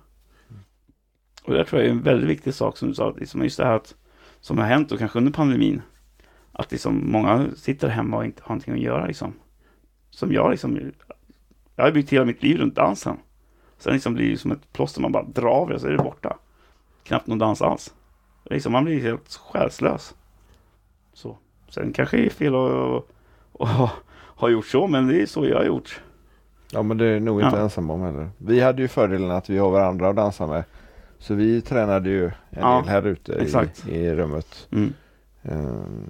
Och 1.43 1.53
det 1.53 1.65
tror 1.65 1.81
jag 1.81 1.89
är 1.89 1.93
en 1.93 2.01
väldigt 2.01 2.29
viktig 2.29 2.53
sak 2.53 2.77
som 2.77 2.87
du 2.87 2.93
sa, 2.93 3.13
liksom 3.17 3.43
just 3.43 3.57
det 3.57 3.65
här 3.65 3.75
att, 3.75 3.95
som 4.39 4.57
har 4.57 4.65
hänt 4.65 4.91
och 4.91 4.99
kanske 4.99 5.19
under 5.19 5.31
pandemin, 5.31 5.81
att 6.51 6.71
liksom 6.71 7.11
många 7.11 7.47
sitter 7.55 7.87
hemma 7.87 8.17
och 8.17 8.25
inte 8.25 8.41
har 8.43 8.49
någonting 8.49 8.73
att 8.73 8.79
göra 8.79 9.05
liksom. 9.05 9.33
Som 10.09 10.33
jag 10.33 10.51
liksom, 10.51 10.91
jag 11.75 11.83
har 11.83 11.91
byggt 11.91 12.09
hela 12.09 12.25
mitt 12.25 12.43
liv 12.43 12.57
runt 12.57 12.75
dansen. 12.75 13.17
Sen 13.77 13.93
liksom 13.93 14.13
blir 14.13 14.31
det 14.31 14.37
som 14.37 14.51
ett 14.51 14.73
plåster, 14.73 15.01
man 15.01 15.11
bara 15.11 15.23
drar 15.23 15.49
av 15.49 15.69
det 15.69 15.79
så 15.79 15.87
är 15.87 15.91
det 15.91 15.97
borta. 16.03 16.37
Knappt 17.03 17.27
någon 17.27 17.39
dans 17.39 17.61
alls. 17.61 17.93
Liksom, 18.45 18.71
man 18.71 18.85
blir 18.85 19.01
helt 19.01 19.39
själslös. 19.51 20.15
Så. 21.13 21.37
Sen 21.69 21.93
kanske 21.93 22.17
det 22.17 22.25
är 22.25 22.29
fel 22.29 22.55
att, 22.55 23.03
att 23.59 23.69
ha, 23.69 23.89
ha 24.35 24.49
gjort 24.49 24.65
så, 24.65 24.87
men 24.87 25.07
det 25.07 25.21
är 25.21 25.25
så 25.25 25.45
jag 25.45 25.57
har 25.57 25.65
gjort. 25.65 26.01
Ja 26.71 26.83
men 26.83 26.97
det 26.97 27.05
är 27.05 27.19
nog 27.19 27.41
inte 27.41 27.55
Ja. 27.55 27.61
ensam 27.63 27.89
om 27.89 28.01
heller. 28.01 28.29
Vi 28.37 28.59
hade 28.61 28.81
ju 28.81 28.87
fördelen 28.87 29.31
att 29.31 29.49
vi 29.49 29.57
har 29.57 29.71
varandra 29.71 30.09
att 30.09 30.15
dansa 30.15 30.47
med. 30.47 30.63
Så 31.17 31.33
vi 31.33 31.61
tränade 31.61 32.09
ju 32.09 32.25
en 32.25 32.31
Ja, 32.49 32.79
del 32.79 32.89
här 32.89 33.07
ute 33.07 33.47
i, 33.87 33.95
i 33.95 34.15
rummet. 34.15 34.67
Mm. 34.71 34.93
Ehm, 35.43 36.07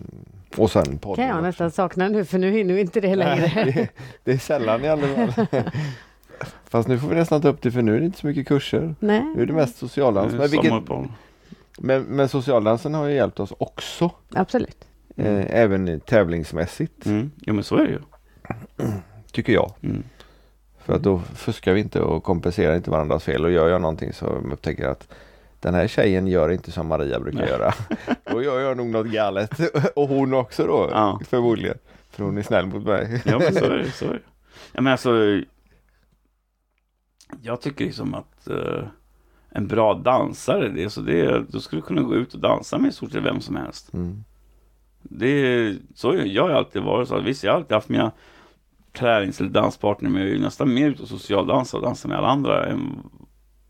och 0.58 0.72
sen 0.72 0.98
podden. 0.98 1.16
kan 1.16 1.28
jag 1.28 1.36
också. 1.36 1.46
nästan 1.46 1.72
sakna 1.72 2.08
nu 2.08 2.26
för 2.26 2.38
nu 2.38 2.52
hinner 2.52 2.74
vi 2.74 2.82
inte 2.82 3.02
det 3.02 3.16
längre. 3.16 3.52
Nej, 3.56 3.74
det, 3.76 3.90
det 4.24 4.32
är 4.32 4.38
sällan 4.38 4.86
i 4.86 4.90
alla 4.90 5.08
fall. 5.08 5.46
Fast 6.70 6.88
nu 6.88 7.00
får 7.00 7.08
vi 7.08 7.16
nästan 7.16 7.42
ta 7.42 7.48
upp 7.48 7.62
det 7.62 7.72
för 7.72 7.82
nu 7.82 7.96
är 7.96 8.00
det 8.00 8.06
inte 8.06 8.20
så 8.20 8.28
mycket 8.28 8.48
kurser. 8.48 8.96
Nej. 9.00 9.24
Nu 9.36 9.42
är 9.42 9.46
det 9.46 9.54
mest 9.54 9.78
socialdans. 9.78 10.34
Men, 10.34 10.50
vilket, 10.50 10.74
men, 11.80 12.04
men 12.04 12.30
socialdansen 12.30 12.94
har 12.94 13.06
ju 13.06 13.16
hjälpt 13.16 13.40
oss 13.40 13.54
också. 13.58 14.12
Absolut. 14.34 14.88
Eh, 15.16 15.46
även 15.50 16.00
tävlingsmässigt. 16.00 17.06
Mm. 17.06 17.32
Jo 17.38 17.54
men 17.54 17.64
så 17.64 17.76
är 17.76 17.86
det 17.86 17.92
ju. 17.92 18.00
Tycker 19.32 19.54
jag. 19.54 19.74
Mm. 19.82 20.04
För 20.80 20.94
att 20.94 21.04
då 21.04 21.20
fuskar 21.20 21.74
vi 21.74 21.80
inte 21.80 22.00
och 22.02 22.24
kompenserar 22.24 22.76
inte 22.76 22.92
varandras 22.92 23.24
fel. 23.24 23.46
Och 23.46 23.52
gör 23.52 23.70
jag 23.70 23.82
någonting 23.82 24.14
så 24.14 24.26
upptäcker 24.26 24.84
jag 24.84 24.92
att 24.92 25.08
den 25.64 25.74
här 25.74 25.88
tjejen 25.88 26.28
gör 26.28 26.50
inte 26.50 26.72
som 26.72 26.88
Maria 26.88 27.20
brukar 27.20 27.40
Nej. 27.40 27.50
göra. 27.50 27.74
Då 28.32 28.44
gör 28.44 28.60
jag 28.60 28.78
nog 28.78 28.88
något 28.88 29.08
galet. 29.08 29.60
Och 29.96 30.08
hon 30.08 30.34
också 30.34 30.68
då 30.68 30.90
Ja. 30.92 31.20
förmodligen. 31.30 31.78
För 32.10 32.24
hon 32.24 32.38
är 32.38 32.42
snäll 32.42 32.66
mot 32.66 32.84
mig. 32.84 33.22
Ja 33.26 33.40
men 33.40 33.54
så 33.54 33.66
är 33.66 33.78
det. 33.78 33.92
Så 33.94 34.06
är 34.06 34.14
det. 34.14 34.20
Ja, 34.72 34.82
men 34.82 34.92
alltså, 34.92 35.42
jag 37.42 37.62
tycker 37.62 37.86
liksom 37.86 38.14
att 38.14 38.48
eh, 38.48 38.84
en 39.50 39.68
bra 39.68 39.94
dansare, 39.94 40.70
det, 40.70 40.90
så 40.90 41.02
det, 41.02 41.44
då 41.50 41.60
skulle 41.60 41.82
du 41.82 41.86
kunna 41.86 42.02
gå 42.02 42.16
ut 42.16 42.34
och 42.34 42.40
dansa 42.40 42.78
med 42.78 42.90
i 42.90 42.94
stort 42.94 43.12
sett 43.12 43.24
vem 43.24 43.42
som 43.42 43.56
helst. 43.56 43.94
Mm. 43.94 44.24
Det 45.02 45.76
så 45.96 46.16
jag 46.26 46.44
har 46.44 46.50
alltid 46.50 46.82
varit 46.82 47.08
så. 47.08 47.20
Visst, 47.20 47.44
jag 47.44 47.52
har 47.52 47.58
alltid 47.58 47.76
haft 47.76 47.90
mina 47.90 48.12
tränings 48.98 49.40
eller 49.42 49.50
danspartner 49.50 50.10
men 50.10 50.22
jag 50.22 50.30
är 50.30 50.34
ju 50.34 50.42
nästan 50.42 50.74
mer 50.74 50.90
ute 50.90 51.02
och 51.02 51.08
socialdansa 51.10 51.78
och 51.78 51.84
dansa 51.84 52.08
med 52.08 52.18
alla 52.18 52.28
andra. 52.28 52.66
Än, 52.66 52.98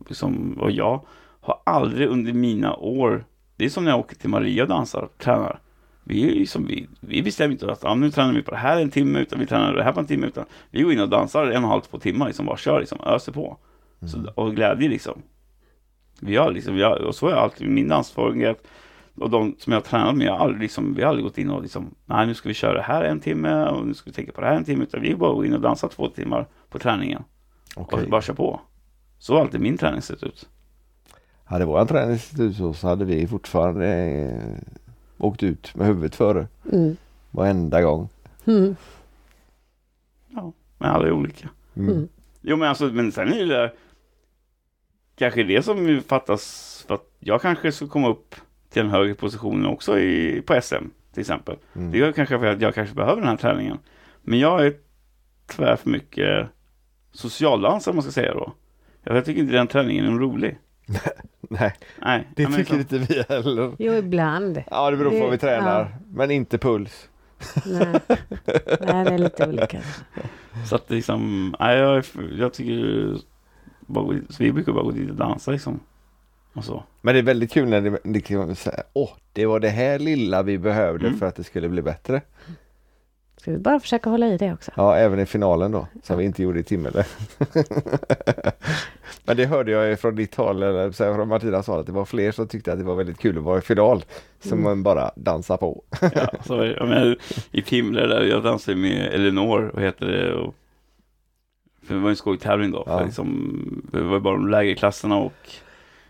liksom, 0.08 0.54
och 0.62 0.72
jag 0.72 1.06
har 1.44 1.62
aldrig 1.64 2.08
under 2.08 2.34
mina 2.34 2.76
år, 2.76 3.26
det 3.56 3.66
är 3.66 3.70
som 3.70 3.84
när 3.84 3.92
jag 3.92 4.00
åker 4.00 4.16
till 4.16 4.30
Maria 4.30 4.64
och 4.64 4.70
dansar 4.70 5.02
och 5.02 5.18
tränar. 5.18 5.60
Vi, 6.04 6.32
är 6.32 6.36
liksom, 6.36 6.66
vi, 6.66 6.88
vi 7.00 7.24
bestämmer 7.24 7.52
inte 7.52 7.72
att 7.72 7.86
ah, 7.86 7.96
nu 7.96 8.12
tränar 8.12 8.34
vi 8.34 8.42
på 8.42 8.52
det 8.52 8.58
här 8.58 8.82
en 8.82 8.90
timme, 8.90 9.20
utan 9.20 9.40
vi 9.40 9.46
tränar 9.46 9.74
det 9.74 9.84
här 9.84 9.92
på 9.92 10.00
en 10.00 10.06
timme. 10.06 10.28
Utan 10.28 10.46
vi 10.72 10.82
går 10.82 10.94
in 10.94 11.00
och 11.00 11.10
dansar 11.10 11.44
en 11.44 11.50
och 11.50 11.56
en 11.56 11.64
halv, 11.64 11.82
två 11.82 12.00
timmar, 12.00 12.28
liksom, 12.28 12.46
bara 12.46 12.58
kör, 12.58 12.80
liksom, 12.80 13.00
öser 13.06 13.32
på. 13.32 13.58
Så, 14.08 14.32
och 14.36 14.56
glädje 14.56 14.90
liksom. 14.90 15.22
Vi 16.20 16.36
har 16.36 16.52
liksom, 16.52 16.76
vi 16.76 16.84
har, 16.84 16.96
och 16.96 17.16
så 17.16 17.26
har 17.26 17.32
jag 17.32 17.40
alltid 17.40 17.70
min 17.70 17.88
dans 17.88 18.12
fungerat. 18.12 18.64
Och 19.16 19.30
de 19.30 19.56
som 19.60 19.74
jag 19.74 19.80
har 19.80 19.86
tränat 19.86 20.16
med, 20.16 20.28
jag 20.28 20.34
har 20.34 20.40
aldrig, 20.40 20.62
liksom, 20.62 20.94
vi 20.94 21.02
har 21.02 21.10
aldrig 21.10 21.26
gått 21.26 21.38
in 21.38 21.50
och 21.50 21.62
liksom, 21.62 21.96
nej 22.06 22.28
nu 22.28 22.34
ska 22.34 22.50
vi 22.50 22.54
köra 22.54 22.74
det 22.74 22.82
här 22.82 23.04
en 23.04 23.20
timme 23.20 23.66
och 23.66 23.88
nu 23.88 23.94
ska 23.94 24.10
vi 24.10 24.14
tänka 24.14 24.32
på 24.32 24.42
det 24.42 24.48
här 24.48 24.56
en 24.56 24.64
timme. 24.64 24.84
Utan 24.84 25.02
vi 25.02 25.16
bara 25.16 25.34
går 25.34 25.46
in 25.46 25.54
och 25.54 25.62
dansar 25.62 25.88
två 25.88 26.10
timmar 26.10 26.48
på 26.70 26.80
träningen. 26.80 27.24
Okej. 27.76 28.04
Och 28.04 28.10
bara 28.10 28.22
kör 28.22 28.34
på. 28.34 28.62
Så 29.18 29.34
har 29.34 29.42
alltid 29.42 29.62
min 29.62 29.78
träning 29.78 30.02
sett 30.02 30.24
ut. 30.24 30.50
Hade 31.54 31.66
våran 31.66 31.88
träning 31.88 32.18
sett 32.18 32.56
så, 32.56 32.74
så 32.74 32.88
hade 32.88 33.06
vi 33.06 33.28
fortfarande 33.28 33.88
eh, 33.88 34.58
åkt 35.18 35.44
ut 35.44 35.76
med 35.76 35.88
huvudet 35.88 36.16
före. 36.16 36.48
Mm. 36.72 36.98
Varenda 37.32 37.82
gång. 37.82 38.10
Mm. 38.46 38.76
Men 40.78 40.90
alla 40.90 41.08
är 41.08 41.12
olika. 41.12 41.50
Mm. 41.76 41.90
Mm. 41.90 42.08
Jo 42.42 42.58
men 42.58 42.70
alltså, 42.70 42.86
men 42.86 43.12
sen 43.12 43.34
är 43.34 43.46
det 43.46 43.74
kanske 45.16 45.44
det 45.44 45.64
som 45.64 45.88
ju 45.88 46.02
fattas 46.02 46.86
för 46.88 46.96
att 46.96 47.12
jag 47.20 47.42
kanske 47.42 47.72
ska 47.72 47.88
komma 47.88 48.10
upp 48.10 48.36
till 48.70 48.82
en 48.82 48.90
högre 48.90 49.16
position 49.16 49.66
också 49.66 50.00
i, 50.00 50.42
på 50.42 50.62
SM 50.62 50.86
till 51.14 51.22
exempel. 51.22 51.56
Mm. 51.76 51.92
Det 51.92 52.00
är 52.00 52.12
kanske 52.12 52.40
för 52.40 52.46
att 52.46 52.62
jag 52.62 52.76
kanske 52.76 52.96
behöver 52.96 53.22
den 53.22 53.30
här 53.30 53.38
träningen. 53.38 53.78
Men 54.22 54.40
jag 54.40 54.66
är 54.66 54.74
tyvärr 55.48 55.76
för 55.76 55.90
mycket 55.90 56.48
socialdansare 57.12 57.92
om 57.92 57.96
man 57.96 58.04
ska 58.04 58.12
säga 58.12 58.34
då. 58.34 58.54
Jag 59.04 59.26
tycker 59.26 59.42
inte 59.42 59.54
den 59.54 59.68
träningen 59.68 60.06
är 60.06 60.20
rolig. 60.20 60.58
Nej, 61.50 61.74
Nej, 62.02 62.28
det 62.36 62.46
tycker 62.46 62.64
så- 62.64 62.76
inte 62.76 62.98
vi 62.98 63.24
heller. 63.30 63.76
Jo, 63.80 63.94
ibland. 63.94 64.64
Ja, 64.72 64.92
det 64.92 64.98
beror 64.98 65.12
på 65.12 65.20
vad 65.20 65.32
vi 65.32 65.38
tränar. 65.38 65.80
ja. 65.80 65.88
Men 66.14 66.32
inte 66.32 66.58
puls. 66.58 67.10
Nej. 67.66 68.00
Nej, 68.08 69.06
det 69.06 69.14
är 69.14 69.18
lite 69.18 69.48
olika. 69.48 69.82
Så 70.70 70.76
att 70.76 70.90
liksom, 70.90 71.56
nej, 71.60 71.78
jag, 71.78 72.06
jag 72.38 72.54
tycker 72.54 73.18
bara, 73.80 74.20
vi 74.40 74.52
brukar 74.52 74.72
bara 74.74 74.84
gå 74.84 74.92
dit 74.92 75.10
och 75.10 75.16
dansa 75.16 75.52
liksom. 75.52 75.80
Och 76.54 76.64
så. 76.66 76.84
Men 77.02 77.14
det 77.14 77.20
är 77.20 77.24
väldigt 77.24 77.52
kul 77.52 77.70
när 77.70 77.82
det, 77.82 77.98
det 78.04 78.22
kan 78.22 78.56
säga, 78.56 78.84
åh, 78.94 79.10
det 79.34 79.46
var 79.46 79.60
det 79.60 79.70
här 79.70 80.00
lilla 80.00 80.44
vi 80.44 80.58
behövde 80.58 81.08
Mm. 81.08 81.20
för 81.20 81.26
att 81.26 81.36
det 81.36 81.44
skulle 81.44 81.70
bli 81.70 81.82
bättre. 81.82 82.22
Ska 83.44 83.52
vi 83.52 83.58
bara 83.58 83.80
försöka 83.80 84.10
hålla 84.10 84.28
i 84.28 84.38
det 84.38 84.54
också? 84.54 84.72
Ja, 84.76 84.96
även 84.96 85.20
i 85.20 85.26
finalen 85.26 85.72
då, 85.72 85.88
som 86.04 86.18
vi 86.18 86.24
inte 86.26 86.44
gjorde 86.44 86.60
i 86.60 86.64
Timmele. 86.64 87.06
Men 89.26 89.38
det 89.38 89.46
hörde 89.46 89.72
jag 89.72 90.00
från 90.00 90.16
ditt 90.16 90.36
håll, 90.36 90.64
eller 90.64 90.92
så 90.92 91.04
här, 91.04 91.14
från 91.14 91.28
Martinas 91.28 91.68
håll, 91.68 91.80
att 91.80 91.86
det 91.86 91.92
var 91.92 92.06
fler 92.06 92.32
som 92.32 92.48
tyckte 92.48 92.74
att 92.74 92.80
det 92.80 92.86
var 92.86 92.96
väldigt 92.96 93.20
kul 93.20 93.38
att 93.38 93.44
vara 93.44 93.58
i 93.58 93.62
final. 93.62 94.04
Som 94.40 94.52
Mm. 94.52 94.64
man 94.64 94.84
bara 94.84 95.12
dansar 95.16 95.58
på. 95.58 95.84
Ja, 96.02 96.28
så. 96.46 96.54
Jag 96.66 96.88
menar, 96.88 97.18
I 97.52 97.62
Timrå 97.62 98.08
där 98.08 98.22
jag 98.22 98.44
dansade 98.44 98.78
med 98.78 99.14
Elinor, 99.14 99.72
vad 99.74 99.84
heter 99.84 100.06
det? 100.06 100.34
Och, 100.34 100.56
för 101.88 101.94
det 101.96 102.00
var 102.02 102.10
en 102.10 102.16
skojtävling 102.16 102.72
då. 102.72 102.84
Ja. 102.86 102.98
För 102.98 103.06
liksom, 103.06 103.82
det 103.92 104.02
var 104.02 104.20
bara 104.20 104.34
de 104.36 104.48
lägre 104.48 104.76
klasserna 104.76 105.18
och... 105.18 105.34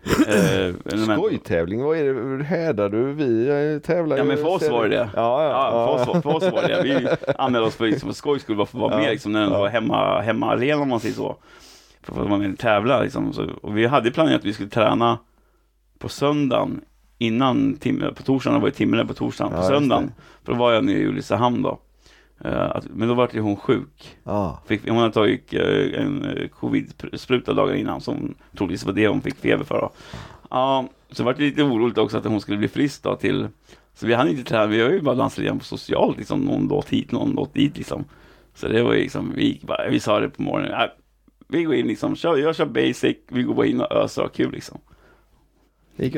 Eh, 0.05 0.97
Skojtävling, 1.15 1.83
vad 1.83 1.97
är 1.97 2.37
det, 2.37 2.43
härdar 2.43 2.89
du? 2.89 3.11
Vi 3.13 3.47
eh, 3.73 3.79
tävlar 3.81 4.17
Ja 4.17 4.23
ju- 4.23 4.27
men 4.27 4.37
för 4.37 4.47
oss 4.47 4.69
var 4.69 4.83
det 4.83 4.89
det. 4.89 5.09
Ja, 5.15 5.43
ja. 5.43 5.49
Ja, 5.97 6.05
för, 6.05 6.11
oss, 6.15 6.23
för 6.23 6.35
oss 6.35 6.43
var 6.53 6.61
det 6.61 6.67
det. 6.67 6.83
Vi 6.83 7.07
anmälde 7.37 7.67
oss 7.67 7.75
för, 7.75 7.85
liksom, 7.85 8.09
för 8.09 8.15
skojs 8.15 8.41
skull, 8.41 8.55
bara 8.55 8.65
för 8.65 8.77
att 8.77 8.81
vara 8.81 8.93
Ja. 8.93 8.99
med 8.99 9.11
liksom, 9.11 9.31
när 9.31 9.41
Ja. 9.43 9.49
var 9.59 9.69
hemma, 9.69 10.19
hemma 10.21 10.81
om 10.81 10.89
man 10.89 10.99
säger 10.99 11.15
så. 11.15 11.35
För 12.01 12.21
att 12.21 12.29
vara 12.29 12.39
med 12.39 12.51
och 12.53 12.59
tävla 12.59 13.01
liksom. 13.01 13.33
Så, 13.33 13.49
och 13.61 13.77
vi 13.77 13.85
hade 13.85 14.11
planerat 14.11 14.39
att 14.39 14.45
vi 14.45 14.53
skulle 14.53 14.69
träna 14.69 15.19
på 15.99 16.09
söndagen 16.09 16.81
innan 17.17 17.75
Timrå, 17.75 18.13
på 18.13 18.23
torsdagen, 18.23 18.55
det 18.55 18.61
var 18.61 18.67
ju 18.67 18.73
Timrå 18.73 19.07
på 19.07 19.13
torsdagen, 19.13 19.51
Ja, 19.55 19.61
på 19.61 19.67
söndagen. 19.67 20.05
det. 20.05 20.45
För 20.45 20.51
då 20.53 20.59
var 20.59 20.71
jag 20.71 20.83
nere 20.85 20.97
i 20.97 21.07
Ulricehamn 21.07 21.61
då. 21.61 21.79
Eh, 22.43 22.71
att, 22.75 22.85
men 22.89 23.07
då 23.07 23.13
var 23.13 23.29
ju 23.33 23.39
hon 23.39 23.55
sjuk. 23.55 24.17
Ja. 24.23 24.59
Fick, 24.67 24.89
hon 24.89 24.97
hade 24.97 25.13
tagit 25.13 25.53
eh, 25.53 26.01
en 26.01 26.25
eh, 26.25 26.47
covid-spruta 26.47 27.53
dagen 27.53 27.75
innan 27.75 28.01
som 28.01 28.35
troligtvis 28.57 28.85
var 28.85 28.93
det 28.93 29.07
hon 29.07 29.21
fick 29.21 29.35
feber 29.35 29.63
för. 29.63 29.81
Då. 29.81 29.91
Ja, 30.49 30.87
så 31.11 31.23
var 31.23 31.33
det 31.33 31.43
lite 31.43 31.63
oroligt 31.63 31.97
också 31.97 32.17
att 32.17 32.25
hon 32.25 32.41
skulle 32.41 32.57
bli 32.57 32.67
frisk 32.67 33.03
då 33.03 33.15
till 33.15 33.47
så 33.95 34.07
vi 34.07 34.13
hann 34.13 34.29
inte 34.29 34.43
träna, 34.43 34.65
vi 34.65 34.81
har 34.81 34.89
ju 34.89 35.01
bara 35.01 35.15
dansat 35.15 35.39
igen 35.39 35.59
på 35.59 35.65
socialt 35.65 36.17
liksom 36.17 36.41
någon 36.41 36.67
låt 36.67 36.89
hit, 36.89 37.11
någon 37.11 37.31
låt 37.31 37.53
dit 37.53 37.77
liksom. 37.77 38.05
Så 38.55 38.67
det 38.67 38.83
var 38.83 38.93
ju 38.93 38.99
liksom, 38.99 39.33
vi 39.35 39.59
bara, 39.63 39.89
vi 39.89 39.99
sa 39.99 40.19
det 40.19 40.29
på 40.29 40.41
morgonen, 40.41 40.71
äh, 40.71 40.89
vi 41.47 41.63
går 41.63 41.75
in 41.75 41.87
liksom, 41.87 42.15
kör, 42.15 42.37
jag 42.37 42.55
kör 42.55 42.65
basic, 42.65 43.17
vi 43.27 43.43
går 43.43 43.53
bara 43.53 43.65
in 43.65 43.81
och 43.81 43.91
öser 43.91 44.21
och 44.21 44.27
har 44.27 44.33
kul 44.33 44.51
liksom. 44.51 44.79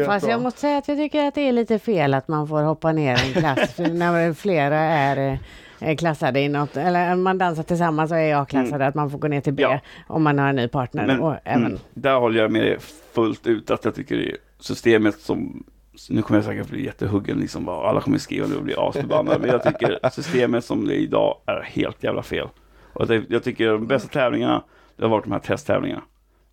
Fast 0.05 0.27
jag 0.27 0.41
måste 0.41 0.59
säga 0.59 0.77
att 0.77 0.87
jag 0.87 0.97
tycker 0.97 1.27
att 1.27 1.35
det 1.35 1.41
är 1.41 1.51
lite 1.51 1.79
fel 1.79 2.13
att 2.13 2.27
man 2.27 2.47
får 2.47 2.61
hoppa 2.61 2.91
ner 2.91 3.11
en 3.11 3.33
klass 3.33 3.73
för 3.73 3.89
när 3.89 4.33
flera 4.33 4.77
är 4.79 5.39
är 5.85 5.95
klassade 5.95 6.39
i 6.39 6.49
något, 6.49 6.77
eller 6.77 7.13
om 7.13 7.23
man 7.23 7.37
dansar 7.37 7.63
tillsammans 7.63 8.11
och 8.11 8.17
är 8.17 8.35
A-klassade, 8.35 8.87
att 8.87 8.95
man 8.95 9.09
får 9.09 9.17
gå 9.17 9.27
ner 9.27 9.41
till 9.41 9.53
B 9.53 9.63
Ja. 9.63 9.79
om 10.07 10.23
man 10.23 10.39
har 10.39 10.47
en 10.49 10.55
ny 10.55 10.67
partner. 10.67 11.07
Men 11.07 11.19
och 11.21 11.35
även, 11.43 11.65
mm, 11.65 11.79
där 11.93 12.15
håller 12.15 12.41
jag 12.41 12.51
med 12.51 12.61
dig 12.61 12.77
fullt 13.13 13.47
ut 13.47 13.71
att 13.71 13.85
jag 13.85 13.95
tycker 13.95 14.17
det 14.17 14.31
är 14.31 14.37
systemet 14.59 15.19
som 15.19 15.63
nu 16.09 16.21
kommer 16.21 16.37
jag 16.37 16.45
säkert 16.45 16.67
bli 16.69 16.85
jättehuggen 16.85 17.37
liksom, 17.39 17.65
bara, 17.65 17.89
alla 17.89 18.01
kommer 18.01 18.17
skriva 18.17 18.47
nu 18.47 18.55
och 18.55 18.63
bli 18.63 18.75
asförbannade, 18.77 19.39
men 19.39 19.49
jag 19.49 19.63
tycker 19.63 20.09
systemet 20.09 20.65
som 20.65 20.87
det 20.87 20.95
är 20.95 20.99
idag 20.99 21.37
är 21.45 21.61
helt 21.61 22.03
jävla 22.03 22.23
fel. 22.23 22.47
Och 22.93 23.07
det, 23.07 23.23
jag 23.29 23.43
tycker 23.43 23.67
de 23.69 23.87
bästa 23.87 24.07
tävlingarna, 24.09 24.63
det 24.95 25.03
har 25.03 25.09
varit 25.09 25.23
de 25.23 25.31
här 25.31 25.39
testtävlingarna. 25.39 26.01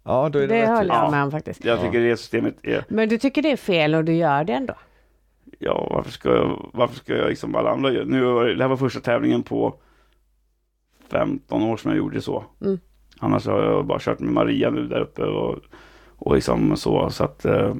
Ja, 0.04 0.28
då 0.32 0.38
är 0.38 0.42
det, 0.48 0.54
det 0.54 0.62
rätt. 0.62 0.68
håller 0.68 0.94
jag 0.94 1.04
Ja. 1.04 1.10
med 1.10 1.22
om 1.22 1.30
faktiskt. 1.30 1.64
Jag 1.64 1.78
Ja. 1.78 1.82
tycker 1.82 2.00
det 2.00 2.16
systemet 2.16 2.54
är, 2.62 2.84
Men 2.88 3.08
du 3.08 3.18
tycker 3.18 3.42
det 3.42 3.52
är 3.52 3.56
fel 3.56 3.94
och 3.94 4.04
du 4.04 4.12
gör 4.14 4.44
det 4.44 4.52
ändå? 4.52 4.74
Ja, 5.62 5.88
varför 5.90 6.10
ska 6.10 6.28
jag, 6.28 6.70
varför 6.72 6.96
ska 6.96 7.16
jag 7.16 7.28
liksom 7.28 7.54
andra 7.54 7.92
göra? 7.92 8.04
Nu, 8.04 8.54
det 8.54 8.62
här 8.62 8.68
var 8.68 8.76
första 8.76 9.00
tävlingen 9.00 9.42
på 9.42 9.74
15 11.08 11.62
år 11.62 11.76
som 11.76 11.90
jag 11.90 11.98
gjorde 11.98 12.20
så. 12.20 12.44
Mm. 12.60 12.78
Annars 13.18 13.46
har 13.46 13.62
jag 13.62 13.86
bara 13.86 13.98
kört 13.98 14.20
med 14.20 14.32
Maria 14.32 14.70
nu 14.70 14.86
där 14.86 15.00
uppe 15.00 15.22
och, 15.22 15.58
och 16.16 16.34
liksom 16.34 16.76
så, 16.76 17.10
så 17.10 17.24
att 17.24 17.44
eh, 17.44 17.74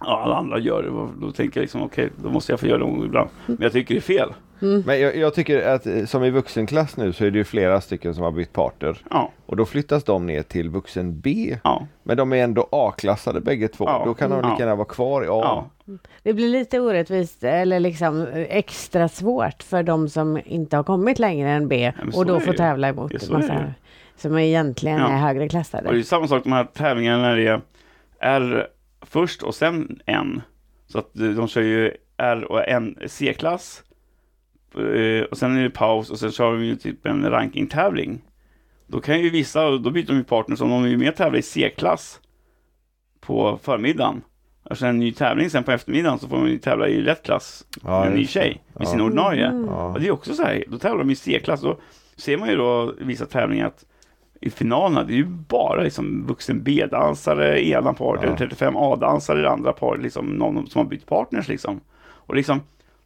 ja, 0.00 0.22
alla 0.24 0.36
andra 0.36 0.58
gör 0.58 0.82
det. 0.82 0.88
Och 0.90 1.08
Då 1.20 1.32
tänker 1.32 1.60
jag 1.60 1.62
liksom, 1.62 1.82
okej, 1.82 2.10
då 2.22 2.30
måste 2.30 2.52
jag 2.52 2.60
få 2.60 2.66
göra 2.66 2.78
det 2.78 3.04
ibland. 3.04 3.28
Men 3.46 3.56
jag 3.60 3.72
tycker 3.72 3.94
det 3.94 3.98
är 3.98 4.02
fel. 4.02 4.32
Men 4.84 5.00
jag, 5.00 5.16
jag 5.16 5.34
tycker 5.34 5.66
att 5.68 5.86
eh, 5.86 6.04
som 6.04 6.24
i 6.24 6.30
vuxenklass 6.30 6.96
nu 6.96 7.12
så 7.12 7.24
är 7.24 7.30
det 7.30 7.38
ju 7.38 7.44
flera 7.44 7.80
stycken 7.80 8.14
som 8.14 8.24
har 8.24 8.30
bytt 8.30 8.52
parter. 8.52 8.98
Ja, 9.10 9.30
Och 9.46 9.56
då 9.56 9.64
flyttas 9.64 10.04
de 10.04 10.26
ner 10.26 10.42
till 10.42 10.68
vuxen 10.70 11.20
B. 11.20 11.56
ja, 11.64 11.86
Men 12.02 12.16
de 12.16 12.32
är 12.32 12.36
ändå 12.44 12.68
A-klassade 12.72 13.40
bägge 13.40 13.68
två. 13.68 13.84
Ja. 13.84 14.02
Då 14.06 14.14
kan 14.14 14.30
de 14.30 14.36
lika 14.50 14.58
gärna 14.58 14.74
vara 14.74 14.88
kvar 14.88 15.22
i 15.24 15.26
A. 15.26 15.28
ja. 15.42 15.66
Det 16.22 16.32
blir 16.32 16.48
lite 16.48 16.80
orättvist 16.80 17.44
eller 17.44 17.80
liksom 17.80 18.26
extra 18.48 19.08
svårt 19.08 19.62
för 19.62 19.82
de 19.82 20.08
som 20.08 20.38
inte 20.44 20.76
har 20.76 20.84
kommit 20.84 21.18
längre 21.18 21.50
än 21.50 21.68
B 21.68 21.92
och 22.14 22.26
då 22.26 22.40
får 22.40 22.52
tävla 22.52 22.88
emot 22.88 23.12
Ja, 23.12 23.32
massa 23.38 23.64
som 24.16 24.38
egentligen 24.38 24.98
Ja. 24.98 25.08
är 25.08 25.16
högre 25.16 25.30
Och 25.30 25.38
det 25.40 25.44
är 25.44 25.48
klassade. 25.48 26.04
samma 26.04 26.28
sak 26.28 26.44
de 26.44 26.52
här 26.52 26.64
tävlingarna 26.64 27.22
när 27.22 27.36
det 27.36 27.46
är 27.46 27.60
R 28.20 28.66
först 29.16 29.42
och 29.42 29.54
sen 29.54 30.00
N. 30.06 30.42
Så 30.86 30.98
att 30.98 31.10
de 31.14 31.48
kör 31.48 31.62
ju 31.62 31.92
R 32.16 32.44
och 32.52 32.68
N 32.68 32.98
C-klass. 33.06 33.82
Eh, 34.74 35.22
Och 35.24 35.38
sen 35.38 35.56
är 35.56 35.62
det 35.62 35.70
paus 35.70 36.10
och 36.10 36.18
sen 36.18 36.32
kör 36.32 36.52
de 36.52 36.64
ju 36.64 36.76
typ 36.76 37.06
en 37.06 37.30
rankingtävling. 37.30 38.22
Då 38.86 39.00
kan 39.00 39.20
ju 39.20 39.30
vissa, 39.30 39.70
då 39.70 39.90
byter 39.90 40.06
de 40.06 40.16
ju 40.16 40.24
partners 40.24 40.60
om 40.60 40.70
de 40.70 40.84
är 40.84 40.96
med 40.96 41.08
och 41.08 41.16
tävlar 41.16 41.38
i 41.38 41.42
C-klass 41.42 42.20
på 43.20 43.58
förmiddagen. 43.62 44.22
Och 44.62 44.78
sen 44.78 44.88
en 44.88 44.98
ny 44.98 45.12
tävling 45.12 45.50
sen 45.50 45.64
på 45.64 45.72
eftermiddagen 45.72 46.18
så 46.18 46.28
får 46.28 46.36
de 46.36 46.48
ju 46.48 46.58
tävla 46.58 46.88
i 46.88 47.02
rätt 47.02 47.22
klass 47.22 47.66
Ja, 47.84 48.00
med 48.00 48.08
en 48.08 48.14
ny 48.18 48.26
tjej 48.26 48.62
med 48.74 48.82
Ja. 48.82 48.90
sin 48.90 49.00
ordinarie. 49.00 49.46
Mm. 49.46 49.64
Ja. 49.64 49.92
Och 49.92 50.00
det 50.00 50.06
är 50.06 50.10
också 50.10 50.34
så 50.34 50.42
här, 50.42 50.64
då 50.68 50.78
tävlar 50.78 50.98
de 50.98 51.10
i 51.10 51.16
C-klass. 51.16 51.60
Då 51.60 51.78
ser 52.16 52.38
man 52.38 52.48
ju 52.48 52.56
då 52.56 52.94
i 53.00 53.04
vissa 53.04 53.26
tävlingar 53.26 53.66
att 53.66 53.84
i 54.40 54.50
finalerna, 54.50 55.04
det 55.04 55.12
är 55.12 55.16
ju 55.16 55.24
bara 55.26 55.82
liksom 55.82 56.26
vuxen 56.26 56.62
B-dansare 56.62 57.60
i 57.60 57.70
ena 57.72 57.92
paret, 57.94 58.20
Ja. 58.22 58.26
eller 58.28 58.36
35 58.38 58.76
A-dansare 58.76 59.38
i 59.38 59.42
det 59.42 59.50
andra 59.50 59.72
paret, 59.72 60.02
liksom 60.02 60.26
någon 60.26 60.66
som 60.66 60.78
har 60.78 60.86
bytt 60.86 61.06
partners 61.06 61.48
liksom. 61.48 61.80
Och 62.04 62.34
liksom, 62.34 62.60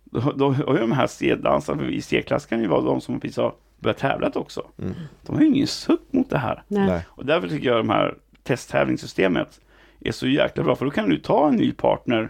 då, 0.05 0.21
då 0.37 0.53
har 0.53 0.75
ju 0.75 0.81
de 0.81 0.93
här 0.93 1.07
C-dansarna 1.07 1.89
i 1.89 2.03
C-klass 2.03 2.47
kan 2.47 2.61
ju 2.61 2.67
vara 2.67 2.81
de 2.81 3.01
som 3.01 3.21
precis 3.21 3.37
har 3.37 3.55
börjat 3.79 3.99
tävlat 3.99 4.37
också. 4.37 4.63
Mm. 4.79 4.95
De 5.27 5.35
har 5.37 5.43
ju 5.43 5.49
ingen 5.49 5.67
suck 5.67 6.01
mot 6.11 6.31
det 6.31 6.39
här. 6.39 6.63
Nej. 6.69 6.87
Nej. 6.87 7.07
Och 7.09 7.27
därför 7.27 7.49
tycker 7.49 7.69
jag 7.69 7.77
de 7.79 7.89
här 7.91 8.15
testtävlingssystemet 8.43 9.61
är 10.01 10.13
så 10.13 10.27
jäkla 10.29 10.65
bra, 10.65 10.75
för 10.77 10.85
då 10.85 10.91
kan 10.91 11.09
du 11.11 11.17
ta 11.19 11.49
en 11.49 11.57
ny 11.57 11.73
partner 11.73 12.29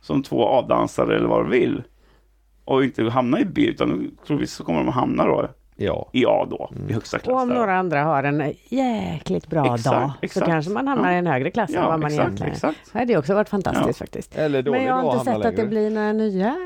som 0.00 0.22
två 0.22 0.48
A-dansare 0.48 1.16
eller 1.16 1.28
vad 1.28 1.44
du 1.46 1.50
vill 1.50 1.82
och 2.64 2.84
inte 2.84 3.04
hamna 3.10 3.40
i 3.40 3.44
B, 3.44 3.62
utan 3.66 4.10
troligtvis 4.26 4.52
så 4.52 4.64
kommer 4.64 4.78
de 4.78 4.88
att 4.88 4.94
hamna 4.94 5.24
då 5.26 5.48
Ja. 5.80 6.08
i 6.12 6.24
A 6.26 6.46
då, 6.50 6.70
i 6.88 6.92
högsta 6.92 7.18
klass. 7.18 7.34
Och 7.34 7.40
om 7.42 7.48
där. 7.48 7.54
några 7.56 7.74
andra 7.78 8.02
har 8.04 8.22
en 8.24 8.52
jäkligt 8.68 9.46
bra 9.46 9.74
Exakt, 9.74 9.84
dag 9.96 10.12
exakt. 10.22 10.44
så 10.46 10.50
kanske 10.50 10.70
man 10.70 10.88
hamnar 10.88 11.08
Ja. 11.10 11.14
i 11.14 11.18
en 11.18 11.26
högre 11.26 11.50
klass 11.50 11.70
än 11.70 11.76
Ja, 11.76 11.88
vad 11.88 12.00
man 12.00 12.10
exakt, 12.10 12.24
egentligen 12.26 12.52
exakt. 12.52 12.78
Det 12.92 12.98
hade 12.98 13.12
ju 13.12 13.18
också 13.18 13.34
varit 13.34 13.48
fantastiskt 13.48 14.00
Ja. 14.00 14.04
faktiskt. 14.04 14.36
Men 14.36 14.84
jag 14.84 14.94
har 14.94 15.12
inte 15.12 15.24
sett 15.24 15.34
att 15.36 15.42
det 15.42 15.48
längre. 15.50 15.66
blir 15.66 15.90
några 15.90 16.12
nya. 16.12 16.56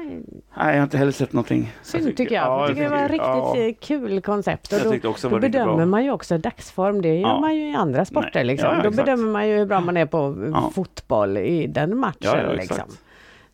Nej, 0.57 0.67
jag 0.67 0.75
har 0.77 0.83
inte 0.83 0.99
heller 0.99 1.13
sett 1.13 1.33
någonting. 1.33 1.73
Synd 1.83 2.17
tycker 2.17 2.35
jag. 2.35 2.45
ja, 2.45 2.61
jag 2.61 2.69
tycker 2.69 2.83
det 2.83 2.89
var 2.89 2.97
ett 3.05 3.13
ja. 3.17 3.53
riktigt 3.57 3.85
kul 3.89 4.21
koncept. 4.21 4.73
Och 4.73 4.79
Jag 4.95 5.01
då, 5.03 5.29
då 5.29 5.39
bedömer 5.39 5.85
man 5.87 6.05
ju 6.05 6.11
också 6.11 6.39
dagsform. 6.39 7.03
Det 7.03 7.15
gör 7.15 7.29
Ja. 7.29 7.41
man 7.41 7.57
ju 7.57 7.71
i 7.71 7.75
andra 7.75 8.05
sporter. 8.05 8.45
Liksom. 8.45 8.69
Ja, 8.69 8.77
ja, 8.77 8.83
då 8.83 8.91
bedömer 8.97 9.27
man 9.33 9.49
ju 9.49 9.57
hur 9.59 9.67
bra 9.67 9.81
man 9.81 9.97
är 9.97 10.07
på 10.07 10.51
Ja. 10.53 10.71
fotboll 10.75 11.37
i 11.37 11.67
den 11.67 11.97
matchen. 11.99 12.17
Ja, 12.21 12.43
ja, 12.43 12.53
liksom. 12.53 12.85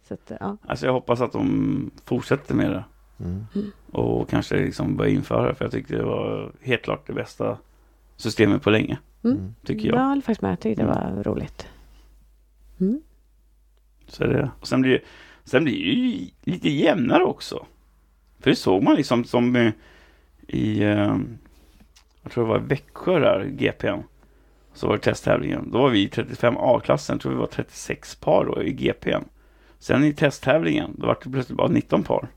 Så 0.08 0.14
att, 0.14 0.32
ja. 0.40 0.56
Alltså 0.66 0.86
jag 0.86 0.92
hoppas 0.92 1.20
att 1.20 1.32
de 1.32 1.90
fortsätter 2.04 2.54
med 2.54 2.70
det. 2.70 2.84
Mm. 3.20 3.46
Och 3.92 4.28
kanske 4.28 4.56
liksom 4.56 4.96
börjar 4.96 5.12
införa 5.12 5.54
för 5.54 5.64
jag 5.64 5.72
tyckte 5.72 5.96
det 5.96 6.04
var 6.04 6.52
helt 6.60 6.82
klart 6.82 7.06
det 7.06 7.12
bästa 7.12 7.58
systemet 8.16 8.62
på 8.62 8.70
länge. 8.70 8.98
Mm. 9.24 9.54
Tycker 9.64 9.88
jag. 9.88 9.98
Jag 9.98 10.04
håller 10.08 10.22
faktiskt 10.22 10.42
med. 10.42 10.50
Jag 10.50 10.60
tyckte 10.60 10.82
det 10.82 10.92
Mm. 10.92 11.16
var 11.16 11.22
roligt. 11.24 11.68
Mm. 12.80 13.00
Så 14.06 14.24
det. 14.24 14.50
Och 14.60 14.68
sen 14.68 14.80
blir, 14.82 15.02
sen 15.44 15.64
blir 15.64 15.74
det 15.74 15.80
ju 16.00 16.28
lite 16.42 16.68
jämnare 16.70 17.24
också. 17.24 17.66
För 18.40 18.50
det 18.50 18.56
såg 18.56 18.82
man 18.82 18.94
liksom 18.96 19.24
som 19.24 19.72
i, 20.46 20.82
eh, 20.82 21.16
jag 22.22 22.32
tror 22.32 22.44
det 22.44 22.50
var 22.50 22.58
i 22.58 22.62
Växjö 22.66 23.18
där, 23.18 23.44
GPn. 23.44 24.00
Så 24.74 24.86
var 24.86 24.94
det 24.94 25.02
testtävlingen. 25.02 25.70
Då 25.70 25.78
var 25.78 25.90
vi 25.90 26.02
i 26.02 26.08
35A-klassen, 26.08 27.18
tror 27.18 27.32
vi 27.32 27.38
var 27.38 27.46
36 27.46 28.14
par 28.14 28.44
då 28.44 28.62
i 28.62 28.72
GPn. 28.72 29.24
Sen 29.78 30.04
i 30.04 30.12
testtävlingen, 30.12 30.94
då 30.98 31.06
var 31.06 31.18
det 31.24 31.30
plötsligt 31.30 31.56
bara 31.58 31.68
19 31.68 32.02
par. 32.02 32.28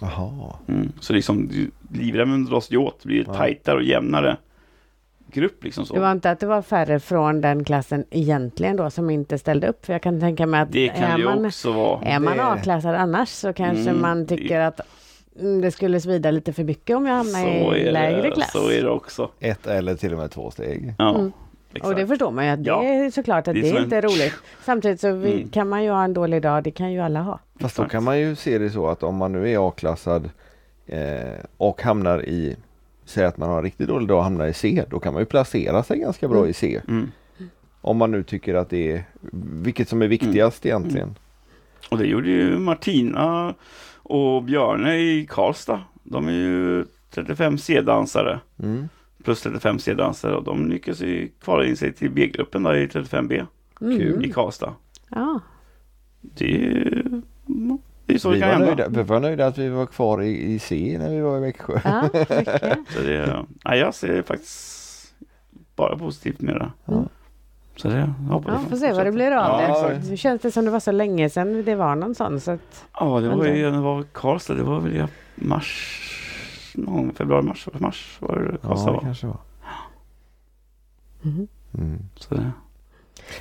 Jaha. 0.00 0.52
Mm. 0.68 0.92
Så 1.00 1.12
liksom 1.12 1.50
livremmen 1.92 2.44
dras 2.44 2.70
ju 2.70 2.76
åt, 2.76 2.98
det 3.02 3.06
blir 3.08 3.24
Ja. 3.26 3.34
tajtare 3.34 3.76
och 3.76 3.82
jämnare 3.82 4.36
grupp 5.32 5.64
liksom 5.64 5.86
så. 5.86 5.94
Det 5.94 6.00
var 6.00 6.12
inte 6.12 6.30
att 6.30 6.40
det 6.40 6.46
var 6.46 6.62
färre 6.62 7.00
från 7.00 7.40
den 7.40 7.64
klassen 7.64 8.04
egentligen 8.10 8.76
då 8.76 8.90
som 8.90 9.10
inte 9.10 9.38
ställde 9.38 9.66
upp. 9.68 9.86
För 9.86 9.92
jag 9.92 10.02
kan 10.02 10.20
tänka 10.20 10.46
mig 10.46 10.60
att 10.60 10.72
det 10.72 10.88
kan 10.88 11.02
är 11.10 11.18
det 11.18 11.24
man, 11.24 11.46
också 11.46 11.72
vara. 11.72 12.04
är 12.04 12.18
man 12.18 12.36
Det- 12.36 12.44
A-klassad 12.44 12.94
annars 12.94 13.28
så 13.28 13.52
kanske 13.52 13.90
Mm, 13.90 14.02
man 14.02 14.26
tycker 14.26 14.60
att 14.60 14.80
mm, 15.40 15.60
det 15.60 15.70
skulle 15.70 16.00
svida 16.00 16.30
lite 16.30 16.52
för 16.52 16.64
mycket 16.64 16.96
om 16.96 17.06
jag 17.06 17.14
hamnar 17.14 17.46
i 17.76 17.86
är, 17.88 17.92
lägre 17.92 18.22
det, 18.22 18.30
klass. 18.30 18.52
så 18.52 18.70
är 18.70 18.82
det 18.82 18.90
också. 18.90 19.30
Ett 19.40 19.66
eller 19.66 19.94
till 19.94 20.12
och 20.12 20.18
med 20.18 20.30
två 20.30 20.50
steg. 20.50 20.94
Ja, 20.98 21.14
Mm. 21.14 21.32
exakt. 21.72 21.86
Och 21.86 21.94
det 21.94 22.06
förstår 22.06 22.30
man 22.30 22.44
ju 22.46 22.50
att 22.50 22.64
det 22.64 22.68
Ja. 22.70 22.82
är 22.84 23.10
såklart 23.10 23.48
att 23.48 23.54
Det 23.54 23.60
det, 23.60 23.68
är 23.68 23.72
är 23.72 23.74
som 23.76 23.84
inte 23.84 23.96
en- 23.96 24.02
roligt. 24.02 24.34
Samtidigt 24.64 25.00
så 25.00 25.12
vi, 25.12 25.32
Mm. 25.32 25.48
kan 25.48 25.68
man 25.68 25.84
ju 25.84 25.90
ha 25.90 26.04
en 26.04 26.14
dålig 26.14 26.42
dag, 26.42 26.62
det 26.64 26.70
kan 26.70 26.92
ju 26.92 27.00
alla 27.00 27.20
ha. 27.20 27.38
Fast 27.60 27.76
då 27.76 27.84
kan 27.84 28.04
man 28.04 28.20
ju 28.20 28.34
se 28.36 28.58
det 28.58 28.70
så 28.70 28.88
att 28.88 29.02
om 29.02 29.16
man 29.16 29.32
nu 29.32 29.50
är 29.50 29.68
A-klassad 29.68 30.30
eh, 30.86 31.44
och 31.56 31.82
hamnar 31.82 32.22
i 32.28 32.56
Säg 33.06 33.24
att 33.24 33.36
man 33.36 33.48
har 33.48 33.56
en 33.58 33.62
riktigt 33.64 33.88
dålig 33.88 34.08
dag 34.08 34.18
och 34.18 34.24
hamnar 34.24 34.46
i 34.46 34.54
C. 34.54 34.84
Då 34.90 34.98
kan 35.00 35.12
man 35.12 35.22
ju 35.22 35.26
placera 35.26 35.82
sig 35.82 35.98
ganska 35.98 36.28
bra 36.28 36.38
Mm. 36.38 36.50
i 36.50 36.52
C. 36.52 36.80
Mm. 36.88 37.10
Om 37.80 37.96
man 37.96 38.10
nu 38.10 38.22
tycker 38.22 38.54
att 38.54 38.70
det 38.70 38.92
är 38.92 39.04
vilket 39.62 39.88
som 39.88 40.02
är 40.02 40.08
viktigast 40.08 40.66
egentligen. 40.66 41.14
Och 41.90 41.98
det 41.98 42.06
gjorde 42.06 42.28
ju 42.30 42.58
Martina 42.58 43.54
och 43.96 44.42
Björne 44.42 44.96
i 44.96 45.26
Karlstad. 45.30 45.80
De 46.02 46.28
är 46.28 46.32
ju 46.32 46.84
35 47.10 47.58
C-dansare 47.58 48.40
Mm. 48.62 48.88
plus 49.24 49.42
35 49.42 49.78
C-dansare 49.78 50.36
och 50.36 50.44
de 50.44 50.68
lyckas 50.68 51.00
ju 51.00 51.28
kvala 51.40 51.64
in 51.66 51.76
sig 51.76 51.92
till 51.92 52.10
B-gruppen 52.10 52.62
där 52.62 52.74
i 52.76 52.86
35B 52.86 53.46
Mm. 53.80 53.98
Kul. 53.98 54.26
i 54.26 54.32
Karlstad. 54.32 54.74
Ja. 55.10 55.40
Det 56.20 56.44
är 56.44 56.48
ju 56.58 57.02
mm, 57.06 57.22
det 58.14 58.16
är 58.16 58.20
så 58.20 58.28
Vi 58.30 58.34
det 58.34 58.40
kan 58.40 58.48
var, 58.60 58.66
hända. 58.66 58.74
nöjda, 58.84 58.88
vi 58.88 59.02
var 59.02 59.20
nöjda 59.20 59.46
att 59.46 59.58
vi 59.58 59.68
var 59.68 59.86
kvar 59.86 60.22
i, 60.22 60.52
i 60.54 60.58
C 60.58 60.96
när 61.00 61.10
vi 61.10 61.20
var 61.20 61.36
i 61.36 61.40
Växjö. 61.40 61.80
ja. 61.84 62.08
Så 62.94 63.00
det, 63.00 63.44
nej, 63.64 63.78
jag 63.78 63.94
ser 63.94 64.22
faktiskt 64.22 65.14
bara 65.76 65.98
positivt 65.98 66.40
med 66.40 66.54
det. 66.54 66.92
Mm. 66.92 67.08
Så 67.76 67.88
det 67.88 68.14
hoppas 68.30 68.60
Ja, 68.62 68.68
får 68.70 68.76
se 68.76 68.92
vad 68.92 69.06
det 69.06 69.12
blir 69.12 69.30
av 69.30 69.60
Ja, 69.60 69.66
det. 69.66 69.66
exakt. 69.94 70.10
Nu 70.10 70.16
känns 70.16 70.42
det 70.42 70.50
som 70.50 70.64
det 70.64 70.70
var 70.70 70.80
så 70.80 70.92
länge 70.92 71.30
sedan 71.30 71.64
det 71.64 71.74
var 71.74 71.94
någon 71.96 72.14
sån. 72.14 72.40
Så 72.40 72.50
att, 72.50 72.84
Ja, 73.00 73.20
det 73.20 73.28
var 73.28 73.44
ju 73.44 73.70
det 73.70 73.78
var 73.80 74.02
Karlstad. 74.12 74.54
Det 74.54 74.62
var 74.62 74.80
väl 74.80 74.96
i 74.96 75.04
mars, 75.34 76.00
någon 76.74 77.14
februari, 77.14 77.42
mars, 77.42 77.68
mars 77.72 78.16
var 78.20 78.38
det 78.38 78.58
Karlstad 78.68 78.86
Ja, 78.90 78.92
det 78.92 78.96
var. 78.96 79.00
kanske 79.00 79.26
var. 79.26 79.38
Mhm. 81.22 81.48
Mm. 81.78 81.98
Så 82.16 82.34
det, 82.34 82.50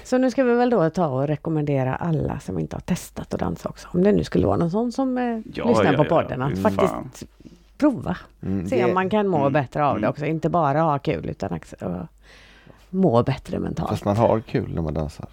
Så 0.04 0.18
nu 0.18 0.32
ska 0.32 0.44
vi 0.44 0.54
väl 0.56 0.70
då 0.70 0.90
ta 0.90 1.08
och 1.08 1.28
rekommendera 1.28 1.96
alla 1.96 2.40
som 2.40 2.60
inte 2.60 2.76
har 2.76 2.82
testat 2.82 3.34
att 3.34 3.40
dansa 3.40 3.70
också. 3.70 3.88
Om 3.92 4.04
det 4.04 4.12
nu 4.12 4.24
skulle 4.24 4.48
vara 4.48 4.58
någon 4.58 4.72
sån 4.72 4.92
som 4.92 5.18
eh, 5.18 5.40
Ja, 5.54 5.68
lyssnar 5.68 5.92
ja, 5.94 5.98
på 5.98 6.06
ja, 6.06 6.10
podden. 6.10 6.42
Att 6.42 6.50
fy 6.56 6.62
faktiskt 6.62 6.92
fan. 6.94 7.10
prova. 7.78 8.18
Mm, 8.42 8.70
Se 8.70 8.76
det- 8.78 8.86
om 8.86 8.94
man 8.94 9.10
kan 9.10 9.28
må 9.28 9.40
mm, 9.40 9.54
bättre 9.54 9.86
av 9.86 9.94
det 9.96 10.00
mm. 10.00 10.10
också. 10.10 10.26
Inte 10.26 10.50
bara 10.50 10.82
ha 10.82 11.00
kul 11.00 11.30
utan 11.30 11.54
också 11.54 11.76
uh, 11.86 12.04
må 12.90 13.24
bättre 13.24 13.60
mentalt. 13.60 13.90
Fast 13.90 14.06
man 14.06 14.18
har 14.18 14.40
kul 14.40 14.76
när 14.76 14.82
man 14.82 14.94
dansar. 14.94 15.28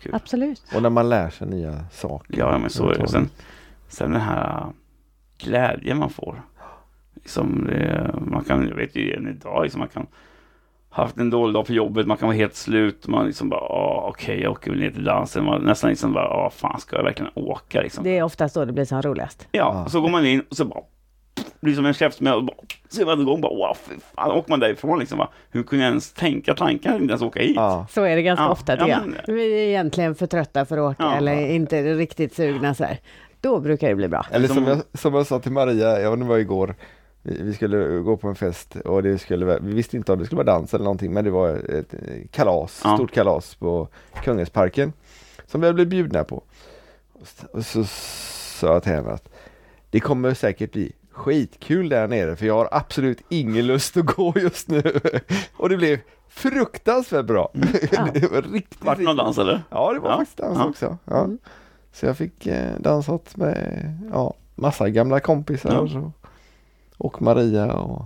kul. 0.00 0.14
Absolut. 0.14 0.62
Och 0.74 0.82
när 0.82 0.90
man 0.90 1.08
lär 1.08 1.30
sig 1.30 1.46
nya 1.48 1.84
saker. 1.92 2.38
Ja, 2.38 2.58
men 2.58 2.70
så 2.70 2.90
är 2.90 2.98
det. 2.98 3.08
Sen, 3.08 3.30
sen 3.88 4.12
den 4.12 4.20
här 4.20 4.66
glädjen 5.38 5.98
man 5.98 6.10
får. 6.10 6.42
Liksom 7.14 7.64
det, 7.66 8.14
man 8.20 8.44
kan, 8.44 8.68
jag 8.68 8.76
vet 8.76 8.96
ju 8.96 9.14
än 9.14 9.28
idag, 9.28 9.62
liksom 9.62 9.78
man 9.78 9.88
kan 9.88 10.06
haft 10.96 11.16
en 11.18 11.30
dålig 11.30 11.54
dag 11.54 11.66
på 11.66 11.72
jobbet, 11.72 12.06
man 12.06 12.16
kan 12.16 12.28
vara 12.28 12.36
helt 12.36 12.54
slut, 12.54 13.06
man 13.08 13.26
liksom 13.26 13.48
bara, 13.48 13.60
"Åh, 13.72 14.08
okej, 14.08 14.40
jag 14.42 14.52
åker 14.52 14.70
väl 14.70 14.80
ner 14.80 14.90
till 14.90 15.04
dansen, 15.04 15.44
man 15.44 15.62
nästan 15.62 15.90
liksom 15.90 16.12
bara, 16.12 16.44
åh, 16.44 16.50
fan, 16.50 16.80
ska 16.80 16.96
jag 16.96 17.04
verkligen 17.04 17.32
åka 17.34 17.80
liksom? 17.80 18.04
Det 18.04 18.18
är 18.18 18.22
oftast 18.22 18.54
då 18.54 18.64
det 18.64 18.72
blir 18.72 18.84
som 18.84 19.02
roligast. 19.02 19.48
Ja, 19.52 19.60
Ja. 19.74 19.84
och 19.84 19.90
så 19.90 20.00
går 20.00 20.08
man 20.08 20.26
in 20.26 20.42
och 20.50 20.56
så 20.56 20.64
bara, 20.64 20.80
blir 21.60 21.74
som 21.74 21.86
en 21.86 21.94
käftsmäll 21.94 22.34
och 22.34 22.44
bara, 22.44 22.56
så 22.88 23.00
är 23.02 23.06
man 23.06 23.20
igång, 23.20 23.40
bara, 23.40 23.54
wow, 23.54 23.76
fy 23.88 23.94
fan, 24.14 24.30
åker 24.30 24.50
man 24.50 24.60
därifrån 24.60 24.98
liksom, 24.98 25.18
va? 25.18 25.28
hur 25.50 25.62
kunde 25.62 25.84
jag 25.84 25.90
ens 25.90 26.12
tänka 26.12 26.54
tanken 26.54 26.94
att 26.94 27.00
inte 27.00 27.10
ens 27.12 27.22
åka 27.22 27.40
hit? 27.40 27.52
Ja, 27.56 27.86
Så 27.90 28.02
är 28.02 28.16
det 28.16 28.22
ganska 28.22 28.44
Ja, 28.44 28.50
ofta 28.50 28.72
tycker 28.76 28.88
ja, 28.88 28.98
jag. 28.98 29.08
men- 29.26 29.36
Vi 29.36 29.52
är 29.62 29.68
egentligen 29.68 30.14
för 30.14 30.26
trötta 30.26 30.64
för 30.64 30.76
att 30.78 30.92
åka 30.94 31.02
Ja. 31.02 31.14
eller 31.16 31.50
inte 31.50 31.94
riktigt 31.94 32.34
sugna 32.34 32.74
så 32.74 32.84
här. 32.84 32.98
Då 33.40 33.60
brukar 33.60 33.88
det 33.88 33.94
bli 33.94 34.08
bra. 34.08 34.26
eller 34.30 34.46
som 34.48 34.56
Som- 34.56 34.66
jag, 34.66 34.78
som 34.94 35.14
jag 35.14 35.26
sa 35.26 35.38
till 35.38 35.52
Maria, 35.52 36.00
jag 36.00 36.16
vad 36.24 36.40
igår. 36.40 36.74
Vi, 37.28 37.54
skulle 37.54 37.98
gå 37.98 38.16
på 38.16 38.28
en 38.28 38.34
fest 38.34 38.76
och 38.76 39.02
det 39.02 39.18
skulle, 39.18 39.58
vi 39.62 39.74
visste 39.74 39.96
inte 39.96 40.12
om 40.12 40.18
det 40.18 40.24
skulle 40.26 40.44
vara 40.44 40.56
dans 40.58 40.74
eller 40.74 40.84
någonting 40.84 41.12
men 41.12 41.24
det 41.24 41.30
var 41.30 41.48
ett 41.50 41.94
eh, 41.94 42.00
kalas, 42.30 42.80
Ja. 42.84 42.96
stort 42.96 43.12
kalas 43.12 43.54
på 43.54 43.88
Kungälvsparken. 44.24 44.92
Som 45.46 45.60
vi 45.60 45.66
hade 45.66 45.74
blivit 45.74 45.90
bjudna 45.90 46.24
på. 46.24 46.42
Och 47.52 47.64
så 47.66 47.84
sa 47.84 48.72
jag 48.72 48.82
till 48.82 48.92
henne 48.92 49.10
att 49.10 49.28
det 49.90 50.00
kommer 50.00 50.34
säkert 50.34 50.72
bli 50.72 50.92
skitkul 51.12 51.88
där 51.88 52.08
nere 52.08 52.36
för 52.36 52.46
jag 52.46 52.54
har 52.54 52.68
absolut 52.72 53.18
ingen 53.28 53.66
lust 53.66 53.96
att 53.96 54.06
gå 54.06 54.32
just 54.36 54.68
nu. 54.68 54.82
Och 55.56 55.68
det 55.68 55.76
blev 55.76 55.98
fruktansvärt 56.28 57.26
bra. 57.26 57.50
det 58.14 58.32
var 58.32 58.52
riktigt, 58.52 58.84
Vart 58.84 58.98
någon 58.98 59.16
dans 59.16 59.38
eller? 59.38 59.62
Ja, 59.70 59.92
det 59.92 59.98
var 60.00 60.10
Ja. 60.10 60.16
faktiskt 60.16 60.38
dans 60.38 60.58
Ja. 60.58 60.64
också. 60.68 60.98
Ja. 61.04 61.24
Mm. 61.24 61.38
Så 61.92 62.06
jag 62.06 62.16
fick 62.16 62.46
eh, 62.46 62.78
dansat 62.78 63.36
med 63.36 63.82
ja, 64.12 64.34
massa 64.54 64.88
gamla 64.88 65.20
kompisar 65.20 65.88
Ja. 65.94 66.12
Och, 66.98 67.22
Maria 67.22 67.72
och 67.72 68.04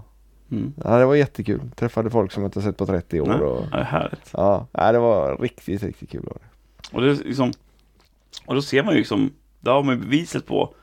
Mm. 0.52 0.74
ja, 0.84 0.98
det 0.98 1.06
var 1.06 1.14
jättekul. 1.14 1.60
Träffade 1.76 2.10
folk 2.10 2.32
som 2.32 2.42
jag 2.42 2.48
inte 2.48 2.62
sett 2.62 2.76
på 2.76 2.86
30 2.86 3.20
år. 3.20 3.26
Nej, 3.26 3.40
Och, 3.40 3.64
ja, 3.72 3.82
härligt. 3.82 4.30
ja, 4.32 4.66
det 4.92 4.98
var 4.98 5.36
riktigt, 5.38 5.82
riktigt 5.82 6.10
kul. 6.10 6.22
Var 6.24 6.36
det. 6.40 6.96
Och, 6.96 7.02
det 7.02 7.10
är 7.10 7.14
liksom, 7.24 7.52
och 8.46 8.54
då 8.54 8.62
ser 8.62 8.82
man 8.82 8.92
ju 8.92 8.98
liksom, 8.98 9.30
där 9.60 9.72
har 9.72 9.82
man 9.82 9.94
ju 9.94 10.00
beviset 10.00 10.46
på, 10.46 10.74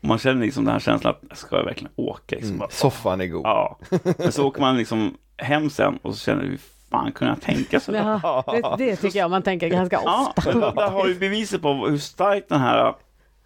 man 0.00 0.18
känner 0.18 0.44
liksom 0.44 0.64
den 0.64 0.72
här 0.72 0.80
känslan 0.80 1.14
att 1.30 1.38
ska 1.38 1.56
jag 1.56 1.64
verkligen 1.64 1.92
åka? 1.96 2.36
Liksom, 2.36 2.48
Mm. 2.48 2.58
bara, 2.58 2.70
Soffan 2.70 3.20
är 3.20 3.26
god. 3.26 3.42
Ja, 3.44 3.78
men 4.18 4.32
så 4.32 4.46
åker 4.46 4.60
man 4.60 4.76
liksom 4.76 5.14
hem 5.36 5.70
sen 5.70 5.98
och 6.02 6.14
så 6.14 6.20
känner 6.24 6.42
du, 6.42 6.48
hur 6.48 6.60
fan 6.90 7.12
kunde 7.12 7.32
jag 7.34 7.42
tänka 7.42 7.80
så? 7.80 7.92
Ja, 7.94 8.44
det, 8.78 8.84
det 8.86 8.96
tycker 8.96 9.18
jag 9.18 9.30
man 9.30 9.42
tänker 9.42 9.68
ganska 9.68 10.00
Ja, 10.04 10.32
ofta. 10.36 10.50
men 10.52 10.60
där, 10.60 10.72
där 10.74 10.90
har 10.90 11.06
du 11.06 11.14
beviset 11.14 11.62
på 11.62 11.72
hur 11.86 11.98
stark 11.98 12.44
den 12.48 12.60
här 12.60 12.94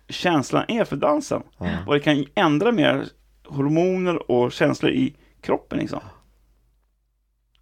känslan 0.09 0.65
är 0.69 0.85
för 0.85 0.97
dansen. 0.97 1.43
Ja. 1.59 1.67
Och 1.87 1.95
det 1.95 2.01
kan 2.01 2.25
ändra 2.35 2.73
mer 2.73 3.05
hormoner 3.45 4.31
och 4.31 4.53
känslor 4.53 4.93
i 4.93 5.15
kroppen 5.41 5.79
liksom. 5.79 6.01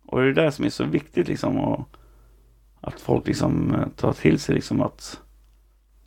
Och 0.06 0.18
det 0.20 0.24
är 0.24 0.26
det 0.32 0.42
där 0.42 0.50
som 0.50 0.64
är 0.64 0.70
så 0.70 0.84
viktigt 0.84 1.28
liksom. 1.28 1.58
Och 1.58 1.88
att 2.80 3.00
folk 3.00 3.26
liksom 3.26 3.76
tar 3.96 4.12
till 4.12 4.38
sig 4.38 4.54
liksom 4.54 4.80
att 4.80 5.20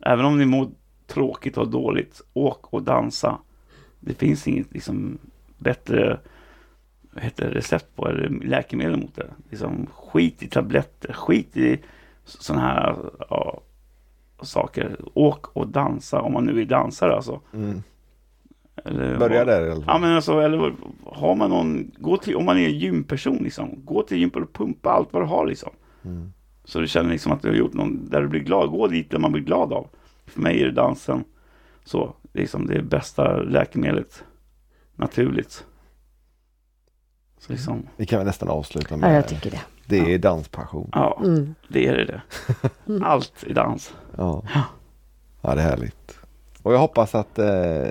även 0.00 0.24
om 0.24 0.38
ni 0.38 0.44
mår 0.44 0.70
tråkigt 1.06 1.56
och 1.56 1.70
dåligt, 1.70 2.20
åk 2.32 2.72
och 2.72 2.82
dansa. 2.82 3.38
Det 4.00 4.14
finns 4.14 4.48
inget 4.48 4.72
liksom 4.72 5.18
bättre 5.58 6.20
vad 7.14 7.24
heter 7.24 7.48
det, 7.48 7.54
recept 7.54 7.96
på 7.96 8.08
eller 8.08 8.28
läkemedel 8.28 8.96
mot 8.96 9.16
det. 9.16 9.30
Liksom, 9.50 9.86
skit 9.94 10.42
i 10.42 10.48
tabletter, 10.48 11.12
skit 11.12 11.56
i 11.56 11.80
sådana 12.24 12.62
här 12.62 12.96
ja, 13.30 13.60
saker. 14.42 14.96
Åk 15.14 15.56
och 15.56 15.68
dansa 15.68 16.20
om 16.20 16.32
man 16.32 16.44
nu 16.44 16.52
vill 16.52 16.68
dansa. 16.68 17.06
alltså. 17.06 17.40
Mm. 17.52 17.82
Eller, 18.76 19.18
Börja 19.18 19.44
där 19.44 19.66
i 19.66 19.70
alla 19.70 19.84
Ja 19.86 19.98
men 19.98 20.12
alltså, 20.16 20.40
eller 20.40 20.74
har 21.06 21.34
man 21.34 21.50
någon, 21.50 21.90
gå 21.98 22.16
till, 22.16 22.36
om 22.36 22.44
man 22.44 22.58
är 22.58 22.64
en 22.66 22.78
gymperson 22.78 23.36
liksom, 23.36 23.84
gå 23.84 24.02
till 24.02 24.18
gymmet 24.18 24.36
och 24.36 24.52
pumpa 24.52 24.90
allt 24.90 25.08
vad 25.12 25.22
du 25.22 25.26
har 25.26 25.46
liksom. 25.46 25.70
Mm. 26.04 26.32
Så 26.64 26.80
du 26.80 26.86
känner 26.88 27.10
liksom 27.10 27.32
att 27.32 27.42
du 27.42 27.48
har 27.48 27.54
gjort 27.56 27.72
någon, 27.74 28.08
där 28.08 28.20
du 28.22 28.28
blir 28.28 28.40
glad, 28.40 28.70
gå 28.70 28.86
dit 28.86 29.10
där 29.10 29.18
man 29.18 29.32
blir 29.32 29.42
glad 29.42 29.72
av. 29.72 29.88
För 30.26 30.40
mig 30.40 30.60
är 30.62 30.66
det 30.66 30.72
dansen 30.72 31.24
så, 31.84 32.14
liksom 32.32 32.66
det 32.66 32.74
är 32.74 32.82
bästa 32.82 33.36
läkemedlet, 33.36 34.24
naturligt. 34.96 35.64
Så 37.38 37.52
liksom, 37.52 37.88
Vi 37.96 38.06
kan 38.06 38.18
väl 38.18 38.26
nästan 38.26 38.48
avsluta 38.48 38.86
Ja, 38.90 38.96
med 38.96 39.16
jag 39.16 39.28
tycker 39.28 39.50
det. 39.50 39.60
det 39.86 40.14
är 40.14 40.18
danspassion. 40.18 40.88
ja, 40.92 41.20
Mm. 41.24 41.54
det 41.68 41.86
är 41.86 41.96
det 41.96 42.04
det. 42.04 42.22
Allt 43.04 43.44
i 43.46 43.52
dans. 43.52 43.94
Ja. 44.16 44.42
ja, 45.42 45.54
det 45.54 45.62
är 45.62 45.66
härligt. 45.70 46.18
Och 46.62 46.74
jag 46.74 46.78
hoppas 46.78 47.14
att 47.14 47.38
eh, 47.38 47.90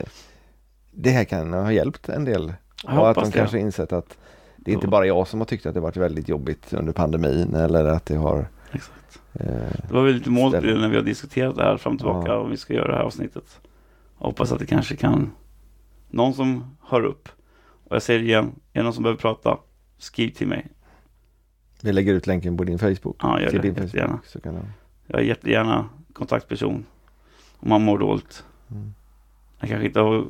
det 0.96 1.10
här 1.10 1.24
kan 1.24 1.54
ha 1.54 1.72
hjälpt 1.72 2.10
en 2.10 2.26
del. 2.26 2.54
Jag 2.84 2.98
och 3.00 3.10
att 3.10 3.16
de 3.16 3.26
det. 3.26 3.32
kanske 3.32 3.60
insett 3.60 3.94
att 3.94 4.18
det 4.58 4.72
är 4.72 4.76
inte 4.76 4.88
bara 4.88 5.06
jag 5.06 5.28
som 5.28 5.40
har 5.40 5.46
tyckt 5.46 5.66
att 5.66 5.74
det 5.74 5.80
varit 5.80 5.98
väldigt 5.98 6.30
jobbigt 6.30 6.74
under 6.74 6.94
pandemin 6.94 7.56
eller 7.56 7.86
att 7.86 8.06
det 8.06 8.16
har 8.16 8.48
Exakt. 8.72 9.20
eh, 9.34 9.46
Det 9.88 9.94
var 9.94 10.04
väl 10.04 10.14
lite 10.14 10.30
mål 10.30 10.52
Ställe. 10.52 10.80
när 10.82 10.90
vi 10.90 10.96
har 10.96 11.04
diskuterat 11.04 11.56
det 11.56 11.64
här 11.64 11.78
fram 11.78 11.94
och 11.94 12.00
tillbaka 12.00 12.32
Ja. 12.32 12.38
och 12.38 12.52
vi 12.52 12.58
ska 12.58 12.74
göra 12.74 12.88
det 12.88 12.98
här 12.98 13.04
avsnittet. 13.04 13.60
Jag 14.20 14.26
hoppas 14.26 14.52
att 14.52 14.60
det 14.60 14.66
kanske 14.66 14.96
kan 14.96 15.32
någon 16.10 16.34
som 16.34 16.76
hör 16.82 17.02
upp. 17.06 17.30
Och 17.84 17.96
jag 17.96 18.02
säger 18.02 18.20
det 18.20 18.26
igen, 18.26 18.46
är 18.74 18.80
det 18.80 18.84
någon 18.84 18.94
som 18.94 19.04
behöver 19.04 19.22
prata, 19.22 19.58
skriv 19.98 20.30
till 20.30 20.48
mig. 20.48 20.68
Vi 21.82 21.92
lägger 21.92 22.14
ut 22.14 22.28
länken 22.28 22.58
på 22.58 22.64
din 22.64 22.80
Facebook. 22.80 23.16
Ja, 23.22 23.42
gör 23.42 23.50
till 23.50 23.62
det 23.62 23.70
din 23.72 23.84
jättegärna. 23.84 24.08
Facebook 24.08 24.26
så 24.26 24.42
kan 24.42 24.54
jag... 24.56 24.64
Jag 25.08 25.20
är 25.22 25.26
jättegärna 25.26 25.90
kontaktperson 26.14 26.86
om 27.60 27.70
man 27.70 27.82
mår 27.82 27.98
dåligt. 28.00 28.44
Mm. 28.72 28.94
Jag 29.60 29.70
kanske 29.70 29.86
inte 29.88 30.00
har, 30.00 30.26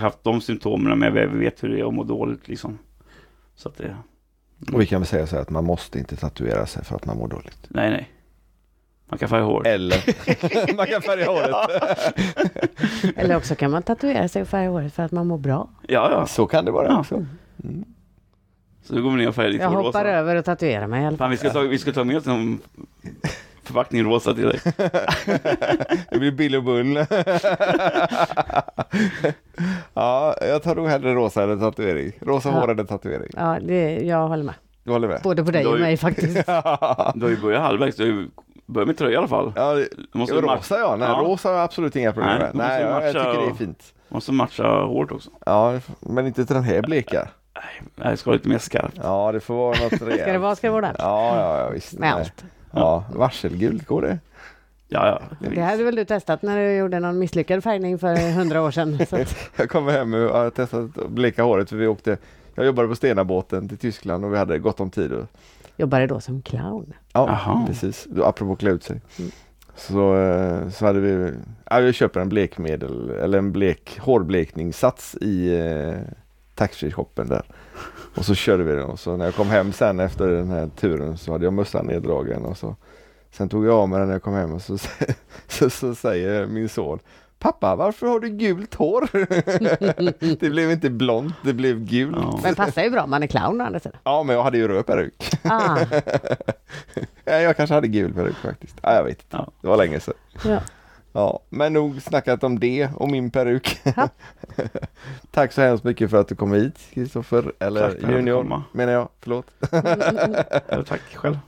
har 0.00 0.08
haft 0.08 0.24
de 0.24 0.40
symptomen 0.40 0.98
men 0.98 1.16
jag 1.16 1.26
vet 1.28 1.62
hur 1.62 1.68
det 1.68 1.80
är 1.80 1.88
att 1.88 1.94
må 1.94 2.04
dåligt 2.04 2.48
liksom. 2.48 2.78
Så 3.54 3.68
att 3.68 3.76
det, 3.76 3.96
Och 4.72 4.80
vi 4.80 4.86
kan 4.86 5.00
väl 5.00 5.06
säga 5.06 5.26
så 5.26 5.34
här 5.36 5.42
att 5.42 5.50
man 5.50 5.64
måste 5.64 5.98
inte 5.98 6.16
tatuera 6.16 6.66
sig 6.66 6.84
för 6.84 6.96
att 6.96 7.06
man 7.06 7.16
mår 7.18 7.28
dåligt. 7.28 7.58
nej 7.68 7.90
nej. 7.90 8.10
Man 9.08 9.18
kan 9.18 9.28
färga 9.28 9.44
hår. 9.44 9.66
Eller 9.66 10.74
man 10.76 10.86
kan 10.86 11.02
färga 11.02 11.26
håret. 11.26 11.56
Eller 13.16 13.36
också 13.36 13.54
kan 13.54 13.70
man 13.70 13.82
tatuera 13.82 14.28
sig 14.28 14.42
och 14.42 14.48
färga 14.48 14.70
håret 14.70 14.94
för 14.94 15.02
att 15.02 15.12
man 15.12 15.26
mår 15.26 15.38
bra. 15.38 15.68
Ja, 15.88 16.10
ja. 16.10 16.26
Så 16.26 16.46
kan 16.46 16.64
det 16.64 16.70
vara 16.70 16.86
Ja. 16.88 17.00
också. 17.00 17.14
Mm. 17.64 17.84
Så 18.82 18.94
då 18.94 19.02
går 19.02 19.10
vi 19.10 19.16
ner 19.16 19.28
och 19.28 19.34
färgar 19.34 19.50
ditt 19.50 19.60
Jag 19.60 19.68
hår 19.68 19.76
hoppar 19.82 20.04
rosa. 20.04 20.10
över 20.16 20.36
och 20.36 20.44
tatuerar 20.44 20.86
mig 20.86 21.02
i 21.02 21.06
alla 21.06 21.16
fall. 21.16 21.18
Fan, 21.24 21.30
vi 21.30 21.36
ska 21.36 21.50
ta, 21.50 21.60
vi 21.60 21.78
ska 21.78 21.92
ta 21.92 22.04
med 22.04 22.16
oss 22.16 22.26
en 22.26 22.60
förpackning 23.74 24.04
rosa 24.04 24.34
till 24.34 24.48
dig. 24.48 24.60
Det 26.10 26.18
blir 26.18 26.32
Bill 26.32 26.56
och 26.56 26.62
Bull. 26.64 27.06
ja, 29.94 30.34
jag 30.40 30.62
tar 30.62 30.74
nog 30.74 30.88
hellre 30.88 31.14
rosa 31.14 31.42
än 31.42 31.50
en 31.50 31.60
tatuering. 31.60 32.12
Rosa 32.20 32.48
Ja. 32.48 32.54
hår 32.54 32.70
än 32.70 32.78
en 32.78 32.86
tatuering. 32.86 33.30
Ja, 33.36 33.58
det, 33.62 34.00
jag 34.00 34.28
håller 34.28 34.44
med. 34.44 34.54
Du 34.84 34.92
håller 34.92 35.08
med? 35.08 35.20
Både 35.22 35.44
på 35.44 35.50
dig 35.50 35.66
och 35.66 35.80
mig 35.80 35.96
faktiskt. 35.96 36.36
Du 37.14 37.22
har 37.22 37.28
ju 37.28 37.36
börjat 37.42 37.62
halvvägs. 37.62 37.96
Du 37.96 38.02
har 38.02 38.10
ju 38.20 38.28
börjat 38.66 38.86
med 38.88 38.98
tröja 38.98 39.12
i 39.12 39.16
alla 39.16 39.28
fall. 39.28 39.52
Ja, 39.56 39.76
måste 40.12 40.34
rosa 40.34 40.78
ja. 40.78 40.96
Nej, 40.96 41.08
Ja. 41.08 41.22
rosa 41.24 41.48
har 41.48 41.56
jag 41.56 41.64
absolut 41.64 41.96
inga 41.96 42.12
problem 42.12 42.30
Nej, 42.30 42.38
med. 42.38 42.54
måste 42.54 42.68
Nej, 42.68 42.82
jag, 42.82 43.12
tycker 43.12 43.40
det 43.46 43.50
är 43.50 43.54
fint. 43.54 43.94
Måste 44.08 44.32
matcha 44.32 44.84
hårt 44.84 45.12
också. 45.12 45.30
Ja, 45.46 45.80
men 46.00 46.26
inte 46.26 46.46
till 46.46 46.54
den 46.54 46.64
här 46.64 46.82
bleka. 46.82 47.28
Nej, 47.96 48.10
det 48.10 48.16
ska 48.16 48.30
vara 48.30 48.36
lite 48.36 48.48
mer 48.48 48.58
skarpt. 48.58 48.98
Ja, 49.02 49.32
det 49.32 49.40
får 49.40 49.54
vara 49.54 49.68
något 49.82 50.02
rejält. 50.02 50.20
Ska 50.22 50.32
det 50.32 50.38
vara, 50.38 50.56
ska 50.56 50.66
det 50.66 50.72
vara 50.72 50.86
där. 50.86 50.94
Ja, 50.98 51.36
ja, 51.36 51.58
ja 51.58 51.70
visst. 51.70 51.92
Med 51.92 52.00
Nej. 52.00 52.20
allt. 52.20 52.44
Ja, 52.74 53.04
varselgult 53.14 53.86
går 53.86 54.02
det. 54.02 54.18
Ja, 54.88 55.20
ja. 55.40 55.48
Det 55.54 55.60
hade 55.60 55.84
väl 55.84 55.96
du 55.96 56.04
testat 56.04 56.42
när 56.42 56.58
du 56.58 56.76
gjorde 56.76 57.00
någon 57.00 57.18
misslyckad 57.18 57.64
färgning 57.64 57.98
för 57.98 58.32
hundra 58.32 58.62
år 58.62 58.70
sedan. 58.70 59.06
Så 59.10 59.16
att, 59.16 59.36
Jag 59.56 59.70
kommer 59.70 59.92
hem 59.92 60.14
och 60.14 60.20
har 60.20 60.50
testat 60.50 60.98
att 60.98 61.08
bleka 61.10 61.42
håret 61.42 61.68
för 61.68 61.76
vi 61.76 61.86
åkte 61.86 62.16
jag 62.54 62.66
jobbade 62.66 62.88
på 62.88 62.94
Stenabåten 62.94 63.68
till 63.68 63.78
Tyskland 63.78 64.24
och 64.24 64.32
vi 64.32 64.38
hade 64.38 64.58
gott 64.58 64.80
om 64.80 64.90
tid. 64.90 65.12
Och, 65.12 65.26
jobbade 65.76 66.06
då 66.06 66.20
som 66.20 66.42
clown. 66.42 66.92
ja, 67.12 67.28
Jaha. 67.28 67.66
precis. 67.66 68.08
Apropå 68.22 68.56
klä 68.56 68.70
ut 68.70 68.82
sig. 68.82 69.00
Mm. 69.18 69.30
Så, 69.76 70.16
eh, 70.16 70.68
så 70.68 70.86
hade 70.86 71.00
vi, 71.00 71.32
ja, 71.70 71.78
vi 71.78 71.92
köper 71.92 72.20
en 72.20 72.28
blekmedel 72.28 73.10
eller 73.10 73.38
en 73.38 73.52
blek 73.52 73.98
hårblekningssats 74.00 75.16
i 75.20 75.58
eh, 75.58 75.94
taxfree-shoppen 76.54 77.28
där. 77.28 77.42
Och 78.16 78.24
så 78.24 78.34
körde 78.34 78.64
vi 78.64 78.72
den 78.74 78.84
och 78.84 79.00
så 79.00 79.16
när 79.16 79.24
jag 79.24 79.34
kom 79.34 79.48
hem 79.48 79.72
sen 79.72 80.00
efter 80.00 80.28
den 80.28 80.50
här 80.50 80.68
turen 80.76 81.18
så 81.18 81.32
hade 81.32 81.44
jag 81.44 81.52
mössan 81.52 81.86
neddragen 81.86 82.44
och 82.44 82.56
så 82.56 82.76
Sen 83.30 83.48
tog 83.48 83.66
jag 83.66 83.74
av 83.74 83.88
mig 83.88 83.98
den 83.98 84.08
när 84.08 84.14
jag 84.14 84.22
kom 84.22 84.34
hem 84.34 84.52
och 84.52 84.62
så, 84.62 84.78
så, 85.48 85.70
så 85.70 85.94
säger 85.94 86.46
min 86.46 86.68
son 86.68 86.98
Pappa, 87.38 87.76
varför 87.76 88.06
har 88.06 88.20
du 88.20 88.28
gult 88.28 88.74
hår? 88.74 89.08
det 90.40 90.50
blev 90.50 90.70
inte 90.70 90.90
blont, 90.90 91.34
det 91.42 91.52
blev 91.52 91.84
gult. 91.84 92.16
Ja. 92.20 92.40
Men 92.42 92.54
passar 92.54 92.82
ju 92.82 92.90
bra 92.90 93.02
om 93.02 93.10
man 93.10 93.22
är 93.22 93.26
clown 93.26 93.60
å 93.60 93.64
andra 93.64 93.80
sidan. 93.80 93.98
Ja, 94.04 94.22
men 94.22 94.36
jag 94.36 94.42
hade 94.42 94.58
ju 94.58 94.68
röd 94.68 94.86
peruk. 94.86 95.30
Ah, 95.42 95.78
Ja, 97.24 97.34
jag 97.40 97.56
kanske 97.56 97.74
hade 97.74 97.88
gul 97.88 98.14
peruk 98.14 98.36
faktiskt. 98.36 98.76
Ja, 98.82 98.94
jag 98.94 99.04
vet 99.04 99.18
inte. 99.22 99.36
Ja. 99.36 99.48
Det 99.60 99.68
var 99.68 99.76
länge 99.76 100.00
sedan. 100.00 100.14
ja. 100.44 100.60
Ja, 101.16 101.40
men 101.48 101.72
nog 101.72 102.02
snackat 102.02 102.44
om 102.44 102.60
det 102.60 102.88
och 102.96 103.10
min 103.10 103.30
peruk. 103.30 103.80
Ja. 103.96 104.08
Tack 105.30 105.52
så 105.52 105.60
hemskt 105.60 105.84
mycket 105.84 106.10
för 106.10 106.20
att 106.20 106.28
du 106.28 106.34
kom 106.34 106.52
hit, 106.52 106.78
Kristoffer. 106.92 107.52
Eller 107.58 107.90
Tack 107.90 108.10
Junior, 108.10 108.62
menar 108.72 108.92
jag. 108.92 109.08
Förlåt. 109.20 109.46
Tack 110.88 111.00
själv. 111.14 111.38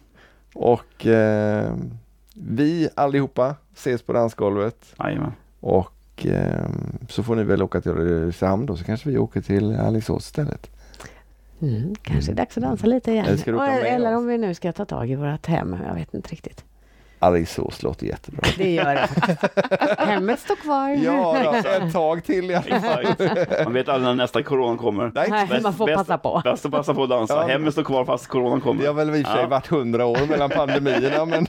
Och 0.54 1.06
eh, 1.06 1.74
vi 2.34 2.88
allihopa 2.94 3.54
ses 3.74 4.02
på 4.02 4.12
dansgolvet. 4.12 4.94
Jajamän. 4.98 5.32
Och 5.60 6.26
eh, 6.26 6.68
så 7.08 7.22
får 7.22 7.36
ni 7.36 7.44
väl 7.44 7.62
åka 7.62 7.80
till 7.80 7.92
Ulricehamn 7.92 8.66
då, 8.66 8.76
så 8.76 8.84
kanske 8.84 9.08
vi 9.08 9.18
åker 9.18 9.40
till 9.40 9.76
Alingsås 9.76 10.26
istället. 10.26 10.70
Mm, 11.60 11.94
kanske 12.02 12.32
är 12.32 12.36
dags 12.36 12.56
att 12.56 12.62
dansa 12.62 12.86
lite 12.86 13.10
igen. 13.10 13.26
Eller 13.26 13.84
Eller 13.84 14.16
om 14.16 14.26
vi 14.26 14.38
nu 14.38 14.54
ska 14.54 14.72
ta 14.72 14.84
tag 14.84 15.10
i 15.10 15.14
vårt 15.14 15.46
hem. 15.46 15.76
Jag 15.86 15.94
vet 15.94 16.14
inte 16.14 16.28
riktigt. 16.28 16.64
Alingsås 17.26 17.82
låter 17.82 18.06
jättebra. 18.06 18.40
Det 18.58 18.70
gör 18.74 18.94
det. 18.94 19.08
Hemmet 20.04 20.40
står 20.40 20.56
kvar. 20.56 20.88
Ja, 20.90 21.36
alltså, 21.38 21.70
ett 21.72 21.92
tag 21.92 22.24
till 22.24 22.50
i 22.50 22.54
alla 22.54 22.80
fall. 22.80 23.06
Man 23.64 23.72
vet 23.72 23.88
aldrig 23.88 24.04
när 24.08 24.14
nästa 24.14 24.42
corona 24.42 24.78
kommer. 24.78 25.12
Nej, 25.14 25.26
Nej, 25.30 25.60
man 25.62 25.74
får 25.74 25.86
Bäst- 25.86 25.96
passa 25.96 26.18
på. 26.18 26.40
Bäst 26.44 26.64
att 26.66 26.70
passa 26.72 26.94
på 26.94 27.02
att 27.02 27.08
dansa. 27.08 27.34
Ja. 27.34 27.46
Hemmet 27.46 27.72
står 27.72 27.82
kvar 27.84 28.04
fast 28.04 28.26
coronan 28.26 28.60
kommer. 28.60 28.80
Det 28.82 28.86
har 28.86 28.94
väl 28.94 29.14
i 29.14 29.22
och 29.22 29.26
för 29.26 29.32
sig 29.34 29.42
Ja. 29.42 29.48
varit 29.48 29.66
hundra 29.66 30.04
år 30.06 30.26
mellan 30.28 30.50
pandemierna 30.50 31.24
men, 31.24 31.46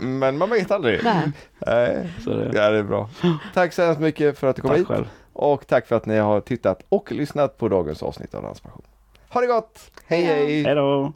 men 0.20 0.38
man 0.38 0.50
vet 0.50 0.70
aldrig. 0.70 1.00
Nej. 1.04 1.30
Nej, 1.66 2.08
Så 2.24 2.30
det, 2.30 2.44
ja, 2.54 2.70
det 2.70 2.78
är 2.78 2.82
bra. 2.82 3.08
Tack 3.54 3.72
så 3.72 3.82
hemskt 3.82 4.00
mycket 4.00 4.38
för 4.38 4.46
att 4.46 4.56
du 4.56 4.62
kom 4.62 4.68
tack 4.70 4.78
hit 4.78 4.86
själv. 4.88 5.08
och 5.32 5.66
tack 5.66 5.86
för 5.86 5.96
att 5.96 6.06
ni 6.06 6.18
har 6.18 6.40
tittat 6.40 6.82
och 6.88 7.12
lyssnat 7.12 7.58
på 7.58 7.68
dagens 7.68 8.02
avsnitt 8.02 8.34
av 8.34 8.42
Danspassion. 8.42 8.82
Ha 9.28 9.40
det 9.40 9.46
gott! 9.46 9.78
Hej 10.06 10.22
hej! 10.24 10.62
Hej 10.64 10.74
då! 10.74 11.12